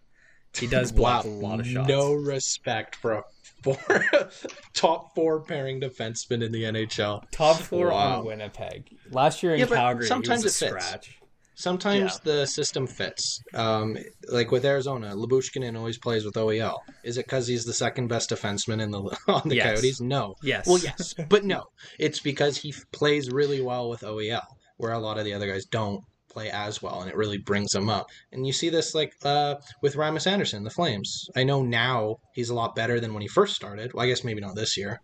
he 0.58 0.66
does 0.66 0.92
block 0.92 1.24
wow, 1.24 1.30
a 1.30 1.32
lot 1.32 1.60
of 1.60 1.66
shots. 1.66 1.88
No 1.88 2.12
respect 2.12 2.96
for 2.96 3.12
a 3.12 3.22
four, 3.62 3.76
top 4.74 5.14
four 5.14 5.40
pairing 5.40 5.80
defenseman 5.80 6.42
in 6.44 6.52
the 6.52 6.64
NHL. 6.64 7.22
Top 7.30 7.56
four 7.56 7.88
Wow. 7.90 8.20
on 8.20 8.26
Winnipeg. 8.26 8.88
Last 9.10 9.42
year 9.42 9.54
in 9.54 9.60
Yeah, 9.60 9.66
Calgary, 9.66 10.06
sometimes 10.06 10.42
he 10.42 10.46
was 10.46 10.62
a 10.62 10.66
it 10.66 10.70
fits. 10.72 10.86
scratch. 10.86 11.18
Sometimes 11.56 12.18
the 12.20 12.46
system 12.46 12.84
fits. 12.86 13.40
Um, 13.54 13.96
like 14.28 14.50
with 14.50 14.64
Arizona, 14.64 15.14
Lyubushkin 15.14 15.76
always 15.78 15.98
plays 15.98 16.24
with 16.24 16.34
OEL. 16.34 16.78
Is 17.04 17.16
it 17.16 17.26
because 17.26 17.46
he's 17.46 17.64
the 17.64 17.72
second 17.72 18.08
best 18.08 18.30
defenseman 18.30 18.82
in 18.82 18.90
the 18.90 18.98
on 19.28 19.48
the 19.48 19.54
Yes. 19.56 19.66
Coyotes? 19.80 20.00
No. 20.00 20.34
Yes. 20.42 20.66
Well, 20.66 20.78
yes, 20.78 21.14
but 21.28 21.44
no. 21.44 21.62
It's 22.00 22.18
because 22.18 22.56
he 22.56 22.70
f- 22.70 22.82
plays 22.92 23.30
really 23.30 23.60
well 23.62 23.88
with 23.88 24.00
OEL, 24.00 24.42
where 24.78 24.92
a 24.92 24.98
lot 24.98 25.16
of 25.16 25.24
the 25.24 25.32
other 25.32 25.46
guys 25.46 25.64
don't 25.66 26.00
play 26.34 26.50
as 26.50 26.82
well, 26.82 27.00
and 27.00 27.10
it 27.10 27.16
really 27.16 27.38
brings 27.38 27.70
them 27.70 27.88
up. 27.88 28.06
And 28.32 28.46
you 28.46 28.52
see 28.52 28.68
this 28.68 28.94
like 28.94 29.14
uh, 29.24 29.54
with 29.80 29.96
Rasmus 29.96 30.26
Andersson, 30.26 30.64
the 30.64 30.70
Flames. 30.70 31.28
I 31.34 31.44
know 31.44 31.62
now 31.62 32.16
he's 32.34 32.50
a 32.50 32.54
lot 32.54 32.74
better 32.74 33.00
than 33.00 33.14
when 33.14 33.22
he 33.22 33.28
first 33.28 33.54
started. 33.54 33.94
Well, 33.94 34.04
I 34.04 34.08
guess 34.08 34.24
maybe 34.24 34.40
not 34.40 34.54
this 34.56 34.76
year, 34.76 35.00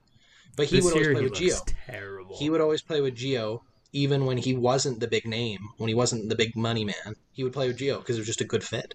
but 0.57 0.67
he 0.67 0.77
this 0.77 0.85
would 0.85 0.93
always 0.93 1.07
year 1.07 1.15
play 1.15 1.23
he 1.23 1.29
with 1.31 1.39
Gio. 1.39 1.75
Terrible. 1.87 2.37
He 2.37 2.51
would 2.51 2.61
always 2.61 2.83
play 2.83 3.01
with 3.01 3.17
Gio, 3.17 3.61
even 3.93 4.27
when 4.27 4.37
he 4.37 4.55
wasn't 4.55 5.01
the 5.01 5.09
big 5.09 5.27
name, 5.27 5.61
when 5.79 5.89
he 5.89 5.95
wasn't 5.95 6.29
the 6.29 6.37
big 6.37 6.55
money 6.57 6.85
man. 6.85 7.15
He 7.33 7.45
would 7.45 7.53
play 7.53 7.69
with 7.69 7.79
Gio 7.79 7.99
because 7.99 8.17
it 8.17 8.21
was 8.21 8.27
just 8.27 8.41
a 8.43 8.47
good 8.47 8.65
fit. 8.65 8.95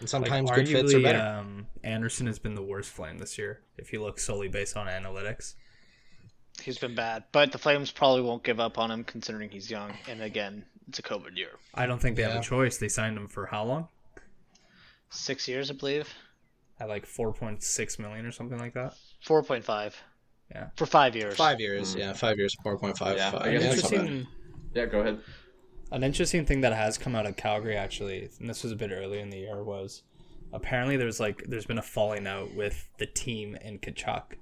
And 0.00 0.02
Like, 0.02 0.08
sometimes 0.08 0.50
good 0.50 0.68
fits 0.68 0.94
are 0.94 1.00
better. 1.00 1.18
um, 1.18 1.66
Andersson 1.82 2.26
has 2.26 2.38
been 2.38 2.54
the 2.54 2.62
worst 2.62 2.90
flame 2.90 3.18
this 3.18 3.36
year. 3.36 3.62
If 3.76 3.92
you 3.92 4.00
look 4.02 4.18
solely 4.18 4.48
based 4.48 4.76
on 4.76 4.86
analytics, 4.86 5.54
He's 6.62 6.78
been 6.78 6.94
bad, 6.94 7.24
but 7.30 7.52
the 7.52 7.58
Flames 7.58 7.90
probably 7.90 8.22
won't 8.22 8.42
give 8.42 8.58
up 8.58 8.78
on 8.78 8.90
him 8.90 9.04
considering 9.04 9.48
he's 9.50 9.70
young. 9.70 9.92
And 10.08 10.22
again, 10.22 10.64
it's 10.88 10.98
a 10.98 11.02
COVID 11.02 11.36
year. 11.36 11.50
I 11.74 11.86
don't 11.86 12.00
think 12.00 12.16
they 12.16 12.22
have 12.22 12.36
a 12.36 12.42
choice. 12.42 12.78
They 12.78 12.88
signed 12.88 13.16
him 13.16 13.28
for 13.28 13.46
how 13.46 13.64
long? 13.64 13.88
Six 15.10 15.48
years, 15.48 15.70
I 15.70 15.74
believe. 15.74 16.08
At 16.80 16.88
like 16.88 17.06
four 17.06 17.32
point 17.32 17.62
six 17.62 17.98
million 17.98 18.24
or 18.26 18.32
something 18.32 18.58
like 18.58 18.74
that. 18.74 18.94
Four 19.22 19.42
point 19.42 19.64
five. 19.64 19.96
Yeah. 20.50 20.68
For 20.76 20.86
five 20.86 21.14
years. 21.14 21.36
Five 21.36 21.60
years, 21.60 21.92
hmm. 21.94 22.00
yeah, 22.00 22.12
five 22.12 22.38
years, 22.38 22.54
four 22.62 22.78
point 22.78 22.96
five. 22.96 23.16
Yeah, 23.16 23.30
five. 23.30 23.42
I 23.42 23.52
guess 23.52 23.62
Yeah, 23.62 23.72
it's 23.72 23.82
that's 23.82 23.92
not 23.92 23.98
bad. 23.98 24.06
Interesting. 24.10 24.34
yeah, 24.74 24.86
go 24.86 25.00
ahead. 25.00 25.18
An 25.90 26.04
interesting 26.04 26.44
thing 26.44 26.60
that 26.62 26.72
has 26.72 26.98
come 26.98 27.14
out 27.14 27.26
of 27.26 27.36
Calgary 27.36 27.76
actually, 27.76 28.28
and 28.38 28.48
this 28.48 28.62
was 28.62 28.72
a 28.72 28.76
bit 28.76 28.90
early 28.92 29.20
in 29.20 29.30
the 29.30 29.38
year, 29.38 29.62
was 29.62 30.02
apparently 30.52 30.96
there's 30.96 31.20
like 31.20 31.42
there's 31.48 31.66
been 31.66 31.78
a 31.78 31.82
falling 31.82 32.26
out 32.26 32.54
with 32.54 32.88
the 32.98 33.06
team 33.06 33.56
and 33.62 33.80
Tkachuk. 33.80 34.34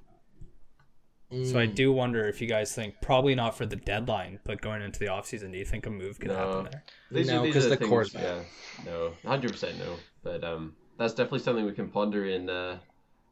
So 1.30 1.58
I 1.58 1.66
Mm. 1.66 1.74
do 1.74 1.92
wonder 1.92 2.26
if 2.28 2.40
you 2.40 2.46
guys 2.46 2.72
think 2.72 2.94
probably 3.02 3.34
not 3.34 3.56
for 3.58 3.66
the 3.66 3.74
deadline, 3.74 4.38
but 4.44 4.60
going 4.60 4.80
into 4.80 5.00
the 5.00 5.06
offseason, 5.06 5.50
do 5.50 5.58
you 5.58 5.64
think 5.64 5.84
a 5.86 5.90
move 5.90 6.20
could 6.20 6.28
No. 6.28 6.36
happen 6.36 6.68
there? 6.70 6.84
These 7.10 7.26
No, 7.26 7.40
are, 7.40 7.44
these 7.44 7.54
'cause 7.54 7.66
are 7.66 7.70
the 7.70 7.76
things- 7.78 7.88
core's 7.88 8.10
bad. 8.12 8.22
Yeah, 8.22 8.84
no, 8.84 9.12
hundred 9.24 9.50
percent 9.52 9.76
no. 9.78 9.96
But 10.22 10.44
um, 10.44 10.76
that's 10.98 11.14
definitely 11.14 11.40
something 11.40 11.64
we 11.64 11.72
can 11.72 11.88
ponder 11.90 12.24
in 12.26 12.48
uh, 12.48 12.78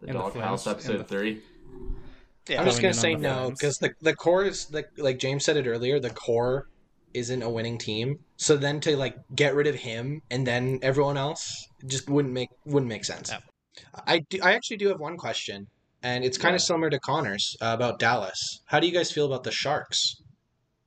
the 0.01 0.07
In 0.09 0.13
the 0.15 0.19
Doghouse 0.19 0.67
episode 0.67 0.99
the- 0.99 1.05
three. 1.05 1.43
Yeah. 2.49 2.61
I'm 2.61 2.67
just 2.67 2.83
going 2.83 2.93
gonna 2.93 3.01
say 3.01 3.15
no 3.15 3.51
because 3.51 3.79
the 3.79 3.95
the 4.03 4.15
core 4.15 4.45
is 4.45 4.71
like 4.73 4.89
like 4.99 5.19
James 5.19 5.45
said 5.45 5.57
it 5.57 5.67
earlier. 5.67 5.99
The 6.01 6.11
core 6.11 6.69
isn't 7.15 7.43
a 7.43 7.49
winning 7.49 7.79
team. 7.79 8.19
So 8.37 8.57
then 8.57 8.81
to 8.81 8.97
like 8.97 9.17
get 9.37 9.55
rid 9.55 9.67
of 9.69 9.77
him 9.77 10.21
and 10.31 10.45
then 10.47 10.81
everyone 10.83 11.17
else 11.17 11.69
just 11.87 12.11
wouldn't 12.11 12.35
make 12.35 12.51
wouldn't 12.67 12.89
make 12.89 13.05
sense. 13.05 13.31
Yeah. 13.31 13.39
I 14.07 14.19
do, 14.29 14.41
I 14.43 14.53
actually 14.55 14.77
do 14.79 14.89
have 14.89 15.01
one 15.01 15.17
question, 15.17 15.69
and 16.05 16.25
it's 16.25 16.39
kind 16.39 16.53
Yeah. 16.53 16.57
of 16.57 16.63
similar 16.63 16.91
to 16.91 17.01
Connor's 17.01 17.57
uh, 17.61 17.73
about 17.75 17.99
Dallas. 17.99 18.61
How 18.67 18.79
do 18.79 18.87
you 18.87 18.93
guys 18.93 19.11
feel 19.11 19.27
about 19.27 19.43
the 19.43 19.51
Sharks? 19.51 20.15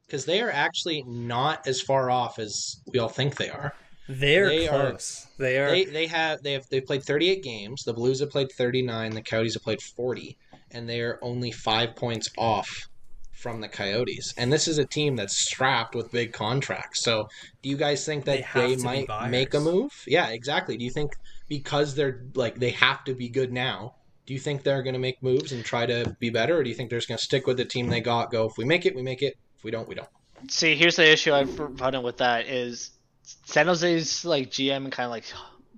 Because 0.05 0.23
they 0.23 0.39
are 0.41 0.49
actually 0.51 1.03
not 1.05 1.67
as 1.67 1.81
far 1.81 2.09
off 2.09 2.39
as 2.39 2.77
we 2.93 2.99
all 2.99 3.09
think 3.09 3.35
they 3.35 3.49
are. 3.49 3.73
They're 4.07 4.47
They 4.47 4.67
are- 4.69 4.91
close. 4.91 5.27
they 5.37 5.57
are. 5.59 5.69
They 5.69 5.83
they 5.83 6.07
have 6.07 6.41
they 6.41 6.53
have 6.53 6.65
they 6.69 6.79
played 6.79 7.03
38 7.03 7.43
games. 7.43 7.83
The 7.83 7.91
Blues 7.93 8.21
have 8.21 8.29
played 8.29 8.49
39. 8.53 9.11
The 9.15 9.21
Coyotes 9.21 9.55
have 9.55 9.63
played 9.63 9.81
40, 9.81 10.37
and 10.71 10.87
they 10.87 11.01
are 11.01 11.19
only 11.21 11.51
five 11.51 11.93
points 11.97 12.29
off 12.37 12.87
from 13.33 13.59
the 13.59 13.67
Coyotes. 13.67 14.33
And 14.37 14.51
this 14.51 14.65
is 14.67 14.77
a 14.77 14.85
team 14.85 15.17
that's 15.17 15.35
strapped 15.37 15.93
with 15.93 16.09
big 16.11 16.31
contracts. 16.31 17.03
So, 17.03 17.27
do 17.61 17.67
you 17.67 17.75
guys 17.75 18.05
think 18.05 18.23
that 18.25 18.41
have 18.45 18.69
they, 18.69 18.75
might 18.77 19.07
make 19.29 19.53
a 19.53 19.59
move? 19.59 19.91
Yeah, 20.07 20.29
exactly. 20.29 20.77
Do 20.77 20.85
you 20.85 20.91
think 20.91 21.11
because 21.49 21.93
they're 21.95 22.23
like 22.33 22.55
they 22.59 22.71
have 22.71 23.03
to 23.03 23.13
be 23.13 23.27
good 23.27 23.51
now? 23.51 23.95
Do 24.27 24.33
you 24.33 24.39
think 24.39 24.63
they're 24.63 24.83
going 24.83 24.93
to 24.93 24.99
make 24.99 25.23
moves 25.23 25.53
and 25.53 25.63
try 25.63 25.85
to 25.85 26.15
be 26.19 26.29
better, 26.29 26.57
or 26.57 26.63
do 26.63 26.69
you 26.69 26.75
think 26.75 26.89
they're 26.89 26.99
just 26.99 27.07
going 27.07 27.17
to 27.17 27.23
stick 27.23 27.47
with 27.47 27.57
the 27.57 27.65
team 27.65 27.87
they 27.87 28.01
got? 28.01 28.29
Go 28.29 28.45
if 28.45 28.57
we 28.57 28.65
make 28.65 28.85
it, 28.85 28.93
we 28.93 29.01
make 29.01 29.23
it. 29.23 29.37
If 29.57 29.63
we 29.63 29.71
don't, 29.71 29.87
we 29.87 29.95
don't. 29.95 30.09
See, 30.49 30.75
here's 30.75 30.97
the 30.97 31.09
issue 31.09 31.33
I've 31.33 31.57
run 31.57 32.03
with 32.03 32.17
that 32.17 32.47
is 32.47 32.91
San 33.23 33.67
Jose's 33.67 34.23
like 34.23 34.51
GM 34.51 34.77
and 34.83 34.91
kind 34.91 35.05
of 35.05 35.11
like 35.11 35.23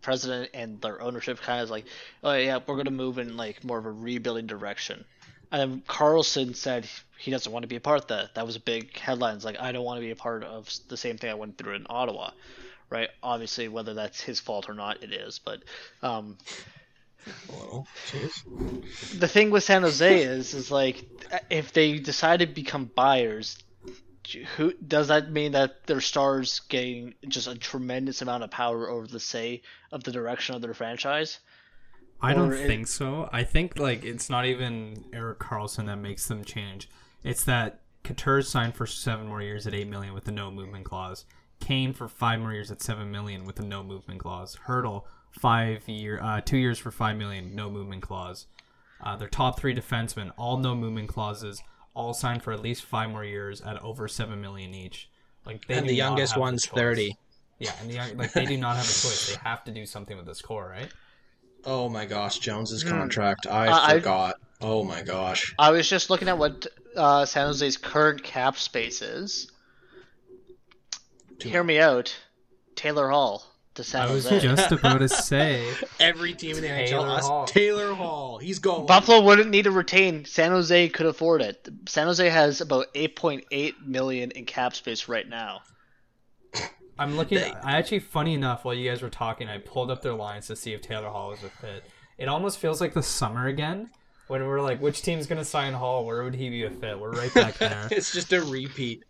president 0.02 0.50
and 0.54 0.82
their 0.82 1.02
ownership 1.02 1.40
kind 1.40 1.60
of 1.60 1.66
is 1.66 1.72
like, 1.72 1.86
oh 2.24 2.34
yeah, 2.34 2.60
we're 2.66 2.76
gonna 2.76 2.92
move 2.92 3.20
in 3.20 3.38
like 3.38 3.64
more 3.64 3.78
of 3.78 3.86
a 3.86 3.92
rebuilding 3.92 4.48
direction. 4.48 5.06
And 5.52 5.86
Karlsson 5.88 6.56
said 6.56 6.88
he 7.18 7.32
doesn't 7.32 7.52
want 7.52 7.64
to 7.64 7.68
be 7.68 7.76
a 7.76 7.82
part 7.82 8.02
of 8.02 8.08
that. 8.08 8.36
That 8.36 8.46
was 8.46 8.56
a 8.56 8.60
big 8.60 8.98
headline. 8.98 9.36
It's 9.36 9.46
like 9.46 9.60
I 9.60 9.72
don't 9.72 9.86
want 9.86 9.98
to 9.98 10.06
be 10.06 10.12
a 10.12 10.16
part 10.16 10.44
of 10.44 10.70
the 10.88 10.98
same 10.98 11.18
thing 11.18 11.30
I 11.30 11.36
went 11.36 11.58
through 11.58 11.76
in 11.76 11.86
Ottawa, 11.90 12.32
right? 12.90 13.10
Obviously, 13.24 13.68
whether 13.68 13.94
that's 13.94 14.22
his 14.22 14.40
fault 14.40 14.70
or 14.70 14.74
not, 14.74 15.04
it 15.04 15.12
is. 15.14 15.40
But 15.40 15.64
um, 16.02 16.38
A 17.28 17.84
the 19.18 19.28
thing 19.28 19.52
with 19.52 19.64
San 19.64 19.84
Jose 19.84 20.24
is 20.24 20.54
is 20.54 20.72
like 20.72 21.06
if 21.50 21.74
they 21.74 22.00
decide 22.00 22.40
to 22.40 22.48
become 22.48 22.86
buyers, 22.96 23.58
who 24.56 24.74
does 24.74 25.08
that 25.10 25.32
mean 25.32 25.52
that 25.54 25.86
their 25.86 26.02
stars 26.02 26.62
gain 26.70 27.16
just 27.28 27.48
a 27.48 27.56
tremendous 27.56 28.22
amount 28.22 28.44
of 28.44 28.52
power 28.52 28.90
over 28.90 29.08
the 29.08 29.20
say 29.20 29.62
of 29.92 30.04
the 30.04 30.12
direction 30.12 30.56
of 30.56 30.62
their 30.62 30.74
franchise? 30.74 31.40
I 32.22 32.34
don't 32.34 32.54
it- 32.54 32.68
think 32.68 32.88
so. 32.88 33.30
I 33.32 33.44
think 33.44 33.78
like 33.80 34.04
it's 34.04 34.30
not 34.30 34.46
even 34.46 35.06
Erik 35.14 35.40
Karlsson 35.40 35.86
that 35.86 35.98
makes 35.98 36.28
them 36.28 36.44
change. 36.44 36.90
It's 37.24 37.44
that 37.46 37.82
Couture 38.04 38.42
signed 38.42 38.76
for 38.76 38.88
seven 38.88 39.28
more 39.28 39.42
years 39.42 39.68
at 39.68 39.74
eight 39.74 39.88
million 39.88 40.14
with 40.14 40.28
a 40.28 40.32
no 40.32 40.52
movement 40.52 40.86
clause. 40.86 41.26
Kane 41.60 41.94
for 41.94 42.08
five 42.08 42.40
more 42.40 42.54
years 42.54 42.72
at 42.72 42.82
seven 42.82 43.12
million 43.12 43.46
with 43.46 43.60
a 43.60 43.64
no 43.64 43.84
movement 43.84 44.20
clause. 44.20 44.58
Hertl 44.68 45.04
five 45.32 45.88
year, 45.88 46.20
uh, 46.22 46.42
two 46.42 46.58
years 46.58 46.80
for 46.80 46.92
five 46.92 47.18
million, 47.18 47.56
no 47.56 47.70
movement 47.70 48.02
clause. 48.02 48.48
Uh, 49.04 49.16
their 49.16 49.28
top 49.30 49.60
three 49.60 49.74
defensemen, 49.76 50.32
all 50.38 50.58
no 50.58 50.76
movement 50.76 51.10
clauses. 51.10 51.62
all 51.96 52.14
signed 52.14 52.42
for 52.44 52.54
at 52.54 52.62
least 52.62 52.84
five 52.86 53.10
more 53.10 53.26
years 53.26 53.62
at 53.62 53.82
over 53.82 54.08
seven 54.08 54.40
million 54.40 54.74
each. 54.74 55.10
Like 55.46 55.66
they 55.68 55.74
and 55.76 55.90
the 55.90 55.94
youngest 55.94 56.34
have 56.34 56.38
the 56.38 56.42
one's 56.42 56.66
thirty. 56.66 57.16
Yeah, 57.58 57.72
and 57.82 57.90
the 57.90 57.96
young, 57.96 58.16
like 58.18 58.32
they 58.32 58.46
do 58.46 58.58
not 58.58 58.76
have 58.78 58.86
a 58.86 58.88
choice. 58.88 59.30
They 59.36 59.40
have 59.50 59.64
to 59.66 59.72
do 59.72 59.86
something 59.86 60.16
with 60.16 60.26
this 60.26 60.42
core, 60.42 60.70
right? 60.70 60.88
Oh 61.66 61.90
my 61.90 62.06
gosh, 62.06 62.40
Jones's 62.40 62.84
Hmm. 62.84 62.90
contract. 62.90 63.48
I 63.48 63.68
Uh, 63.68 63.80
I- 63.82 63.94
forgot. 63.96 64.36
Oh 64.62 64.84
my 64.84 65.02
gosh. 65.02 65.54
I 65.60 65.72
was 65.72 65.90
just 65.90 66.10
looking 66.10 66.28
at 66.30 66.38
what 66.38 66.68
uh, 66.96 67.26
San 67.26 67.48
Jose's 67.48 67.76
current 67.78 68.24
cap 68.24 68.58
space 68.58 69.02
is. 69.02 69.52
Too 71.40 71.50
Hear 71.50 71.64
me 71.64 71.80
out. 71.80 72.16
Taylor 72.76 73.10
Hall 73.10 73.44
to 73.76 73.84
San 73.84 74.08
I 74.08 74.12
was 74.12 74.28
Jose. 74.28 74.40
just 74.42 74.72
about 74.72 75.00
to 75.00 75.10
say. 75.10 75.68
Every 76.00 76.34
team 76.34 76.56
in 76.58 76.62
the 76.62 76.68
Taylor 76.68 77.08
NHL. 77.08 77.18
us- 77.18 77.28
Hall. 77.28 77.46
Taylor 77.46 77.94
Hall. 77.94 78.38
He's 78.38 78.60
going. 78.60 78.86
Buffalo 78.86 79.22
wouldn't 79.22 79.50
need 79.50 79.64
to 79.64 79.72
retain. 79.72 80.26
San 80.26 80.52
Jose 80.52 80.90
could 80.90 81.06
afford 81.06 81.42
it. 81.42 81.68
San 81.88 82.08
Jose 82.08 82.28
has 82.30 82.62
about 82.62 82.94
8.8 82.94 83.74
million 83.86 84.32
in 84.32 84.46
cap 84.46 84.76
space 84.76 85.08
right 85.08 85.28
now. 85.28 85.62
I'm 86.98 87.16
looking. 87.16 87.38
They- 87.38 87.52
I 87.54 87.78
actually, 87.78 88.00
funny 88.00 88.34
enough, 88.34 88.66
while 88.66 88.74
you 88.74 88.90
guys 88.90 89.02
were 89.02 89.10
talking, 89.10 89.48
I 89.48 89.58
pulled 89.60 89.90
up 89.90 90.02
their 90.02 90.14
lines 90.14 90.48
to 90.48 90.56
see 90.56 90.74
if 90.74 90.82
Taylor 90.82 91.10
Hall 91.10 91.30
was 91.30 91.44
a 91.44 91.50
fit. 91.50 91.86
It 92.18 92.28
almost 92.28 92.60
feels 92.60 92.82
like 92.82 92.94
the 92.94 93.04
summer 93.04 93.48
again, 93.48 93.90
when 94.28 94.46
we're 94.46 94.60
like, 94.62 94.82
which 94.82 95.02
team's 95.02 95.26
gonna 95.26 95.46
sign 95.46 95.74
Hall? 95.74 96.06
Where 96.06 96.24
would 96.24 96.36
he 96.36 96.50
be 96.50 96.64
a 96.66 96.70
fit? 96.70 97.00
We're 97.00 97.12
right 97.12 97.34
back 97.34 97.58
there. 97.60 97.88
it's 97.92 98.12
just 98.12 98.34
a 98.34 98.42
repeat. 98.42 99.04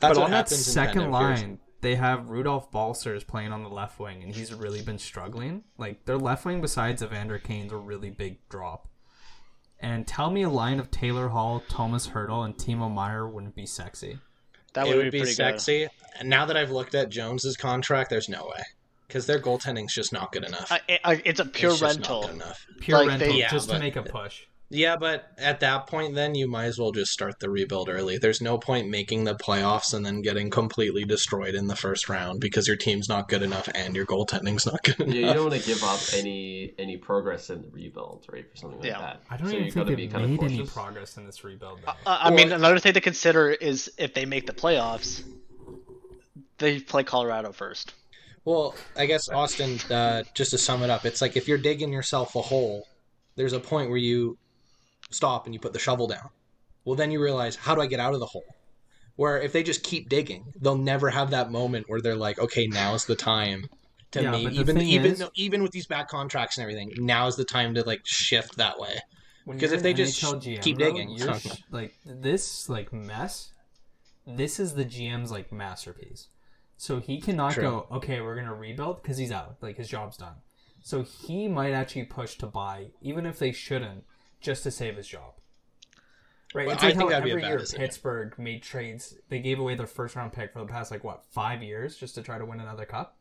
That's 0.00 0.14
but 0.14 0.16
what 0.18 0.24
on 0.26 0.30
that 0.32 0.48
second 0.50 1.04
Pendo 1.04 1.18
Pierce. 1.18 1.40
line, 1.42 1.58
they 1.80 1.94
have 1.96 2.30
Rudolph 2.30 2.70
Balcers 2.70 3.24
playing 3.24 3.52
on 3.52 3.62
the 3.62 3.68
left 3.68 3.98
wing, 3.98 4.22
and 4.22 4.34
he's 4.34 4.52
really 4.52 4.82
been 4.82 4.98
struggling. 4.98 5.64
Like 5.78 6.04
their 6.04 6.18
left 6.18 6.44
wing, 6.44 6.60
besides 6.60 7.02
Evander 7.02 7.38
Kane's 7.38 7.72
a 7.72 7.76
really 7.76 8.10
big 8.10 8.38
drop. 8.48 8.88
And 9.78 10.06
tell 10.06 10.30
me 10.30 10.42
a 10.42 10.50
line 10.50 10.78
of 10.78 10.90
Taylor 10.90 11.28
Hall, 11.28 11.62
Thomas 11.68 12.08
Hertl, 12.08 12.44
and 12.44 12.54
Timo 12.54 12.92
Meier 12.92 13.26
wouldn't 13.26 13.54
be 13.54 13.64
sexy. 13.64 14.18
That 14.74 14.86
would, 14.86 14.96
would 14.96 15.04
be, 15.04 15.10
be, 15.10 15.18
pretty 15.20 15.32
sexy. 15.32 15.88
And 16.18 16.28
now 16.28 16.44
that 16.46 16.56
I've 16.56 16.70
looked 16.70 16.94
at 16.94 17.08
Jones's 17.08 17.56
contract, 17.56 18.10
there's 18.10 18.28
no 18.28 18.44
way 18.44 18.62
because 19.06 19.26
their 19.26 19.40
goaltending's 19.40 19.94
just 19.94 20.12
not 20.12 20.32
good 20.32 20.44
enough. 20.44 20.68
good. 20.68 21.00
I, 21.04 21.12
I, 21.12 21.22
it's 21.24 21.40
a 21.40 21.44
pure 21.44 21.72
It's 21.72 21.80
just 21.80 21.96
rental. 21.96 22.20
Not 22.20 22.26
good 22.28 22.36
enough. 22.36 22.66
Pure 22.80 22.98
Like, 22.98 23.08
rental, 23.08 23.28
they- 23.28 23.38
Yeah, 23.38 23.50
just 23.50 23.70
to 23.70 23.78
make 23.78 23.96
a 23.96 24.02
push. 24.02 24.42
Yeah, 24.72 24.94
but 24.96 25.32
at 25.36 25.58
that 25.60 25.88
point, 25.88 26.14
then 26.14 26.36
you 26.36 26.46
might 26.48 26.66
as 26.66 26.78
well 26.78 26.92
just 26.92 27.10
start 27.12 27.40
the 27.40 27.50
rebuild 27.50 27.88
early. 27.88 28.18
There's 28.18 28.40
no 28.40 28.56
point 28.56 28.88
making 28.88 29.24
the 29.24 29.34
playoffs 29.34 29.92
and 29.92 30.06
then 30.06 30.22
getting 30.22 30.48
completely 30.48 31.04
destroyed 31.04 31.56
in 31.56 31.66
the 31.66 31.74
first 31.74 32.08
round 32.08 32.40
because 32.40 32.68
your 32.68 32.76
team's 32.76 33.08
not 33.08 33.28
good 33.28 33.42
enough 33.42 33.68
and 33.74 33.96
your 33.96 34.06
goaltending's 34.06 34.66
not 34.66 34.80
good 34.84 35.00
enough. 35.00 35.14
Yeah, 35.14 35.26
you 35.26 35.34
don't 35.34 35.50
want 35.50 35.60
to 35.60 35.66
give 35.66 35.82
up 35.82 35.98
any 36.14 36.72
any 36.78 36.96
progress 36.96 37.50
in 37.50 37.62
the 37.62 37.68
rebuild, 37.70 38.26
right, 38.32 38.48
for 38.48 38.56
something 38.56 38.78
like 38.78 38.88
Yeah. 38.88 39.00
that. 39.00 39.22
I 39.28 39.36
don't 39.36 39.48
so 39.48 39.54
even 39.54 39.66
you 39.66 39.72
think 39.72 39.86
gotta 39.86 39.96
they've 39.96 40.08
be 40.08 40.12
kind 40.12 40.24
of 40.24 40.30
made 40.40 40.52
any 40.52 40.66
progress 40.66 41.16
in 41.16 41.26
this 41.26 41.42
rebuild. 41.42 41.80
Uh, 41.84 41.92
I 42.06 42.30
mean, 42.30 42.52
another 42.52 42.78
thing 42.78 42.92
to 42.92 43.00
consider 43.00 43.50
is 43.50 43.90
if 43.98 44.14
they 44.14 44.24
make 44.24 44.46
the 44.46 44.52
playoffs, 44.52 45.24
they 46.58 46.78
play 46.78 47.02
Colorado 47.02 47.50
first. 47.50 47.94
Well, 48.44 48.76
I 48.96 49.06
guess 49.06 49.28
Austin, 49.28 49.80
uh, 49.90 50.22
just 50.34 50.52
to 50.52 50.58
sum 50.58 50.84
it 50.84 50.90
up, 50.90 51.04
it's 51.04 51.20
like 51.20 51.36
if 51.36 51.48
you're 51.48 51.58
digging 51.58 51.92
yourself 51.92 52.36
a 52.36 52.42
hole, 52.42 52.86
there's 53.34 53.52
a 53.52 53.60
point 53.60 53.88
where 53.88 53.98
you 53.98 54.38
stop 55.10 55.46
and 55.46 55.54
you 55.54 55.60
put 55.60 55.72
the 55.72 55.78
shovel 55.78 56.06
down. 56.06 56.30
Well, 56.84 56.96
then 56.96 57.10
you 57.10 57.20
realize, 57.22 57.56
how 57.56 57.74
do 57.74 57.80
I 57.80 57.86
get 57.86 58.00
out 58.00 58.14
of 58.14 58.20
the 58.20 58.26
hole? 58.26 58.44
Where 59.16 59.40
if 59.40 59.52
they 59.52 59.62
just 59.62 59.82
keep 59.82 60.08
digging, 60.08 60.52
they'll 60.60 60.78
never 60.78 61.10
have 61.10 61.30
that 61.30 61.50
moment 61.50 61.86
where 61.88 62.00
they're 62.00 62.16
like, 62.16 62.38
okay, 62.38 62.66
now's 62.66 63.04
the 63.04 63.16
time 63.16 63.66
to 64.12 64.22
Yeah, 64.22 64.30
me. 64.30 64.44
but 64.44 64.54
the 64.54 64.60
Even 64.60 64.78
even 64.80 65.12
is- 65.12 65.24
even 65.34 65.62
with 65.62 65.72
these 65.72 65.86
bad 65.86 66.08
contracts 66.08 66.56
and 66.56 66.62
everything, 66.62 66.92
now's 66.96 67.36
the 67.36 67.44
time 67.44 67.74
to 67.74 67.82
like 67.84 68.00
shift 68.04 68.56
that 68.56 68.78
way. 68.80 68.98
Because 69.46 69.72
if 69.72 69.82
they 69.82 69.92
just 69.92 70.20
GM, 70.20 70.62
keep 70.62 70.78
digging, 70.78 71.10
you're 71.10 71.34
sh- 71.38 71.48
like 71.70 71.94
this 72.06 72.68
like 72.68 72.92
mess. 72.92 73.52
This 74.26 74.60
is 74.60 74.74
the 74.74 74.84
GM's 74.84 75.30
like 75.30 75.50
masterpiece. 75.52 76.28
So 76.76 76.98
he 77.00 77.20
cannot 77.20 77.52
True. 77.54 77.62
go. 77.62 77.86
Okay, 77.96 78.20
we're 78.20 78.36
gonna 78.36 78.54
rebuild 78.54 79.02
because 79.02 79.18
he's 79.18 79.32
out. 79.32 79.56
Like 79.60 79.76
his 79.76 79.88
job's 79.88 80.16
done. 80.16 80.36
So 80.82 81.02
he 81.02 81.46
might 81.48 81.72
actually 81.72 82.04
push 82.04 82.36
to 82.38 82.46
buy, 82.46 82.86
even 83.02 83.26
if 83.26 83.38
they 83.38 83.52
shouldn't, 83.52 84.04
just 84.40 84.62
to 84.64 84.70
save 84.70 84.96
his 84.96 85.06
job. 85.06 85.34
Right. 86.54 86.66
Well, 86.66 86.74
it's 86.74 86.82
I 86.82 86.88
like 86.88 86.96
think 86.96 87.10
how 87.12 87.18
that'd 87.20 87.24
be 87.24 87.30
a 87.30 87.34
every 87.34 87.46
year 87.46 87.58
decision. 87.58 87.80
Pittsburgh 87.84 88.38
made 88.38 88.62
trades. 88.62 89.14
They 89.28 89.38
gave 89.38 89.60
away 89.60 89.76
their 89.76 89.86
first 89.86 90.16
round 90.16 90.32
pick 90.32 90.52
for 90.52 90.58
the 90.60 90.66
past 90.66 90.90
like 90.90 91.04
what 91.04 91.24
five 91.30 91.62
years 91.62 91.96
just 91.96 92.14
to 92.16 92.22
try 92.22 92.38
to 92.38 92.44
win 92.44 92.60
another 92.60 92.84
cup. 92.86 93.16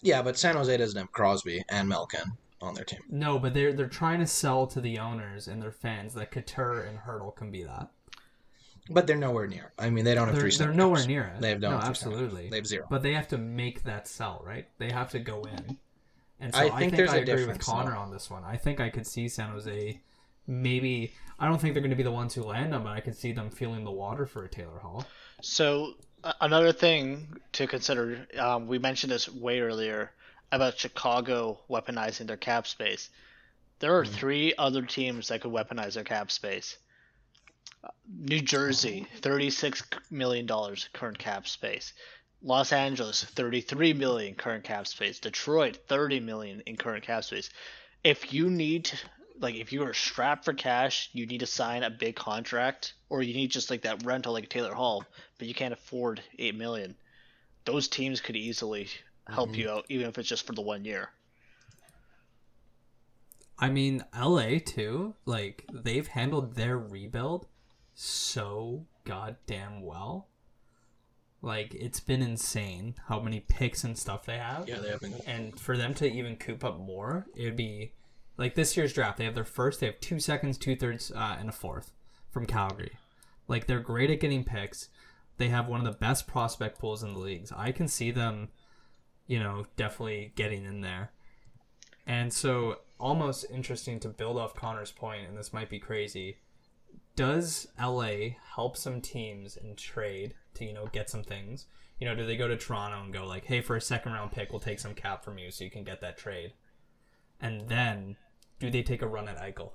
Yeah, 0.00 0.20
but 0.22 0.36
San 0.36 0.56
Jose 0.56 0.76
doesn't 0.76 0.98
have 0.98 1.12
Crosby 1.12 1.62
and 1.68 1.88
Malkin 1.88 2.36
on 2.60 2.74
their 2.74 2.84
team. 2.84 2.98
No, 3.08 3.38
but 3.38 3.54
they're 3.54 3.72
they're 3.72 3.86
trying 3.86 4.18
to 4.18 4.26
sell 4.26 4.66
to 4.66 4.80
the 4.80 4.98
owners 4.98 5.46
and 5.46 5.62
their 5.62 5.70
fans 5.70 6.14
that 6.14 6.32
Couture 6.32 6.80
and 6.80 6.98
Hertl 6.98 7.36
can 7.36 7.52
be 7.52 7.62
that. 7.62 7.90
But 8.90 9.06
they're 9.06 9.16
nowhere 9.16 9.46
near. 9.46 9.72
I 9.78 9.90
mean, 9.90 10.04
they 10.04 10.14
don't 10.14 10.26
have 10.26 10.34
They're, 10.36 10.50
three. 10.50 10.56
they're 10.58 10.74
nowhere 10.74 11.06
near 11.06 11.22
it. 11.36 11.40
They 11.40 11.50
have 11.50 11.60
no, 11.60 11.70
no, 11.70 11.80
three 11.80 11.94
center 11.94 12.16
backs. 12.16 12.28
absolutely. 12.28 12.48
They 12.50 12.56
have 12.56 12.66
zero. 12.66 12.86
But 12.90 13.02
they 13.04 13.12
have 13.14 13.28
to 13.28 13.38
make 13.38 13.84
that 13.84 14.08
sell, 14.08 14.42
right? 14.44 14.66
They 14.78 14.90
have 14.90 15.10
to 15.10 15.20
go 15.20 15.42
in. 15.44 15.78
And 16.40 16.52
so 16.52 16.60
I 16.60 16.64
I 16.64 16.68
think 16.70 16.80
think, 16.80 16.96
there's 16.96 17.12
I 17.12 17.18
a 17.18 17.22
agree 17.22 17.46
with 17.46 17.60
Connor 17.60 17.92
though. 17.92 17.98
on 17.98 18.10
this 18.10 18.28
one. 18.28 18.42
I 18.42 18.56
think 18.56 18.80
I 18.80 18.90
could 18.90 19.06
see 19.06 19.28
San 19.28 19.50
Jose 19.50 20.00
maybe 20.46 21.12
I 21.38 21.46
don't 21.46 21.60
think 21.60 21.74
they're 21.74 21.82
going 21.82 21.90
to 21.90 21.96
be 21.96 22.02
the 22.02 22.10
ones 22.12 22.34
who 22.34 22.42
land 22.42 22.72
them, 22.72 22.84
but 22.84 22.92
I 22.92 23.00
can 23.00 23.14
see 23.14 23.32
them 23.32 23.50
feeling 23.50 23.84
the 23.84 23.90
water 23.90 24.26
for 24.26 24.44
a 24.44 24.48
Taylor 24.48 24.78
Hall. 24.78 25.04
So 25.40 25.94
uh, 26.22 26.32
another 26.40 26.72
thing 26.72 27.36
to 27.52 27.66
consider, 27.66 28.26
um, 28.38 28.68
we 28.68 28.78
mentioned 28.78 29.12
this 29.12 29.28
way 29.28 29.60
earlier 29.60 30.12
about 30.52 30.78
Chicago 30.78 31.58
weaponizing 31.68 32.26
their 32.26 32.36
cap 32.36 32.66
space. 32.66 33.10
There 33.80 33.98
are 33.98 34.04
three 34.04 34.54
other 34.56 34.82
teams 34.82 35.28
that 35.28 35.40
could 35.40 35.50
weaponize 35.50 35.94
their 35.94 36.04
cap 36.04 36.30
space. 36.30 36.78
Uh, 37.82 37.88
New 38.06 38.40
Jersey, 38.40 39.08
thirty-six 39.20 39.82
million 40.10 40.46
dollars 40.46 40.88
current 40.92 41.18
cap 41.18 41.48
space. 41.48 41.92
Los 42.42 42.72
Angeles, 42.72 43.24
thirty-three 43.24 43.94
million 43.94 44.34
current 44.36 44.62
cap 44.62 44.86
space. 44.86 45.18
Detroit, 45.18 45.78
thirty 45.88 46.20
million 46.20 46.62
in 46.66 46.76
current 46.76 47.04
cap 47.04 47.24
space. 47.24 47.50
If 48.04 48.32
you 48.32 48.50
need, 48.50 48.92
like, 49.42 49.56
if 49.56 49.72
you 49.72 49.82
are 49.84 49.94
strapped 49.94 50.44
for 50.44 50.52
cash, 50.52 51.10
you 51.12 51.26
need 51.26 51.40
to 51.40 51.46
sign 51.46 51.82
a 51.82 51.90
big 51.90 52.16
contract, 52.16 52.94
or 53.08 53.22
you 53.22 53.34
need 53.34 53.50
just 53.50 53.70
like 53.70 53.82
that 53.82 54.04
rental, 54.04 54.32
like 54.32 54.48
Taylor 54.48 54.74
Hall, 54.74 55.04
but 55.38 55.48
you 55.48 55.54
can't 55.54 55.74
afford 55.74 56.22
eight 56.38 56.56
million. 56.56 56.94
Those 57.64 57.88
teams 57.88 58.20
could 58.20 58.36
easily 58.36 58.88
help 59.28 59.50
mm-hmm. 59.50 59.60
you 59.60 59.70
out, 59.70 59.86
even 59.88 60.08
if 60.08 60.18
it's 60.18 60.28
just 60.28 60.46
for 60.46 60.52
the 60.52 60.62
one 60.62 60.84
year. 60.84 61.10
I 63.58 63.70
mean, 63.70 64.04
LA 64.18 64.58
too, 64.64 65.14
like 65.24 65.64
they've 65.72 66.06
handled 66.06 66.54
their 66.54 66.78
rebuild 66.78 67.46
so 67.94 68.86
goddamn 69.04 69.82
well. 69.82 70.28
Like 71.42 71.74
it's 71.74 72.00
been 72.00 72.22
insane 72.22 72.94
how 73.06 73.20
many 73.20 73.40
picks 73.40 73.84
and 73.84 73.96
stuff 73.96 74.24
they 74.26 74.38
have. 74.38 74.68
Yeah, 74.68 74.78
they 74.78 74.90
have 74.90 75.00
been. 75.00 75.14
And 75.26 75.58
for 75.58 75.76
them 75.76 75.94
to 75.94 76.10
even 76.10 76.36
coop 76.36 76.64
up 76.64 76.78
more, 76.78 77.26
it 77.36 77.44
would 77.44 77.56
be 77.56 77.92
like 78.42 78.56
this 78.56 78.76
year's 78.76 78.92
draft. 78.92 79.18
They 79.18 79.24
have 79.24 79.36
their 79.36 79.44
first, 79.44 79.78
they 79.78 79.86
have 79.86 80.00
two 80.00 80.18
seconds, 80.18 80.58
two 80.58 80.74
thirds, 80.74 81.12
uh, 81.12 81.36
and 81.38 81.48
a 81.48 81.52
fourth 81.52 81.92
from 82.28 82.44
Calgary. 82.44 82.98
Like 83.46 83.68
they're 83.68 83.78
great 83.78 84.10
at 84.10 84.18
getting 84.18 84.42
picks. 84.42 84.88
They 85.38 85.48
have 85.50 85.68
one 85.68 85.78
of 85.78 85.86
the 85.86 85.96
best 85.98 86.26
prospect 86.26 86.80
pools 86.80 87.04
in 87.04 87.14
the 87.14 87.20
leagues. 87.20 87.52
I 87.56 87.70
can 87.70 87.86
see 87.86 88.10
them, 88.10 88.48
you 89.28 89.38
know, 89.38 89.66
definitely 89.76 90.32
getting 90.34 90.64
in 90.64 90.80
there. 90.80 91.12
And 92.04 92.32
so, 92.32 92.80
almost 92.98 93.46
interesting 93.48 94.00
to 94.00 94.08
build 94.08 94.36
off 94.36 94.56
Connor's 94.56 94.90
point, 94.90 95.28
and 95.28 95.38
this 95.38 95.52
might 95.52 95.70
be 95.70 95.78
crazy. 95.78 96.38
Does 97.14 97.68
LA 97.80 98.30
help 98.56 98.76
some 98.76 99.00
teams 99.00 99.56
in 99.56 99.76
trade 99.76 100.34
to, 100.54 100.64
you 100.64 100.72
know, 100.72 100.86
get 100.86 101.08
some 101.08 101.22
things? 101.22 101.66
You 102.00 102.08
know, 102.08 102.16
do 102.16 102.26
they 102.26 102.36
go 102.36 102.48
to 102.48 102.56
Toronto 102.56 103.04
and 103.04 103.12
go 103.12 103.24
like, 103.24 103.44
"Hey, 103.44 103.60
for 103.60 103.76
a 103.76 103.80
second 103.80 104.14
round 104.14 104.32
pick, 104.32 104.50
we'll 104.50 104.58
take 104.58 104.80
some 104.80 104.94
cap 104.94 105.24
from 105.24 105.38
you 105.38 105.52
so 105.52 105.62
you 105.62 105.70
can 105.70 105.84
get 105.84 106.00
that 106.00 106.18
trade," 106.18 106.54
and 107.40 107.68
then 107.68 108.16
do 108.62 108.70
they 108.70 108.84
take 108.84 109.02
a 109.02 109.08
run 109.08 109.28
at 109.28 109.38
Eichel? 109.38 109.72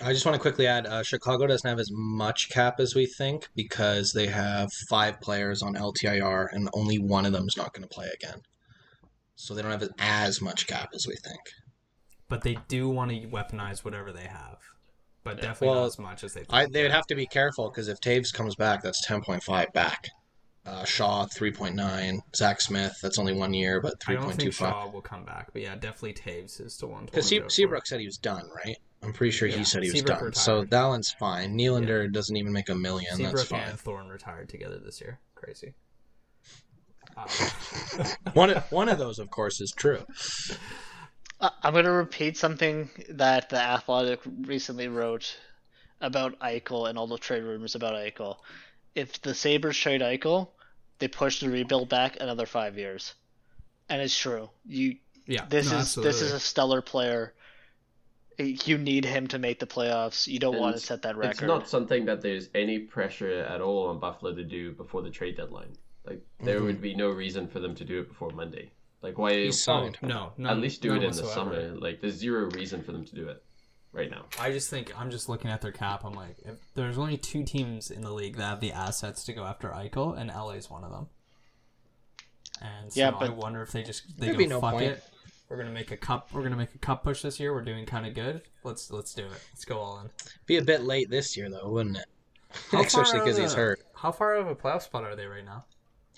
I 0.00 0.12
just 0.12 0.24
want 0.24 0.36
to 0.36 0.40
quickly 0.40 0.68
add 0.68 0.86
uh, 0.86 1.02
Chicago 1.02 1.48
doesn't 1.48 1.68
have 1.68 1.80
as 1.80 1.90
much 1.90 2.50
cap 2.50 2.78
as 2.78 2.94
we 2.94 3.04
think 3.04 3.48
because 3.56 4.12
they 4.12 4.28
have 4.28 4.70
five 4.88 5.20
players 5.20 5.60
on 5.60 5.74
LTIR 5.74 6.46
and 6.52 6.70
only 6.72 6.98
one 6.98 7.26
of 7.26 7.32
them 7.32 7.48
is 7.48 7.56
not 7.56 7.74
going 7.74 7.82
to 7.82 7.92
play 7.92 8.08
again. 8.14 8.42
So 9.34 9.54
they 9.54 9.62
don't 9.62 9.72
have 9.72 9.88
as 9.98 10.40
much 10.40 10.68
cap 10.68 10.90
as 10.94 11.04
we 11.08 11.16
think. 11.16 11.40
But 12.28 12.42
they 12.42 12.58
do 12.68 12.88
want 12.88 13.10
to 13.10 13.26
weaponize 13.26 13.84
whatever 13.84 14.12
they 14.12 14.28
have, 14.28 14.58
but 15.24 15.42
definitely 15.42 15.68
Well, 15.68 15.80
not 15.80 15.86
as 15.86 15.98
much 15.98 16.22
as 16.22 16.34
they. 16.34 16.40
Think. 16.40 16.52
I, 16.54 16.66
they 16.66 16.82
would 16.82 16.92
have 16.92 17.06
to 17.08 17.16
be 17.16 17.26
careful 17.26 17.70
because 17.70 17.88
if 17.88 18.00
Toews 18.00 18.32
comes 18.32 18.54
back, 18.54 18.82
that's 18.84 19.04
10.5 19.04 19.72
back. 19.72 20.06
Uh, 20.70 20.84
Shaw, 20.84 21.26
3.9. 21.26 22.20
Zach 22.36 22.60
Smith, 22.60 22.96
that's 23.02 23.18
only 23.18 23.32
one 23.34 23.52
year, 23.52 23.80
but 23.80 23.98
3.25. 23.98 24.10
I 24.10 24.14
don't 24.14 24.32
think 24.36 24.50
3.25. 24.52 24.52
Shaw 24.54 24.88
will 24.90 25.00
come 25.00 25.24
back, 25.24 25.52
but 25.52 25.62
yeah, 25.62 25.74
definitely 25.74 26.14
Toews 26.14 26.60
is 26.64 26.76
the 26.78 26.86
one. 26.86 27.06
Because 27.06 27.30
wanna 27.32 27.40
go 27.40 27.44
for. 27.46 27.50
Seabrook 27.50 27.86
said 27.86 27.98
he 28.00 28.06
was 28.06 28.18
done, 28.18 28.48
right? 28.64 28.76
I'm 29.02 29.12
pretty 29.12 29.32
sure 29.32 29.48
Yeah, 29.48 29.56
he 29.58 29.64
said 29.64 29.82
he 29.82 29.88
was 29.90 29.98
Seabrook 30.00 30.18
done. 30.18 30.26
retired. 30.26 30.44
So 30.44 30.64
that 30.64 30.84
one's 30.86 31.10
fine. 31.10 31.58
Nylander 31.58 32.12
doesn't 32.12 32.36
even 32.36 32.52
make 32.52 32.68
a 32.68 32.74
million. 32.74 33.08
that's 33.18 33.30
Seabrook 33.42 33.46
fine. 33.46 33.68
and 33.70 33.80
Thorne 33.80 34.08
retired 34.08 34.48
together 34.48 34.78
this 34.78 35.00
year. 35.00 35.18
Crazy. 35.34 35.74
Uh, 37.16 37.26
One, 38.34 38.50
of- 38.50 38.70
one 38.70 38.88
of 38.88 38.98
those, 38.98 39.18
of 39.18 39.28
course, 39.30 39.60
is 39.60 39.72
true. 39.72 40.04
I'm 41.40 41.72
going 41.72 41.84
to 41.86 41.90
repeat 41.90 42.36
something 42.36 42.90
that 43.08 43.48
the 43.48 43.56
Athletic 43.60 44.20
recently 44.42 44.88
wrote 44.88 45.36
about 46.00 46.38
Eichel 46.40 46.88
and 46.88 46.96
all 46.98 47.06
the 47.06 47.18
trade 47.18 47.42
rumors 47.42 47.74
about 47.74 47.94
Eichel. 47.94 48.36
If 48.94 49.20
the 49.22 49.34
Sabres 49.34 49.76
trade 49.78 50.02
Eichel, 50.02 50.48
they 51.00 51.08
push 51.08 51.40
the 51.40 51.50
rebuild 51.50 51.88
back 51.88 52.18
another 52.20 52.46
five 52.46 52.78
years, 52.78 53.14
and 53.88 54.00
it's 54.00 54.16
true. 54.16 54.50
You 54.64 54.96
Yeah, 55.26 55.46
this 55.48 55.70
no, 55.70 55.78
is 55.78 55.94
this 55.96 56.22
is 56.22 56.32
a 56.32 56.40
stellar 56.40 56.80
player. 56.82 57.34
You 58.38 58.78
need 58.78 59.04
him 59.04 59.26
to 59.28 59.38
make 59.38 59.58
the 59.58 59.66
playoffs. 59.66 60.26
You 60.26 60.38
don't 60.38 60.58
want 60.58 60.76
to 60.76 60.80
set 60.80 61.02
that 61.02 61.16
record. 61.16 61.32
It's 61.32 61.42
not 61.42 61.68
something 61.68 62.06
that 62.06 62.22
there's 62.22 62.48
any 62.54 62.78
pressure 62.78 63.30
at 63.42 63.60
all 63.60 63.88
on 63.88 63.98
Buffalo 63.98 64.34
to 64.34 64.44
do 64.44 64.72
before 64.72 65.02
the 65.02 65.10
trade 65.10 65.36
deadline. 65.36 65.72
Like 66.06 66.22
there 66.42 66.60
Mhm. 66.60 66.64
would 66.64 66.80
be 66.80 66.94
no 66.94 67.10
reason 67.10 67.48
for 67.48 67.60
them 67.60 67.74
to 67.74 67.84
do 67.84 68.00
it 68.00 68.08
before 68.08 68.30
Monday. 68.30 68.70
Like 69.02 69.18
why? 69.18 69.34
He's 69.34 69.62
signed. 69.62 69.98
no, 70.00 70.32
no, 70.38 70.48
at 70.48 70.58
least 70.58 70.80
do 70.80 70.94
it 70.94 71.02
in 71.02 71.10
the 71.12 71.24
summer. 71.26 71.74
Like 71.74 72.00
there's 72.00 72.14
zero 72.14 72.50
reason 72.50 72.82
for 72.82 72.92
them 72.92 73.04
to 73.04 73.14
do 73.14 73.28
it 73.28 73.42
right 73.92 74.10
now. 74.10 74.24
I 74.38 74.50
just 74.52 74.70
think 74.70 74.92
I'm 74.98 75.10
just 75.10 75.28
looking 75.28 75.50
at 75.50 75.60
their 75.60 75.72
cap. 75.72 76.04
I'm 76.04 76.14
like, 76.14 76.36
if 76.44 76.56
there's 76.74 76.98
only 76.98 77.16
two 77.16 77.44
teams 77.44 77.90
in 77.90 78.02
the 78.02 78.12
league 78.12 78.36
that 78.36 78.44
have 78.44 78.60
the 78.60 78.72
assets 78.72 79.24
to 79.24 79.32
go 79.32 79.44
after 79.44 79.68
Eichel, 79.68 80.18
and 80.18 80.28
LA's 80.30 80.70
one 80.70 80.84
of 80.84 80.90
them. 80.90 81.08
And 82.60 82.92
so 82.92 83.00
Yeah, 83.00 83.10
I 83.10 83.28
wonder 83.30 83.62
if 83.62 83.72
they 83.72 83.82
just 83.82 84.18
they 84.18 84.26
There'd 84.26 84.36
go 84.36 84.38
be 84.38 84.46
no 84.46 84.60
fuck 84.60 84.74
point." 84.74 84.92
it. 84.92 85.04
We're 85.48 85.56
gonna 85.56 85.72
make 85.72 85.90
a 85.90 85.96
cup. 85.96 86.28
We're 86.32 86.42
gonna 86.42 86.56
make 86.56 86.74
a 86.74 86.78
cup 86.78 87.02
push 87.02 87.22
this 87.22 87.40
year. 87.40 87.52
We're 87.52 87.62
doing 87.62 87.84
kind 87.84 88.06
of 88.06 88.14
good. 88.14 88.42
Let's 88.62 88.90
let's 88.90 89.12
do 89.14 89.24
it. 89.24 89.40
Let's 89.52 89.64
go 89.64 89.78
all 89.78 90.00
in. 90.00 90.10
Be 90.46 90.58
a 90.58 90.62
bit 90.62 90.82
late 90.82 91.10
this 91.10 91.36
year 91.36 91.50
though, 91.50 91.68
wouldn't 91.68 91.96
it? 91.96 92.06
Especially 92.72 93.18
because 93.20 93.36
he's 93.36 93.54
hurt. 93.54 93.80
How 93.94 94.12
far 94.12 94.36
out 94.36 94.42
of 94.42 94.48
a 94.48 94.54
playoff 94.54 94.82
spot 94.82 95.04
are 95.04 95.16
they 95.16 95.26
right 95.26 95.44
now? 95.44 95.64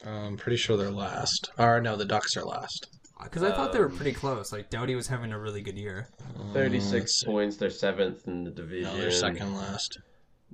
I'm 0.04 0.36
pretty 0.36 0.56
sure 0.56 0.76
they're 0.76 0.90
last. 0.90 1.50
Or 1.58 1.80
no, 1.80 1.96
the 1.96 2.04
Ducks 2.04 2.36
are 2.36 2.44
last. 2.44 2.88
Because 3.24 3.42
I 3.42 3.52
thought 3.52 3.72
they 3.72 3.78
were 3.78 3.86
Um, 3.90 3.96
pretty 3.96 4.12
close. 4.12 4.52
Like 4.52 4.70
Doughty 4.70 4.94
was 4.94 5.06
having 5.08 5.32
a 5.32 5.38
really 5.38 5.62
good 5.62 5.76
year. 5.78 6.08
Um, 6.38 6.52
Thirty 6.52 6.78
let's 6.78 6.90
six 6.90 7.20
see. 7.20 7.26
points. 7.26 7.56
They're 7.56 7.70
seventh 7.70 8.26
in 8.28 8.44
the 8.44 8.50
division. 8.50 8.92
No, 8.94 9.00
they're 9.00 9.10
second 9.10 9.54
last. 9.56 9.98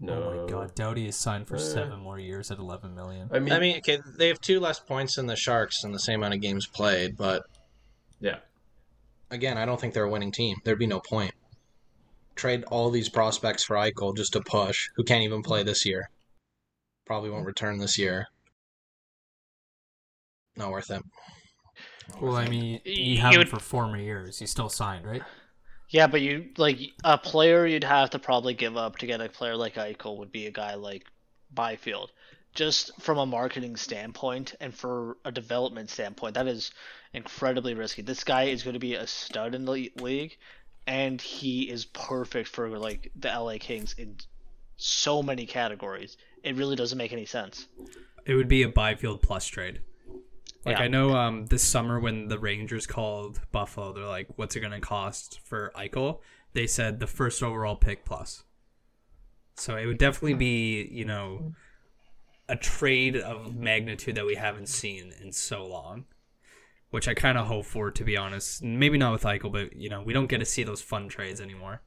No. 0.01 0.23
Oh 0.23 0.45
my 0.47 0.51
god, 0.51 0.75
Doughty 0.75 1.09
is 1.09 1.17
signed 1.17 1.49
for 1.49 1.57
Uh, 1.57 1.59
seven 1.61 1.99
more 1.99 2.19
years 2.21 2.51
at 2.53 2.59
11 2.59 2.95
million. 2.95 3.29
I 3.33 3.41
mean, 3.41 3.53
I 3.53 3.59
mean, 3.59 3.79
okay, 3.79 3.99
they 4.17 4.29
have 4.29 4.41
two 4.41 4.61
less 4.61 4.79
points 4.79 5.17
than 5.17 5.27
the 5.27 5.35
Sharks 5.35 5.83
and 5.83 5.93
the 5.93 5.99
same 5.99 6.21
amount 6.21 6.35
of 6.35 6.41
games 6.41 6.67
played, 6.69 7.17
but 7.17 7.43
yeah. 8.21 8.39
again, 9.33 9.59
I 9.59 9.65
don't 9.65 9.81
think 9.81 9.95
they're 9.95 10.05
a 10.05 10.11
winning 10.11 10.31
team. 10.31 10.59
There'd 10.65 10.79
be 10.79 10.87
no 10.87 11.01
point. 11.01 11.35
Trade 12.37 12.63
all 12.71 12.91
these 12.91 13.09
prospects 13.09 13.65
for 13.65 13.75
Eichel 13.75 14.17
just 14.17 14.33
to 14.35 14.41
push, 14.41 14.89
who 14.95 15.03
can't 15.03 15.25
even 15.25 15.43
play 15.43 15.65
this 15.65 15.85
year. 15.85 16.09
Probably 17.05 17.31
won't 17.31 17.47
return 17.47 17.79
this 17.79 17.99
year. 17.99 18.29
Not 20.57 20.71
worth 20.71 20.91
it. 20.93 21.03
Well, 22.21 22.37
I 22.37 22.49
mean, 22.49 22.81
You 22.85 23.15
you 23.15 23.17
have 23.19 23.35
him 23.35 23.47
for 23.47 23.61
four 23.61 23.87
more 23.87 23.99
years. 23.99 24.39
He's 24.39 24.51
still 24.51 24.69
signed, 24.69 25.07
right? 25.07 25.23
Yeah, 25.91 26.07
but 26.07 26.21
you 26.21 26.51
like 26.57 26.79
a 27.05 27.17
player 27.17 27.67
you'd 27.67 27.85
have 27.85 28.11
to 28.11 28.19
probably 28.19 28.55
give 28.55 28.77
up 28.77 28.99
to 28.99 29.07
get 29.07 29.21
a 29.21 29.29
player 29.29 29.57
like 29.57 29.75
Eichel 29.75 30.19
would 30.19 30.33
be 30.33 30.47
a 30.47 30.51
guy 30.51 30.75
like 30.75 31.05
Byfield. 31.53 32.11
Just 32.55 33.01
from 33.01 33.19
a 33.19 33.27
marketing 33.27 33.77
standpoint 33.77 34.55
and 34.61 34.75
for 34.75 35.17
a 35.25 35.31
development 35.31 35.91
standpoint, 35.91 36.35
that 36.35 36.47
is 36.47 36.73
incredibly 37.13 37.75
risky. 37.75 38.03
This 38.03 38.25
guy 38.25 38.45
is 38.45 38.63
going 38.63 38.75
to 38.75 38.81
be 38.81 38.95
a 38.95 39.07
stud 39.07 39.55
in 39.55 39.65
the 39.65 39.91
league, 39.97 40.37
and 40.87 41.21
he 41.21 41.71
is 41.71 41.85
perfect 41.85 42.49
for 42.49 42.69
like 42.79 43.11
the 43.17 43.29
LA 43.29 43.57
Kings 43.59 43.95
in 43.97 44.17
so 44.77 45.23
many 45.23 45.47
categories. 45.47 46.17
It 46.43 46.57
really 46.57 46.77
doesn't 46.77 46.99
make 46.99 47.13
any 47.13 47.27
sense. 47.27 47.67
It 48.27 48.35
would 48.35 48.49
be 48.49 48.63
a 48.63 48.69
Byfield 48.69 49.23
plus 49.23 49.47
trade. 49.47 49.81
Like 50.69 50.77
Yeah. 50.79 50.85
I 50.85 50.89
know 50.89 51.17
um, 51.17 51.47
this 51.47 51.63
summer 51.63 51.99
when 51.99 52.29
the 52.29 52.39
Rangers 52.39 52.87
called 52.87 53.41
Buffalo, 53.53 53.95
they're 53.95 54.05
like, 54.05 54.29
"What's 54.37 54.55
it 54.55 54.61
going 54.61 54.73
to 54.73 54.81
cost 54.81 55.41
for 55.43 55.73
Eichel?" 55.75 56.21
They 56.53 56.67
said 56.67 57.01
the 57.01 57.07
first 57.07 57.43
overall 57.43 57.75
pick 57.75 58.05
plus. 58.05 58.45
So 59.57 59.77
it 59.77 59.87
would 59.87 59.97
definitely 59.99 60.35
be, 60.35 60.89
you 60.93 61.07
know, 61.07 61.55
a 62.51 62.57
trade 62.57 63.17
of 63.17 63.57
magnitude 63.57 64.15
that 64.17 64.27
we 64.27 64.35
haven't 64.35 64.69
seen 64.69 65.15
in 65.23 65.33
so 65.33 65.65
long, 65.65 66.05
which 66.91 67.09
I 67.09 67.15
kind 67.15 67.39
of 67.39 67.47
hope 67.47 67.65
for, 67.65 67.91
to 67.91 68.05
be 68.05 68.17
honest. 68.19 68.63
Maybe 68.63 68.99
not 68.99 69.13
with 69.13 69.23
Eichel, 69.25 69.51
but 69.51 69.75
you 69.75 69.89
know, 69.89 70.03
we 70.03 70.13
don't 70.13 70.27
get 70.27 70.39
to 70.39 70.45
see 70.45 70.65
those 70.65 70.83
fun 70.83 71.09
trades 71.09 71.41
anymore. 71.41 71.81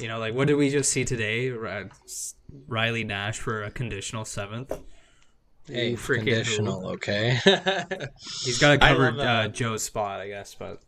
You 0.00 0.08
know, 0.08 0.18
like 0.18 0.34
what 0.34 0.48
did 0.48 0.54
we 0.54 0.70
just 0.70 0.90
see 0.90 1.04
today? 1.04 1.50
Riley 2.66 3.04
Nash 3.04 3.38
for 3.38 3.62
a 3.62 3.70
conditional 3.70 4.24
seventh. 4.24 4.72
Hey, 5.66 5.92
Ooh, 5.92 5.96
freaking 5.96 6.18
conditional, 6.18 6.86
okay. 6.92 7.38
He's 8.44 8.58
got 8.58 8.72
to 8.72 8.78
cover 8.78 9.12
love, 9.12 9.18
uh, 9.18 9.22
uh, 9.22 9.48
Joe's 9.48 9.82
spot, 9.84 10.20
I 10.20 10.28
guess. 10.28 10.54
But 10.54 10.80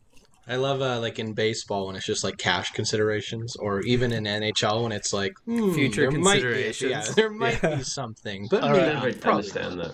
I 0.49 0.57
love 0.57 0.81
uh, 0.83 0.99
like 1.01 1.19
in 1.21 1.35
baseball 1.35 1.87
when 1.87 1.95
it's 1.97 2.07
just 2.07 2.25
like 2.25 2.37
cash 2.39 2.73
considerations, 2.73 3.55
or 3.57 3.81
even 3.83 4.13
in 4.13 4.25
NHL 4.25 4.83
when 4.83 4.91
it's 4.93 5.13
like 5.13 5.35
hmm, 5.45 5.73
Future 5.75 6.03
there 6.03 6.11
might 6.11 6.35
be- 6.37 6.41
considerations. 6.43 6.91
yeah, 7.09 7.15
there 7.15 7.31
might 7.31 7.63
Yeah. 7.63 7.77
be 7.77 7.83
something, 7.85 8.49
but 8.51 8.63
All 8.65 8.71
maybe 8.71 8.95
right. 8.97 9.27
I 9.27 9.31
understand 9.31 9.79
that. 9.81 9.93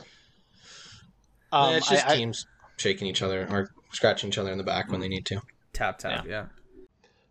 Um, 1.52 1.70
Yeah, 1.70 1.76
it's 1.76 1.88
just 1.90 2.06
I- 2.06 2.12
I- 2.12 2.16
teams 2.16 2.46
shaking 2.78 3.08
each 3.08 3.20
other 3.22 3.46
or 3.50 3.70
scratching 3.92 4.28
each 4.28 4.38
other 4.38 4.52
in 4.52 4.58
the 4.58 4.64
back 4.64 4.90
when 4.90 5.00
they 5.00 5.08
need 5.08 5.26
to. 5.26 5.40
tap 5.72 5.98
tap, 5.98 6.26
yeah. 6.26 6.46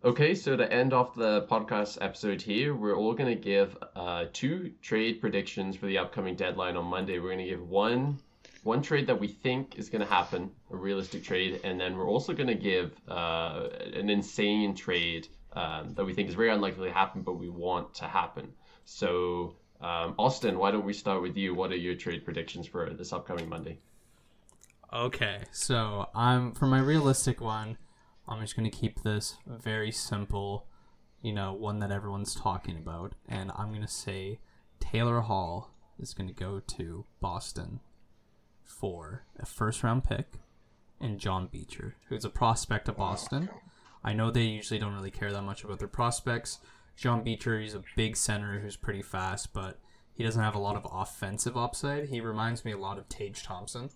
Okay, 0.06 0.36
so 0.36 0.56
to 0.56 0.72
end 0.72 0.94
off 0.94 1.16
the 1.16 1.42
podcast 1.50 1.98
episode 2.02 2.40
here, 2.40 2.76
we're 2.76 2.96
all 2.96 3.14
going 3.14 3.36
to 3.36 3.42
give 3.42 3.76
uh, 3.96 4.26
two 4.32 4.72
trade 4.84 5.20
predictions 5.20 5.76
for 5.76 5.88
the 5.88 5.98
upcoming 5.98 6.36
deadline 6.36 6.78
on 6.78 6.86
Monday. 6.86 7.18
We're 7.18 7.34
going 7.34 7.40
to 7.40 7.50
give 7.50 7.68
one 7.68 8.20
one 8.62 8.84
trade 8.84 9.08
that 9.08 9.20
we 9.20 9.28
think 9.28 9.80
is 9.80 9.90
going 9.90 10.02
to 10.02 10.08
happen, 10.08 10.52
a 10.72 10.76
realistic 10.76 11.24
trade, 11.24 11.62
and 11.64 11.80
then 11.80 11.98
we're 11.98 12.08
also 12.08 12.34
going 12.34 12.48
to 12.48 12.56
give 12.56 12.94
uh, 13.08 13.70
an 13.96 14.10
insane 14.10 14.76
trade 14.76 15.28
um, 15.54 15.94
that 15.96 16.06
we 16.06 16.14
think 16.14 16.30
is 16.30 16.36
very 16.36 16.52
unlikely 16.52 16.90
to 16.90 16.94
happen, 16.94 17.24
but 17.24 17.40
we 17.40 17.50
want 17.50 17.96
to 17.96 18.06
happen. 18.06 18.54
So, 18.86 19.56
um, 19.82 20.14
Austin, 20.20 20.60
why 20.60 20.70
don't 20.70 20.86
we 20.86 20.94
start 20.94 21.24
with 21.24 21.38
you? 21.38 21.56
What 21.56 21.72
are 21.72 21.78
your 21.78 21.96
trade 21.96 22.24
predictions 22.24 22.68
for 22.68 22.90
this 22.92 23.14
upcoming 23.14 23.50
Monday? 23.50 23.80
Okay, 24.94 25.40
so 25.52 26.08
I'm 26.14 26.52
for 26.52 26.68
my 26.68 26.80
realistic 26.80 27.42
one. 27.42 27.78
I'm 28.28 28.42
just 28.42 28.56
gonna 28.56 28.70
keep 28.70 29.02
this 29.02 29.38
very 29.48 29.92
simple, 29.92 30.68
you 31.22 31.34
know, 31.34 31.54
one 31.54 31.80
that 31.80 31.92
everyone's 31.92 32.36
talking 32.36 32.78
about, 32.78 33.14
and 33.28 33.52
I'm 33.56 33.72
gonna 33.74 33.88
say 33.88 34.40
Taylor 34.80 35.22
Hall 35.22 35.72
is 35.98 36.14
gonna 36.14 36.34
go 36.34 36.60
to 36.60 37.06
Boston 37.22 37.80
for 38.64 39.24
a 39.40 39.46
first 39.46 39.84
round 39.84 40.04
pick, 40.04 40.34
and 41.00 41.20
John 41.20 41.48
Beecher, 41.48 41.96
who's 42.10 42.26
a 42.26 42.30
prospect 42.30 42.90
of 42.90 42.98
Boston. 42.98 43.50
I 44.04 44.14
know 44.14 44.30
they 44.30 44.44
usually 44.44 44.80
don't 44.80 44.94
really 44.94 45.12
care 45.12 45.32
that 45.32 45.42
much 45.42 45.64
about 45.64 45.80
their 45.80 45.88
prospects. 45.88 46.60
John 46.96 47.24
Beecher, 47.24 47.60
he's 47.60 47.76
a 47.76 47.84
big 47.96 48.16
center 48.16 48.60
who's 48.60 48.76
pretty 48.76 49.02
fast, 49.02 49.54
but 49.54 49.80
he 50.14 50.24
doesn't 50.24 50.42
have 50.42 50.56
a 50.56 50.60
lot 50.60 50.76
of 50.76 50.88
offensive 50.92 51.56
upside. 51.56 52.10
He 52.10 52.22
reminds 52.22 52.66
me 52.66 52.72
a 52.72 52.78
lot 52.78 52.98
of 52.98 53.08
Tage 53.08 53.44
Thompson 53.44 53.90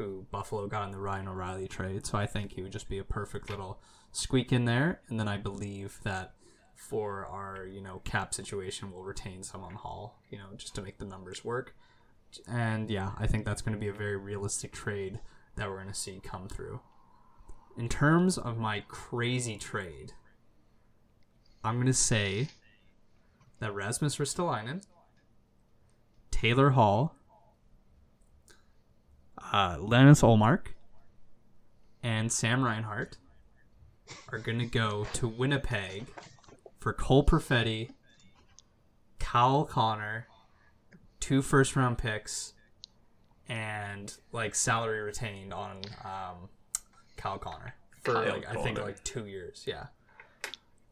who 0.00 0.26
Buffalo 0.30 0.66
got 0.66 0.86
in 0.86 0.92
the 0.92 0.98
Ryan 0.98 1.28
O'Reilly 1.28 1.68
trade. 1.68 2.06
So 2.06 2.16
I 2.16 2.24
think 2.24 2.52
he 2.52 2.62
would 2.62 2.72
just 2.72 2.88
be 2.88 2.98
a 2.98 3.04
perfect 3.04 3.50
little 3.50 3.82
squeak 4.12 4.50
in 4.50 4.64
there. 4.64 5.02
And 5.08 5.20
then 5.20 5.28
I 5.28 5.36
believe 5.36 6.00
that 6.04 6.32
for 6.74 7.26
our, 7.26 7.66
you 7.66 7.82
know, 7.82 8.00
cap 8.04 8.32
situation, 8.32 8.90
we'll 8.90 9.04
retain 9.04 9.42
some 9.42 9.62
on 9.62 9.74
Hall, 9.74 10.18
you 10.30 10.38
know, 10.38 10.46
just 10.56 10.74
to 10.76 10.82
make 10.82 10.98
the 10.98 11.04
numbers 11.04 11.44
work. 11.44 11.76
And 12.48 12.88
yeah, 12.88 13.10
I 13.18 13.26
think 13.26 13.44
that's 13.44 13.60
going 13.60 13.74
to 13.74 13.80
be 13.80 13.88
a 13.88 13.92
very 13.92 14.16
realistic 14.16 14.72
trade 14.72 15.20
that 15.56 15.68
we're 15.68 15.76
going 15.76 15.88
to 15.88 15.94
see 15.94 16.18
come 16.22 16.48
through. 16.48 16.80
In 17.76 17.88
terms 17.88 18.38
of 18.38 18.56
my 18.56 18.82
crazy 18.88 19.58
trade, 19.58 20.12
I'm 21.62 21.74
going 21.74 21.86
to 21.86 21.92
say 21.92 22.48
that 23.58 23.74
Rasmus 23.74 24.16
Ristolainen, 24.16 24.82
Taylor 26.30 26.70
Hall, 26.70 27.16
uh, 29.52 29.76
Linus 29.78 30.22
Ullmark 30.22 30.68
and 32.02 32.30
Sam 32.30 32.64
Reinhart 32.64 33.16
are 34.32 34.38
going 34.38 34.58
to 34.58 34.66
go 34.66 35.06
to 35.14 35.28
Winnipeg 35.28 36.06
for 36.78 36.92
Cole 36.92 37.24
Perfetti, 37.24 37.90
Kyle 39.18 39.64
Connor, 39.64 40.26
two 41.20 41.42
first 41.42 41.76
round 41.76 41.98
picks, 41.98 42.54
and 43.48 44.14
like 44.32 44.54
salary 44.54 45.00
retained 45.00 45.52
on 45.52 45.82
um, 46.04 46.48
Kyle 47.16 47.38
Connor 47.38 47.74
for 48.02 48.14
Kyle 48.14 48.32
like 48.32 48.48
I 48.48 48.62
think 48.62 48.80
like 48.80 49.02
two 49.04 49.26
years. 49.26 49.64
Yeah. 49.66 49.86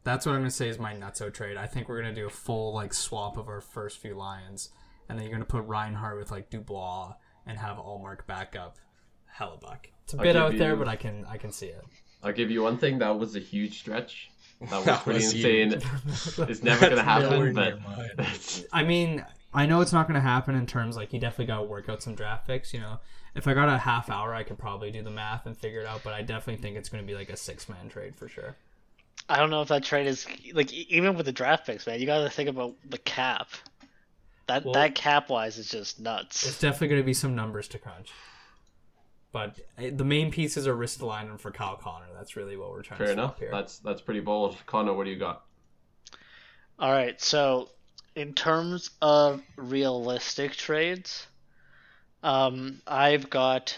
That's 0.03 0.25
what 0.25 0.33
I'm 0.33 0.41
gonna 0.41 0.51
say 0.51 0.69
is 0.69 0.79
my 0.79 0.93
nutso 0.93 1.33
trade. 1.33 1.57
I 1.57 1.67
think 1.67 1.89
we're 1.89 2.01
gonna 2.01 2.15
do 2.15 2.27
a 2.27 2.31
full 2.31 2.73
like 2.73 2.93
swap 2.93 3.37
of 3.37 3.47
our 3.47 3.61
first 3.61 3.97
few 3.97 4.15
lions, 4.15 4.69
and 5.07 5.17
then 5.17 5.25
you're 5.25 5.33
gonna 5.33 5.45
put 5.45 5.65
Reinhart 5.65 6.17
with 6.17 6.31
like 6.31 6.49
Dubois 6.49 7.13
and 7.45 7.57
have 7.57 7.77
Ullmark 7.77 8.25
back 8.27 8.55
up 8.55 8.77
Hellebuyck. 9.37 9.87
It's 10.03 10.13
a 10.13 10.17
I'll 10.17 10.23
bit 10.23 10.33
give 10.33 10.41
out 10.41 10.57
there, 10.57 10.75
but 10.75 10.87
I 10.87 10.95
can 10.95 11.25
I 11.29 11.37
can 11.37 11.51
see 11.51 11.67
it. 11.67 11.83
I'll 12.23 12.33
give 12.33 12.51
you 12.51 12.63
one 12.63 12.77
thing. 12.77 12.99
That 12.99 13.17
was 13.17 13.35
a 13.35 13.39
huge 13.39 13.79
stretch. 13.79 14.29
That 14.61 14.71
was 14.71 14.85
That 14.85 15.03
pretty 15.03 15.19
was 15.19 15.33
insane. 15.33 15.73
It's 16.49 16.63
never 16.63 16.85
going 16.85 16.97
to 16.97 17.03
happen, 17.03 17.53
but. 17.53 18.65
I 18.73 18.83
mean, 18.83 19.25
I 19.53 19.65
know 19.65 19.81
it's 19.81 19.93
not 19.93 20.07
going 20.07 20.15
to 20.15 20.21
happen 20.21 20.55
in 20.55 20.65
terms 20.65 20.95
like 20.97 21.13
you 21.13 21.19
definitely 21.19 21.45
got 21.45 21.59
to 21.59 21.63
work 21.63 21.87
out 21.89 22.03
some 22.03 22.15
draft 22.15 22.47
picks. 22.47 22.73
You 22.73 22.81
know, 22.81 22.99
if 23.35 23.47
I 23.47 23.53
got 23.53 23.69
a 23.69 23.77
half 23.77 24.09
hour, 24.09 24.33
I 24.33 24.43
could 24.43 24.57
probably 24.57 24.91
do 24.91 25.01
the 25.01 25.09
math 25.09 25.45
and 25.45 25.57
figure 25.57 25.81
it 25.81 25.87
out. 25.87 26.01
But 26.03 26.13
I 26.13 26.21
definitely 26.21 26.61
think 26.61 26.75
it's 26.75 26.89
going 26.89 27.03
to 27.03 27.07
be 27.07 27.15
like 27.15 27.29
a 27.29 27.37
six 27.37 27.69
man 27.69 27.89
trade 27.89 28.15
for 28.15 28.27
sure. 28.27 28.55
I 29.27 29.37
don't 29.37 29.49
know 29.51 29.61
if 29.61 29.67
that 29.67 29.83
trade 29.83 30.07
is 30.07 30.25
like 30.53 30.73
even 30.73 31.15
with 31.15 31.25
the 31.25 31.31
draft 31.31 31.65
picks, 31.65 31.87
man. 31.87 31.99
You 31.99 32.05
got 32.05 32.23
to 32.23 32.29
think 32.29 32.49
about 32.49 32.75
the 32.89 32.97
cap. 32.97 33.49
That 34.49 34.65
Well- 34.65 34.73
that 34.73 34.95
cap 34.95 35.29
wise 35.29 35.57
is 35.57 35.69
just 35.69 35.99
nuts. 35.99 36.45
It's 36.45 36.59
definitely 36.59 36.87
going 36.89 37.01
to 37.01 37.05
be 37.05 37.13
some 37.13 37.35
numbers 37.35 37.67
to 37.69 37.79
crunch. 37.79 38.09
But 39.31 39.59
uh, 39.77 39.91
the 39.91 40.03
main 40.03 40.31
pieces 40.31 40.67
are 40.67 40.75
Ristolainen 40.75 41.39
for 41.39 41.51
Kyle 41.51 41.77
Connor. 41.77 42.07
That's 42.15 42.35
really 42.35 42.57
what 42.57 42.71
we're 42.71 42.81
trying 42.81 42.97
to. 42.97 43.05
Fair 43.05 43.15
to 43.15 43.21
enough. 43.21 43.39
here. 43.39 43.51
That's 43.51 43.77
that's 43.77 44.01
pretty 44.01 44.21
bold. 44.21 44.57
Connor, 44.65 44.93
what 44.93 45.03
do 45.03 45.11
you 45.11 45.19
got? 45.19 45.43
All 46.79 46.91
right, 46.91 47.21
so 47.21 47.69
in 48.15 48.33
terms 48.33 48.89
of 49.01 49.41
realistic 49.55 50.53
trades, 50.53 51.27
um, 52.23 52.81
I've 52.87 53.29
got 53.29 53.77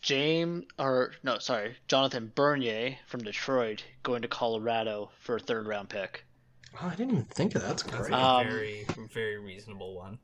James 0.00 0.64
or 0.78 1.12
no, 1.22 1.38
sorry, 1.38 1.76
Jonathan 1.86 2.32
Bernier 2.34 2.96
from 3.08 3.22
Detroit 3.22 3.84
going 4.02 4.22
to 4.22 4.28
Colorado 4.28 5.10
for 5.20 5.36
a 5.36 5.40
third 5.40 5.66
round 5.66 5.90
pick. 5.90 6.24
Oh, 6.74 6.86
I 6.86 6.94
didn't 6.94 7.12
even 7.12 7.24
think 7.26 7.54
of 7.54 7.62
that. 7.62 7.68
That's 7.68 7.82
That's 7.82 7.96
great. 8.08 8.12
a 8.12 8.16
Um, 8.18 8.46
very, 8.46 8.86
very 9.12 9.38
reasonable 9.38 9.94
one. 9.94 10.18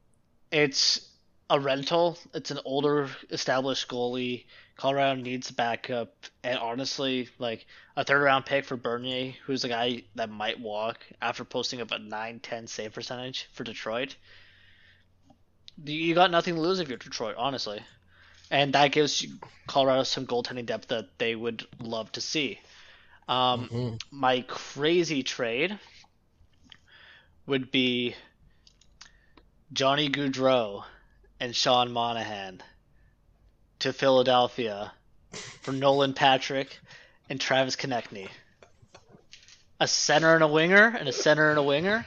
It's 0.50 1.08
a 1.50 1.58
rental. 1.60 2.18
It's 2.34 2.50
an 2.50 2.60
older, 2.64 3.08
established 3.30 3.88
goalie. 3.88 4.44
Colorado 4.76 5.20
needs 5.20 5.50
backup, 5.50 6.12
and 6.44 6.58
honestly, 6.58 7.28
like 7.38 7.66
a 7.96 8.04
third 8.04 8.22
round 8.22 8.44
pick 8.46 8.64
for 8.66 8.76
Bernier, 8.76 9.32
who's 9.44 9.64
a 9.64 9.68
guy 9.68 10.02
that 10.16 10.28
might 10.30 10.60
walk 10.60 10.98
after 11.22 11.44
posting 11.44 11.80
up 11.80 11.90
a 11.92 11.98
9-10 11.98 12.68
save 12.68 12.92
percentage 12.92 13.48
for 13.52 13.64
Detroit. 13.64 14.16
You- 15.82 15.94
You 15.94 16.14
got 16.14 16.30
nothing 16.30 16.54
to 16.56 16.60
lose 16.60 16.78
if 16.78 16.88
you're 16.88 16.98
Detroit, 16.98 17.36
honestly, 17.38 17.80
and 18.50 18.72
that 18.74 18.92
gives 18.92 19.24
Colorado 19.66 20.02
some 20.04 20.26
goaltending 20.26 20.66
depth 20.66 20.88
that 20.88 21.18
they 21.18 21.34
would 21.34 21.66
love 21.80 22.12
to 22.12 22.20
see. 22.20 22.60
Um, 23.28 23.68
Mhm. 23.68 24.00
my 24.10 24.42
crazy 24.42 25.22
trade 25.22 25.78
would 27.46 27.70
be 27.70 28.14
Johnny 29.72 30.08
Gaudreau 30.08 30.84
and 31.40 31.54
Sean 31.54 31.92
Monahan 31.92 32.62
to 33.80 33.92
Philadelphia 33.92 34.92
for 35.62 35.72
Nolan 35.72 36.14
Patrick 36.14 36.78
and 37.28 37.40
Travis 37.40 37.76
Konecny. 37.76 38.28
A 39.78 39.86
center 39.86 40.34
and 40.34 40.42
a 40.42 40.48
winger, 40.48 40.96
and 40.98 41.08
a 41.08 41.12
center 41.12 41.50
and 41.50 41.58
a 41.58 41.62
winger. 41.62 42.06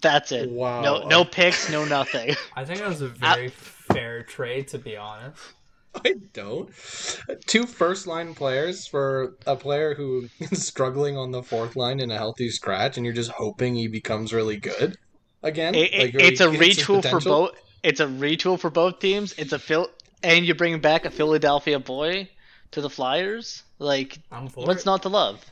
That's 0.00 0.32
it. 0.32 0.50
Wow. 0.50 0.80
No, 0.80 1.06
no 1.06 1.24
picks, 1.24 1.70
no 1.70 1.84
nothing. 1.84 2.34
I 2.56 2.64
think 2.64 2.80
that 2.80 2.88
was 2.88 3.02
a 3.02 3.08
very 3.08 3.48
fair 3.48 4.22
trade, 4.22 4.68
to 4.68 4.78
be 4.78 4.96
honest. 4.96 5.38
I 6.04 6.14
don't. 6.32 6.70
Two 7.46 7.66
first 7.66 8.06
line 8.06 8.34
players 8.34 8.86
for 8.86 9.34
a 9.46 9.56
player 9.56 9.94
who 9.94 10.28
is 10.40 10.66
struggling 10.66 11.16
on 11.16 11.30
the 11.32 11.42
fourth 11.42 11.76
line 11.76 11.98
in 12.00 12.10
a 12.10 12.16
healthy 12.16 12.50
scratch, 12.50 12.96
and 12.96 13.04
you're 13.06 13.14
just 13.14 13.30
hoping 13.32 13.74
he 13.74 13.88
becomes 13.88 14.32
really 14.32 14.56
good 14.58 14.96
again. 15.42 15.74
It- 15.74 15.92
it- 15.94 16.14
Like, 16.14 16.22
it's 16.22 16.40
a 16.40 16.46
retool 16.48 17.08
for 17.08 17.20
both. 17.20 17.50
It's 17.82 18.00
a 18.00 18.06
retool 18.06 18.58
for 18.58 18.70
both 18.70 18.98
teams. 18.98 19.34
It's 19.38 19.52
a 19.52 19.58
Phil, 19.58 19.88
and 20.22 20.44
you're 20.44 20.56
bringing 20.56 20.80
back 20.80 21.04
a 21.04 21.10
Philadelphia 21.10 21.78
boy 21.78 22.28
to 22.72 22.80
the 22.80 22.90
Flyers. 22.90 23.62
Like, 23.78 24.18
what's 24.54 24.82
it. 24.82 24.86
not 24.86 25.02
to 25.02 25.08
love? 25.08 25.44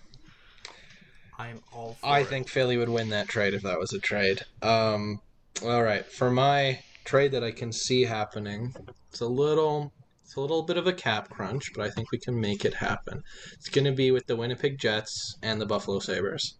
I'm 1.38 1.60
all 1.72 1.96
for 2.00 2.06
I 2.06 2.20
it. 2.20 2.28
think 2.28 2.48
Philly 2.48 2.76
would 2.76 2.88
win 2.88 3.10
that 3.10 3.28
trade 3.28 3.54
if 3.54 3.62
that 3.62 3.78
was 3.78 3.92
a 3.92 3.98
trade. 3.98 4.40
Um, 4.62 5.20
all 5.62 5.82
right, 5.82 6.04
for 6.04 6.30
my 6.30 6.80
trade 7.04 7.32
that 7.32 7.44
I 7.44 7.50
can 7.52 7.72
see 7.72 8.02
happening, 8.02 8.74
it's 9.10 9.20
a 9.20 9.26
little, 9.28 9.92
it's 10.26 10.34
a 10.34 10.40
little 10.40 10.64
bit 10.64 10.76
of 10.76 10.88
a 10.88 10.92
cap 10.92 11.30
crunch, 11.30 11.72
but 11.72 11.86
I 11.86 11.90
think 11.90 12.10
we 12.10 12.18
can 12.18 12.40
make 12.40 12.64
it 12.64 12.74
happen. 12.74 13.22
It's 13.52 13.68
going 13.68 13.84
to 13.84 13.92
be 13.92 14.10
with 14.10 14.26
the 14.26 14.34
Winnipeg 14.34 14.76
Jets 14.76 15.36
and 15.40 15.60
the 15.60 15.66
Buffalo 15.66 16.00
Sabres. 16.00 16.56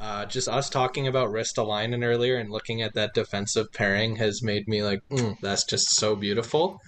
Uh, 0.00 0.26
just 0.26 0.48
us 0.48 0.70
talking 0.70 1.08
about 1.08 1.32
wrist 1.32 1.56
Ristolainen 1.56 2.04
earlier 2.04 2.36
and 2.36 2.52
looking 2.52 2.82
at 2.82 2.94
that 2.94 3.12
defensive 3.12 3.66
pairing 3.72 4.14
has 4.16 4.44
made 4.44 4.68
me 4.68 4.84
like, 4.84 5.00
mm, 5.10 5.36
that's 5.40 5.64
just 5.64 5.90
so 5.96 6.14
beautiful. 6.14 6.78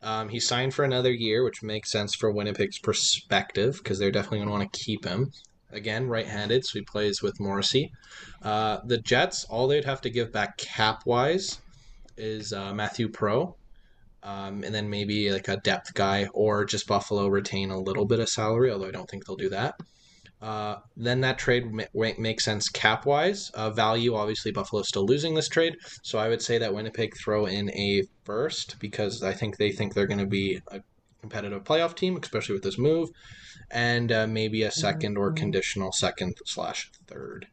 Um, 0.00 0.28
he 0.28 0.38
signed 0.38 0.74
for 0.74 0.84
another 0.84 1.12
year, 1.12 1.42
which 1.42 1.60
makes 1.60 1.90
sense 1.90 2.14
for 2.14 2.30
Winnipeg's 2.30 2.78
perspective 2.78 3.80
because 3.82 3.98
they're 3.98 4.12
definitely 4.12 4.38
going 4.38 4.48
to 4.50 4.54
want 4.54 4.72
to 4.72 4.78
keep 4.84 5.04
him 5.04 5.32
again, 5.72 6.06
right-handed, 6.06 6.64
so 6.64 6.78
he 6.78 6.84
plays 6.84 7.20
with 7.20 7.40
Morrissey. 7.40 7.90
Uh, 8.42 8.78
the 8.84 8.98
Jets, 8.98 9.44
all 9.50 9.66
they'd 9.66 9.84
have 9.84 10.02
to 10.02 10.10
give 10.10 10.30
back 10.30 10.56
cap-wise 10.56 11.58
is 12.16 12.52
uh, 12.52 12.72
Mathieu 12.72 13.08
Perreault, 13.08 13.56
um, 14.24 14.64
and 14.64 14.74
then 14.74 14.90
maybe 14.90 15.30
like 15.30 15.48
a 15.48 15.58
depth 15.58 15.94
guy, 15.94 16.26
or 16.34 16.64
just 16.64 16.88
Buffalo 16.88 17.28
retain 17.28 17.70
a 17.70 17.78
little 17.78 18.06
bit 18.06 18.20
of 18.20 18.28
salary, 18.28 18.72
although 18.72 18.88
I 18.88 18.90
don't 18.90 19.08
think 19.08 19.26
they'll 19.26 19.36
do 19.36 19.50
that. 19.50 19.76
Uh, 20.42 20.76
then 20.96 21.20
that 21.20 21.38
trade 21.38 21.72
ma- 21.72 21.84
ma- 21.94 22.10
makes 22.18 22.44
sense 22.44 22.68
cap-wise. 22.68 23.50
Uh, 23.50 23.70
value, 23.70 24.14
obviously, 24.14 24.50
Buffalo's 24.50 24.88
still 24.88 25.06
losing 25.06 25.34
this 25.34 25.48
trade, 25.48 25.76
so 26.02 26.18
I 26.18 26.28
would 26.28 26.42
say 26.42 26.58
that 26.58 26.74
Winnipeg 26.74 27.16
throw 27.16 27.46
in 27.46 27.70
a 27.70 28.02
first 28.24 28.76
because 28.80 29.22
I 29.22 29.32
think 29.32 29.56
they 29.56 29.70
think 29.70 29.94
they're 29.94 30.06
going 30.06 30.18
to 30.18 30.26
be 30.26 30.60
a 30.68 30.80
competitive 31.20 31.64
playoff 31.64 31.94
team, 31.94 32.18
especially 32.20 32.54
with 32.54 32.64
this 32.64 32.78
move 32.78 33.10
and 33.70 34.12
uh, 34.12 34.26
maybe 34.26 34.62
a 34.62 34.70
second 34.70 35.16
or 35.16 35.32
conditional 35.32 35.92
second 35.92 36.36
slash 36.44 36.90
third. 37.06 37.46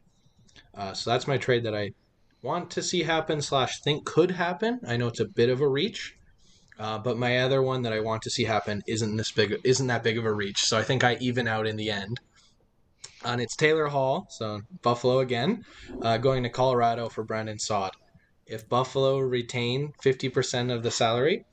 Uh, 0.74 0.92
so 0.92 1.10
that's 1.10 1.26
my 1.26 1.36
trade 1.36 1.64
that 1.64 1.74
I 1.74 1.92
want 2.42 2.70
to 2.72 2.82
see 2.82 3.02
happen 3.02 3.40
slash 3.40 3.80
think 3.82 4.04
could 4.04 4.32
happen. 4.32 4.80
I 4.86 4.96
know 4.96 5.08
it's 5.08 5.20
a 5.20 5.26
bit 5.26 5.48
of 5.48 5.60
a 5.60 5.68
reach, 5.68 6.16
uh, 6.82 6.98
but 6.98 7.16
my 7.16 7.38
other 7.38 7.62
one 7.62 7.82
that 7.82 7.92
I 7.92 8.00
want 8.00 8.22
to 8.22 8.30
see 8.30 8.42
happen 8.42 8.82
isn't 8.88 9.16
this 9.16 9.30
big, 9.30 9.54
isn't 9.62 9.86
that 9.86 10.02
big 10.02 10.18
of 10.18 10.24
a 10.24 10.32
reach. 10.32 10.58
So 10.64 10.76
I 10.76 10.82
think 10.82 11.04
I 11.04 11.16
even 11.20 11.46
out 11.46 11.68
in 11.68 11.76
the 11.76 11.92
end. 11.92 12.18
And 13.24 13.40
it's 13.40 13.54
Taylor 13.54 13.86
Hall, 13.86 14.26
so 14.30 14.62
Buffalo 14.82 15.20
again, 15.20 15.64
uh, 16.02 16.18
going 16.18 16.42
to 16.42 16.48
Colorado 16.48 17.08
for 17.08 17.22
Brandon 17.22 17.60
Saad. 17.60 17.92
If 18.48 18.68
Buffalo 18.68 19.20
retain 19.20 19.92
50% 20.04 20.74
of 20.74 20.82
the 20.82 20.90
salary, 20.90 21.44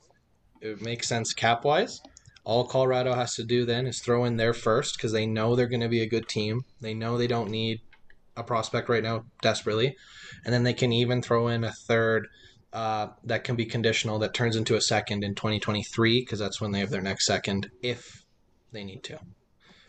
it 0.60 0.82
makes 0.82 1.06
sense 1.06 1.32
cap 1.32 1.64
wise. 1.64 2.00
All 2.42 2.64
Colorado 2.64 3.14
has 3.14 3.36
to 3.36 3.44
do 3.44 3.64
then 3.64 3.86
is 3.86 4.00
throw 4.00 4.24
in 4.24 4.36
their 4.36 4.52
first 4.52 4.96
because 4.96 5.12
they 5.12 5.26
know 5.26 5.54
they're 5.54 5.68
going 5.68 5.80
to 5.80 5.88
be 5.88 6.02
a 6.02 6.08
good 6.08 6.26
team. 6.26 6.62
They 6.80 6.92
know 6.92 7.16
they 7.16 7.28
don't 7.28 7.50
need 7.50 7.82
a 8.36 8.42
prospect 8.42 8.88
right 8.88 9.04
now 9.04 9.26
desperately. 9.42 9.94
And 10.44 10.52
then 10.52 10.64
they 10.64 10.74
can 10.74 10.92
even 10.92 11.22
throw 11.22 11.46
in 11.46 11.62
a 11.62 11.70
third 11.70 12.26
uh, 12.72 13.08
that 13.24 13.44
can 13.44 13.56
be 13.56 13.64
conditional 13.64 14.18
that 14.20 14.34
turns 14.34 14.56
into 14.56 14.76
a 14.76 14.80
second 14.80 15.24
in 15.24 15.34
2023 15.34 16.20
because 16.20 16.38
that's 16.38 16.60
when 16.60 16.72
they 16.72 16.80
have 16.80 16.90
their 16.90 17.02
next 17.02 17.26
second 17.26 17.68
if 17.82 18.24
they 18.72 18.84
need 18.84 19.02
to. 19.04 19.18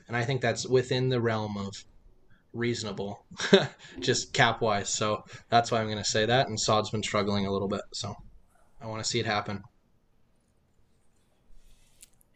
And 0.07 0.17
I 0.17 0.23
think 0.23 0.41
that's 0.41 0.67
within 0.67 1.09
the 1.09 1.21
realm 1.21 1.57
of 1.57 1.73
reasonable, 2.53 3.25
just 3.99 4.33
cap 4.33 4.61
wise. 4.61 4.89
So 4.89 5.23
that's 5.49 5.71
why 5.71 5.79
I'm 5.79 5.85
going 5.85 5.97
to 5.97 6.03
say 6.03 6.25
that. 6.25 6.47
And 6.47 6.59
Saad's 6.59 6.89
been 6.89 7.03
struggling 7.03 7.45
a 7.45 7.51
little 7.51 7.67
bit. 7.67 7.81
So 7.93 8.15
I 8.81 8.87
want 8.87 9.03
to 9.03 9.09
see 9.09 9.19
it 9.19 9.25
happen. 9.25 9.63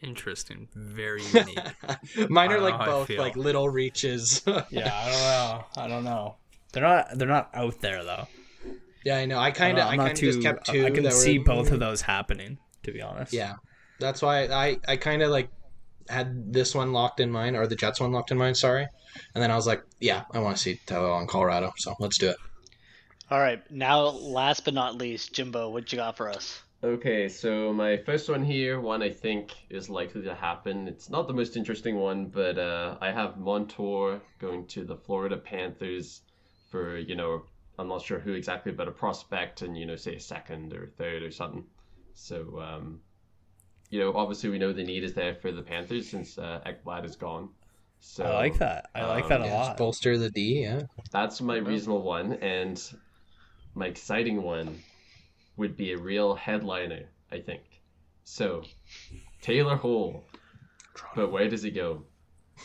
Interesting. 0.01 0.69
Very 0.75 1.23
unique. 1.33 2.29
Mine 2.29 2.51
are 2.51 2.61
like 2.61 2.73
know 2.73 2.77
how 2.77 2.83
I 2.83 2.85
both 2.85 3.09
like 3.09 3.35
little 3.35 3.67
reaches. 3.67 4.43
yeah, 4.69 4.93
I 4.93 5.09
don't 5.09 5.21
know. 5.21 5.65
I 5.77 5.87
don't 5.87 6.03
know. 6.03 6.35
They're 6.71 6.83
not. 6.83 7.17
They're 7.17 7.27
not 7.27 7.49
out 7.53 7.81
there 7.81 8.03
though. 8.03 8.27
Yeah, 9.05 9.17
I 9.17 9.25
know. 9.25 9.39
I 9.39 9.51
kind 9.51 9.77
of, 9.79 9.87
I 9.87 9.95
kind 9.95 10.11
of 10.11 10.17
just 10.19 10.41
kept 10.41 10.65
two. 10.65 10.85
I 10.85 10.89
can 10.89 11.03
that 11.03 11.13
were- 11.13 11.19
see 11.19 11.37
both 11.37 11.71
of 11.71 11.79
those 11.79 12.01
happening. 12.01 12.57
To 12.83 12.91
be 12.91 13.01
honest. 13.01 13.31
Yeah, 13.31 13.53
that's 13.99 14.21
why 14.21 14.45
I, 14.45 14.77
I 14.87 14.97
kind 14.97 15.23
of 15.23 15.31
like 15.31 15.49
had 16.09 16.53
this 16.53 16.75
one 16.75 16.91
locked 16.91 17.19
in 17.19 17.31
mind, 17.31 17.55
or 17.55 17.65
the 17.65 17.75
Jets 17.75 17.99
one 17.99 18.11
locked 18.11 18.31
in 18.31 18.37
mind. 18.37 18.57
Sorry, 18.57 18.87
and 19.33 19.41
then 19.41 19.49
I 19.49 19.55
was 19.55 19.65
like, 19.65 19.83
yeah, 19.99 20.23
I 20.33 20.39
want 20.39 20.57
to 20.57 20.61
see 20.61 20.79
Taylor 20.85 21.11
on 21.11 21.25
Colorado, 21.27 21.71
so 21.77 21.95
let's 21.99 22.17
do 22.17 22.29
it. 22.29 22.37
All 23.31 23.39
right, 23.39 23.59
now 23.71 24.01
last 24.01 24.65
but 24.65 24.75
not 24.75 24.97
least, 24.97 25.33
Jimbo, 25.33 25.69
what 25.69 25.91
you 25.91 25.97
got 25.97 26.15
for 26.17 26.29
us? 26.29 26.61
Okay, 26.83 27.27
so 27.27 27.73
my 27.73 27.97
first 27.97 28.29
one 28.29 28.43
here, 28.43 28.79
one 28.79 29.01
I 29.01 29.09
think 29.09 29.51
is 29.71 29.89
likely 29.89 30.21
to 30.21 30.35
happen. 30.35 30.87
It's 30.87 31.09
not 31.09 31.27
the 31.27 31.33
most 31.33 31.57
interesting 31.57 31.95
one, 31.95 32.27
but 32.27 32.59
uh, 32.59 32.97
I 33.01 33.11
have 33.11 33.37
Montour 33.39 34.21
going 34.37 34.67
to 34.67 34.83
the 34.85 34.95
Florida 34.95 35.37
Panthers 35.37 36.21
for, 36.69 36.99
you 36.99 37.15
know, 37.15 37.41
I'm 37.77 37.87
not 37.87 38.01
sure 38.01 38.19
who 38.19 38.33
exactly, 38.33 38.71
but 38.71 38.87
a 38.87 38.91
prospect 38.91 39.61
and, 39.61 39.77
you 39.77 39.85
know, 39.85 39.95
say 39.95 40.15
a 40.15 40.19
second 40.19 40.73
or 40.73 40.87
third 40.97 41.23
or 41.23 41.31
something. 41.31 41.65
So, 42.13 42.59
um, 42.61 43.01
you 43.89 43.99
know, 43.99 44.13
obviously 44.15 44.49
we 44.49 44.59
know 44.59 44.73
the 44.73 44.83
need 44.83 45.03
is 45.03 45.13
there 45.13 45.35
for 45.35 45.51
the 45.51 45.61
Panthers 45.61 46.09
since 46.09 46.37
uh, 46.37 46.61
Ekblad 46.65 47.05
is 47.05 47.15
gone. 47.15 47.49
So 47.99 48.23
I 48.23 48.35
like 48.35 48.57
that. 48.59 48.89
I 48.93 49.05
like 49.05 49.27
that 49.29 49.41
um, 49.41 49.43
a 49.43 49.47
Yeah, 49.47 49.53
lot. 49.53 49.77
bolster 49.77 50.17
the 50.17 50.29
D. 50.29 50.61
Yeah, 50.61 50.83
that's 51.11 51.41
my 51.41 51.57
reasonable 51.57 52.03
one, 52.03 52.33
and 52.33 52.81
my 53.73 53.87
exciting 53.87 54.41
one 54.43 54.79
would 55.57 55.75
be 55.75 55.93
a 55.93 55.97
real 55.97 56.35
headliner, 56.35 57.09
I 57.31 57.39
think. 57.39 57.63
So, 58.23 58.63
Taylor 59.41 59.75
Hall, 59.75 60.25
but 61.15 61.31
where 61.31 61.49
does 61.49 61.63
he 61.63 61.71
go? 61.71 62.03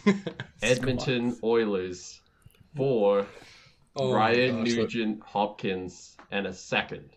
Edmonton 0.63 1.39
Oilers 1.43 2.21
for 2.77 3.27
Oh 4.01 4.13
Ryan 4.15 4.65
gosh, 4.65 4.69
look- 4.75 4.77
Nugent 4.79 5.23
Hopkins 5.23 6.17
and 6.31 6.47
a 6.47 6.53
second. 6.53 7.11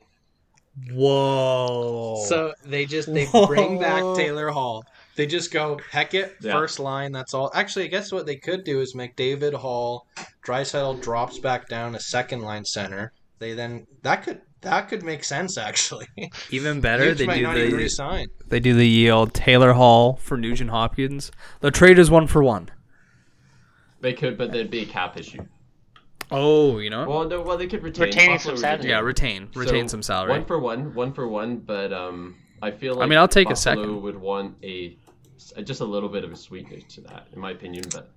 Whoa. 0.92 2.24
So 2.28 2.54
they 2.66 2.86
just 2.86 3.14
they 3.14 3.28
bring 3.48 3.80
back 3.80 4.02
Taylor 4.16 4.50
Hall. 4.50 4.84
They 5.16 5.28
just 5.28 5.52
go 5.52 5.80
heck 5.92 6.14
it 6.14 6.36
Yeah. 6.42 6.54
first 6.54 6.80
line. 6.80 7.12
That's 7.12 7.34
all. 7.34 7.52
Actually, 7.54 7.86
I 7.86 7.88
guess 7.90 8.12
what 8.12 8.26
they 8.26 8.36
could 8.36 8.64
do 8.64 8.82
is 8.82 8.96
McDavid 8.96 9.16
David 9.16 9.54
Hall, 9.54 10.08
Draisaitl 10.46 11.02
drops 11.02 11.38
back 11.40 11.68
down 11.70 11.94
a 11.96 12.00
second 12.00 12.42
line 12.42 12.66
center. 12.66 13.14
They 13.40 13.54
then 13.54 13.86
that 14.02 14.24
could 14.24 14.42
that 14.62 14.88
could 14.90 15.04
make 15.04 15.24
sense 15.24 15.58
actually. 15.58 16.08
even 16.50 16.82
better, 16.82 17.14
Nuge 17.14 17.18
they 17.18 17.26
might 17.28 17.36
do 17.38 17.44
not 17.44 17.58
even 17.58 17.72
the 17.72 17.78
resign. 17.78 18.28
they 18.48 18.60
do 18.60 18.74
the 18.74 18.88
yield 18.88 19.34
Taylor 19.34 19.74
Hall 19.74 20.16
for 20.16 20.38
Nugent 20.38 20.70
Hopkins. 20.72 21.32
The 21.60 21.70
trade 21.72 22.00
is 22.00 22.10
one 22.10 22.28
for 22.28 22.44
one. 22.44 22.70
They 24.02 24.14
could, 24.14 24.38
but 24.38 24.52
there'd 24.52 24.72
be 24.72 24.82
a 24.82 24.86
cap 24.86 25.18
issue. 25.18 25.46
Oh, 26.34 26.80
you 26.80 26.90
know. 26.90 27.08
Well, 27.08 27.26
no, 27.30 27.42
well 27.42 27.58
they 27.58 27.68
could 27.68 27.84
retain. 27.84 28.06
Retaining 28.08 28.40
some 28.40 28.58
salary. 28.58 28.78
retain. 28.80 28.90
yeah, 28.90 29.00
retain 29.00 29.50
retain 29.56 29.88
So, 29.88 29.92
some 29.94 30.04
salary. 30.04 30.32
One 30.32 30.46
for 30.46 30.60
one, 30.60 30.94
one 30.96 31.14
for 31.14 31.28
one, 31.28 31.58
but 31.58 31.94
um, 31.94 32.36
I 32.62 32.72
feel 32.72 32.96
like 32.96 33.06
I 33.06 33.08
mean, 33.08 33.20
I'll 33.20 33.28
take 33.28 33.48
a 33.48 33.52
Buffalo 33.52 33.76
second. 33.78 34.02
would 34.02 34.18
want 34.18 34.56
a 34.64 34.98
just 35.64 35.82
a 35.82 35.86
little 35.86 36.10
bit 36.10 36.24
of 36.24 36.32
a 36.32 36.36
sweetener 36.36 36.80
to 36.80 37.02
that, 37.02 37.28
in 37.34 37.40
my 37.40 37.52
opinion. 37.52 37.86
But 37.92 38.10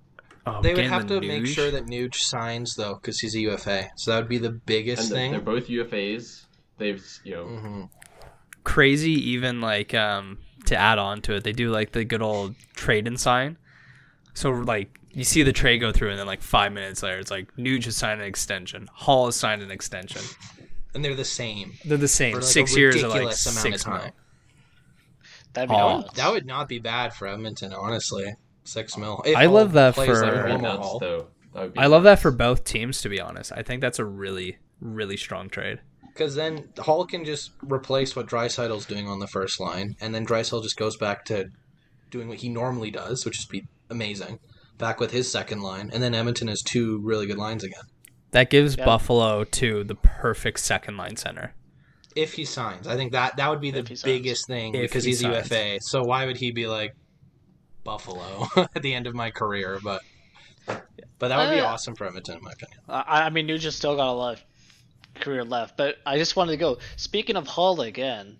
Oh, 0.47 0.61
They 0.61 0.73
would 0.73 0.85
have 0.85 1.07
the 1.09 1.19
to 1.19 1.27
make 1.27 1.45
sure 1.45 1.71
that 1.71 1.85
Nuge 1.87 2.15
signs 2.15 2.75
though, 2.75 2.95
because 2.95 3.19
he's 3.19 3.35
a 3.35 3.39
UFA. 3.41 3.89
So 3.97 4.11
that 4.11 4.17
would 4.19 4.29
be 4.29 4.37
the 4.37 4.49
biggest 4.51 5.03
and 5.03 5.11
they're, 5.11 5.17
thing. 5.17 5.31
they're 5.31 5.41
both 5.41 5.67
UFAs. 5.67 6.45
They've 6.77 7.03
you 7.23 7.35
know 7.35 7.45
hmm 7.45 7.83
crazy 8.63 9.11
even 9.31 9.61
like 9.61 9.93
um 9.93 10.37
to 10.65 10.75
add 10.75 10.99
on 10.99 11.21
to 11.21 11.35
it 11.35 11.43
they 11.45 11.53
do 11.53 11.69
like 11.69 11.93
the 11.93 12.03
good 12.03 12.21
old 12.21 12.53
trade 12.75 13.07
and 13.07 13.17
sign 13.17 13.57
so 14.33 14.49
like 14.51 14.99
you 15.17 15.23
see 15.23 15.43
the 15.43 15.51
trade 15.51 15.79
go 15.79 15.91
through 15.91 16.11
and 16.11 16.19
then 16.19 16.27
like 16.27 16.41
five 16.41 16.71
minutes 16.71 17.01
later 17.03 17.17
it's 17.19 17.31
like 17.31 17.53
Nuge 17.57 17.85
has 17.85 17.97
signed 17.97 18.21
an 18.21 18.27
extension 18.27 18.87
hall 18.93 19.25
has 19.25 19.35
signed 19.35 19.61
an 19.61 19.71
extension 19.71 20.21
And 20.93 21.03
they're 21.03 21.15
the 21.15 21.25
same 21.25 21.73
they're 21.85 21.97
the 21.97 22.07
same 22.07 22.33
for 22.35 22.41
like 22.41 22.49
six 22.49 22.75
a 22.75 22.79
years 22.79 22.95
or 23.03 23.07
like 23.07 23.15
ridiculous 23.15 23.45
amount 23.47 23.61
six 23.61 23.75
of 23.81 23.91
time. 23.91 24.01
mil 24.01 24.11
That'd 25.53 25.69
be 25.69 25.75
nuts. 25.75 26.13
That 26.13 26.31
would 26.31 26.45
not 26.45 26.67
be 26.67 26.77
bad 26.77 27.13
for 27.13 27.27
Edmonton, 27.27 27.73
honestly. 27.73 28.35
Six 28.63 28.95
mil. 28.95 29.23
I 29.35 29.47
love 29.47 29.71
that 29.73 29.95
for- 29.95 30.01
like 30.05 30.09
that 30.13 30.35
would 30.35 30.55
be 30.55 30.61
nuts 30.61 30.97
though. 30.99 31.27
That 31.53 31.61
would 31.63 31.73
be 31.73 31.79
i 31.79 31.87
love 31.87 32.03
that 32.03 32.19
for 32.19 32.29
both 32.31 32.63
teams 32.63 33.01
to 33.01 33.09
be 33.09 33.19
honest 33.19 33.51
i 33.53 33.63
think 33.63 33.81
that's 33.81 33.97
a 33.97 34.05
really 34.05 34.57
really 34.79 35.17
strong 35.17 35.49
trade 35.49 35.79
Because 36.13 36.35
then 36.35 36.69
Hall 36.77 37.05
can 37.05 37.25
just 37.25 37.51
replace 37.63 38.15
what 38.15 38.27
Draisaitl's 38.27 38.85
doing 38.85 39.07
on 39.07 39.17
the 39.19 39.27
first 39.27 39.59
line, 39.59 39.95
and 40.01 40.13
then 40.13 40.25
Drysaddle 40.25 40.61
just 40.61 40.77
goes 40.77 40.95
back 40.97 41.25
to 41.25 41.49
doing 42.11 42.27
what 42.27 42.37
he 42.39 42.49
normally 42.49 42.91
does, 42.91 43.25
which 43.25 43.39
is 43.39 43.45
be 43.45 43.65
amazing. 43.89 44.39
Back 44.77 44.99
with 44.99 45.11
his 45.11 45.31
second 45.31 45.61
line, 45.61 45.89
and 45.93 46.03
then 46.03 46.13
Edmonton 46.13 46.47
has 46.49 46.61
two 46.61 46.99
really 46.99 47.25
good 47.25 47.37
lines 47.37 47.63
again. 47.63 47.81
that 48.31 48.49
gives 48.49 48.75
Yeah. 48.77 48.85
buffalo 48.85 49.43
to 49.45 49.83
the 49.85 49.95
perfect 49.95 50.59
second 50.59 50.97
line 50.97 51.15
center 51.15 51.53
If 52.15 52.33
he 52.33 52.45
signs, 52.45 52.85
I 52.87 52.95
think 52.95 53.11
that 53.13 53.37
that 53.37 53.49
would 53.49 53.61
be 53.61 53.71
the 53.71 53.79
If 53.79 53.87
he 53.87 53.95
signs. 53.95 54.03
biggest 54.03 54.47
thing 54.47 54.75
If 54.75 54.81
because 54.91 55.03
he 55.05 55.11
he's 55.11 55.21
a 55.21 55.23
signs. 55.23 55.49
UFA. 55.51 55.77
So 55.81 56.03
why 56.03 56.25
would 56.25 56.37
he 56.37 56.51
be 56.51 56.67
like 56.67 56.95
Buffalo 57.83 58.47
at 58.75 58.81
the 58.81 58.93
end 58.93 59.07
of 59.07 59.15
my 59.15 59.31
career? 59.31 59.79
But 59.83 60.01
but 61.19 61.29
that 61.29 61.37
would 61.37 61.53
be 61.55 61.61
Uh, 61.61 61.65
awesome 61.67 61.95
for 61.95 62.05
Edmonton, 62.05 62.37
in 62.37 62.43
my 62.43 62.51
opinion. 62.51 62.79
I, 62.89 63.23
I 63.23 63.29
mean, 63.29 63.47
Nugent's 63.47 63.75
still 63.77 63.95
got 63.95 64.09
a 64.09 64.11
lot 64.13 64.33
of 64.35 64.43
career 65.21 65.43
left, 65.43 65.77
but 65.77 65.97
I 66.05 66.17
just 66.17 66.35
wanted 66.35 66.51
to 66.51 66.57
go. 66.57 66.77
Speaking 66.97 67.35
of 67.37 67.47
Hall 67.47 67.81
again, 67.81 68.37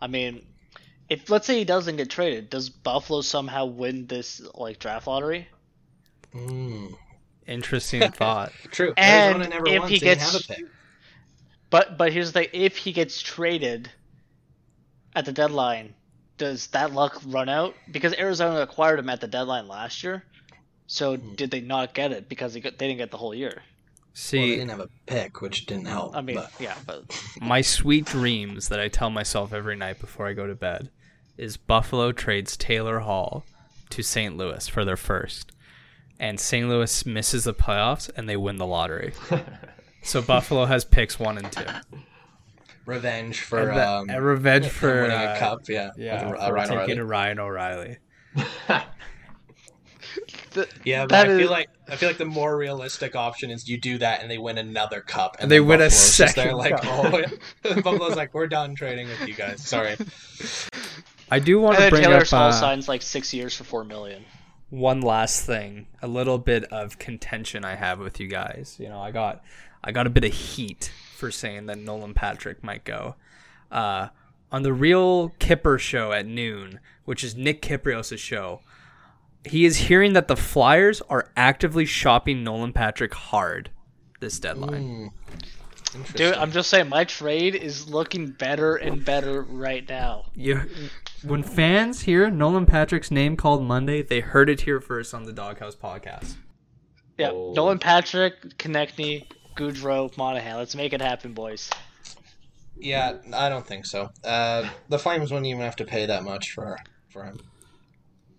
I 0.00 0.06
mean, 0.08 0.44
if 1.08 1.28
let's 1.30 1.46
say 1.46 1.58
he 1.58 1.64
doesn't 1.64 1.96
get 1.96 2.10
traded, 2.10 2.50
does 2.50 2.70
Buffalo 2.70 3.20
somehow 3.20 3.66
win 3.66 4.06
this 4.06 4.40
like 4.54 4.78
draft 4.80 5.06
lottery? 5.06 5.46
Mm. 6.36 6.94
interesting 7.46 8.10
thought 8.12 8.52
True. 8.70 8.92
And 8.96 9.36
Arizona 9.42 9.48
never 9.48 9.68
if 9.68 9.80
won, 9.80 9.90
he 9.90 9.98
so 9.98 10.04
they 10.04 10.10
didn't 10.14 10.20
gets- 10.20 10.32
have 10.32 10.56
a 10.58 10.60
pick. 10.60 10.64
But 11.70 11.98
but 11.98 12.12
here's 12.12 12.32
the 12.32 12.40
thing: 12.40 12.48
if 12.52 12.76
he 12.76 12.92
gets 12.92 13.20
traded 13.20 13.90
at 15.14 15.24
the 15.24 15.32
deadline, 15.32 15.94
does 16.38 16.68
that 16.68 16.92
luck 16.92 17.20
run 17.26 17.48
out? 17.48 17.74
Because 17.90 18.14
Arizona 18.14 18.60
acquired 18.60 18.98
him 18.98 19.08
at 19.08 19.20
the 19.20 19.26
deadline 19.26 19.66
last 19.66 20.04
year, 20.04 20.24
so 20.86 21.16
Hmm. 21.16 21.34
did 21.34 21.50
they 21.50 21.60
not 21.60 21.94
get 21.94 22.12
it 22.12 22.28
because 22.28 22.54
they, 22.54 22.60
got, 22.60 22.78
they 22.78 22.86
didn't 22.86 22.98
get 22.98 23.10
the 23.10 23.16
whole 23.16 23.34
year? 23.34 23.62
Well, 24.32 24.42
they 24.42 24.50
didn't 24.56 24.70
have 24.70 24.80
a 24.80 24.88
pick, 25.06 25.40
which 25.42 25.66
didn't 25.66 25.86
help. 25.86 26.16
I 26.16 26.20
mean, 26.22 26.36
but- 26.36 26.52
yeah, 26.60 26.76
but 26.86 27.02
my 27.40 27.60
sweet 27.62 28.04
dreams 28.06 28.68
that 28.68 28.80
I 28.80 28.88
tell 28.88 29.10
myself 29.10 29.52
every 29.52 29.76
night 29.76 29.98
before 30.00 30.26
I 30.28 30.32
go 30.34 30.46
to 30.46 30.54
bed 30.54 30.90
is 31.36 31.56
Buffalo 31.56 32.12
trades 32.12 32.56
Taylor 32.56 33.00
Hall 33.00 33.44
to 33.90 34.02
St. 34.02 34.36
Louis 34.36 34.66
for 34.68 34.84
their 34.86 34.96
first, 34.96 35.52
and 36.18 36.38
St. 36.40 36.68
Louis 36.68 37.04
misses 37.06 37.44
the 37.44 37.54
playoffs 37.54 38.10
and 38.16 38.28
they 38.28 38.36
win 38.36 38.56
the 38.56 38.66
lottery. 38.66 39.12
so 40.02 40.22
Buffalo 40.22 40.64
has 40.66 40.84
picks 40.84 41.18
one 41.18 41.38
and 41.38 41.50
two. 41.52 41.64
revenge 42.86 43.40
for 43.40 43.68
And 43.68 43.78
the- 43.78 43.88
um, 43.88 44.10
a 44.10 44.20
revenge 44.20 44.66
for 44.68 45.02
winning 45.02 45.16
uh, 45.18 45.34
a 45.36 45.38
cup. 45.38 45.60
Yeah, 45.68 45.90
Yeah, 45.96 46.30
with, 46.30 46.40
uh, 46.40 46.52
Ryan 46.52 46.68
taking 46.68 46.76
O'Reilly. 46.78 46.94
to 46.96 47.04
Ryan 47.04 47.38
O'Reilly. 47.40 47.98
the, 50.52 50.68
Yeah, 50.84 51.02
but 51.02 51.08
That 51.10 51.26
I 51.28 51.30
is- 51.32 51.38
feel 51.40 51.50
like 51.50 51.68
I 51.88 51.94
feel 51.96 52.08
like 52.08 52.18
the 52.18 52.24
more 52.24 52.56
realistic 52.56 53.14
option 53.14 53.50
is 53.50 53.68
you 53.68 53.78
do 53.78 53.96
that 53.98 54.20
and 54.22 54.28
they 54.30 54.38
win 54.38 54.58
another 54.58 55.00
cup 55.00 55.36
and 55.38 55.48
They 55.48 55.58
then 55.58 55.68
win 55.68 55.80
a 55.80 55.84
Buffalo's 55.84 56.16
just 56.16 56.34
there 56.34 56.44
second 56.46 56.56
like, 56.56 56.74
oh. 56.84 57.22
Buffalo's 57.82 58.16
like, 58.16 58.34
we're 58.34 58.48
done 58.48 58.74
trading 58.74 59.06
with 59.06 59.28
you 59.28 59.34
guys. 59.34 59.62
Sorry. 59.64 59.94
I 61.30 61.38
do 61.38 61.60
want 61.60 61.76
and 61.76 61.78
to 61.78 61.82
then 61.82 61.90
bring 61.90 62.02
Taylor 62.02 62.16
up 62.22 62.26
Hall 62.28 62.48
uh, 62.48 62.52
signs 62.52 62.88
like 62.88 63.02
six 63.02 63.32
years 63.32 63.54
for 63.54 63.62
four 63.64 63.84
million. 63.84 64.24
One 64.68 65.00
last 65.00 65.46
thing, 65.46 65.86
a 66.02 66.08
little 66.08 66.38
bit 66.38 66.64
of 66.64 66.98
contention 66.98 67.64
I 67.64 67.76
have 67.76 68.00
with 68.00 68.18
you 68.18 68.26
guys. 68.26 68.76
You 68.80 68.88
know, 68.88 69.00
I 69.00 69.10
got 69.12 69.42
I 69.84 69.92
got 69.92 70.06
a 70.06 70.10
bit 70.10 70.24
of 70.24 70.32
heat 70.32 70.90
for 71.16 71.30
saying 71.30 71.66
that 71.66 71.78
Nolan 71.78 72.14
Patrick 72.14 72.64
might 72.64 72.84
go. 72.84 73.14
Uh, 73.70 74.08
on 74.50 74.62
the 74.62 74.72
real 74.72 75.30
Kyper 75.40 75.78
show 75.78 76.12
at 76.12 76.26
noon, 76.26 76.80
which 77.04 77.22
is 77.22 77.36
Nick 77.36 77.62
Kypreos' 77.62 78.18
show, 78.18 78.60
he 79.44 79.64
is 79.64 79.76
hearing 79.76 80.12
that 80.14 80.28
the 80.28 80.36
Flyers 80.36 81.00
are 81.08 81.30
actively 81.36 81.84
shopping 81.84 82.42
Nolan 82.42 82.72
Patrick 82.72 83.14
hard 83.14 83.70
this 84.20 84.40
deadline. 84.40 84.82
Hmm. 84.82 85.06
Interesting. 85.94 86.26
Dude, 86.30 86.34
I'm 86.34 86.52
just 86.52 86.68
saying 86.68 86.88
my 86.88 87.04
trade 87.04 87.54
is 87.54 87.88
looking 87.88 88.26
better 88.30 88.76
and 88.76 89.04
better 89.04 89.42
right 89.42 89.88
now. 89.88 90.26
You, 90.34 90.62
when 91.22 91.42
fans 91.42 92.02
hear 92.02 92.30
Nolan 92.30 92.66
Patrick's 92.66 93.10
name 93.10 93.36
called 93.36 93.62
Monday, 93.62 94.02
they 94.02 94.20
heard 94.20 94.50
it 94.50 94.62
here 94.62 94.80
first 94.80 95.14
on 95.14 95.24
the 95.24 95.32
Doghouse 95.32 95.76
podcast. 95.76 96.34
Yeah, 97.18 97.30
Oh. 97.30 97.52
Nolan 97.54 97.78
Patrick, 97.78 98.58
Konecny, 98.58 99.26
Gaudreau, 99.56 100.14
Monahan. 100.18 100.56
Let's 100.58 100.74
make 100.74 100.92
it 100.92 101.00
happen, 101.00 101.32
boys. 101.32 101.70
Yeah, 102.78 103.14
I 103.32 103.48
don't 103.48 103.66
think 103.66 103.86
so. 103.86 104.10
Uh, 104.22 104.68
the 104.90 104.98
Flames 104.98 105.30
wouldn't 105.30 105.46
even 105.46 105.62
have 105.62 105.76
to 105.76 105.84
pay 105.86 106.04
that 106.06 106.24
much 106.24 106.52
for 106.52 106.76
for 107.08 107.24
him. 107.24 107.38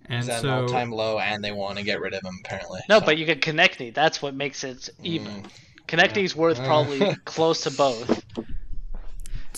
And 0.06 0.20
He's 0.24 0.30
at 0.30 0.44
an 0.44 0.50
all-time 0.52 0.92
low, 0.92 1.18
and 1.20 1.44
they 1.44 1.52
want 1.52 1.78
to 1.80 1.84
get 1.84 2.00
rid 2.00 2.14
of 2.14 2.22
him 2.24 2.38
apparently. 2.46 2.82
No, 2.88 3.00
so- 3.00 3.06
but 3.06 3.18
you 3.18 3.26
get 3.26 3.42
Konecny. 3.42 3.92
That's 3.94 4.22
what 4.22 4.36
makes 4.36 4.64
it 4.64 4.90
even. 5.02 5.42
Mm. 5.44 5.50
Konecny's 5.88 6.36
worth 6.36 6.60
Uh. 6.60 6.66
probably 6.66 7.16
close 7.26 7.62
to 7.64 7.72
both. 7.72 8.24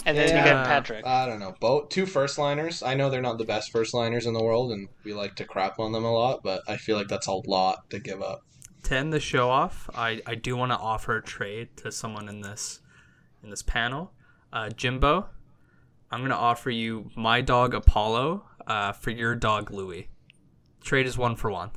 And 0.06 0.18
then 0.18 0.28
you 0.30 0.44
get 0.44 0.66
Patrick. 0.66 1.06
I 1.06 1.26
don't 1.26 1.40
know. 1.40 1.56
Both 1.60 1.90
two 1.90 2.06
first 2.06 2.38
liners. 2.38 2.82
I 2.82 2.94
know 2.94 3.10
they're 3.10 3.22
not 3.22 3.38
the 3.38 3.44
best 3.44 3.72
first 3.72 3.94
liners 3.94 4.26
in 4.26 4.34
the 4.34 4.42
world, 4.42 4.72
and 4.72 4.88
we 5.04 5.14
like 5.14 5.36
to 5.36 5.44
crap 5.46 5.78
on 5.78 5.92
them 5.92 6.06
a 6.06 6.12
lot. 6.12 6.42
But 6.42 6.62
I 6.68 6.78
feel 6.78 6.96
like 6.96 7.10
that's 7.10 7.28
a 7.28 7.34
lot 7.34 7.90
to 7.90 8.00
give 8.00 8.22
up. 8.22 8.42
to 8.84 8.96
end 8.96 9.12
the 9.12 9.20
show 9.20 9.50
off, 9.50 9.90
I, 9.94 10.22
I 10.26 10.36
do 10.36 10.56
want 10.56 10.72
to 10.72 10.78
offer 10.78 11.18
a 11.18 11.22
trade 11.22 11.76
to 11.78 11.92
someone 11.92 12.30
in 12.30 12.40
this 12.42 12.80
in 13.44 13.50
this 13.50 13.62
panel. 13.62 14.14
Uh, 14.54 14.70
Jimbo, 14.70 15.28
I'm 16.12 16.22
gonna 16.22 16.36
offer 16.36 16.70
you 16.70 17.12
my 17.16 17.42
dog 17.42 17.74
Apollo 17.74 18.46
uh, 18.68 18.94
for 18.94 19.12
your 19.12 19.36
dog 19.36 19.70
Louie. 19.70 20.08
Trade 20.82 21.08
is 21.08 21.18
one 21.18 21.36
for 21.36 21.52
one. 21.52 21.72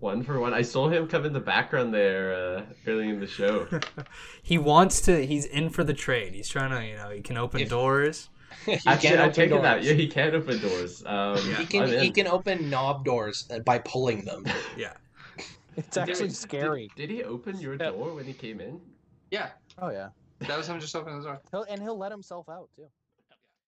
One 0.00 0.22
for 0.22 0.38
one. 0.38 0.54
I 0.54 0.62
saw 0.62 0.88
him 0.88 1.08
come 1.08 1.24
in 1.24 1.32
the 1.32 1.40
background 1.40 1.92
there 1.92 2.32
uh, 2.32 2.62
early 2.86 3.08
in 3.08 3.18
the 3.20 3.26
show. 3.26 3.66
He 4.42 4.56
wants 4.56 5.00
to. 5.02 5.26
He's 5.26 5.44
in 5.44 5.68
for 5.70 5.84
the 5.84 5.92
trade. 5.92 6.34
He's 6.34 6.48
trying 6.48 6.70
to. 6.70 6.86
You 6.86 6.96
know, 6.96 7.10
he 7.10 7.20
can 7.20 7.36
open 7.36 7.60
If- 7.60 7.68
doors. 7.68 8.30
He 8.64 8.72
Actually, 8.86 8.96
can't 9.08 9.20
I 9.20 9.24
open 9.24 9.32
take 9.34 9.50
it 9.50 9.62
that. 9.62 9.82
Yeah, 9.82 9.92
he 9.92 10.08
can 10.08 10.34
open 10.34 10.58
doors. 10.60 11.02
Um, 11.04 11.36
He 11.36 11.66
can 11.66 11.88
he 12.00 12.10
can 12.10 12.26
open 12.26 12.70
knob 12.70 13.04
doors 13.04 13.46
uh, 13.50 13.58
by 13.60 13.78
pulling 13.78 14.24
them. 14.24 14.44
Yeah. 14.76 14.94
It's 15.76 15.96
actually 15.96 16.28
did- 16.28 16.36
scary. 16.36 16.90
Did, 16.96 17.10
he 17.10 17.22
open 17.24 17.60
your 17.60 17.74
Yeah. 17.74 17.90
door 17.90 18.14
when 18.14 18.24
he 18.24 18.32
came 18.32 18.60
in? 18.60 18.80
Yeah, 19.30 19.50
Oh 19.78 19.90
yeah. 19.90 20.08
that 20.40 20.56
was 20.56 20.66
him 20.68 20.80
just 20.80 20.96
opening 20.96 21.18
the 21.20 21.24
door. 21.26 21.40
He'll, 21.50 21.64
and 21.68 21.80
he'll 21.82 21.98
let 21.98 22.10
himself 22.10 22.48
out 22.48 22.68
too. 22.74 22.86